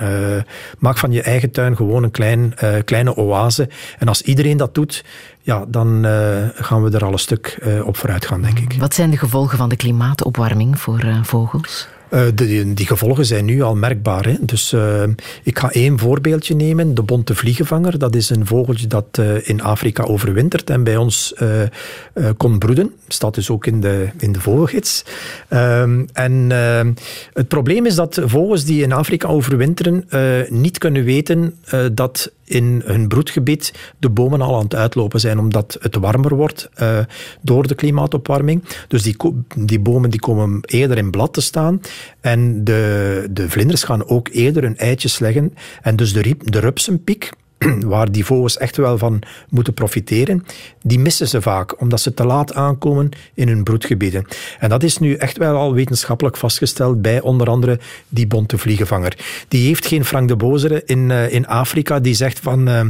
maak 0.79 0.97
van 0.97 1.11
je 1.11 1.21
eigen 1.21 1.51
tuin 1.51 1.75
gewoon 1.75 2.03
een 2.03 2.11
klein, 2.11 2.53
kleine 2.85 3.15
oase. 3.15 3.69
En 3.97 4.07
als 4.07 4.21
iedereen 4.21 4.57
dat 4.57 4.75
doet, 4.75 5.03
ja, 5.41 5.65
dan 5.67 6.05
uh, 6.05 6.47
gaan 6.53 6.83
we 6.83 6.91
er 6.91 7.05
al 7.05 7.11
een 7.11 7.19
stuk 7.19 7.59
uh, 7.63 7.87
op 7.87 7.97
vooruit 7.97 8.25
gaan, 8.25 8.41
denk 8.41 8.59
ik. 8.59 8.73
Wat 8.79 8.93
zijn 8.93 9.09
de 9.09 9.17
gevolgen 9.17 9.57
van 9.57 9.69
de 9.69 9.75
klimaatopwarming 9.75 10.79
voor 10.79 11.03
uh, 11.03 11.23
vogels? 11.23 11.87
Uh, 12.13 12.21
die, 12.35 12.73
die, 12.73 12.87
gevolgen 12.87 13.25
zijn 13.25 13.45
nu 13.45 13.61
al 13.61 13.75
merkbaar. 13.75 14.25
Hè. 14.25 14.35
Dus 14.39 14.73
uh, 14.73 15.03
ik 15.43 15.59
ga 15.59 15.71
één 15.71 15.99
voorbeeldje 15.99 16.55
nemen. 16.55 16.93
De 16.93 17.03
bonte 17.03 17.35
vliegenvanger. 17.35 17.99
Dat 17.99 18.15
is 18.15 18.29
een 18.29 18.45
vogeltje 18.45 18.87
dat 18.87 19.17
uh, 19.19 19.47
in 19.47 19.61
Afrika 19.61 20.03
overwintert 20.03 20.69
en 20.69 20.83
bij 20.83 20.97
ons 20.97 21.33
kon 22.37 22.59
broeden. 22.59 22.91
Staat 23.07 23.35
dus 23.35 23.49
ook 23.49 23.65
in 23.65 23.81
de, 23.81 24.09
in 24.17 24.31
de 24.31 24.41
vogelgids. 24.41 25.05
Ehm, 25.47 26.05
en 26.13 26.49
het 27.33 27.47
probleem 27.47 27.85
is 27.85 27.95
dat 27.95 28.21
vogels 28.25 28.65
die 28.65 28.83
in 28.83 28.91
Afrika 28.91 29.27
overwinteren 29.27 30.05
niet 30.49 30.77
kunnen 30.77 31.03
weten 31.03 31.55
dat 31.93 32.31
in 32.49 32.81
hun 32.85 33.07
broedgebied 33.07 33.73
de 33.99 34.09
bomen 34.09 34.41
al 34.41 34.55
aan 34.55 34.63
het 34.63 34.75
uitlopen 34.75 35.19
zijn, 35.19 35.39
omdat 35.39 35.77
het 35.79 35.95
warmer 35.95 36.35
wordt 36.35 36.69
uh, 36.81 36.99
door 37.41 37.67
de 37.67 37.75
klimaatopwarming. 37.75 38.63
Dus 38.87 39.03
die, 39.03 39.15
die 39.57 39.79
bomen 39.79 40.09
die 40.09 40.19
komen 40.19 40.59
eerder 40.65 40.97
in 40.97 41.11
blad 41.11 41.33
te 41.33 41.41
staan 41.41 41.81
en 42.21 42.63
de, 42.63 43.27
de 43.31 43.49
vlinders 43.49 43.83
gaan 43.83 44.07
ook 44.07 44.29
eerder 44.31 44.63
hun 44.63 44.77
eitjes 44.77 45.19
leggen. 45.19 45.53
En 45.81 45.95
dus 45.95 46.13
de, 46.13 46.35
de 46.39 46.59
rupsenpiek, 46.59 47.29
waar 47.85 48.11
die 48.11 48.25
vogels 48.25 48.57
echt 48.57 48.77
wel 48.77 48.97
van 48.97 49.21
moeten 49.49 49.73
profiteren, 49.73 50.45
die 50.81 50.99
missen 50.99 51.27
ze 51.27 51.41
vaak, 51.41 51.81
omdat 51.81 52.01
ze 52.01 52.13
te 52.13 52.25
laat 52.25 52.53
aankomen 52.53 53.09
in 53.33 53.47
hun 53.47 53.63
broedgebieden. 53.63 54.25
En 54.59 54.69
dat 54.69 54.83
is 54.83 54.97
nu 54.97 55.13
echt 55.13 55.37
wel 55.37 55.55
al 55.55 55.73
wetenschappelijk 55.73 56.37
vastgesteld 56.37 57.01
bij 57.01 57.21
onder 57.21 57.49
andere 57.49 57.79
die 58.09 58.27
bonte 58.27 58.57
vliegenvanger. 58.57 59.17
Die 59.47 59.67
heeft 59.67 59.87
geen 59.87 60.05
Frank 60.05 60.27
de 60.27 60.35
Bozere 60.35 60.81
in, 60.85 61.09
uh, 61.09 61.33
in 61.33 61.47
Afrika, 61.47 61.99
die 61.99 62.13
zegt 62.13 62.39
van, 62.39 62.69
uh, 62.69 62.81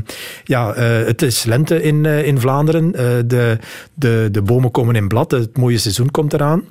ja, 0.43 0.77
uh, 0.77 1.05
het 1.05 1.21
is 1.21 1.43
lente 1.43 1.81
in, 1.81 2.05
in 2.05 2.39
Vlaanderen, 2.39 2.91
de, 3.27 3.57
de, 3.93 4.29
de 4.31 4.41
bomen 4.41 4.71
komen 4.71 4.95
in 4.95 5.07
blad, 5.07 5.31
het 5.31 5.57
mooie 5.57 5.77
seizoen 5.77 6.11
komt 6.11 6.33
eraan. 6.33 6.63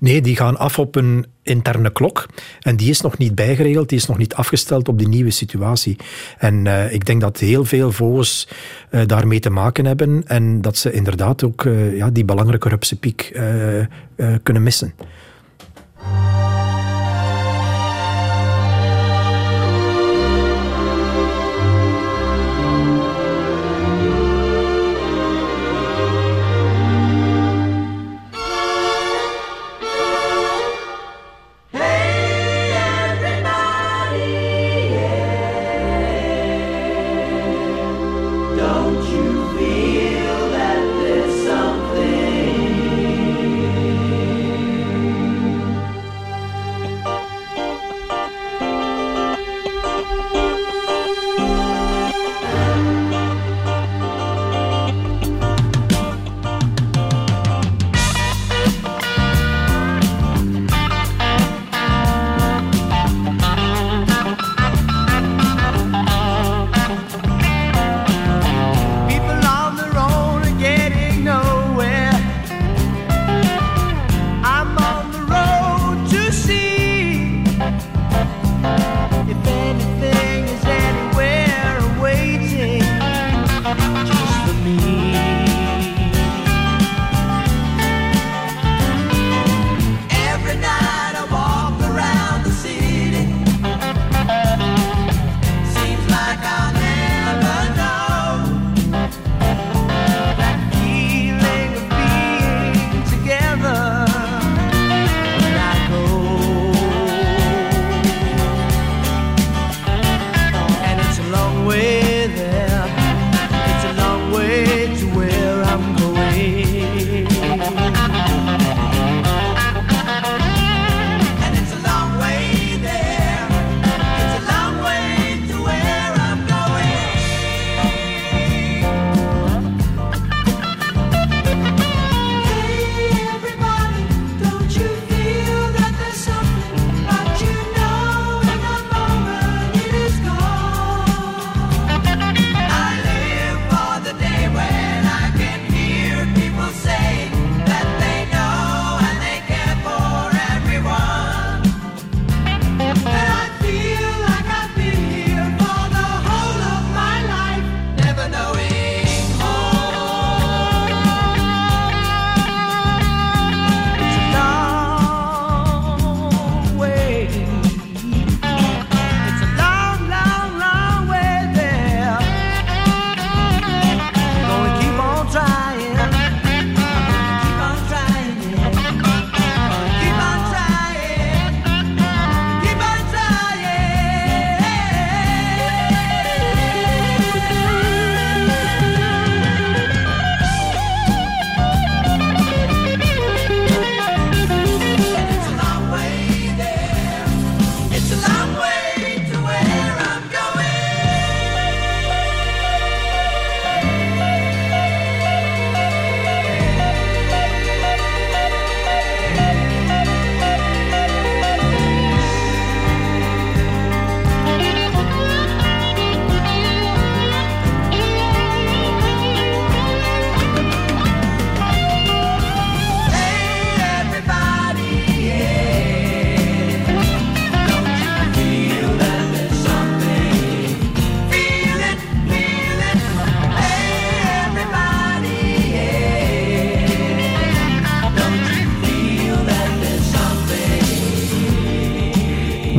Nee, 0.00 0.20
die 0.20 0.36
gaan 0.36 0.58
af 0.58 0.78
op 0.78 0.94
een 0.96 1.26
interne 1.42 1.90
klok. 1.90 2.26
En 2.60 2.76
die 2.76 2.90
is 2.90 3.00
nog 3.00 3.18
niet 3.18 3.34
bijgeregeld, 3.34 3.88
die 3.88 3.98
is 3.98 4.06
nog 4.06 4.18
niet 4.18 4.34
afgesteld 4.34 4.88
op 4.88 4.98
die 4.98 5.08
nieuwe 5.08 5.30
situatie. 5.30 5.96
En 6.38 6.64
uh, 6.64 6.92
ik 6.92 7.06
denk 7.06 7.20
dat 7.20 7.38
heel 7.38 7.64
veel 7.64 7.92
vogels 7.92 8.48
uh, 8.90 9.00
daarmee 9.06 9.40
te 9.40 9.50
maken 9.50 9.84
hebben 9.84 10.22
en 10.26 10.60
dat 10.60 10.76
ze 10.76 10.92
inderdaad 10.92 11.44
ook 11.44 11.64
uh, 11.64 11.96
ja, 11.96 12.10
die 12.10 12.24
belangrijke 12.24 12.68
rupsenpiek 12.68 13.40
kunnen 14.42 14.62
missen. 14.62 14.94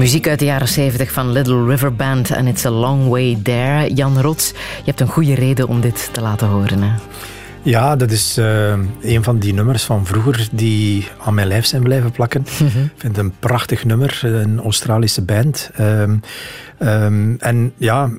Muziek 0.07 0.27
uit 0.27 0.39
de 0.39 0.45
jaren 0.45 0.67
70 0.67 1.11
van 1.11 1.31
Little 1.31 1.65
River 1.65 1.95
Band 1.95 2.31
en 2.31 2.47
It's 2.47 2.65
a 2.65 2.69
Long 2.69 3.07
Way 3.07 3.39
There. 3.43 3.93
Jan 3.93 4.21
Rots, 4.21 4.49
je 4.49 4.83
hebt 4.85 4.99
een 4.99 5.07
goede 5.07 5.35
reden 5.35 5.67
om 5.67 5.81
dit 5.81 6.09
te 6.11 6.21
laten 6.21 6.47
horen. 6.47 6.81
Hè? 6.81 6.91
Ja, 7.61 7.95
dat 7.95 8.11
is 8.11 8.37
uh, 8.37 8.69
een 9.01 9.23
van 9.23 9.39
die 9.39 9.53
nummers 9.53 9.83
van 9.83 10.05
vroeger 10.05 10.47
die 10.51 11.07
aan 11.19 11.33
mijn 11.33 11.47
lijf 11.47 11.65
zijn 11.65 11.83
blijven 11.83 12.11
plakken. 12.11 12.41
Ik 12.45 12.91
vind 12.95 13.15
het 13.15 13.17
een 13.17 13.33
prachtig 13.39 13.85
nummer, 13.85 14.19
een 14.23 14.59
Australische 14.59 15.21
band. 15.21 15.71
Um, 15.79 16.21
um, 16.79 17.35
en 17.39 17.73
ja, 17.77 18.09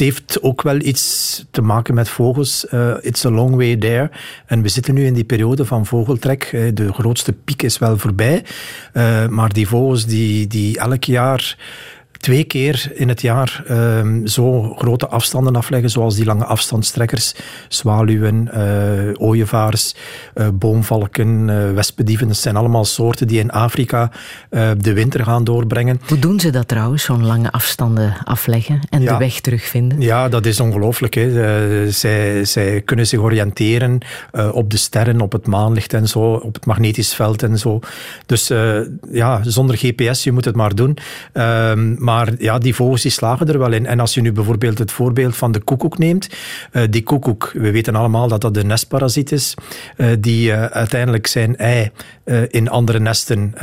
heeft 0.00 0.42
ook 0.42 0.62
wel 0.62 0.80
iets 0.80 1.44
te 1.50 1.62
maken 1.62 1.94
met 1.94 2.08
vogels. 2.08 2.66
Uh, 2.70 2.94
it's 3.00 3.24
a 3.24 3.30
long 3.30 3.56
way 3.56 3.76
there. 3.76 4.10
En 4.46 4.62
we 4.62 4.68
zitten 4.68 4.94
nu 4.94 5.06
in 5.06 5.14
die 5.14 5.24
periode 5.24 5.64
van 5.64 5.86
vogeltrek. 5.86 6.50
Uh, 6.52 6.70
de 6.74 6.92
grootste 6.92 7.32
piek 7.32 7.62
is 7.62 7.78
wel 7.78 7.98
voorbij. 7.98 8.44
Uh, 8.92 9.28
maar 9.28 9.52
die 9.52 9.68
vogels 9.68 10.06
die, 10.06 10.46
die 10.46 10.78
elk 10.78 11.04
jaar 11.04 11.56
twee 12.24 12.44
keer 12.44 12.90
in 12.94 13.08
het 13.08 13.20
jaar 13.20 13.64
um, 13.70 14.26
zo 14.26 14.74
grote 14.74 15.08
afstanden 15.08 15.56
afleggen, 15.56 15.90
zoals 15.90 16.14
die 16.14 16.24
lange 16.24 16.44
afstandstrekkers, 16.44 17.34
zwaluwen, 17.68 18.50
uh, 18.54 19.28
ooievaars, 19.28 19.94
uh, 20.34 20.48
boomvalken, 20.52 21.48
uh, 21.48 21.70
wespendieven. 21.72 22.28
Dat 22.28 22.36
zijn 22.36 22.56
allemaal 22.56 22.84
soorten 22.84 23.26
die 23.26 23.38
in 23.38 23.50
Afrika 23.50 24.10
de 24.78 24.92
winter 24.92 25.24
gaan 25.24 25.44
doorbrengen. 25.44 26.00
Hoe 26.06 26.18
doen 26.18 26.40
ze 26.40 26.50
dat 26.50 26.68
trouwens, 26.68 27.04
zo'n 27.04 27.26
lange 27.26 27.52
afstanden 27.52 28.16
afleggen 28.24 28.80
en 28.90 29.02
ja. 29.02 29.12
de 29.12 29.18
weg 29.18 29.40
terugvinden? 29.40 30.00
Ja, 30.00 30.28
dat 30.28 30.46
is 30.46 30.60
ongelooflijk. 30.60 31.14
zij, 31.88 32.44
zij 32.44 32.82
kunnen 32.84 33.06
zich 33.06 33.20
oriënteren 33.20 33.98
op 34.52 34.70
de 34.70 34.76
sterren, 34.76 35.20
op 35.20 35.32
het 35.32 35.46
maanlicht 35.46 35.92
en 35.92 36.08
zo, 36.08 36.20
op 36.20 36.54
het 36.54 36.66
magnetisch 36.66 37.14
veld 37.14 37.42
en 37.42 37.58
zo. 37.58 37.80
Dus 38.26 38.52
ja, 39.10 39.40
zonder 39.42 39.76
GPS, 39.76 40.24
je 40.24 40.32
moet 40.32 40.44
het 40.44 40.56
maar 40.56 40.74
doen. 40.74 40.96
Ehm, 41.32 42.04
maar 42.04 42.13
maar 42.14 42.32
ja, 42.38 42.58
die 42.58 42.74
vogels 42.74 43.02
die 43.02 43.10
slagen 43.10 43.48
er 43.48 43.58
wel 43.58 43.72
in. 43.72 43.86
En 43.86 44.00
als 44.00 44.14
je 44.14 44.20
nu 44.20 44.32
bijvoorbeeld 44.32 44.78
het 44.78 44.92
voorbeeld 44.92 45.36
van 45.36 45.52
de 45.52 45.60
koekoek 45.60 45.98
neemt. 45.98 46.28
Uh, 46.72 46.82
die 46.90 47.02
koekoek, 47.02 47.50
we 47.54 47.70
weten 47.70 47.94
allemaal 47.94 48.28
dat 48.28 48.40
dat 48.40 48.54
de 48.54 48.64
nestparasiet 48.64 49.32
is. 49.32 49.54
Uh, 49.96 50.06
die 50.18 50.50
uh, 50.50 50.64
uiteindelijk 50.64 51.26
zijn 51.26 51.56
ei 51.56 51.90
in 52.48 52.68
andere 52.68 53.00
nesten 53.00 53.54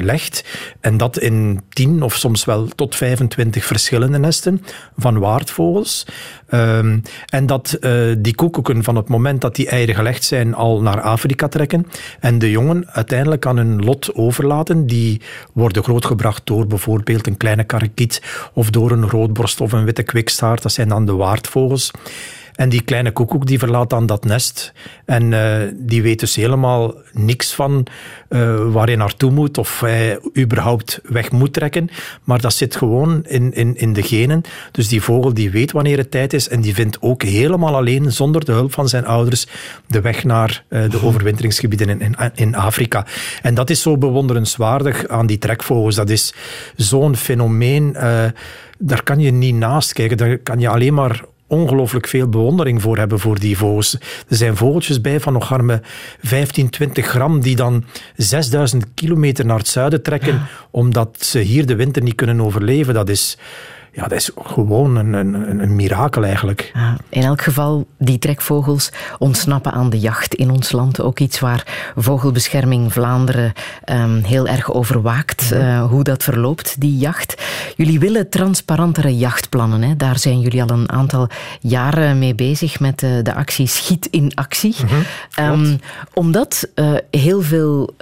legt. 0.00 0.44
En 0.80 0.96
dat 0.96 1.18
in 1.18 1.60
10 1.68 2.02
of 2.02 2.14
soms 2.14 2.44
wel 2.44 2.66
tot 2.66 2.96
25 2.96 3.64
verschillende 3.64 4.18
nesten 4.18 4.62
van 4.96 5.18
waardvogels. 5.18 6.06
Um, 6.50 7.02
en 7.26 7.46
dat 7.46 7.78
die 8.18 8.34
koekoeken 8.34 8.84
van 8.84 8.96
het 8.96 9.08
moment 9.08 9.40
dat 9.40 9.56
die 9.56 9.68
eieren 9.68 9.94
gelegd 9.94 10.24
zijn 10.24 10.54
al 10.54 10.82
naar 10.82 11.00
Afrika 11.00 11.48
trekken 11.48 11.86
en 12.20 12.38
de 12.38 12.50
jongen 12.50 12.86
uiteindelijk 12.86 13.46
aan 13.46 13.56
hun 13.56 13.84
lot 13.84 14.14
overlaten. 14.14 14.86
Die 14.86 15.20
worden 15.52 15.82
grootgebracht 15.82 16.46
door 16.46 16.66
bijvoorbeeld 16.66 17.26
een 17.26 17.36
kleine 17.36 17.64
of 18.52 18.70
door 18.70 18.90
een 18.90 19.08
roodborst 19.08 19.60
of 19.60 19.72
een 19.72 19.84
witte 19.84 20.02
kwikstaart. 20.02 20.62
Dat 20.62 20.72
zijn 20.72 20.88
dan 20.88 21.06
de 21.06 21.12
waardvogels. 21.12 21.90
En 22.58 22.68
die 22.68 22.82
kleine 22.82 23.10
koekoek 23.10 23.46
die 23.46 23.58
verlaat 23.58 23.90
dan 23.90 24.06
dat 24.06 24.24
nest. 24.24 24.72
En 25.04 25.32
uh, 25.32 25.56
die 25.74 26.02
weet 26.02 26.20
dus 26.20 26.36
helemaal 26.36 26.94
niks 27.12 27.54
van 27.54 27.86
uh, 28.28 28.72
waar 28.72 28.86
hij 28.86 28.96
naartoe 28.96 29.30
moet 29.30 29.58
of 29.58 29.80
hij 29.80 30.20
überhaupt 30.38 31.00
weg 31.02 31.30
moet 31.30 31.52
trekken. 31.52 31.90
Maar 32.24 32.40
dat 32.40 32.52
zit 32.52 32.76
gewoon 32.76 33.24
in, 33.26 33.52
in, 33.52 33.76
in 33.76 33.92
de 33.92 34.02
genen. 34.02 34.42
Dus 34.72 34.88
die 34.88 35.02
vogel 35.02 35.34
die 35.34 35.50
weet 35.50 35.72
wanneer 35.72 35.98
het 35.98 36.10
tijd 36.10 36.32
is 36.32 36.48
en 36.48 36.60
die 36.60 36.74
vindt 36.74 36.96
ook 37.00 37.22
helemaal 37.22 37.76
alleen, 37.76 38.12
zonder 38.12 38.44
de 38.44 38.52
hulp 38.52 38.72
van 38.72 38.88
zijn 38.88 39.06
ouders, 39.06 39.46
de 39.86 40.00
weg 40.00 40.24
naar 40.24 40.64
uh, 40.68 40.90
de 40.90 41.02
overwinteringsgebieden 41.02 41.88
in, 41.88 42.00
in, 42.00 42.16
in 42.34 42.54
Afrika. 42.54 43.06
En 43.42 43.54
dat 43.54 43.70
is 43.70 43.82
zo 43.82 43.98
bewonderenswaardig 43.98 45.08
aan 45.08 45.26
die 45.26 45.38
trekvogels. 45.38 45.94
Dat 45.94 46.10
is 46.10 46.34
zo'n 46.76 47.16
fenomeen. 47.16 47.92
daar 48.78 49.02
kan 49.02 49.20
je 49.20 49.30
niet 49.30 49.54
naast 49.54 49.92
kijken. 49.92 50.16
Daar 50.16 50.38
kan 50.38 50.60
je 50.60 50.68
alleen 50.68 50.94
maar 50.94 51.24
ongelooflijk 51.48 52.06
veel 52.06 52.28
bewondering 52.28 52.82
voor 52.82 52.98
hebben 52.98 53.18
voor 53.18 53.38
die 53.38 53.56
vogels. 53.56 53.94
Er 54.28 54.36
zijn 54.36 54.56
vogeltjes 54.56 55.00
bij 55.00 55.20
van 55.20 55.32
nog 55.32 55.52
arme 55.52 55.82
15, 56.22 56.70
20 56.70 57.06
gram 57.06 57.40
die 57.40 57.56
dan 57.56 57.84
6000 58.16 58.86
kilometer 58.94 59.46
naar 59.46 59.58
het 59.58 59.68
zuiden 59.68 60.02
trekken 60.02 60.42
omdat 60.70 61.16
ze 61.24 61.38
hier 61.38 61.66
de 61.66 61.76
winter 61.76 62.02
niet 62.02 62.14
kunnen 62.14 62.40
overleven. 62.40 62.94
Dat 62.94 63.08
is 63.08 63.38
ja, 63.92 64.02
dat 64.02 64.12
is 64.12 64.30
gewoon 64.42 64.96
een, 64.96 65.12
een, 65.12 65.62
een 65.62 65.76
mirakel 65.76 66.24
eigenlijk. 66.24 66.70
Ja, 66.74 66.96
in 67.08 67.22
elk 67.22 67.42
geval, 67.42 67.86
die 67.98 68.18
trekvogels 68.18 68.92
ontsnappen 69.18 69.72
aan 69.72 69.90
de 69.90 69.98
jacht 69.98 70.34
in 70.34 70.50
ons 70.50 70.72
land. 70.72 71.00
Ook 71.00 71.18
iets 71.18 71.40
waar 71.40 71.92
Vogelbescherming 71.96 72.92
Vlaanderen 72.92 73.52
um, 73.84 74.22
heel 74.22 74.46
erg 74.46 74.72
over 74.72 75.02
waakt. 75.02 75.52
Uh, 75.52 75.84
hoe 75.84 76.02
dat 76.02 76.22
verloopt, 76.22 76.80
die 76.80 76.98
jacht. 76.98 77.42
Jullie 77.76 77.98
willen 77.98 78.28
transparantere 78.28 79.16
jachtplannen. 79.16 79.82
Hè? 79.82 79.96
Daar 79.96 80.18
zijn 80.18 80.40
jullie 80.40 80.62
al 80.62 80.70
een 80.70 80.92
aantal 80.92 81.28
jaren 81.60 82.18
mee 82.18 82.34
bezig 82.34 82.80
met 82.80 82.98
de, 82.98 83.20
de 83.22 83.34
actie 83.34 83.66
Schiet 83.66 84.06
in 84.10 84.32
Actie. 84.34 84.74
-hmm, 84.76 85.50
um, 85.50 85.80
omdat 86.14 86.68
uh, 86.74 86.94
heel 87.10 87.42
veel 87.42 87.94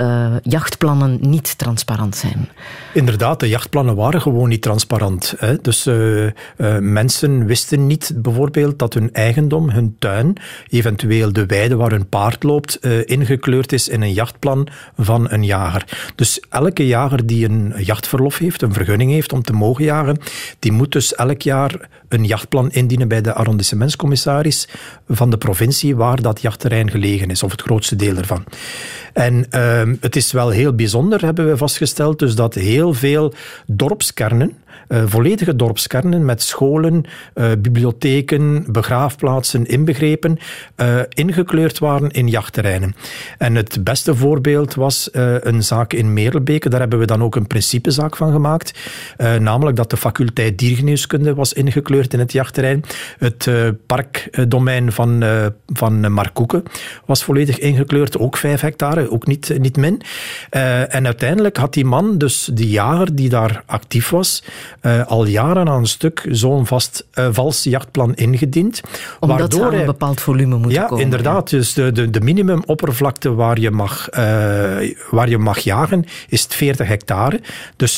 jachtplannen 0.43 1.19
niet 1.21 1.59
transparant 1.59 2.17
zijn. 2.17 2.49
Inderdaad, 2.93 3.41
de 3.41 3.49
jachtplannen 3.49 3.97
waren 3.97 4.21
gewoon 4.21 4.49
niet 4.49 4.63
transparant. 4.63 5.35
Hè? 5.39 5.57
Dus 5.61 5.76
uh, 5.87 6.25
uh, 6.25 6.31
mensen 6.79 7.47
wisten 7.47 7.87
niet 7.87 8.13
bijvoorbeeld 8.17 8.79
dat 8.79 8.95
hun 8.95 9.13
eigendom, 9.13 9.71
hun 9.71 9.97
tuin, 9.99 10.37
eventueel 10.69 11.33
de 11.33 11.47
weide 11.47 11.77
waar 11.77 11.91
hun 11.91 12.09
paard 12.09 12.43
loopt, 12.43 12.79
uh, 12.81 13.01
ingekleurd 13.05 13.73
is 13.73 13.89
in 13.89 14.03
een 14.03 14.13
jachtplan 14.13 14.69
van 14.99 15.31
een 15.31 15.45
jager. 15.45 16.13
Dus 16.15 16.41
elke 16.51 16.87
jager 16.87 17.27
die 17.27 17.49
een 17.49 17.75
jachtverlof 17.77 18.39
heeft, 18.39 18.63
een 18.63 18.73
vergunning 18.73 19.11
heeft 19.11 19.33
om 19.33 19.43
te 19.43 19.53
mogen 19.53 19.85
jagen, 19.85 20.19
die 20.59 20.73
moet 20.73 20.93
dus 20.93 21.15
elk 21.15 21.43
jaar 21.43 21.89
een 22.09 22.25
jachtplan 22.25 22.71
indienen 22.71 23.09
bij 23.09 23.21
de 23.21 23.33
arrondissementscommissaris 23.33 24.69
van 25.09 25.31
de 25.31 25.39
provincie 25.39 25.97
waar 25.97 26.23
dat 26.23 26.41
jachtterrein 26.41 26.91
gelegen 26.91 27.31
is, 27.31 27.43
of 27.43 27.51
het 27.51 27.63
grootste 27.63 27.97
deel 27.97 28.17
ervan. 28.17 28.45
En 29.13 29.47
uh, 29.51 29.83
het 30.01 30.17
is 30.17 30.33
wel 30.33 30.51
heel 30.51 30.75
bijzonder, 30.75 31.25
hebben 31.25 31.49
we 31.49 31.57
vastgesteld, 31.57 32.19
dus 32.19 32.35
dat 32.35 32.55
heel 32.55 32.95
veel 32.95 33.35
dorpskernen, 33.67 34.53
uh, 34.89 35.03
volledige 35.07 35.57
dorpskernen 35.57 36.25
met 36.25 36.43
scholen, 36.43 37.05
uh, 37.35 37.47
bibliotheken, 37.59 38.65
begraafplaatsen 38.69 39.67
inbegrepen, 39.67 40.39
uh, 40.77 41.01
ingekleurd 41.09 41.79
waren 41.79 42.11
in 42.11 42.29
jachtterreinen. 42.29 42.95
En 43.39 43.55
het 43.55 43.85
beste 43.85 44.15
voorbeeld 44.15 44.75
was 44.75 45.09
een 45.13 45.63
zaak 45.63 45.93
in 45.93 46.13
Merelbeke. 46.13 46.69
Daar 46.69 46.81
hebben 46.81 46.99
we 46.99 47.07
dan 47.07 47.23
ook 47.23 47.37
een 47.37 47.47
principezaak 47.47 48.17
van 48.17 48.33
gemaakt. 48.33 48.79
namelijk 49.39 49.77
dat 49.77 49.91
de 49.91 49.97
faculteit 49.97 50.59
diergeneeskunde 50.59 51.35
was 51.35 51.53
ingekleurd 51.53 52.13
in 52.13 52.19
het 52.19 52.33
jachtterrein. 52.33 52.85
Het 53.19 53.51
parkdomein 53.87 54.93
van, 54.93 55.25
van 55.67 56.13
Markoeken 56.13 56.63
was 57.05 57.25
volledig 57.25 57.59
ingekleurd, 57.59 58.19
ook 58.19 58.37
vijf 58.37 58.61
hectare, 58.61 59.11
ook 59.11 59.27
niet, 59.27 59.59
niet 59.59 59.77
min. 59.77 60.03
en 60.89 61.05
uiteindelijk 61.05 61.57
had 61.57 61.75
die 61.75 61.85
man, 61.85 62.19
dus 62.19 62.51
de 62.53 62.69
jager 62.69 63.15
die 63.15 63.29
daar 63.29 63.63
actief 63.67 64.11
was, 64.11 64.43
uh, 64.83 65.07
al 65.07 65.27
jaren 65.27 65.69
aan 65.69 65.79
een 65.79 65.87
stuk 65.87 66.27
zo'n 66.31 66.67
vast 66.67 67.07
uh, 67.15 67.29
vals 67.31 67.63
jachtplan 67.63 68.15
ingediend. 68.15 68.81
Omdat 69.21 69.39
waardoor 69.39 69.61
ze 69.61 69.67
aan 69.67 69.81
een 69.81 69.87
bepaald 69.87 70.21
volume 70.21 70.57
moeten 70.57 70.81
ja, 70.81 70.87
komen. 70.87 71.05
Inderdaad, 71.05 71.51
ja. 71.51 71.59
dus 71.59 71.73
de, 71.73 71.93
de, 71.93 72.11
de 72.11 72.21
minimumoppervlakte 72.21 73.35
waar 73.35 73.61
je 73.61 73.71
mag, 73.71 74.09
uh, 74.11 74.17
waar 75.11 75.29
je 75.29 75.39
mag 75.39 75.59
jagen 75.59 76.05
is 76.29 76.47
40 76.49 76.89
hectare. 76.89 77.41
Dus, 77.77 77.97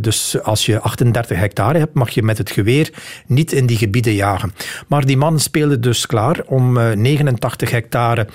dus 0.00 0.42
als 0.42 0.66
je 0.66 0.80
38 0.80 1.38
hectare 1.38 1.78
hebt, 1.78 1.94
mag 1.94 2.10
je 2.10 2.22
met 2.22 2.38
het 2.38 2.50
geweer 2.50 2.92
niet 3.26 3.52
in 3.52 3.66
die 3.66 3.76
gebieden 3.76 4.14
jagen. 4.14 4.52
Maar 4.86 5.06
die 5.06 5.16
man 5.16 5.40
speelde 5.40 5.80
dus 5.80 6.06
klaar 6.06 6.40
om 6.46 6.72
89 6.94 7.70
hectare 7.70 8.26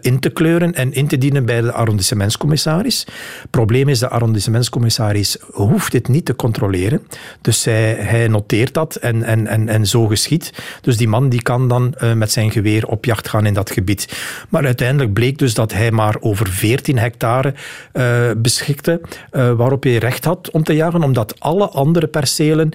in 0.00 0.20
te 0.20 0.30
kleuren 0.30 0.74
en 0.74 0.92
in 0.92 1.06
te 1.06 1.18
dienen 1.18 1.44
bij 1.44 1.60
de 1.60 1.72
arrondissementscommissaris. 1.72 3.06
Probleem 3.50 3.88
is, 3.88 3.98
de 3.98 4.08
arrondissementscommissaris 4.08 5.36
hoeft 5.52 5.92
dit 5.92 6.08
niet 6.08 6.24
te 6.24 6.36
controleren. 6.36 7.06
Dus 7.40 7.64
hij, 7.64 8.28
noteert 8.28 8.74
dat 8.74 8.94
en, 8.94 9.22
en, 9.22 9.46
en, 9.46 9.68
en 9.68 9.86
zo 9.86 10.06
geschiet. 10.06 10.52
Dus 10.80 10.96
die 10.96 11.08
man 11.08 11.28
die 11.28 11.42
kan 11.42 11.68
dan 11.68 11.94
uh, 12.02 12.12
met 12.12 12.32
zijn 12.32 12.50
geweer 12.50 12.86
op 12.86 13.04
jacht 13.04 13.28
gaan 13.28 13.46
in 13.46 13.54
dat 13.54 13.70
gebied. 13.70 14.18
Maar 14.48 14.64
uiteindelijk 14.64 15.12
bleek 15.12 15.38
dus 15.38 15.54
dat 15.54 15.72
hij 15.72 15.90
maar 15.90 16.16
over 16.20 16.48
14 16.48 16.98
hectare 16.98 17.54
uh, 17.92 18.30
beschikte 18.36 19.00
uh, 19.32 19.52
waarop 19.52 19.82
hij 19.82 19.96
recht 19.96 20.24
had 20.24 20.50
om 20.50 20.62
te 20.62 20.74
jagen, 20.74 21.02
omdat 21.02 21.34
alle 21.38 21.68
andere 21.68 22.06
percelen 22.06 22.72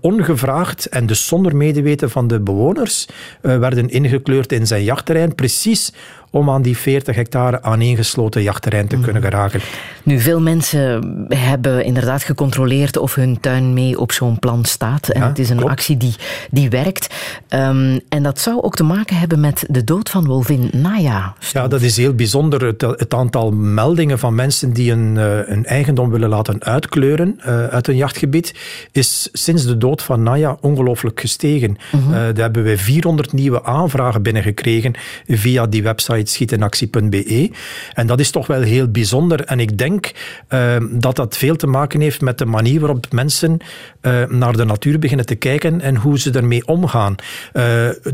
ongevraagd 0.00 0.86
en 0.86 1.06
dus 1.06 1.26
zonder 1.26 1.56
medeweten 1.56 2.10
van 2.10 2.28
de 2.28 2.40
bewoners 2.40 3.08
werden 3.40 3.88
ingekleurd 3.88 4.52
in 4.52 4.66
zijn 4.66 4.84
jachtterrein, 4.84 5.34
precies 5.34 5.92
om 6.30 6.50
aan 6.50 6.62
die 6.62 6.76
40 6.76 7.16
hectare 7.16 7.62
aaneengesloten 7.62 8.42
jachtterrein 8.42 8.88
te 8.88 8.98
kunnen 9.00 9.22
geraken. 9.22 9.60
Nu, 10.02 10.20
veel 10.20 10.40
mensen 10.40 11.14
hebben 11.28 11.84
inderdaad 11.84 12.22
gecontroleerd 12.22 12.96
of 12.96 13.14
hun 13.14 13.40
tuin 13.40 13.74
mee 13.74 13.98
op 14.00 14.12
zo'n 14.12 14.38
plan 14.38 14.64
staat. 14.64 15.08
En 15.08 15.20
Ja, 15.20 15.28
het 15.28 15.38
is 15.38 15.50
een 15.50 15.56
klopt. 15.56 15.72
actie 15.72 15.96
die, 15.96 16.14
die 16.50 16.70
werkt. 16.70 17.14
Ehm, 17.48 17.98
en 18.08 18.22
dat 18.22 18.40
zou 18.40 18.62
ook 18.62 18.76
te 18.76 18.82
maken 18.82 19.16
hebben 19.16 19.40
met 19.40 19.64
de 19.68 19.84
dood 19.84 20.08
van 20.10 20.24
wolvin 20.26 20.70
Naya. 20.72 21.34
Ja, 21.52 21.68
dat 21.68 21.82
is 21.82 21.96
heel 21.96 22.14
bijzonder. 22.14 22.64
Het, 22.64 22.80
het 22.80 23.14
aantal 23.14 23.50
meldingen 23.50 24.18
van 24.18 24.34
mensen 24.34 24.72
die 24.72 24.92
een, 24.92 25.16
eh, 25.18 25.38
een 25.44 25.64
eigendom 25.66 26.10
willen 26.10 26.28
laten 26.28 26.64
uitkleuren 26.64 27.40
eh, 27.40 27.66
uit 27.66 27.88
een 27.88 27.96
jachtgebied 27.96 28.54
is 28.92 29.28
sinds 29.32 29.64
de 29.66 29.78
dood 29.78 30.02
van 30.02 30.22
Naya 30.22 30.56
ongelooflijk 30.60 31.20
gestegen. 31.20 31.76
Eh, 31.92 32.10
daar 32.10 32.34
hebben 32.34 32.64
wij 32.64 32.78
400 32.78 33.32
nieuwe 33.32 33.64
aanvragen 33.64 34.22
binnengekregen 34.22 34.94
via 35.26 35.66
die 35.66 35.82
website 35.82 36.19
schietenactie.be. 36.28 37.50
En 37.94 38.06
dat 38.06 38.20
is 38.20 38.30
toch 38.30 38.46
wel 38.46 38.62
heel 38.62 38.88
bijzonder. 38.88 39.44
En 39.44 39.60
ik 39.60 39.78
denk 39.78 40.12
eh, 40.48 40.76
dat 40.90 41.16
dat 41.16 41.36
veel 41.36 41.56
te 41.56 41.66
maken 41.66 42.00
heeft 42.00 42.20
met 42.20 42.38
de 42.38 42.46
manier 42.46 42.80
waarop 42.80 43.12
mensen 43.12 43.60
eh, 44.00 44.22
naar 44.28 44.56
de 44.56 44.64
natuur 44.64 44.98
beginnen 44.98 45.26
te 45.26 45.34
kijken 45.34 45.80
en 45.80 45.96
hoe 45.96 46.18
ze 46.18 46.30
ermee 46.30 46.66
omgaan. 46.66 47.14
Eh, 47.52 47.64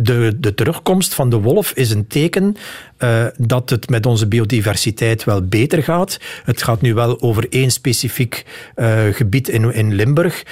de, 0.00 0.36
de 0.36 0.54
terugkomst 0.54 1.14
van 1.14 1.30
de 1.30 1.36
wolf 1.36 1.72
is 1.72 1.90
een 1.90 2.06
teken 2.06 2.56
eh, 2.96 3.24
dat 3.36 3.70
het 3.70 3.88
met 3.88 4.06
onze 4.06 4.26
biodiversiteit 4.26 5.24
wel 5.24 5.42
beter 5.42 5.82
gaat. 5.82 6.20
Het 6.44 6.62
gaat 6.62 6.80
nu 6.80 6.94
wel 6.94 7.20
over 7.20 7.46
één 7.50 7.70
specifiek 7.70 8.44
gebied 9.12 9.48
in, 9.48 9.74
in 9.74 9.94
Limburg. 9.94 10.42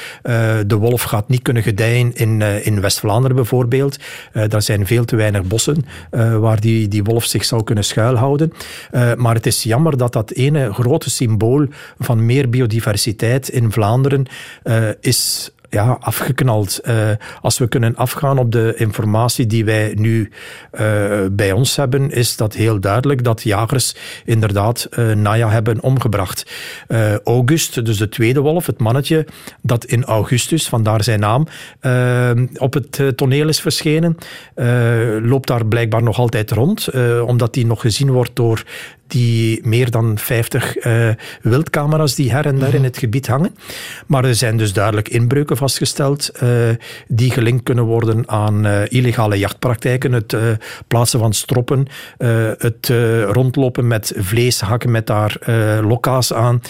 De 0.66 0.76
wolf 0.76 1.02
gaat 1.02 1.28
niet 1.28 1.42
kunnen 1.42 1.62
gedijen 1.62 2.14
in, 2.14 2.42
in 2.42 2.80
West-Vlaanderen 2.80 3.36
bijvoorbeeld. 3.36 3.98
Daar 4.48 4.62
zijn 4.62 4.86
veel 4.86 5.04
te 5.04 5.16
weinig 5.16 5.42
bossen 5.42 5.84
waar 6.40 6.60
die, 6.60 6.88
die 6.88 7.04
wolf 7.04 7.24
zich 7.24 7.43
zou 7.44 7.64
kunnen 7.64 7.84
schuilhouden. 7.84 8.52
Eh, 8.90 9.14
maar 9.14 9.34
het 9.34 9.46
is 9.46 9.62
jammer 9.62 9.96
dat 9.96 10.12
dat 10.12 10.30
ene 10.30 10.72
grote 10.72 11.10
symbool 11.10 11.66
van 11.98 12.26
meer 12.26 12.48
biodiversiteit 12.48 13.48
in 13.48 13.72
Vlaanderen 13.72 14.26
eh, 14.62 14.88
is 15.00 15.50
ja, 15.74 15.96
afgeknald. 16.00 16.78
Eh, 16.78 17.10
als 17.40 17.58
we 17.58 17.68
kunnen 17.68 17.96
afgaan 17.96 18.38
op 18.38 18.52
de 18.52 18.74
informatie 18.76 19.46
die 19.46 19.64
wij 19.64 19.92
nu 19.98 20.30
eh, 20.70 20.84
bij 21.30 21.52
ons 21.52 21.76
hebben, 21.76 22.10
is 22.10 22.36
dat 22.36 22.54
heel 22.54 22.80
duidelijk 22.80 23.24
dat 23.24 23.42
jagers 23.42 23.94
inderdaad 24.24 24.84
eh, 24.90 25.12
Naya 25.12 25.50
hebben 25.50 25.82
omgebracht. 25.82 26.52
August, 27.24 27.84
dus 27.84 27.96
de 27.96 28.08
tweede 28.08 28.40
wolf, 28.40 28.66
het 28.66 28.78
mannetje, 28.78 29.26
dat 29.62 29.84
in 29.84 30.04
augustus, 30.04 30.68
vandaar 30.68 31.02
zijn 31.02 31.20
naam, 31.20 31.46
op 32.56 32.74
het 32.74 33.16
toneel 33.16 33.48
is 33.48 33.60
verschenen, 33.60 34.16
loopt 35.22 35.48
daar 35.48 35.66
blijkbaar 35.66 36.02
nog 36.02 36.18
altijd 36.18 36.50
rond, 36.50 36.88
omdat 37.26 37.54
hij 37.54 37.64
nog 37.64 37.80
gezien 37.80 38.10
wordt 38.10 38.30
door 38.36 38.64
die 39.14 39.60
meer 39.64 39.90
dan 39.90 40.18
50 40.18 40.76
eh, 40.76 41.08
wildcamera's 41.42 42.14
die 42.14 42.32
her 42.32 42.46
en 42.46 42.58
daar 42.58 42.74
in 42.74 42.84
het 42.84 42.98
gebied 42.98 43.26
hangen. 43.26 43.56
Maar 44.06 44.24
er 44.24 44.34
zijn 44.34 44.56
dus 44.56 44.72
duidelijk 44.72 45.08
inbreuken 45.08 45.56
vastgesteld 45.56 46.28
eh, 46.28 46.48
die 47.08 47.30
gelinkt 47.30 47.62
kunnen 47.62 47.84
worden 47.84 48.28
aan 48.28 48.66
eh, 48.66 48.80
illegale 48.88 49.38
jachtpraktijken, 49.38 50.12
het 50.12 50.36
plaatsen 50.88 51.18
van 51.18 51.32
stroppen, 51.32 51.86
het 52.58 52.92
rondlopen 53.30 53.86
met 53.86 54.12
vlees, 54.16 54.60
hakken 54.60 54.90
met 54.90 55.06
daar 55.06 55.36
loka's 55.82 56.32
aan. 56.32 56.60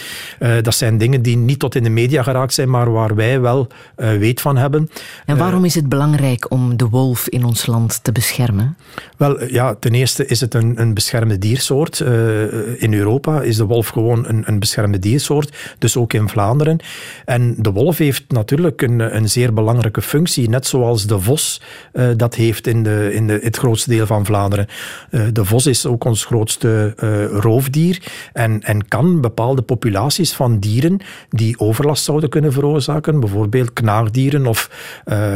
Dat 0.62 0.74
zijn 0.74 0.98
dingen 0.98 1.22
die 1.22 1.36
niet 1.36 1.58
tot 1.58 1.74
in 1.74 1.82
de 1.82 1.90
media 1.90 2.22
geraakt 2.22 2.54
zijn, 2.54 2.70
maar 2.70 2.92
waar 2.92 3.14
wij 3.14 3.40
wel 3.40 3.68
weet 3.96 4.40
van 4.40 4.56
hebben. 4.56 4.90
En 5.26 5.36
waarom 5.36 5.64
is 5.64 5.74
het 5.74 5.88
belangrijk 5.88 6.50
om 6.50 6.76
de 6.76 6.88
wolf 6.88 7.28
in 7.28 7.44
ons 7.44 7.66
land 7.66 8.04
te 8.04 8.12
beschermen? 8.12 8.76
Wel, 9.16 9.44
ja, 9.44 9.74
ten 9.74 9.92
eerste 9.92 10.26
is 10.26 10.40
het 10.40 10.54
een, 10.54 10.80
een 10.80 10.94
beschermde 10.94 11.38
diersoort. 11.38 12.00
Eh, 12.34 12.82
in 12.82 12.94
Europa 12.94 13.42
is 13.42 13.56
de 13.56 13.64
wolf 13.64 13.88
gewoon 13.88 14.28
een, 14.28 14.42
een 14.46 14.58
beschermde 14.58 14.98
diersoort, 14.98 15.74
dus 15.78 15.96
ook 15.96 16.12
in 16.12 16.28
Vlaanderen. 16.28 16.78
En 17.24 17.54
de 17.58 17.70
wolf 17.70 17.98
heeft 17.98 18.24
natuurlijk 18.28 18.82
een, 18.82 19.16
een 19.16 19.28
zeer 19.28 19.54
belangrijke 19.54 20.02
functie, 20.02 20.48
net 20.48 20.66
zoals 20.66 21.06
de 21.06 21.20
vos 21.20 21.60
eh, 21.92 22.08
dat 22.16 22.34
heeft 22.34 22.66
in, 22.66 22.82
de, 22.82 23.10
in 23.12 23.26
de, 23.26 23.38
het 23.42 23.56
grootste 23.56 23.90
deel 23.90 24.06
van 24.06 24.24
Vlaanderen. 24.24 24.66
Eh, 25.10 25.20
de 25.32 25.44
vos 25.44 25.66
is 25.66 25.86
ook 25.86 26.04
ons 26.04 26.24
grootste 26.24 26.92
roofdier 27.30 28.02
en, 28.32 28.62
en 28.62 28.88
kan 28.88 29.20
bepaalde 29.20 29.62
populaties 29.62 30.32
van 30.32 30.58
dieren 30.58 31.00
die 31.28 31.58
overlast 31.58 32.04
zouden 32.04 32.28
kunnen 32.28 32.52
veroorzaken, 32.52 33.20
bijvoorbeeld 33.20 33.72
knaagdieren 33.72 34.46
of 34.46 34.70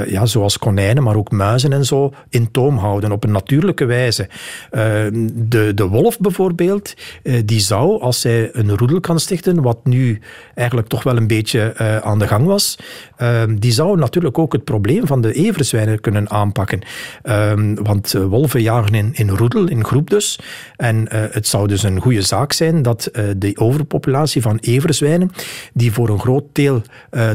ja, 0.07 0.27
zoals 0.27 0.59
konijnen, 0.59 1.03
maar 1.03 1.17
ook 1.17 1.31
muizen 1.31 1.73
en 1.73 1.85
zo, 1.85 2.13
in 2.29 2.51
toom 2.51 2.77
houden 2.77 3.13
op 3.13 3.25
een 3.25 3.33
natuurlijke 3.33 3.85
wijze. 3.85 4.29
De, 4.71 5.73
de 5.75 5.87
wolf 5.89 6.19
bijvoorbeeld, 6.19 6.78
eh, 7.23 7.43
die 7.45 7.61
zou, 7.61 8.01
als 8.01 8.21
zij 8.21 8.49
een 8.53 8.77
roedel 8.77 9.01
kan 9.01 9.21
stichten, 9.21 9.63
wat 9.63 9.79
nu 9.85 10.21
eigenlijk 10.55 10.89
toch 10.89 11.03
wel 11.03 11.17
een 11.17 11.27
beetje 11.27 11.61
eh, 11.61 11.97
aan 11.97 12.19
de 12.19 12.27
gang 12.27 12.47
was, 12.47 12.79
eh, 13.17 13.43
die 13.59 13.73
zou 13.73 13.99
natuurlijk 13.99 14.39
ook 14.39 14.53
het 14.53 14.65
probleem 14.65 15.07
van 15.07 15.21
de 15.21 15.33
everzwijnen 15.33 16.01
kunnen 16.01 16.31
aanpakken. 16.31 16.81
Eh, 17.23 17.53
want 17.75 18.15
eh, 18.15 18.25
wolven 18.25 18.63
jagen 18.63 18.95
in, 18.95 19.11
in 19.15 19.29
roedel, 19.29 19.69
in 19.69 19.85
groep 19.85 20.11
dus. 20.11 20.39
En 20.77 21.07
het 21.11 21.47
zou 21.47 21.69
dus 21.69 21.83
een 21.83 22.01
goede 22.01 22.23
zaak 22.23 22.53
zijn 22.53 22.83
dat 22.83 23.11
de 23.37 23.53
overpopulatie 23.55 24.43
van 24.43 24.59
everzwijnen, 24.59 25.31
die 25.73 25.93
voor 25.93 26.09
een 26.09 26.21
groot 26.21 26.45
deel 26.53 26.83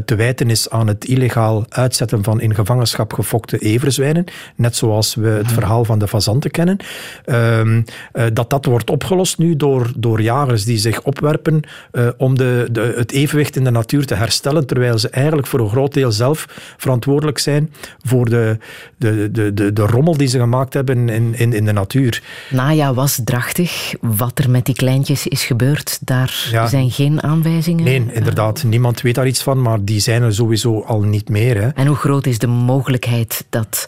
te 0.04 0.14
wijten 0.14 0.50
is 0.50 0.70
aan 0.70 0.86
het 0.86 1.04
illegaal 1.04 1.64
uitzetten 1.68 2.24
van 2.24 2.40
in 2.40 2.54
gevangenschap 2.54 3.12
gefokte 3.12 3.58
everzwijnen, 3.58 4.24
net 4.56 4.76
zoals 4.76 5.14
we 5.14 5.28
het 5.28 5.52
verhaal 5.52 5.84
van 5.84 5.98
de 5.98 6.08
fazanten 6.08 6.50
kennen, 6.50 6.76
ehm, 7.24 7.82
eh, 8.12 8.26
dat 8.32 8.50
dat 8.50 8.64
wordt 8.64 8.90
opgelost 8.90 9.33
nu 9.38 9.56
door, 9.56 9.92
door 9.96 10.22
jagers 10.22 10.64
die 10.64 10.78
zich 10.78 11.02
opwerpen 11.02 11.60
eh, 11.92 12.08
om 12.16 12.36
de, 12.38 12.68
de, 12.72 12.94
het 12.96 13.12
evenwicht 13.12 13.56
in 13.56 13.64
de 13.64 13.70
natuur 13.70 14.06
te 14.06 14.14
herstellen, 14.14 14.66
terwijl 14.66 14.98
ze 14.98 15.08
eigenlijk 15.08 15.46
voor 15.46 15.60
een 15.60 15.68
groot 15.68 15.94
deel 15.94 16.12
zelf 16.12 16.46
verantwoordelijk 16.76 17.38
zijn 17.38 17.72
voor 18.04 18.28
de, 18.28 18.58
de, 18.96 19.28
de, 19.32 19.54
de, 19.54 19.72
de 19.72 19.82
rommel 19.82 20.16
die 20.16 20.28
ze 20.28 20.38
gemaakt 20.38 20.74
hebben 20.74 21.08
in, 21.08 21.34
in, 21.34 21.52
in 21.52 21.64
de 21.64 21.72
natuur. 21.72 22.22
Naya 22.50 22.94
was 22.94 23.20
drachtig. 23.24 23.94
Wat 24.00 24.38
er 24.38 24.50
met 24.50 24.66
die 24.66 24.74
kleintjes 24.74 25.26
is 25.26 25.44
gebeurd, 25.44 25.98
daar 26.00 26.48
Ja. 26.50 26.66
zijn 26.66 26.90
geen 26.90 27.22
aanwijzingen. 27.22 27.84
Nee, 27.84 28.06
inderdaad, 28.12 28.62
niemand 28.64 29.00
weet 29.00 29.14
daar 29.14 29.26
iets 29.26 29.42
van, 29.42 29.62
maar 29.62 29.84
die 29.84 30.00
zijn 30.00 30.22
er 30.22 30.34
sowieso 30.34 30.80
al 30.82 31.00
niet 31.02 31.28
meer. 31.28 31.62
Hè. 31.62 31.68
En 31.68 31.86
hoe 31.86 31.96
groot 31.96 32.26
is 32.26 32.38
de 32.38 32.46
mogelijkheid 32.46 33.44
dat 33.48 33.86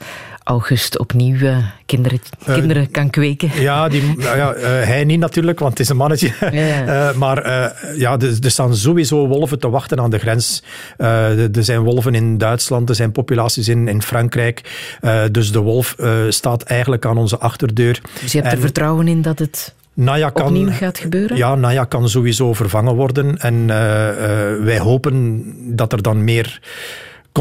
August 0.49 0.99
opnieuw 0.99 1.47
eh, 1.47 1.57
kinderen, 1.87 2.21
kinderen 2.45 2.91
kan 2.91 3.11
kweken? 3.11 3.51
Ja, 3.61 3.89
die, 3.89 4.03
nou 4.17 4.37
ja 4.37 4.53
eh, 4.53 4.63
hij 4.87 5.05
niet 5.05 5.19
natuurlijk, 5.19 5.59
want 5.59 5.71
het 5.71 5.81
is 5.81 5.89
een 5.89 5.97
mannetje. 5.97 6.33
ja. 6.53 6.85
Eh, 7.09 7.15
maar 7.15 7.39
eh, 7.39 7.99
ja, 7.99 8.19
er, 8.19 8.39
er 8.43 8.51
staan 8.51 8.77
sowieso 8.77 9.27
wolven 9.29 9.59
te 9.59 9.71
wachten 9.71 10.01
aan 10.01 10.11
de 10.11 10.19
grens. 10.19 10.63
Eh, 10.97 11.57
er 11.57 11.65
zijn 11.65 11.81
wolven 11.81 12.15
in 12.15 12.39
Duitsland, 12.39 12.89
er 12.89 12.95
zijn 12.95 13.13
populaties 13.13 13.69
in, 13.69 13.89
in 13.89 14.03
Frankrijk. 14.03 14.87
Eh, 15.01 15.23
dus 15.31 15.53
de 15.53 15.59
wolf 15.59 15.95
eh, 15.99 16.11
staat 16.29 16.63
eigenlijk 16.63 17.07
aan 17.07 17.17
onze 17.19 17.39
achterdeur. 17.39 18.01
Dus 18.23 18.33
je 18.33 18.39
hebt 18.39 18.51
er 18.51 18.57
En- 18.57 18.65
vertrouwen 18.65 19.09
in 19.09 19.23
dat 19.23 19.39
het 19.39 19.75
Naya 19.95 20.31
kan, 20.31 20.47
opnieuw 20.47 20.71
gaat 20.71 20.99
gebeuren? 20.99 21.37
Ja, 21.37 21.55
Naya 21.55 21.85
kan 21.85 22.09
sowieso 22.09 22.53
vervangen 22.53 22.95
worden. 22.95 23.39
En 23.39 23.71
eh, 23.71 24.09
eh, 24.09 24.63
wij 24.63 24.79
hopen 24.79 25.45
dat 25.77 25.93
er 25.93 26.03
dan 26.03 26.25
meer 26.25 26.61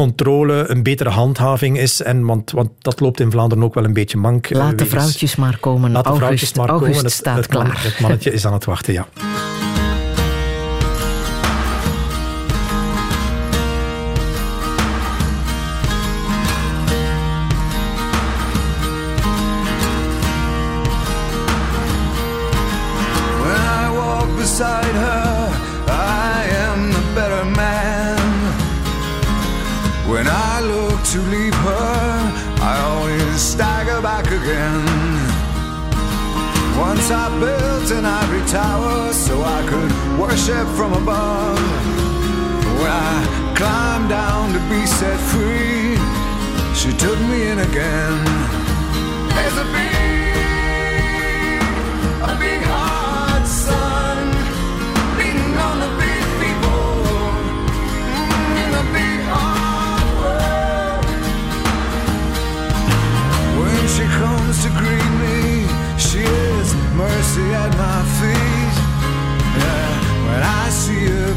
controle, 0.00 0.64
een 0.68 0.82
betere 0.82 1.10
handhaving 1.10 1.78
is. 1.78 2.02
En, 2.02 2.24
want, 2.24 2.50
want 2.50 2.70
dat 2.78 3.00
loopt 3.00 3.20
in 3.20 3.30
Vlaanderen 3.30 3.64
ook 3.64 3.74
wel 3.74 3.84
een 3.84 3.92
beetje 3.92 4.18
mank. 4.18 4.46
eh, 4.46 4.58
Laat 4.58 4.70
de 4.70 4.76
wegens- 4.76 4.90
vrouwtjes 4.90 5.36
maar 5.36 5.58
komen. 5.60 5.92
Laat 5.92 6.04
de 6.04 6.08
August, 6.10 6.24
vrouwtjes 6.26 6.52
maar 6.54 6.68
August 6.68 6.90
komen. 6.92 7.04
Het- 7.04 7.12
staat 7.12 7.36
het, 7.36 7.46
klaar. 7.46 7.82
het 7.84 8.00
mannetje 8.00 8.32
is 8.32 8.46
aan 8.46 8.52
het 8.52 8.64
wachten, 8.64 8.92
ja. 8.92 9.06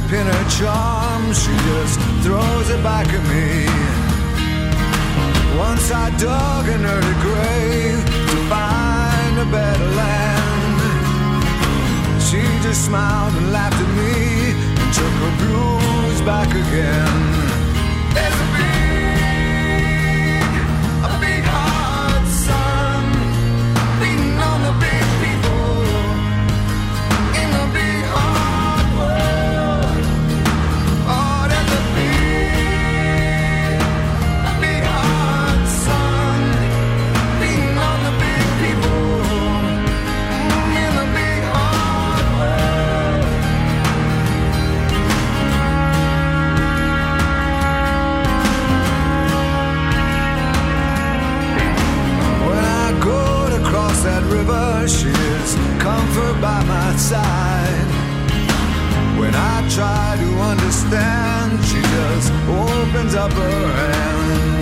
pin 0.09 0.25
her 0.25 0.49
charm, 0.49 1.21
she 1.33 1.53
just 1.69 1.99
throws 2.23 2.69
it 2.69 2.81
back 2.81 3.07
at 3.13 3.23
me. 3.29 3.69
Once 5.55 5.91
I 5.91 6.09
dug 6.17 6.67
in 6.67 6.81
her 6.81 7.05
grave 7.21 8.03
to 8.31 8.37
find 8.49 9.37
a 9.37 9.45
better 9.51 9.89
land, 10.01 10.81
she 12.27 12.41
just 12.65 12.85
smiled 12.85 13.35
and 13.35 13.51
laughed 13.51 13.79
at 13.85 13.91
me 14.01 14.53
and 14.81 14.93
took 14.97 15.15
her 15.23 15.33
blues 15.41 16.21
back 16.21 16.49
again. 16.49 17.28
Is 54.53 55.55
comfort 55.79 56.41
by 56.41 56.63
my 56.63 56.95
side. 56.95 57.87
When 59.19 59.33
I 59.35 59.67
try 59.69 60.17
to 60.17 60.29
understand, 60.51 61.63
she 61.65 61.81
just 61.81 62.31
opens 62.47 63.15
up 63.15 63.31
her 63.31 63.67
hands. 63.73 64.58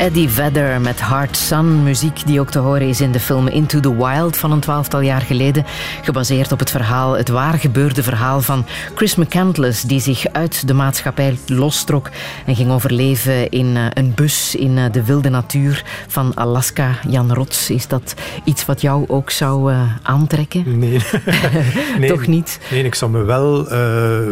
Eddie 0.00 0.28
Vedder 0.28 0.80
met 0.80 1.00
Hard 1.00 1.36
Sun, 1.36 1.82
muziek 1.82 2.26
die 2.26 2.40
ook 2.40 2.50
te 2.50 2.58
horen 2.58 2.88
is 2.88 3.00
in 3.00 3.12
de 3.12 3.20
film 3.20 3.48
Into 3.48 3.80
the 3.80 3.96
Wild 3.96 4.36
van 4.36 4.52
een 4.52 4.60
twaalftal 4.60 5.00
jaar 5.00 5.20
geleden. 5.20 5.64
Gebaseerd 6.02 6.52
op 6.52 6.58
het 6.58 6.70
verhaal, 6.70 7.16
het 7.16 7.28
waar 7.28 7.58
gebeurde 7.58 8.02
verhaal 8.02 8.40
van 8.40 8.66
Chris 8.94 9.14
McCandless, 9.14 9.82
die 9.82 10.00
zich 10.00 10.26
uit 10.32 10.66
de 10.66 10.74
maatschappij 10.74 11.38
lostrok 11.46 12.10
en 12.46 12.56
ging 12.56 12.70
overleven 12.70 13.50
in 13.50 13.76
eh, 13.76 13.84
een 13.94 14.12
bus 14.14 14.54
in 14.54 14.78
eh, 14.78 14.84
de 14.92 15.04
wilde 15.04 15.28
natuur 15.28 15.84
van 16.08 16.34
Alaska. 16.34 16.98
Jan 17.08 17.34
Rots, 17.34 17.70
is 17.70 17.88
dat 17.88 18.14
iets 18.44 18.66
wat 18.66 18.80
jou 18.80 19.04
ook 19.08 19.30
zou 19.30 19.72
eh, 19.72 19.82
aantrekken? 20.02 20.78
Nee. 20.78 21.00
nee. 21.98 22.08
Toch 22.14 22.26
niet? 22.26 22.60
Nee, 22.70 22.84
ik 22.84 22.94
zou 22.94 23.10
me 23.10 23.22
wel 23.22 23.68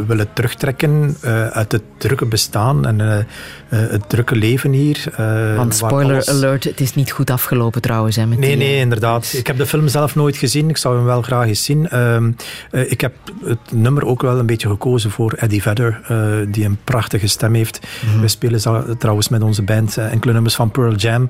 willen 0.07 0.32
terugtrekken 0.32 1.16
uit 1.53 1.73
het 1.73 1.82
drukke 1.97 2.27
bestaan 2.27 2.86
en 2.86 3.27
het 3.69 4.09
drukke 4.09 4.36
leven 4.36 4.73
hier. 4.73 5.12
Want 5.59 5.74
spoiler 5.74 6.14
alles- 6.14 6.28
alert, 6.28 6.64
het 6.64 6.80
is 6.80 6.94
niet 6.94 7.10
goed 7.10 7.30
afgelopen 7.30 7.80
trouwens. 7.82 8.16
Hè, 8.16 8.26
met 8.26 8.39
Nee, 8.39 8.48
die, 8.48 8.59
nee, 8.59 8.74
eh, 8.74 8.80
inderdaad. 8.80 9.35
Ik 9.36 9.47
heb 9.47 9.56
de 9.56 9.66
film 9.66 9.89
zelf 9.89 10.14
nooit 10.14 10.36
gezien. 10.36 10.68
Ik 10.68 10.76
zou 10.76 10.97
hem 10.97 11.05
wel 11.05 11.22
graag 11.22 11.47
eens 11.47 11.64
zien. 11.64 11.89
Ehm, 11.89 12.30
eh, 12.70 12.90
ik 12.90 13.01
heb 13.01 13.12
het 13.44 13.59
nummer 13.72 14.05
ook 14.05 14.22
wel 14.22 14.39
een 14.39 14.47
beetje 14.47 14.68
gekozen 14.68 15.10
voor 15.10 15.32
Eddie 15.32 15.62
Vedder, 15.62 16.01
eh, 16.09 16.16
die 16.48 16.64
een 16.64 16.78
prachtige 16.85 17.26
stem 17.26 17.55
heeft. 17.55 17.80
Mhm. 18.06 18.20
We 18.20 18.28
spelen 18.28 18.97
trouwens 18.98 19.28
met 19.28 19.43
onze 19.43 19.62
band 19.62 19.97
enkele 19.97 20.32
nummers 20.32 20.55
van 20.55 20.70
Pearl 20.70 20.94
Jam. 20.94 21.28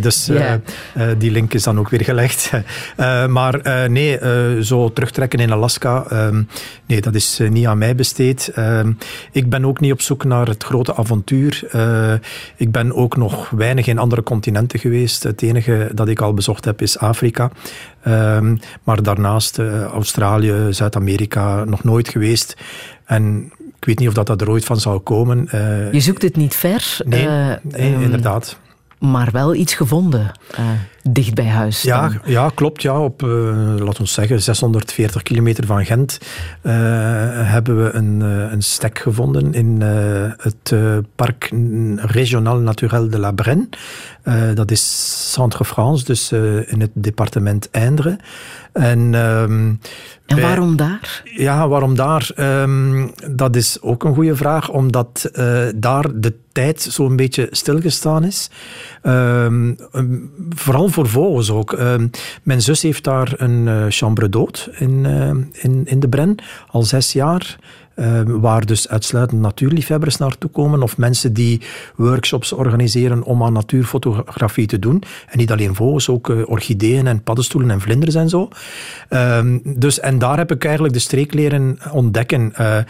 Dus 0.00 0.30
die 1.18 1.30
link 1.30 1.54
is 1.54 1.62
dan 1.62 1.78
ook 1.78 1.88
weer 1.88 2.04
gelegd. 2.04 2.50
Maar 3.28 3.60
nee, 3.90 4.18
zo 4.62 4.92
terugtrekken 4.92 5.38
in 5.38 5.52
Alaska, 5.52 6.04
ehm, 6.08 6.42
nee, 6.86 7.00
dat 7.00 7.14
is 7.14 7.40
niet 7.48 7.66
aan 7.66 7.78
mij 7.78 7.94
besteed. 7.94 8.50
Ehm, 8.54 8.92
ik 9.32 9.48
ben 9.48 9.64
ook 9.64 9.80
niet 9.80 9.92
op 9.92 10.00
zoek 10.00 10.24
naar 10.24 10.46
het 10.46 10.64
grote 10.64 10.96
avontuur. 10.96 11.62
Ik 12.56 12.72
ben 12.72 12.94
ook 12.94 13.16
nog 13.16 13.50
weinig 13.56 13.86
in 13.86 13.98
andere 13.98 14.22
continenten 14.22 14.78
geweest. 14.78 15.22
Het 15.22 15.42
enige 15.42 15.90
dat 15.94 16.08
ik 16.08 16.20
al 16.20 16.34
bezocht 16.34 16.64
heb 16.64 16.82
is 16.82 16.98
Afrika. 16.98 17.50
Ehm, 18.02 18.56
maar 18.82 19.02
daarnaast 19.02 19.58
eh, 19.58 19.82
Australië, 19.82 20.54
Zuid-Amerika, 20.70 21.64
nog 21.64 21.84
nooit 21.84 22.08
geweest. 22.08 22.56
En 23.04 23.52
ik 23.76 23.84
weet 23.84 23.98
niet 23.98 24.08
of 24.08 24.14
dat, 24.14 24.26
dat 24.26 24.40
er 24.40 24.50
ooit 24.50 24.64
van 24.64 24.80
zou 24.80 24.98
komen. 24.98 25.48
Eh, 25.48 25.92
Je 25.92 26.00
zoekt 26.00 26.22
het 26.22 26.36
niet 26.36 26.54
ver, 26.54 26.96
nee, 27.04 27.26
eh, 27.26 27.46
nee 27.62 27.92
ehm, 27.92 28.02
inderdaad. 28.02 28.58
Maar 29.10 29.28
wel 29.32 29.54
iets 29.54 29.74
gevonden 29.74 30.32
eh, 30.50 30.64
dicht 31.02 31.34
bij 31.34 31.48
huis. 31.48 31.82
Ja, 31.82 32.08
dan. 32.08 32.18
ja, 32.24 32.50
klopt. 32.54 32.82
Ja. 32.82 33.00
Op, 33.00 33.22
eh, 33.22 33.28
laten 33.78 34.02
we 34.02 34.08
zeggen, 34.08 34.42
640 34.42 35.22
kilometer 35.22 35.66
van 35.66 35.84
Gent 35.84 36.18
eh, 36.62 36.72
hebben 37.32 37.84
we 37.84 37.92
een, 37.92 38.20
een 38.52 38.62
stek 38.62 38.98
gevonden 38.98 39.54
in 39.54 39.80
het 40.38 40.74
Parc 41.14 41.50
Régional 41.96 42.58
Naturel 42.58 43.08
de 43.08 43.18
la 43.18 43.32
Brenne. 43.32 43.68
Dat 44.54 44.70
is 44.70 45.32
Centre-France, 45.32 46.04
dus 46.04 46.32
in 46.66 46.80
het 46.80 46.90
departement 46.92 47.68
Indre. 47.72 48.18
En, 48.74 49.14
ehm, 49.14 49.52
En 50.26 50.36
wij- 50.36 50.40
waarom 50.40 50.76
daar? 50.76 51.22
ja, 51.24 51.68
waarom 51.68 51.94
daar? 51.96 52.30
Ehm, 52.34 53.08
dat 53.30 53.56
is 53.56 53.78
ook 53.80 54.04
een 54.04 54.14
goede 54.14 54.36
vraag, 54.36 54.68
omdat 54.70 55.30
eh, 55.32 55.62
daar 55.76 56.06
de 56.20 56.34
tijd 56.52 56.82
zo'n 56.82 57.16
beetje 57.16 57.48
stilgestaan 57.50 58.24
is. 58.24 58.50
Ehm, 59.02 59.74
vooral 60.48 60.88
voor 60.88 61.08
vogels 61.08 61.50
ook. 61.50 61.78
Mijn 62.42 62.62
zus 62.62 62.82
heeft 62.82 63.04
daar 63.04 63.32
een 63.36 63.68
eh, 63.68 63.84
chambre 63.88 64.28
d'hôte 64.28 64.78
in, 64.78 65.06
eh, 65.06 65.62
in, 65.64 65.82
in 65.84 66.00
de 66.00 66.08
Bren, 66.08 66.34
al 66.70 66.82
zes 66.82 67.12
jaar. 67.12 67.56
Ehm, 67.94 68.40
waar 68.40 68.66
dus 68.66 68.88
uitsluitend 68.88 69.40
natuurliefhebbers 69.40 70.16
naartoe 70.16 70.50
komen 70.50 70.82
of 70.82 70.96
mensen 70.96 71.32
die 71.32 71.60
workshops 71.96 72.52
organiseren 72.52 73.22
om 73.22 73.42
aan 73.42 73.52
natuurfotografie 73.52 74.66
te 74.66 74.78
doen. 74.78 75.02
En 75.28 75.38
niet 75.38 75.52
alleen 75.52 75.74
vogels, 75.74 76.08
ook 76.08 76.30
eh, 76.30 76.36
orchideeën 76.44 77.06
en 77.06 77.22
paddenstoelen 77.22 77.70
en 77.70 77.80
vlinders 77.80 78.14
en 78.14 78.28
zo. 78.28 78.48
Ehm, 79.08 79.58
dus, 79.64 80.00
en 80.00 80.18
daar 80.18 80.36
heb 80.36 80.50
ik 80.50 80.64
eigenlijk 80.64 80.94
de 80.94 81.00
streek 81.00 81.34
leren 81.34 81.78
ontdekken. 81.90 82.52
Eh, 82.54 82.78
eh, 82.78 82.84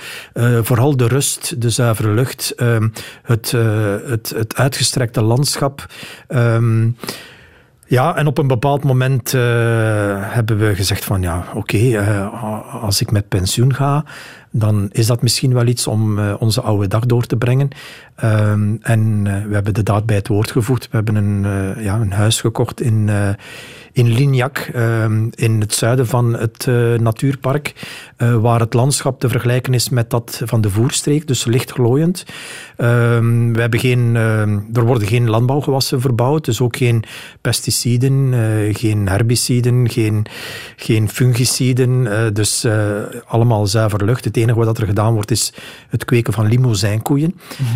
vooral 0.63 0.97
de 0.97 1.07
rust, 1.07 1.61
de 1.61 1.71
zuivere 1.71 2.11
lucht, 2.11 2.53
ehm, 2.57 2.89
het, 3.23 3.51
het, 4.07 4.33
het 4.37 4.57
uitgestrekte 4.57 5.23
landschap. 5.23 5.87
Ja, 7.87 8.17
en 8.17 8.27
op 8.27 8.39
een 8.39 8.47
bepaald 8.47 8.85
moment 8.85 9.35
eh, 9.35 9.41
hebben 10.17 10.59
we 10.59 10.75
gezegd 10.75 11.05
van 11.05 11.23
ja, 11.23 11.45
oké, 11.55 11.77
eh, 11.77 12.83
als 12.83 13.01
ik 13.01 13.11
met 13.11 13.29
pensioen 13.29 13.75
ga, 13.75 14.05
dan 14.51 14.89
is 14.93 15.07
dat 15.07 15.23
misschien 15.23 15.55
wel 15.55 15.67
iets 15.67 15.87
om 15.87 16.19
eh, 16.19 16.35
onze 16.39 16.61
oude 16.61 16.89
dag 16.89 17.07
door 17.07 17.27
te 17.27 17.37
brengen. 17.37 17.69
Ehm, 18.15 18.77
en 18.81 19.23
we 19.23 19.55
hebben 19.55 19.75
de 19.75 19.83
daad 19.83 20.07
bij 20.07 20.17
het 20.17 20.29
woord 20.29 20.51
gevoegd. 20.51 20.89
We 20.91 20.97
hebben 20.97 21.15
een, 21.15 21.45
ja, 21.83 21.95
een 21.95 22.13
huis 22.13 22.41
gekocht 22.41 22.81
in, 22.81 23.11
in 23.95 24.13
Lignac, 24.13 24.59
ehm, 24.59 25.29
in 25.35 25.61
het 25.61 25.75
zuiden 25.75 26.07
van 26.07 26.33
het 26.37 26.67
eh, 26.69 26.95
natuurpark, 26.95 27.73
eh, 28.17 28.37
waar 28.37 28.61
het 28.61 28.75
landschap 28.75 29.21
te 29.21 29.29
vergelijken 29.29 29.75
is 29.75 29.89
met 29.89 30.11
dat 30.11 30.41
van 30.45 30.61
de 30.61 30.71
voerstreek, 30.71 31.27
dus 31.27 31.45
licht 31.45 31.73
glooiend. 31.73 32.25
Ehm, 32.77 33.53
we 33.53 33.61
hebben 33.61 33.81
geen, 33.81 34.17
ehm, 34.17 34.59
er 34.73 34.85
worden 34.85 35.09
geen 35.09 35.29
landbouwgewassen 35.31 36.01
verbouwd, 36.01 36.45
dus 36.45 36.61
ook 36.61 36.77
geen 36.77 37.05
pesticiden, 37.41 38.31
eh, 38.33 38.75
geen 38.75 39.09
herbiciden, 39.09 39.91
geen, 39.91 40.27
geen 40.77 41.09
fungiciden, 41.09 42.33
dus 42.35 42.67
allemaal 43.27 43.67
zuiver 43.67 44.05
lucht. 44.05 44.25
Het 44.25 44.37
enige 44.37 44.59
wat 44.59 44.79
er 44.79 44.87
gedaan 44.87 45.15
wordt 45.15 45.31
is 45.31 45.53
het 45.89 46.05
kweken 46.05 46.33
van 46.33 46.47
limousinkoeien. 46.47 47.35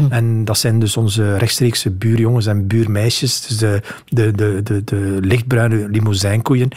En 0.08 0.44
dat 0.44 0.58
zijn 0.58 0.78
dus 0.78 0.96
onze 0.96 1.36
rechtstreekse 1.36 1.90
buurjongens 1.90 2.46
en 2.46 2.66
buurmeisjes, 2.66 3.46
dus 3.46 3.56
de, 3.56 3.82
de, 4.08 4.32
de, 4.32 4.60
de, 4.62 4.84
de 4.84 5.18
lichtbruine 5.20 5.76
limousin 5.88 6.07
limousinkoeien, 6.08 6.68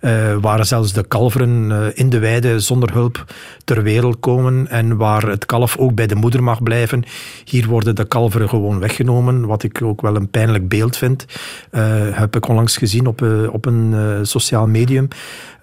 uh, 0.00 0.34
waar 0.40 0.66
zelfs 0.66 0.92
de 0.92 1.04
kalveren 1.04 1.70
uh, 1.70 1.86
in 1.94 2.10
de 2.10 2.18
weide 2.18 2.60
zonder 2.60 2.92
hulp 2.92 3.24
ter 3.64 3.82
wereld 3.82 4.20
komen 4.20 4.68
en 4.68 4.96
waar 4.96 5.22
het 5.22 5.46
kalf 5.46 5.76
ook 5.76 5.94
bij 5.94 6.06
de 6.06 6.14
moeder 6.14 6.42
mag 6.42 6.62
blijven. 6.62 7.04
Hier 7.44 7.66
worden 7.66 7.94
de 7.94 8.04
kalveren 8.04 8.48
gewoon 8.48 8.78
weggenomen, 8.78 9.46
wat 9.46 9.62
ik 9.62 9.82
ook 9.82 10.00
wel 10.00 10.16
een 10.16 10.30
pijnlijk 10.30 10.68
beeld 10.68 10.96
vind. 10.96 11.24
Uh, 11.70 11.82
heb 12.10 12.36
ik 12.36 12.48
onlangs 12.48 12.76
gezien 12.76 13.06
op, 13.06 13.22
op 13.50 13.66
een 13.66 13.94
sociaal 14.26 14.66
medium. 14.66 15.08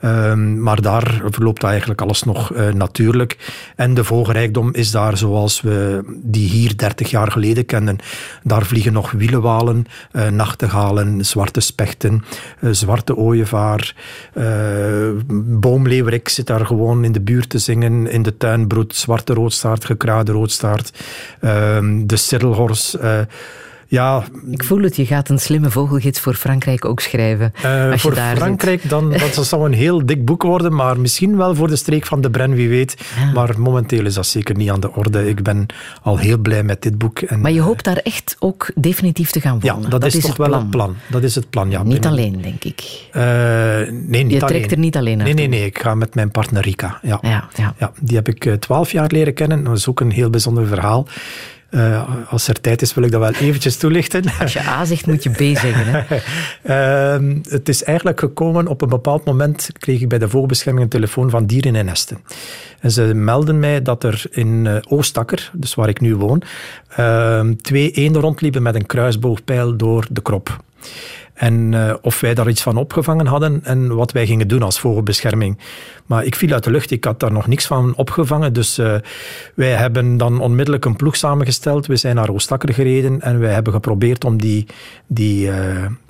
Um, 0.04 0.62
maar 0.62 0.82
daar 0.82 1.22
verloopt 1.26 1.64
eigenlijk 1.64 2.02
alles 2.02 2.24
nog 2.24 2.50
natuurlijk. 2.74 3.54
En 3.76 3.94
de 3.94 4.04
vogelrijkdom 4.04 4.74
is 4.74 4.92
daar 4.92 5.18
zoals 5.18 5.62
we 5.62 6.04
die 6.24 6.50
hier 6.50 6.78
30 6.78 7.10
jaar 7.10 7.32
geleden 7.32 7.66
kenden. 7.66 7.98
Daar 8.44 8.66
vliegen 8.66 8.94
nog 8.94 9.12
wielenwalen, 9.12 9.86
nachtegalen, 10.32 11.26
zwarte 11.26 11.60
spechten, 11.60 12.24
uh, 12.60 12.72
ooievaar. 13.16 13.96
boomleeuwerik 15.34 16.30
zit 16.30 16.48
daar 16.48 16.66
gewoon 16.66 17.04
in 17.04 17.12
de 17.12 17.22
buurt 17.22 17.50
te 17.50 17.60
zingen. 17.60 18.08
In 18.08 18.24
de 18.24 18.38
tuin 18.38 18.68
broedt 18.68 18.96
zwarte 18.96 19.34
roodstaart, 19.34 19.86
gekruide 19.86 20.32
roodstaart. 20.32 21.04
Ehm, 21.42 22.06
de 22.06 22.18
siddelhors 22.18 22.98
ja, 23.88 24.24
ik 24.52 24.64
voel 24.64 24.82
het, 24.82 24.95
je 24.95 25.06
gaat 25.06 25.30
een 25.30 25.40
slimme 25.40 25.70
vogelgids 25.70 26.20
voor 26.20 26.34
Frankrijk 26.34 26.86
ook 26.86 26.99
schrijven. 26.99 27.53
Uh, 27.66 27.91
als 27.91 28.02
voor 28.02 28.16
daar 28.16 28.36
Frankrijk, 28.36 28.90
dan, 28.90 29.12
dat 29.12 29.45
zou 29.45 29.66
een 29.66 29.74
heel 29.74 30.06
dik 30.06 30.26
boek 30.26 30.44
worden, 30.44 30.76
maar 30.76 30.99
misschien 30.99 31.38
wel 31.38 31.56
voor 31.56 31.68
de 31.68 31.76
streek 31.76 32.06
van 32.06 32.22
de 32.22 32.30
Bren, 32.30 32.53
wie 32.53 32.70
weet. 32.70 32.95
Maar 33.34 33.60
momenteel 33.60 34.06
is 34.06 34.14
dat 34.14 34.26
zeker 34.26 34.56
niet 34.56 34.70
aan 34.70 34.80
de 34.80 34.91
orde. 34.91 35.30
Ik 35.30 35.44
ben 35.44 35.66
al 36.02 36.18
heel 36.18 36.38
blij 36.38 36.64
met 36.64 36.82
dit 36.82 36.98
boek. 36.98 37.20
En, 37.20 37.41
maar 37.41 37.52
je 37.52 37.62
hoopt 37.62 37.84
daar 37.84 37.98
echt 37.98 38.36
ook 38.40 38.72
definitief 38.76 39.32
te 39.32 39.41
gaan 39.41 39.60
wonen? 39.60 39.82
Ja, 39.82 39.88
dat, 39.90 40.03
is, 40.03 40.20
toch 40.20 40.38
wel 40.38 40.53
het 40.53 40.70
plan. 40.70 40.95
Dat 41.10 41.24
is 41.24 41.36
het 41.36 41.49
plan, 41.49 41.70
ja. 41.70 41.84
Niet 41.84 42.06
alleen, 42.06 42.41
denk 42.41 42.64
ik. 42.64 43.07
Uh, 43.14 43.22
nee, 43.91 44.24
niet 44.24 44.32
je 44.32 44.40
trekt 44.40 44.72
er 44.72 44.78
niet 44.78 44.98
alleen 44.98 45.18
Nee, 45.18 45.34
nee, 45.34 45.48
nee. 45.48 45.66
Ik 45.66 45.80
ga 45.80 45.95
met 45.95 46.16
mijn 46.16 46.32
partner 46.32 46.62
Rika. 46.62 46.99
Ja. 47.02 47.20
Ja, 47.22 47.49
ja. 47.56 47.76
ja 47.78 47.91
die 47.99 48.16
heb 48.16 48.28
ik 48.28 48.45
eh, 48.45 48.53
twaalf 48.53 48.91
jaar 48.91 49.10
leren 49.12 49.34
kennen. 49.34 49.64
Dat 49.64 49.78
is 49.78 49.88
ook 49.88 49.99
een 49.99 50.12
heel 50.12 50.30
bijzonder 50.30 50.68
verhaal. 50.68 51.07
Uh, 51.76 52.10
als 52.30 52.48
er 52.48 52.62
tijd 52.62 52.82
is, 52.82 52.94
wil 52.94 53.04
ik 53.04 53.12
dat 53.12 53.22
wel 53.22 53.32
eventjes 53.32 53.78
toelichten. 53.78 54.24
Als 54.42 54.54
je 54.54 54.60
A 54.60 54.86
zegt, 54.86 55.08
moet 55.08 55.24
je 55.24 55.30
B 55.30 55.58
zeggen. 55.58 55.86
Hè? 55.86 56.16
uh, 57.20 57.36
het 57.58 57.70
is 57.70 57.84
eigenlijk 57.84 58.20
gekomen, 58.20 58.68
op 58.68 58.82
een 58.82 58.90
bepaald 58.90 59.26
moment 59.26 59.70
kreeg 59.80 60.02
ik 60.02 60.10
bij 60.10 60.18
de 60.18 60.30
vogelbescherming 60.30 60.84
een 60.84 60.90
telefoon 60.90 61.30
van 61.30 61.46
Dieren 61.46 61.76
en 61.76 61.86
Nesten. 61.86 62.18
En 62.80 62.92
ze 62.92 63.02
melden 63.02 63.60
mij 63.60 63.82
dat 63.82 64.04
er 64.04 64.24
in 64.32 64.66
uh, 64.66 64.78
Oostakker, 64.88 65.52
dus 65.54 65.76
waar 65.76 65.90
ik 65.90 66.02
nu 66.02 66.16
woon, 66.16 66.42
ehm, 66.90 67.56
twee 67.56 67.92
eenden 67.92 68.22
rondliepen 68.22 68.62
met 68.62 68.76
een 68.76 68.86
kruisboogpijl 68.86 69.76
door 69.76 70.08
de 70.12 70.22
krop. 70.22 70.64
En 71.36 71.72
uh, 71.72 71.94
of 72.02 72.20
wij 72.20 72.34
daar 72.34 72.49
iets 72.49 72.62
van 72.62 72.78
opgevangen 72.78 73.26
hadden 73.26 73.60
en 73.64 73.95
wat 73.95 74.12
wij 74.12 74.26
gingen 74.26 74.48
doen 74.48 74.62
als 74.62 74.80
vogelbescherming. 74.80 75.57
Maar 76.06 76.26
ik 76.26 76.36
viel 76.36 76.53
uit 76.53 76.64
de 76.64 76.72
lucht, 76.72 76.91
ik 76.91 77.03
had 77.03 77.20
daar 77.20 77.32
nog 77.32 77.48
niks 77.48 77.66
van 77.66 77.95
opgevangen. 77.95 78.53
Dus 78.53 78.80
uh, 78.80 78.95
wij 79.56 79.72
hebben 79.72 80.18
dan 80.18 80.40
onmiddellijk 80.40 80.86
een 80.86 80.95
ploeg 80.95 81.16
samengesteld. 81.16 81.86
We 81.86 81.95
zijn 81.95 82.16
naar 82.16 82.30
Oostakker 82.30 82.74
gereden 82.74 83.22
en 83.22 83.40
wij 83.40 83.53
hebben 83.53 83.74
geprobeerd 83.74 84.26
om 84.26 84.38
die, 84.38 84.66
die 85.07 85.49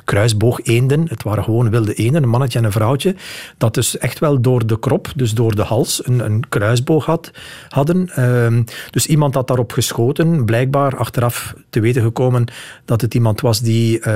uh, 0.06 0.14
kruisboogeenden, 0.14 1.06
het 1.10 1.23
waren 1.23 1.44
gewoon 1.44 1.69
wilde 1.69 1.94
eenden, 1.94 2.23
een 2.23 2.30
mannetje 2.30 2.60
en 2.60 2.65
een 2.65 2.72
vrouwtje, 2.72 3.15
dat 3.57 3.73
dus 3.73 3.98
echt 3.98 4.19
wel 4.19 4.41
door 4.41 4.68
de 4.68 4.80
krop, 4.80 5.11
dus 5.15 5.34
door 5.34 5.56
de 5.56 5.64
hals, 5.64 6.07
een, 6.07 6.19
een 6.19 6.49
kruisboog 6.49 7.06
had, 7.06 7.32
hadden. 7.69 8.10
Uh, 8.19 8.64
dus 8.90 9.07
iemand 9.07 9.34
had 9.34 9.48
daarop 9.48 9.72
geschoten, 9.72 10.45
blijkbaar 10.45 10.98
achteraf 10.98 11.53
te 11.69 11.80
weten 11.80 12.02
gekomen 12.02 12.45
dat 12.86 13.02
het 13.02 13.14
iemand 13.14 13.41
was 13.41 13.60
die 13.60 14.07
uh, 14.07 14.14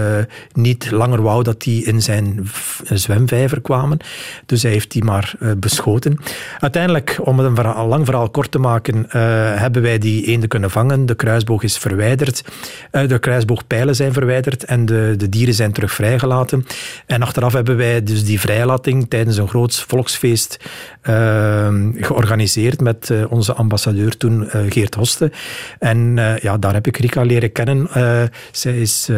niet 0.54 0.92
langer 0.92 1.22
wou 1.22 1.44
dat 1.44 1.62
die 1.62 1.86
in 1.86 2.02
zijn 2.02 2.48
zwemvijver 2.90 3.62
kwamen. 3.62 3.98
Dus 4.46 4.64
hij 4.64 4.72
heeft 4.72 4.92
die 4.92 5.04
maar 5.04 5.34
uh, 5.40 5.52
beschoten. 5.58 6.18
Uiteindelijk, 6.60 7.20
om 7.24 7.40
het 7.40 7.58
een 7.58 7.88
lang 7.88 8.06
verhaal 8.06 8.30
kort 8.30 8.52
te 8.52 8.60
maken, 8.60 8.96
uh, 8.96 9.12
hebben 9.56 9.82
wij 9.82 9.98
die 9.98 10.26
eenden 10.26 10.50
kunnen 10.50 10.72
vangen. 10.72 11.06
De 11.06 11.16
kruisboog 11.16 11.64
is 11.64 11.78
verwijderd. 11.78 12.44
de 12.92 13.20
kruisboogpijlen 13.20 13.96
zijn 13.96 14.14
verwijderd 14.14 14.66
en 14.66 14.86
de, 14.86 15.14
de 15.18 15.30
dieren 15.30 15.54
zijn 15.54 15.72
terug 15.80 15.94
vrijgelaten. 15.94 16.66
En 17.06 17.22
achteraf 17.22 17.54
hebben 17.54 17.78
wij 17.78 18.04
dus 18.04 18.26
die 18.26 18.40
vrijlating 18.40 19.10
tijdens 19.10 19.38
een 19.38 19.48
groot 19.48 19.76
volksfeest 19.76 20.58
uh, 21.10 21.68
georganiseerd 21.96 22.82
met 22.82 23.10
uh, 23.10 23.32
onze 23.32 23.54
ambassadeur 23.54 24.18
toen, 24.18 24.44
uh, 24.44 24.52
Geert 24.70 24.96
Hoste. 24.96 25.32
En 25.80 26.18
ja, 26.42 26.58
daar 26.58 26.74
heb 26.74 26.88
ik 26.88 26.98
Rika 26.98 27.22
leren 27.22 27.52
kennen. 27.52 27.88
zij 28.52 28.80
is 28.82 29.10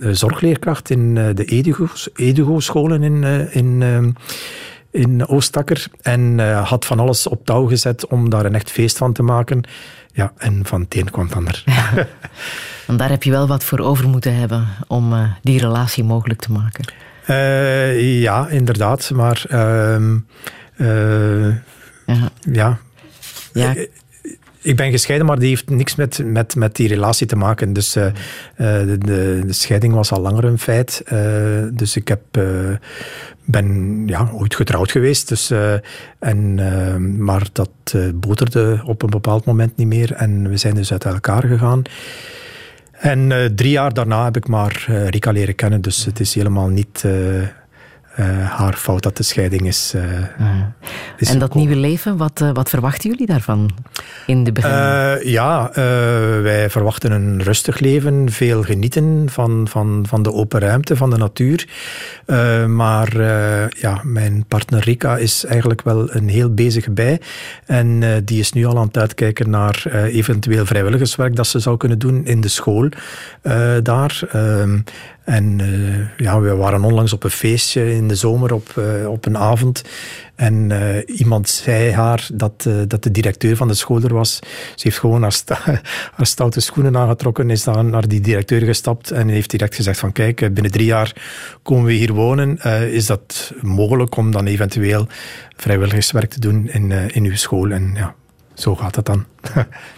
zorgleerkracht 0.00 0.90
in 0.90 1.14
de 1.14 1.70
Edugo-scholen 2.14 3.02
in... 3.02 3.24
in 3.50 4.16
in 4.90 5.26
Oostakker 5.26 5.86
en 6.02 6.38
had 6.64 6.84
van 6.84 7.00
alles 7.00 7.26
op 7.26 7.44
touw 7.44 7.66
gezet 7.66 8.06
om 8.06 8.30
daar 8.30 8.44
een 8.44 8.54
echt 8.54 8.70
feest 8.70 8.96
van 8.96 9.12
te 9.12 9.22
maken. 9.22 9.62
Ja, 10.12 10.32
en 10.36 10.60
van 10.64 10.80
het 10.80 10.94
een 10.96 11.10
kwam 11.10 11.26
het 11.26 11.34
ander. 11.34 11.64
Want 12.88 13.00
daar 13.00 13.10
heb 13.10 13.22
je 13.22 13.30
wel 13.30 13.46
wat 13.46 13.64
voor 13.64 13.78
over 13.78 14.08
moeten 14.08 14.34
hebben 14.34 14.68
om 14.86 15.12
uh, 15.12 15.30
die 15.42 15.58
relatie 15.58 16.04
mogelijk 16.04 16.40
te 16.40 16.52
maken. 16.52 16.92
Uh, 17.30 18.20
ja, 18.20 18.48
inderdaad. 18.48 19.10
Maar 19.10 19.44
uh, 19.50 19.96
ja. 22.06 22.30
ja. 22.52 22.78
ja. 23.52 23.74
Ik 24.62 24.76
ben 24.76 24.90
gescheiden, 24.90 25.26
maar 25.26 25.38
die 25.38 25.48
heeft 25.48 25.70
niks 25.70 25.94
met, 25.94 26.20
met, 26.24 26.54
met 26.54 26.76
die 26.76 26.88
relatie 26.88 27.26
te 27.26 27.36
maken. 27.36 27.72
Dus 27.72 27.92
de, 27.92 28.12
de, 28.56 28.98
de, 29.46 29.52
scheiding 29.52 29.94
was 29.94 30.12
al 30.12 30.20
langer 30.20 30.44
een 30.44 30.58
feit. 30.58 31.02
dus 31.72 31.96
ik 31.96 32.08
heb 32.08 32.20
ben 33.44 34.02
ja, 34.06 34.30
ooit 34.32 34.54
getrouwd 34.54 34.90
geweest. 34.90 35.28
Dus, 35.28 35.52
en, 36.18 36.58
uh, 36.58 36.96
maar 36.96 37.46
dat 37.52 37.94
boterde 38.14 38.80
op 38.84 39.02
een 39.02 39.10
bepaald 39.10 39.44
moment 39.44 39.76
niet 39.76 39.86
meer. 39.86 40.12
En 40.12 40.48
we 40.48 40.56
zijn 40.56 40.74
dus 40.74 40.92
uit 40.92 41.04
elkaar 41.04 41.44
gegaan. 41.44 41.82
En 42.98 43.30
uh, 43.30 43.44
drie 43.44 43.70
jaar 43.70 43.94
daarna 43.94 44.24
heb 44.24 44.36
ik 44.36 44.48
maar 44.48 44.86
uh, 44.90 45.08
Rika 45.08 45.30
leren 45.30 45.54
kennen, 45.54 45.80
dus 45.80 46.04
het 46.04 46.20
is 46.20 46.34
helemaal 46.34 46.68
niet 46.68 47.04
uh, 48.18 48.50
haar 48.50 48.74
fout 48.74 49.02
dat 49.02 49.16
de 49.16 49.22
scheiding 49.22 49.66
is. 49.66 49.94
is 51.16 51.30
en 51.30 51.38
dat 51.38 51.54
nieuwe 51.54 51.76
leven, 51.76 52.16
wat, 52.16 52.44
wat 52.52 52.68
verwachten 52.68 53.10
jullie 53.10 53.26
daarvan 53.26 53.70
in 54.26 54.44
de 54.44 54.52
begin? 54.52 54.70
ja, 55.22 55.70
wij 56.42 56.70
verwachten 56.70 57.12
een 57.12 57.42
rustig 57.42 57.78
leven, 57.78 58.30
veel 58.30 58.62
genieten 58.62 59.26
van, 59.30 59.66
van, 59.70 60.04
van 60.08 60.22
de 60.22 60.32
open 60.32 60.60
ruimte, 60.60 60.96
van 60.96 61.10
de 61.10 61.16
natuur. 61.16 61.68
maar 62.66 63.16
ja, 63.68 64.00
mijn 64.02 64.44
partner 64.48 64.80
Rika 64.80 65.16
is 65.16 65.44
eigenlijk 65.44 65.82
wel 65.82 66.14
een 66.14 66.28
heel 66.28 66.54
bezige 66.54 66.90
bij. 66.90 67.20
En 67.66 68.02
die 68.24 68.40
is 68.40 68.52
nu 68.52 68.64
al 68.64 68.78
aan 68.78 68.86
het 68.86 68.98
uitkijken 68.98 69.50
naar 69.50 69.86
eventueel 70.04 70.66
vrijwilligerswerk 70.66 71.36
dat 71.36 71.46
ze 71.46 71.58
zou 71.58 71.76
kunnen 71.76 71.98
doen 71.98 72.24
in 72.24 72.40
de 72.40 72.48
school 72.48 72.88
daar. 73.82 74.20
En 75.28 75.58
uh, 75.58 76.06
ja, 76.16 76.40
we 76.40 76.54
waren 76.54 76.84
onlangs 76.84 77.12
op 77.12 77.24
een 77.24 77.30
feestje 77.30 77.94
in 77.94 78.08
de 78.08 78.14
zomer 78.14 78.52
op, 78.52 78.74
uh, 78.78 79.08
op 79.08 79.26
een 79.26 79.38
avond. 79.38 79.82
En 80.34 80.72
iemand 81.06 81.48
zei 81.48 81.92
haar 81.92 82.28
dat, 82.32 82.68
dat 82.86 83.02
de 83.02 83.10
directeur 83.10 83.56
van 83.56 83.68
de 83.68 83.74
school 83.74 84.02
er 84.02 84.14
was. 84.14 84.38
Ze 84.74 84.82
heeft 84.82 84.98
gewoon 84.98 85.22
haar, 85.22 85.42
haar 86.16 86.26
stoute 86.26 86.60
schoenen 86.60 86.96
aangetrokken, 86.96 87.50
is 87.50 87.64
dan 87.64 87.90
naar 87.90 88.08
die 88.08 88.20
directeur 88.20 88.60
gestapt 88.60 89.10
en 89.10 89.28
heeft 89.28 89.50
direct 89.50 89.74
gezegd 89.74 89.98
van 89.98 90.12
kijk, 90.12 90.54
binnen 90.54 90.72
drie 90.72 90.86
jaar 90.86 91.12
komen 91.62 91.84
we 91.84 91.92
hier 91.92 92.12
wonen. 92.12 92.58
is 92.92 93.06
dat 93.06 93.52
mogelijk 93.60 94.16
om 94.16 94.30
dan 94.30 94.46
eventueel 94.46 95.06
vrijwilligerswerk 95.56 96.30
te 96.30 96.40
doen 96.40 96.68
in, 96.68 96.92
in 96.92 97.24
uw 97.24 97.36
school? 97.36 97.70
En 97.70 97.92
ja, 97.94 98.14
zo 98.54 98.74
gaat 98.74 98.96
het 98.96 99.06
dan. 99.06 99.24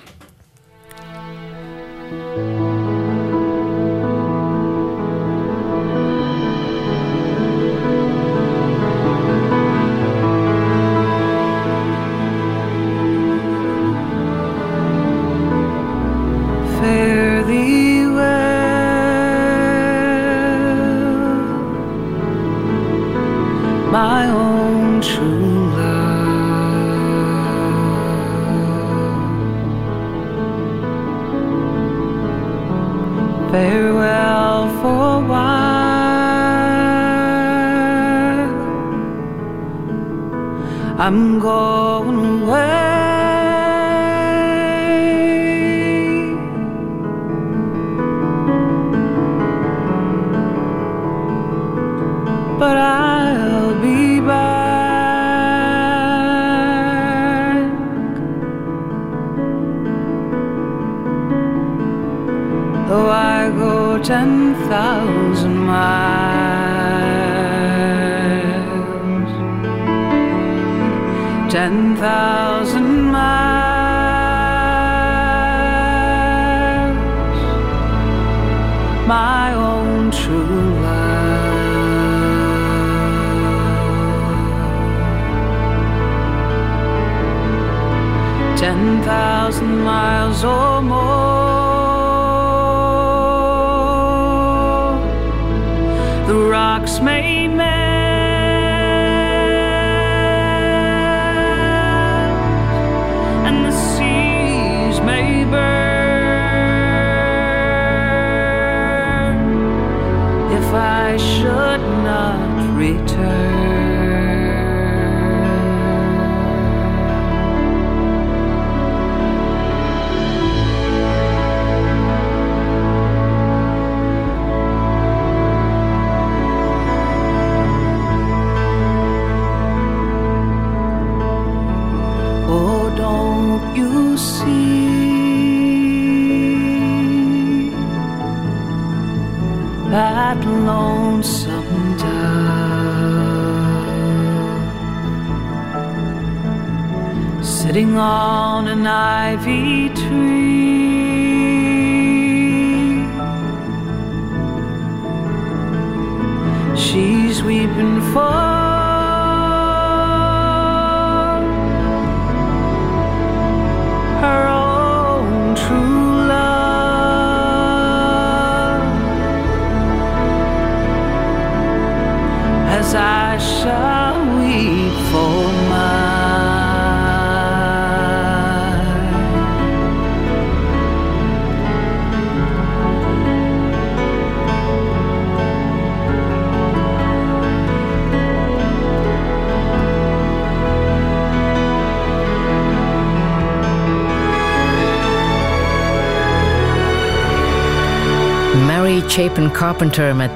Chapin 199.10 199.50
Carpenter 199.50 200.16
met 200.16 200.30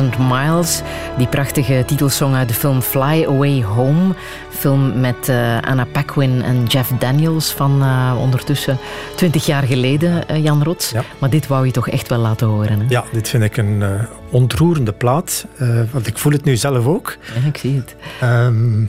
10.000 0.00 0.04
Miles. 0.18 0.82
Die 1.16 1.26
prachtige 1.26 1.82
titelsong 1.86 2.34
uit 2.34 2.48
de 2.48 2.54
film 2.54 2.82
Fly 2.82 3.24
Away 3.28 3.62
Home. 3.62 4.14
Film 4.48 5.00
met 5.00 5.28
eh, 5.28 5.60
Anna 5.60 5.84
Paquin 5.84 6.42
en 6.42 6.64
Jeff 6.64 6.90
Daniels 6.98 7.52
van 7.52 7.82
eh, 7.82 8.16
ondertussen 8.20 8.78
20 9.14 9.46
jaar 9.46 9.62
geleden, 9.62 10.28
eh, 10.28 10.44
Jan 10.44 10.62
Rots. 10.62 10.90
Ja. 10.90 11.04
Maar 11.18 11.30
dit 11.30 11.46
wou 11.46 11.66
je 11.66 11.72
toch 11.72 11.88
echt 11.88 12.08
wel 12.08 12.18
laten 12.18 12.46
horen. 12.46 12.80
Hè? 12.80 12.86
Ja, 12.88 13.04
dit 13.12 13.28
vind 13.28 13.44
ik 13.44 13.56
een 13.56 13.82
ontroerende 14.30 14.92
plaat. 14.92 15.46
want 15.92 16.06
ik 16.06 16.18
voel 16.18 16.32
het 16.32 16.44
nu 16.44 16.56
zelf 16.56 16.86
ook. 16.86 17.16
Ja, 17.34 17.48
ik 17.48 17.56
zie 17.56 17.76
het. 17.76 17.96
Ehm, 18.20 18.84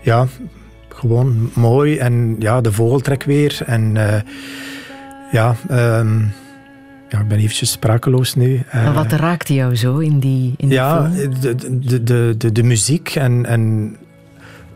ja, 0.00 0.26
gewoon 0.88 1.50
mooi. 1.54 1.98
En 1.98 2.36
ja, 2.38 2.60
de 2.60 2.72
vogeltrek 2.72 3.22
weer. 3.22 3.58
En 3.66 3.96
ja, 5.32 5.54
ehm, 5.68 6.18
ja, 7.10 7.18
ik 7.18 7.28
ben 7.28 7.38
eventjes 7.38 7.70
sprakeloos 7.70 8.34
nu. 8.34 8.62
Eh, 8.70 8.84
Maar 8.84 8.92
wat 8.92 9.12
raakte 9.12 9.54
jou 9.54 9.76
zo 9.76 9.98
in 9.98 10.18
die, 10.18 10.54
in 10.56 10.68
die 10.68 10.76
ja, 10.76 11.10
film? 11.10 11.40
de, 11.40 11.54
de, 11.54 12.02
de, 12.02 12.34
de, 12.36 12.52
de 12.52 12.62
muziek 12.62 13.14
en, 13.14 13.46
en 13.46 13.96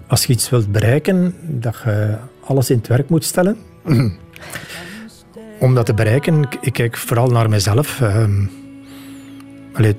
als 0.07 0.25
je 0.25 0.33
iets 0.33 0.51
wilt 0.51 0.73
bereiken, 0.73 1.35
dat 1.41 1.77
je 1.85 2.17
alles 2.45 2.71
in 2.71 2.77
het 2.77 2.87
werk 2.87 3.09
moet 3.09 3.25
stellen. 3.25 3.57
Om 5.61 5.75
dat 5.75 5.87
te 5.87 5.95
bereiken, 5.95 6.43
ik, 6.43 6.57
ik 6.61 6.73
kijk 6.73 6.97
vooral 6.97 7.29
naar 7.29 7.49
mezelf. 7.49 8.01
Ehm, 8.01 8.45
allee, 9.73 9.97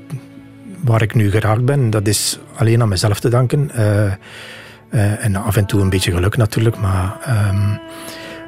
waar 0.83 1.01
ik 1.01 1.15
nu 1.15 1.31
geraakt 1.31 1.65
ben, 1.65 1.89
dat 1.89 2.07
is 2.07 2.39
alleen 2.55 2.81
aan 2.81 2.89
mezelf 2.89 3.19
te 3.19 3.29
danken. 3.29 3.71
Eh, 3.71 4.05
eh, 4.05 5.25
en 5.25 5.35
af 5.35 5.55
en 5.55 5.65
toe 5.65 5.81
een 5.81 5.89
beetje 5.89 6.11
geluk 6.11 6.37
natuurlijk, 6.37 6.77
maar... 6.79 7.17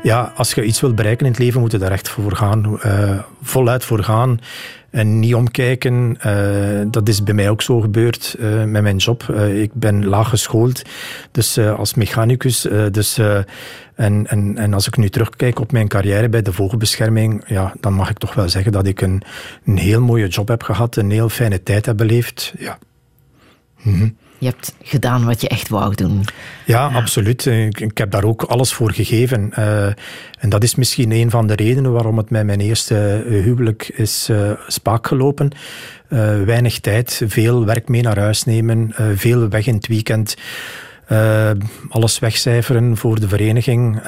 ja, 0.08 0.34
als 0.36 0.54
je 0.54 0.64
iets 0.64 0.82
wilt 0.82 0.96
bereiken 0.96 1.26
in 1.26 1.32
het 1.32 1.42
leven, 1.42 1.62
moet 1.62 1.72
je 1.72 1.78
daar 1.78 1.92
echt 1.92 2.10
voor 2.10 2.36
gaan. 2.36 2.80
eh, 2.82 3.20
voluit 3.42 3.84
voor 3.84 4.04
gaan. 4.04 4.40
En 4.90 5.20
niet 5.20 5.36
omkijken. 5.36 6.18
Eh, 6.20 6.86
dat 6.92 7.10
is 7.10 7.24
bij 7.24 7.34
mij 7.34 7.50
ook 7.50 7.62
zo 7.62 7.80
gebeurd 7.80 8.36
eh, 8.40 8.64
met 8.64 8.82
mijn 8.82 8.98
job. 8.98 9.24
Ik 9.54 9.74
ben 9.74 10.06
laag 10.06 10.30
geschoold, 10.30 10.82
dus 11.32 11.58
als 11.60 11.94
mechanicus. 11.94 12.68
dus, 12.92 13.18
en, 13.96 14.28
en, 14.28 14.58
en 14.58 14.74
als 14.74 14.88
ik 14.88 14.98
nu 14.98 15.10
terugkijk 15.10 15.60
op 15.60 15.72
mijn 15.72 15.88
carrière 15.88 16.30
bij 16.30 16.42
de 16.42 16.54
vogelbescherming, 16.54 17.44
ja, 17.48 17.74
dan 17.80 17.94
mag 17.94 18.10
ik 18.10 18.18
toch 18.18 18.34
wel 18.34 18.50
zeggen 18.50 18.72
dat 18.72 18.86
ik 18.86 19.02
een, 19.02 19.22
een 19.66 19.78
heel 19.78 20.02
mooie 20.02 20.28
job 20.28 20.48
heb 20.48 20.64
gehad, 20.64 20.96
een 20.96 21.12
heel 21.12 21.30
fijne 21.30 21.64
tijd 21.64 21.86
heb 21.86 21.98
beleefd. 21.98 22.54
Ja. 22.58 22.78
Mhm. 23.82 24.08
Je 24.38 24.46
hebt 24.46 24.76
gedaan 24.84 25.26
wat 25.26 25.42
je 25.42 25.48
echt 25.48 25.70
wou 25.70 25.96
doen. 25.96 26.26
Ja, 26.66 26.88
absoluut. 26.88 27.46
Ik, 27.46 27.98
heb 27.98 28.12
daar 28.12 28.24
ook 28.24 28.44
alles 28.44 28.74
voor 28.74 28.92
gegeven. 28.92 29.54
Eh, 29.54 29.86
en 30.40 30.50
dat 30.50 30.64
is 30.64 30.76
misschien 30.76 31.12
een 31.12 31.30
van 31.30 31.48
de 31.48 31.56
redenen 31.56 31.92
waarom 31.92 32.18
het 32.18 32.30
met 32.30 32.46
mijn 32.46 32.60
eerste 32.60 33.24
eh, 33.28 33.44
huwelijk 33.44 33.92
is 33.94 34.30
eh, 34.30 34.52
spaak 34.68 35.08
gelopen. 35.08 35.52
Weinig 36.46 36.80
tijd, 36.80 37.22
veel 37.28 37.66
werk 37.66 37.90
mee 37.90 38.02
naar 38.02 38.20
huis 38.20 38.44
nemen, 38.44 38.94
veel 39.16 39.50
weg 39.50 39.68
in 39.68 39.76
het 39.76 39.88
weekend. 39.88 40.36
alles 41.90 42.20
wegcijferen 42.20 42.98
voor 42.98 43.20
de 43.20 43.28
vereniging. 43.28 44.02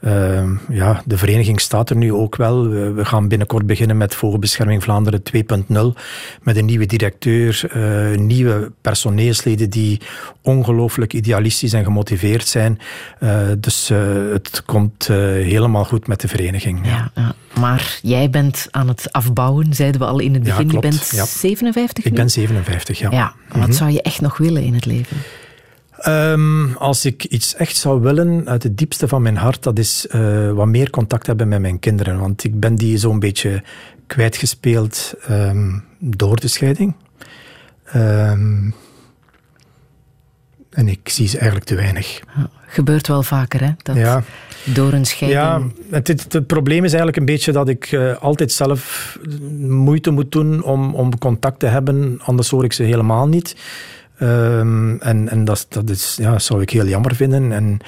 Eh, 0.00 0.38
eh, 0.38 0.48
ja, 0.68 1.02
de 1.04 1.18
vereniging 1.18 1.60
staat 1.60 1.90
er 1.90 1.96
nu 1.96 2.12
ook 2.12 2.36
wel. 2.36 2.68
We, 2.68 2.92
we 2.92 3.04
gaan 3.04 3.28
binnenkort 3.28 3.66
beginnen 3.66 3.96
met 3.96 4.14
Vogelbescherming 4.14 4.82
Vlaanderen 4.82 5.22
2.0. 5.22 6.00
Met 6.42 6.56
een 6.56 6.64
nieuwe 6.64 6.86
directeur, 6.86 7.62
eh, 7.70 8.18
nieuwe 8.18 8.72
personeelsleden 8.80 9.70
die 9.70 10.00
ongelooflijk 10.42 11.12
idealistisch 11.12 11.72
en 11.72 11.84
gemotiveerd 11.84 12.46
zijn. 12.48 12.78
Eh, 13.18 13.38
dus 13.58 13.90
eh, 13.90 13.98
het 14.32 14.62
komt 14.66 15.06
helemaal 15.06 15.84
goed 15.84 16.06
met 16.06 16.20
de 16.20 16.28
vereniging. 16.28 16.86
Ja, 16.86 17.10
ja. 17.14 17.34
Maar 17.60 17.98
jij 18.02 18.30
bent 18.30 18.66
aan 18.70 18.88
het 18.88 19.12
afbouwen, 19.12 19.74
zeiden 19.74 20.00
we 20.00 20.06
al 20.06 20.18
in 20.18 20.34
het 20.34 20.46
Ja, 20.46 20.50
begin. 20.52 20.68
klopt. 20.68 20.84
Je 20.84 20.90
bent 20.90 21.10
Ja. 21.14 21.24
57 21.24 22.04
Ik 22.04 22.10
nu? 22.10 22.16
ben 22.16 22.30
57, 22.30 22.98
ja. 22.98 23.10
Ja, 23.10 23.32
wat 23.58 23.74
zou 23.74 23.90
je 23.90 24.02
echt 24.02 24.20
nog 24.20 24.36
willen 24.38 24.62
in 24.62 24.74
het 24.74 24.84
leven? 24.86 25.16
Ehm, 26.00 26.72
als 26.72 27.04
ik 27.04 27.24
iets 27.24 27.54
echt 27.54 27.76
zou 27.76 28.00
willen, 28.00 28.48
uit 28.48 28.62
het 28.62 28.78
diepste 28.78 29.08
van 29.08 29.22
mijn 29.22 29.36
hart, 29.36 29.62
dat 29.62 29.78
is 29.78 30.06
eh, 30.06 30.50
wat 30.50 30.66
meer 30.66 30.90
contact 30.90 31.26
hebben 31.26 31.48
met 31.48 31.60
mijn 31.60 31.78
kinderen. 31.78 32.18
Want 32.18 32.44
ik 32.44 32.60
ben 32.60 32.74
die 32.74 32.98
zo'n 32.98 33.18
beetje 33.18 33.62
kwijtgespeeld 34.06 35.14
ehm, 35.26 35.78
door 35.98 36.40
de 36.40 36.48
scheiding. 36.48 36.94
Ehm, 37.84 38.70
en 40.70 40.88
ik 40.88 41.08
zie 41.08 41.28
ze 41.28 41.36
eigenlijk 41.36 41.66
te 41.66 41.74
weinig. 41.74 42.20
Gebeurt 42.66 43.06
wel 43.06 43.22
vaker, 43.22 43.60
hè? 43.60 43.70
Dat 43.82 43.96
Ja. 43.96 44.22
door 44.64 44.92
een 44.92 45.04
scheiding... 45.04 45.40
Ja, 45.42 45.62
het, 45.90 46.08
het, 46.08 46.32
het 46.32 46.46
probleem 46.46 46.84
is 46.84 46.90
eigenlijk 46.90 47.16
een 47.16 47.24
beetje 47.34 47.52
dat 47.52 47.68
ik 47.68 47.92
eh, 47.92 48.16
altijd 48.16 48.52
zelf 48.52 49.18
moeite 49.58 50.10
moet 50.10 50.32
doen 50.32 50.62
om, 50.62 50.94
om 50.94 51.18
contact 51.18 51.58
te 51.58 51.66
hebben, 51.66 52.20
anders 52.22 52.48
hoor 52.50 52.64
ik 52.64 52.72
ze 52.72 52.82
helemaal 52.82 53.28
niet. 53.28 53.56
Ehm, 54.20 54.96
en 54.96 55.28
en 55.28 55.44
dat, 55.44 55.66
dat 55.68 55.90
is, 55.90 56.16
ja, 56.20 56.38
zou 56.38 56.62
ik 56.62 56.70
heel 56.70 56.86
jammer 56.86 57.14
vinden. 57.14 57.52
En 57.52 57.78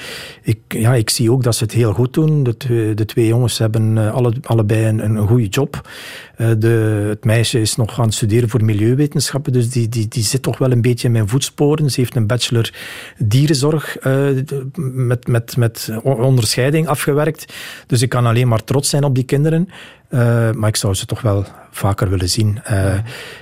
ik, 0.43 0.59
ja, 0.69 0.95
ik 0.95 1.11
zie 1.11 1.33
ook 1.33 1.43
dat 1.43 1.55
ze 1.57 1.65
het 1.65 1.73
heel 1.73 1.93
goed 1.93 2.15
doen. 2.15 2.43
De, 2.43 2.57
twee- 2.57 2.95
de 2.95 3.05
twee 3.05 3.27
jongens 3.27 3.59
hebben 3.59 3.99
eh, 3.99 4.15
alle, 4.15 4.33
allebei 4.43 4.87
een, 4.87 4.99
een 4.99 5.27
goede 5.29 5.47
job. 5.47 5.89
Eh, 6.37 6.51
de, 6.59 7.07
het 7.09 7.25
meisje 7.25 7.61
is 7.61 7.77
nog 7.77 7.99
aan 7.99 8.05
het 8.05 8.15
studeren 8.15 8.49
voor 8.49 8.65
milieuwetenschappen, 8.65 9.53
dus 9.53 9.71
die, 9.71 9.89
die, 9.89 10.09
die 10.09 10.23
zit 10.23 10.43
toch 10.43 10.59
wel 10.59 10.73
een 10.73 10.83
beetje 10.83 11.07
in 11.07 11.13
mijn 11.13 11.29
voetsporen. 11.29 11.91
Ze 11.91 12.01
heeft 12.01 12.17
een 12.17 12.27
bachelor 12.27 12.71
dierenzorg 13.19 13.97
eh, 13.99 14.27
met, 14.77 15.27
met, 15.27 15.57
met 15.57 15.91
onderscheiding 16.03 16.87
afgewerkt. 16.87 17.55
Dus 17.87 18.03
ik 18.03 18.09
kan 18.09 18.27
alleen 18.27 18.49
maar 18.49 18.65
trots 18.65 18.89
zijn 18.89 19.05
op 19.05 19.15
die 19.15 19.25
kinderen. 19.25 19.69
Eh, 20.13 20.51
maar 20.51 20.69
ik 20.69 20.77
zou 20.77 20.95
ze 20.95 21.07
toch 21.07 21.21
wel 21.21 21.45
vaker 21.71 22.09
willen 22.11 22.29
zien. 22.29 22.61
Eh, 22.65 22.95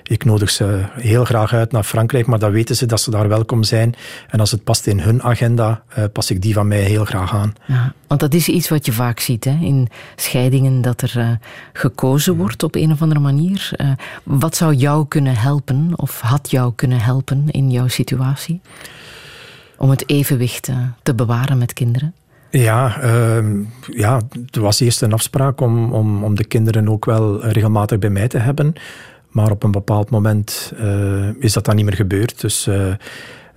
Ik 0.02 0.24
nodig 0.24 0.50
ze 0.50 0.84
heel 0.92 1.24
graag 1.24 1.52
uit 1.52 1.72
naar 1.72 1.82
Frankrijk, 1.82 2.26
maar 2.26 2.38
dan 2.38 2.50
weten 2.50 2.76
ze 2.76 2.86
dat 2.86 3.00
ze 3.00 3.10
daar 3.10 3.28
welkom 3.28 3.62
zijn. 3.62 3.94
En 4.28 4.40
als 4.40 4.50
het 4.50 4.64
past 4.64 4.86
in 4.86 5.00
hun 5.00 5.22
agenda, 5.22 5.82
eh, 5.88 6.04
pas 6.12 6.30
ik 6.30 6.42
die 6.42 6.54
van 6.54 6.68
mij 6.68 6.82
heel 6.82 7.04
graag 7.04 7.34
aan. 7.34 7.52
Ja, 7.66 7.92
want 8.06 8.20
dat 8.20 8.34
is 8.34 8.48
iets 8.48 8.68
wat 8.68 8.86
je 8.86 8.92
vaak 8.92 9.20
ziet 9.20 9.44
hè, 9.44 9.58
in 9.60 9.88
scheidingen, 10.16 10.80
dat 10.80 11.00
er 11.00 11.38
gekozen 11.72 12.36
wordt 12.36 12.62
op 12.62 12.74
een 12.74 12.92
of 12.92 13.02
andere 13.02 13.20
manier. 13.20 13.70
Wat 14.22 14.56
zou 14.56 14.74
jou 14.74 15.06
kunnen 15.08 15.36
helpen, 15.36 15.92
of 15.96 16.20
had 16.20 16.50
jou 16.50 16.72
kunnen 16.74 17.00
helpen 17.00 17.44
in 17.50 17.70
jouw 17.70 17.88
situatie? 17.88 18.60
Om 19.76 19.90
het 19.90 20.08
evenwicht 20.08 20.68
te 21.02 21.14
bewaren 21.14 21.58
met 21.58 21.72
kinderen? 21.72 22.14
Ja, 22.50 23.00
ehm, 23.00 23.62
ja, 23.86 24.20
er 24.50 24.60
was 24.60 24.80
eerst 24.80 25.02
een 25.02 25.12
afspraak 25.12 25.60
om, 25.60 25.92
om, 25.92 26.24
om 26.24 26.34
de 26.34 26.44
kinderen 26.44 26.88
ook 26.88 27.04
wel 27.04 27.46
regelmatig 27.46 27.98
bij 27.98 28.10
mij 28.10 28.28
te 28.28 28.38
hebben. 28.38 28.74
Maar 29.30 29.50
op 29.50 29.62
een 29.62 29.70
bepaald 29.70 30.10
moment 30.10 30.72
eh, 30.76 31.28
is 31.38 31.52
dat 31.52 31.64
dan 31.64 31.76
niet 31.76 31.84
meer 31.84 31.94
gebeurd. 31.94 32.40
Dus 32.40 32.66
eh, 32.66 32.92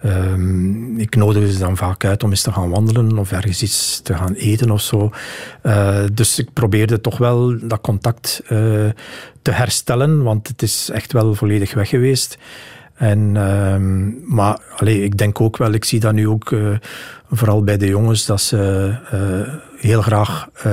ehm, 0.02 1.00
ik 1.00 1.16
nodigde 1.16 1.52
ze 1.52 1.60
dan 1.60 1.78
vaak 1.78 2.06
uit 2.06 2.24
om 2.24 2.30
eens 2.30 2.42
te 2.42 2.52
gaan 2.52 2.70
wandelen 2.70 3.18
of 3.18 3.32
ergens 3.32 3.64
iets 3.64 4.02
te 4.02 4.14
gaan 4.14 4.34
eten 4.34 4.72
of 4.72 4.82
zo. 4.82 5.12
Eh, 5.62 6.04
dus 6.14 6.40
ik 6.40 6.54
probeerde 6.54 7.02
toch 7.02 7.18
wel 7.18 7.58
dat 7.62 7.82
contact 7.82 8.42
te 9.42 9.52
herstellen, 9.52 10.24
want 10.24 10.48
het 10.48 10.62
is 10.62 10.90
echt 10.90 11.12
wel 11.14 11.36
volledig 11.36 11.74
weg 11.74 11.90
geweest. 11.90 12.38
En, 12.94 13.32
ehm, 13.36 14.34
maar 14.36 14.60
allee, 14.78 15.04
ik 15.04 15.18
denk 15.18 15.42
ook 15.42 15.58
wel, 15.58 15.72
ik 15.72 15.86
zie 15.86 16.00
dat 16.00 16.14
nu 16.14 16.28
ook 16.28 16.56
vooral 17.34 17.64
bij 17.64 17.78
de 17.78 17.88
jongens, 17.88 18.26
dat 18.26 18.42
ze 18.42 18.94
eh, 19.12 19.54
heel 19.78 20.02
graag 20.02 20.48
eh, 20.64 20.72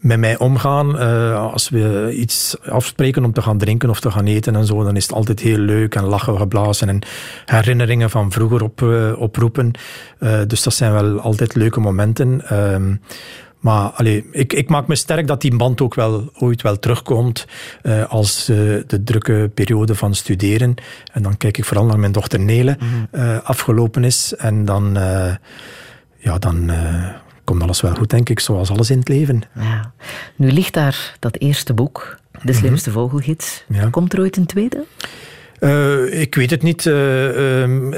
met 0.00 0.18
mij 0.18 0.38
omgaan. 0.38 0.98
Eh, 0.98 1.52
als 1.52 1.68
we 1.68 2.14
iets 2.16 2.56
afspreken 2.68 3.24
om 3.24 3.32
te 3.32 3.42
gaan 3.42 3.58
drinken 3.58 3.90
of 3.90 4.00
te 4.00 4.10
gaan 4.10 4.26
eten 4.26 4.56
en 4.56 4.66
zo, 4.66 4.84
dan 4.84 4.96
is 4.96 5.02
het 5.02 5.12
altijd 5.12 5.40
heel 5.40 5.58
leuk 5.58 5.94
en 5.94 6.04
lachen 6.04 6.36
geblazen 6.36 6.88
en 6.88 7.00
herinneringen 7.44 8.10
van 8.10 8.32
vroeger 8.32 8.62
op, 8.62 8.82
oproepen. 9.18 9.70
Dus 10.46 10.62
dat 10.62 10.74
zijn 10.74 10.92
wel 10.92 11.20
altijd 11.20 11.54
leuke 11.54 11.80
momenten. 11.80 12.42
Maar 13.60 13.90
allee, 13.90 14.24
ik, 14.30 14.52
ik 14.52 14.68
maak 14.68 14.86
me 14.86 14.94
sterk 14.94 15.26
dat 15.26 15.40
die 15.40 15.56
band 15.56 15.80
ook 15.80 15.94
wel 15.94 16.30
ooit 16.38 16.62
wel 16.62 16.78
terugkomt 16.78 17.46
eh, 17.82 18.04
als 18.08 18.48
eh, 18.48 18.56
de 18.86 19.00
drukke 19.04 19.50
periode 19.54 19.94
van 19.94 20.14
studeren. 20.14 20.74
En 21.12 21.22
dan 21.22 21.36
kijk 21.36 21.58
ik 21.58 21.64
vooral 21.64 21.86
naar 21.86 21.98
mijn 21.98 22.12
dochter 22.12 22.40
Nele 22.40 22.78
eh, 23.10 23.38
afgelopen 23.42 24.04
is. 24.04 24.34
En 24.34 24.64
dan, 24.64 24.96
eh, 24.96 25.34
ja, 26.18 26.38
dan 26.38 26.70
eh, 26.70 27.08
komt 27.44 27.62
alles 27.62 27.80
wel 27.80 27.94
goed, 27.94 28.10
denk 28.10 28.28
ik, 28.28 28.40
zoals 28.40 28.70
alles 28.70 28.90
in 28.90 28.98
het 28.98 29.08
leven. 29.08 29.42
Ja. 29.54 29.92
Nu 30.36 30.50
ligt 30.50 30.74
daar 30.74 31.16
dat 31.18 31.36
eerste 31.36 31.74
boek, 31.74 32.18
De 32.42 32.52
Slimste 32.52 32.90
Vogelgids. 32.90 33.64
Ja. 33.68 33.88
Komt 33.90 34.12
er 34.12 34.20
ooit 34.20 34.36
een 34.36 34.46
tweede? 34.46 34.84
Eh, 35.58 36.20
ik 36.20 36.34
weet 36.34 36.50
het 36.50 36.62
niet. 36.62 36.86
Eh, 36.86 37.62
ehm, 37.62 37.92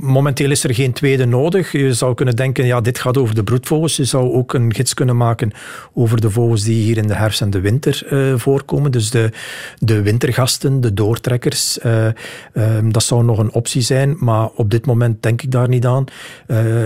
momenteel 0.00 0.50
is 0.50 0.64
er 0.64 0.74
geen 0.74 0.92
tweede 0.92 1.24
nodig. 1.24 1.72
Je 1.72 1.94
zou 1.94 2.14
kunnen 2.14 2.36
denken, 2.36 2.66
ja, 2.66 2.80
dit 2.80 2.98
gaat 2.98 3.18
over 3.18 3.34
de 3.34 3.44
broedvogels. 3.44 3.96
Je 3.96 4.04
zou 4.04 4.32
ook 4.32 4.54
een 4.54 4.74
gids 4.74 4.94
kunnen 4.94 5.16
maken 5.16 5.52
over 5.94 6.20
de 6.20 6.30
vogels 6.30 6.62
die 6.62 6.82
hier 6.82 6.96
in 6.96 7.06
de 7.06 7.14
herfst 7.14 7.40
en 7.40 7.50
de 7.50 7.60
winter 7.60 8.06
eh, 8.08 8.38
voorkomen. 8.38 8.90
Dus 8.90 9.10
de, 9.10 9.30
de 9.78 10.02
wintergasten, 10.02 10.80
de 10.80 10.94
doortrekkers. 10.94 11.78
eh, 11.78 12.06
ehm, 12.52 12.90
dat 12.90 13.02
zou 13.02 13.24
nog 13.24 13.38
een 13.38 13.52
optie 13.52 13.82
zijn, 13.82 14.16
maar 14.18 14.48
op 14.54 14.70
dit 14.70 14.86
moment 14.86 15.22
denk 15.22 15.42
ik 15.42 15.50
daar 15.50 15.68
niet 15.68 15.86
aan. 15.86 16.04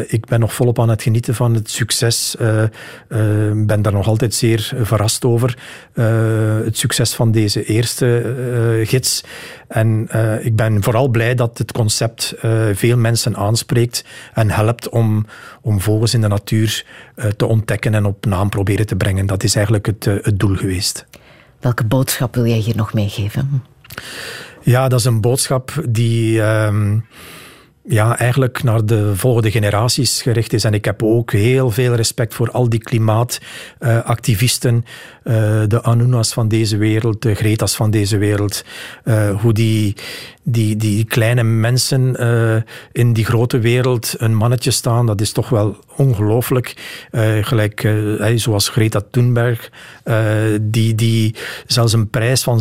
Ik 0.06 0.26
ben 0.26 0.40
nog 0.40 0.54
volop 0.54 0.78
aan 0.78 0.88
het 0.88 1.02
genieten 1.02 1.34
van 1.34 1.54
het 1.54 1.70
succes. 1.70 2.36
Ik 3.54 3.66
ben 3.66 3.82
daar 3.82 3.92
nog 3.92 4.06
altijd 4.06 4.34
zeer 4.34 4.72
verrast 4.82 5.24
over. 5.24 5.58
Het 6.64 6.78
succes 6.78 7.14
van 7.14 7.32
deze 7.32 7.64
eerste 7.64 8.82
gids. 8.84 9.24
En 9.68 10.08
eh, 10.14 10.44
ik 10.44 10.56
ben 10.56 10.82
vooral 10.82 11.08
blij 11.08 11.34
dat 11.34 11.58
het 11.58 11.72
concept 11.72 12.34
eh, 12.40 12.66
veel 12.72 12.96
mensen 12.96 13.36
aanspreekt 13.36 14.04
en 14.34 14.50
helpt 14.50 14.88
om, 14.88 15.26
om 15.60 15.80
vogels 15.80 16.14
in 16.14 16.20
de 16.20 16.28
natuur 16.28 16.84
eh, 17.14 17.28
te 17.28 17.46
ontdekken 17.46 17.94
en 17.94 18.04
op 18.04 18.26
naam 18.26 18.48
proberen 18.48 18.86
te 18.86 18.96
brengen. 18.96 19.26
Dat 19.26 19.42
is 19.42 19.54
eigenlijk 19.54 19.86
het, 19.86 20.04
het 20.04 20.38
doel 20.38 20.56
geweest. 20.56 21.06
Welke 21.60 21.84
boodschap 21.84 22.34
wil 22.34 22.46
jij 22.46 22.58
hier 22.58 22.76
nog 22.76 22.92
meegeven? 22.92 23.62
Ja, 24.62 24.88
dat 24.88 24.98
is 24.98 25.04
een 25.04 25.20
boodschap 25.20 25.84
die 25.88 26.42
ehm, 26.42 26.98
ja, 27.88 28.18
eigenlijk 28.18 28.62
naar 28.62 28.86
de 28.86 29.16
volgende 29.16 29.50
generaties 29.50 30.22
gericht 30.22 30.52
is. 30.52 30.64
En 30.64 30.74
ik 30.74 30.84
heb 30.84 31.02
ook 31.02 31.32
heel 31.32 31.70
veel 31.70 31.94
respect 31.94 32.34
voor 32.34 32.50
al 32.50 32.68
die 32.68 32.80
klimaatactivisten, 32.80 34.84
eh, 35.24 35.62
de 35.68 35.82
Anunas 35.82 36.32
van 36.32 36.48
deze 36.48 36.76
wereld, 36.76 37.22
de 37.22 37.34
Greta's 37.34 37.76
van 37.76 37.90
deze 37.90 38.18
wereld. 38.18 38.64
eh, 39.04 39.40
hoe 39.40 39.52
die, 39.52 39.96
die, 40.42 40.76
die 40.76 41.04
kleine 41.04 41.42
mensen 41.42 42.16
eh, 42.16 42.62
in 42.92 43.12
die 43.12 43.24
grote 43.24 43.58
wereld 43.58 44.14
een 44.16 44.34
mannetje 44.34 44.70
staan, 44.70 45.06
dat 45.06 45.20
is 45.20 45.32
toch 45.32 45.48
wel 45.48 45.76
ongelooflijk. 45.96 46.74
Gelijk 47.40 47.94
zoals 48.34 48.68
Greta 48.68 49.00
Thunberg, 49.10 49.70
die, 50.60 50.94
die 50.94 51.34
zelfs 51.66 51.92
een 51.92 52.10
prijs 52.10 52.42
van 52.42 52.60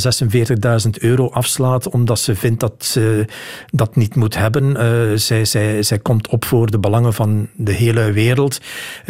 46.000 0.85 0.90
euro 0.99 1.30
afslaat 1.30 1.90
omdat 1.90 2.19
ze 2.19 2.35
vindt 2.35 2.60
dat 2.60 2.73
ze 2.77 3.26
dat 3.72 3.95
niet 3.95 4.15
moet 4.15 4.38
hebben. 4.38 5.19
Zij, 5.19 5.45
zij, 5.45 5.84
zij 5.84 5.99
komt 5.99 6.27
op 6.27 6.45
voor 6.45 6.72
de 6.72 6.80
belangen 6.80 7.14
van 7.14 7.48
de 7.56 7.72
hele 7.72 8.11
wereld. 8.11 8.60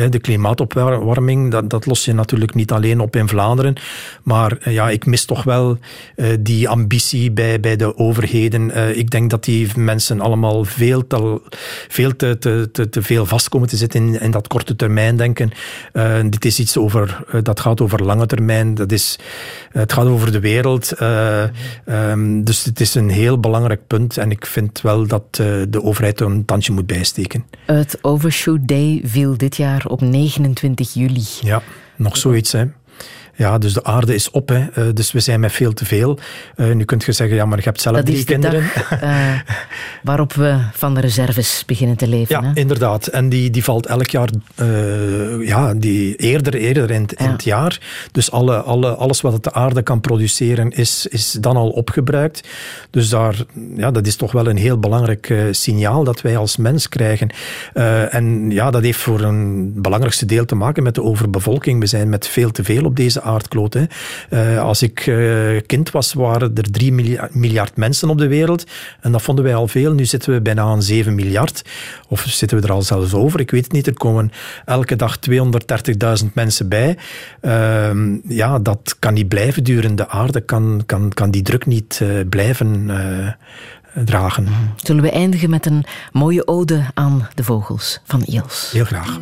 De 0.10 0.20
klimaatopwarming, 0.20 1.52
dat, 1.52 1.70
dat 1.70 1.86
los 1.86 2.06
je 2.06 2.14
natuurlijk 2.14 2.54
niet 2.54 2.72
alleen 2.72 3.00
op 3.00 3.16
in 3.16 3.28
Vlaanderen. 3.44 3.76
Maar 4.24 4.58
eh, 4.58 4.74
ja, 4.74 4.90
ik 4.90 5.06
mis 5.06 5.26
toch 5.26 5.44
wel 5.44 5.78
eh, 6.16 6.28
die 6.40 6.70
ambitie 6.70 7.32
bij, 7.32 7.60
bij 7.60 7.76
de 7.76 7.98
overheden. 7.98 8.72
Eh, 8.72 8.98
ik 8.98 9.10
denk 9.10 9.30
dat 9.30 9.44
die 9.44 9.70
mensen 9.76 10.22
allemaal 10.22 10.64
veel 10.64 11.08
te, 11.08 11.42
veel 11.88 12.16
te, 12.16 12.38
te, 12.40 12.90
te, 12.90 13.02
veel 13.02 13.26
vast 13.26 13.50
komen 13.50 13.68
te 13.68 13.78
zitten 13.78 14.08
in, 14.08 14.22
in 14.22 14.32
dat 14.32 14.48
korte 14.48 14.76
termijn 14.76 15.18
denken. 15.18 15.52
Dit 16.30 16.46
is 16.46 16.60
iets 16.60 16.78
over, 16.78 17.24
dat 17.44 17.60
gaat 17.60 17.82
over 17.82 18.04
lange 18.04 18.26
termijn. 18.26 18.76
Dat 18.76 18.92
is, 18.92 19.20
het 19.72 19.94
gaat 19.94 20.06
over 20.06 20.32
de 20.32 20.40
wereld. 20.40 20.92
Eh, 20.92 21.44
ehm, 21.86 22.44
dus 22.44 22.64
het 22.64 22.80
is 22.80 22.96
een 22.96 23.10
heel 23.10 23.40
belangrijk 23.40 23.88
punt. 23.88 24.18
En 24.18 24.32
ik 24.32 24.46
vind 24.46 24.82
wel 24.82 25.08
dat 25.08 25.36
de 25.70 25.84
overheid 25.84 26.20
er 26.20 26.26
een 26.26 26.46
tandje 26.46 26.74
moet 26.74 26.88
bijsteken. 26.88 27.46
Het 27.66 27.98
Overshoot 28.02 28.68
Day 28.68 29.02
viel 29.04 29.38
dit 29.38 29.58
jaar 29.58 29.86
op 29.88 30.02
29 30.02 30.94
juli. 30.94 31.26
Ja, 31.42 31.62
nog 31.96 32.18
zoiets, 32.18 32.52
hè. 32.52 32.66
Ja, 33.36 33.58
dus 33.58 33.74
de 33.74 33.84
aarde 33.84 34.14
is 34.16 34.32
op, 34.32 34.50
hè. 34.50 34.66
Eh, 34.74 34.84
dus 34.94 35.12
we 35.12 35.20
zijn 35.20 35.40
met 35.40 35.52
veel 35.52 35.74
te 35.74 35.86
veel. 35.86 36.20
Eh, 36.56 36.72
nu 36.72 36.84
kunt 36.86 37.04
je 37.04 37.12
zeggen, 37.12 37.36
ja, 37.36 37.46
maar 37.46 37.58
je 37.58 37.64
hebt 37.64 37.82
zelf 37.82 37.96
Dat 37.96 38.06
drie 38.06 38.18
is 38.18 38.26
de 38.26 38.32
kinderen. 38.32 38.64
dag 38.76 39.02
eh, 39.02 39.32
waarop 40.04 40.34
we 40.34 40.58
van 40.74 40.94
de 40.94 41.00
reserves 41.02 41.64
beginnen 41.66 41.98
te 41.98 42.08
leven. 42.08 42.42
Ja, 42.42 42.48
hè? 42.50 42.60
inderdaad. 42.60 43.08
En 43.08 43.30
die, 43.30 43.50
die 43.50 43.64
valt 43.64 43.86
elk 43.86 44.08
jaar 44.10 44.30
ja, 45.42 45.74
die 45.74 46.16
eerder, 46.16 46.54
eerder 46.54 46.92
in, 46.92 47.02
het- 47.02 47.14
in 47.14 47.26
Ja. 47.26 47.32
het 47.32 47.44
jaar. 47.44 47.80
Dus 48.12 48.32
alle, 48.32 48.56
alle, 48.62 48.96
alles 48.96 49.22
wat 49.22 49.34
het 49.34 49.44
de 49.44 49.54
aarde 49.54 49.82
kan 49.82 50.02
produceren 50.02 50.70
is, 50.72 51.08
is 51.10 51.32
dan 51.32 51.56
al 51.58 51.70
opgebruikt. 51.70 52.48
Dus 52.90 53.10
daar, 53.10 53.36
ja, 53.76 53.92
dat 53.92 54.08
is 54.08 54.16
toch 54.16 54.32
wel 54.32 54.48
een 54.48 54.58
heel 54.58 54.80
belangrijk 54.80 55.34
signaal 55.52 56.04
dat 56.04 56.22
wij 56.22 56.38
als 56.38 56.58
mens 56.58 56.90
krijgen. 56.90 57.30
En 58.10 58.50
ja, 58.52 58.72
dat 58.72 58.84
heeft 58.84 59.00
voor 59.00 59.22
een 59.22 59.72
belangrijkste 59.82 60.26
deel 60.26 60.46
te 60.46 60.56
maken 60.56 60.84
met 60.84 60.96
de 60.96 61.04
overbevolking. 61.04 61.80
We 61.80 61.86
zijn 61.86 62.10
met 62.10 62.28
veel 62.28 62.52
te 62.52 62.64
veel 62.64 62.86
op 62.86 62.96
deze 62.96 63.22
aardkloot. 63.24 63.74
Hè. 63.74 63.84
Eh, 64.30 64.62
als 64.62 64.82
ik 64.82 65.08
eh, 65.08 65.62
kind 65.66 65.92
was, 65.92 66.14
waren 66.14 66.56
er 66.56 66.72
3 66.72 66.94
miljard, 66.94 67.36
miljard 67.36 67.76
mensen 67.76 68.10
op 68.10 68.18
de 68.18 68.28
wereld. 68.28 68.64
En 69.02 69.12
dat 69.12 69.22
vonden 69.22 69.44
wij 69.44 69.56
al 69.56 69.68
veel. 69.68 69.94
Nu 69.94 70.06
zitten 70.06 70.34
we 70.34 70.42
bijna 70.42 70.62
aan 70.62 70.84
7 70.84 71.16
miljard. 71.16 71.62
Of 72.08 72.22
zitten 72.22 72.58
we 72.58 72.68
er 72.68 72.74
al 72.74 72.82
zelfs 72.82 73.14
over? 73.14 73.40
Ik 73.40 73.52
weet 73.52 73.64
het 73.64 73.72
niet. 73.72 73.88
Er 73.88 73.94
komen 73.94 74.32
elke 74.66 74.96
dag 74.96 75.18
230.000 75.18 76.34
mensen 76.34 76.70
bij. 76.70 76.98
Ehm, 77.42 78.18
ja, 78.28 78.60
dat 78.60 78.96
kan 79.00 79.14
niet 79.14 79.28
blijven 79.28 79.64
duren. 79.64 79.96
De 79.96 80.08
aarde 80.08 80.42
kan, 80.42 80.84
kan, 80.86 81.12
kan 81.14 81.32
die 81.32 81.42
druk 81.42 81.66
niet 81.66 82.00
eh, 82.02 82.10
blijven 82.30 82.92
dragen. 84.06 84.48
Zullen 84.76 85.04
we 85.04 85.12
eindigen 85.12 85.50
met 85.50 85.66
een 85.66 85.84
mooie 86.12 86.48
ode 86.48 86.86
aan 86.94 87.28
de 87.36 87.44
vogels 87.44 88.00
van 88.06 88.22
Iels? 88.26 88.70
Heel 88.72 88.86
graag. 88.86 89.20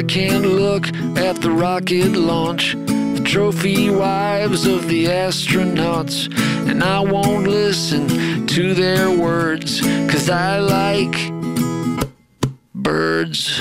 I 0.00 0.02
can't 0.04 0.46
look 0.46 0.86
at 1.18 1.42
the 1.42 1.50
rocket 1.50 2.12
launch. 2.12 2.74
the 2.86 3.22
trophy 3.22 3.90
wives 3.90 4.64
of 4.64 4.88
the 4.88 5.04
astronauts. 5.04 6.26
And 6.66 6.82
I 6.82 7.00
won't 7.00 7.46
listen 7.46 8.46
to 8.46 8.72
their 8.72 9.10
words, 9.10 9.82
cause 10.10 10.30
I 10.30 10.58
like 10.60 11.14
birds. 12.74 13.60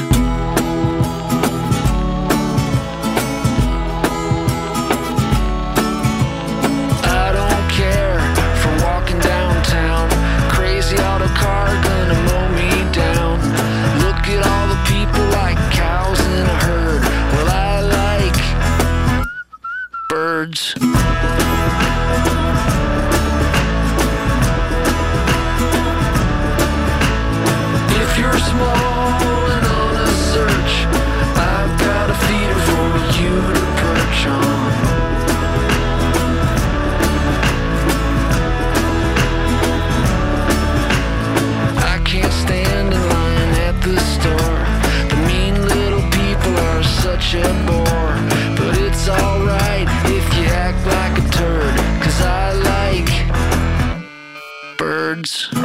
Birds. 55.30 55.59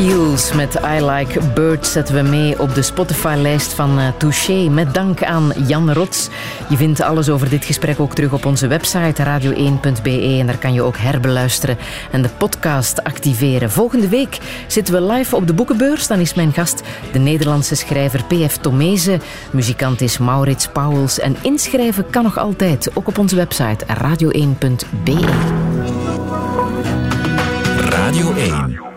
Eels 0.00 0.52
met 0.52 0.74
I 0.74 1.04
Like 1.04 1.40
Birds 1.54 1.92
zetten 1.92 2.14
we 2.14 2.22
mee 2.22 2.60
op 2.60 2.74
de 2.74 2.82
Spotify-lijst 2.82 3.72
van 3.72 3.98
uh, 3.98 4.08
Touché. 4.18 4.68
Met 4.68 4.94
dank 4.94 5.22
aan 5.22 5.52
Jan 5.66 5.92
Rots. 5.92 6.28
Je 6.68 6.76
vindt 6.76 7.00
alles 7.00 7.28
over 7.28 7.48
dit 7.48 7.64
gesprek 7.64 8.00
ook 8.00 8.14
terug 8.14 8.32
op 8.32 8.46
onze 8.46 8.66
website 8.66 9.24
radio1.be. 9.24 10.36
En 10.38 10.46
daar 10.46 10.58
kan 10.58 10.72
je 10.72 10.82
ook 10.82 10.96
herbeluisteren 10.96 11.78
en 12.10 12.22
de 12.22 12.28
podcast 12.28 13.04
activeren. 13.04 13.70
Volgende 13.70 14.08
week 14.08 14.38
zitten 14.66 14.94
we 14.94 15.12
live 15.12 15.36
op 15.36 15.46
de 15.46 15.54
boekenbeurs. 15.54 16.06
Dan 16.06 16.18
is 16.18 16.34
mijn 16.34 16.52
gast 16.52 16.82
de 17.12 17.18
Nederlandse 17.18 17.74
schrijver 17.74 18.24
P.F. 18.24 18.56
Tomezen. 18.56 19.20
Muzikant 19.50 20.00
is 20.00 20.18
Maurits 20.18 20.68
Pauwels. 20.68 21.18
En 21.18 21.36
inschrijven 21.42 22.10
kan 22.10 22.22
nog 22.22 22.38
altijd, 22.38 22.90
ook 22.94 23.08
op 23.08 23.18
onze 23.18 23.36
website 23.36 23.84
radio1.be. 23.86 25.18
Radio 27.90 28.34
1. 28.34 28.89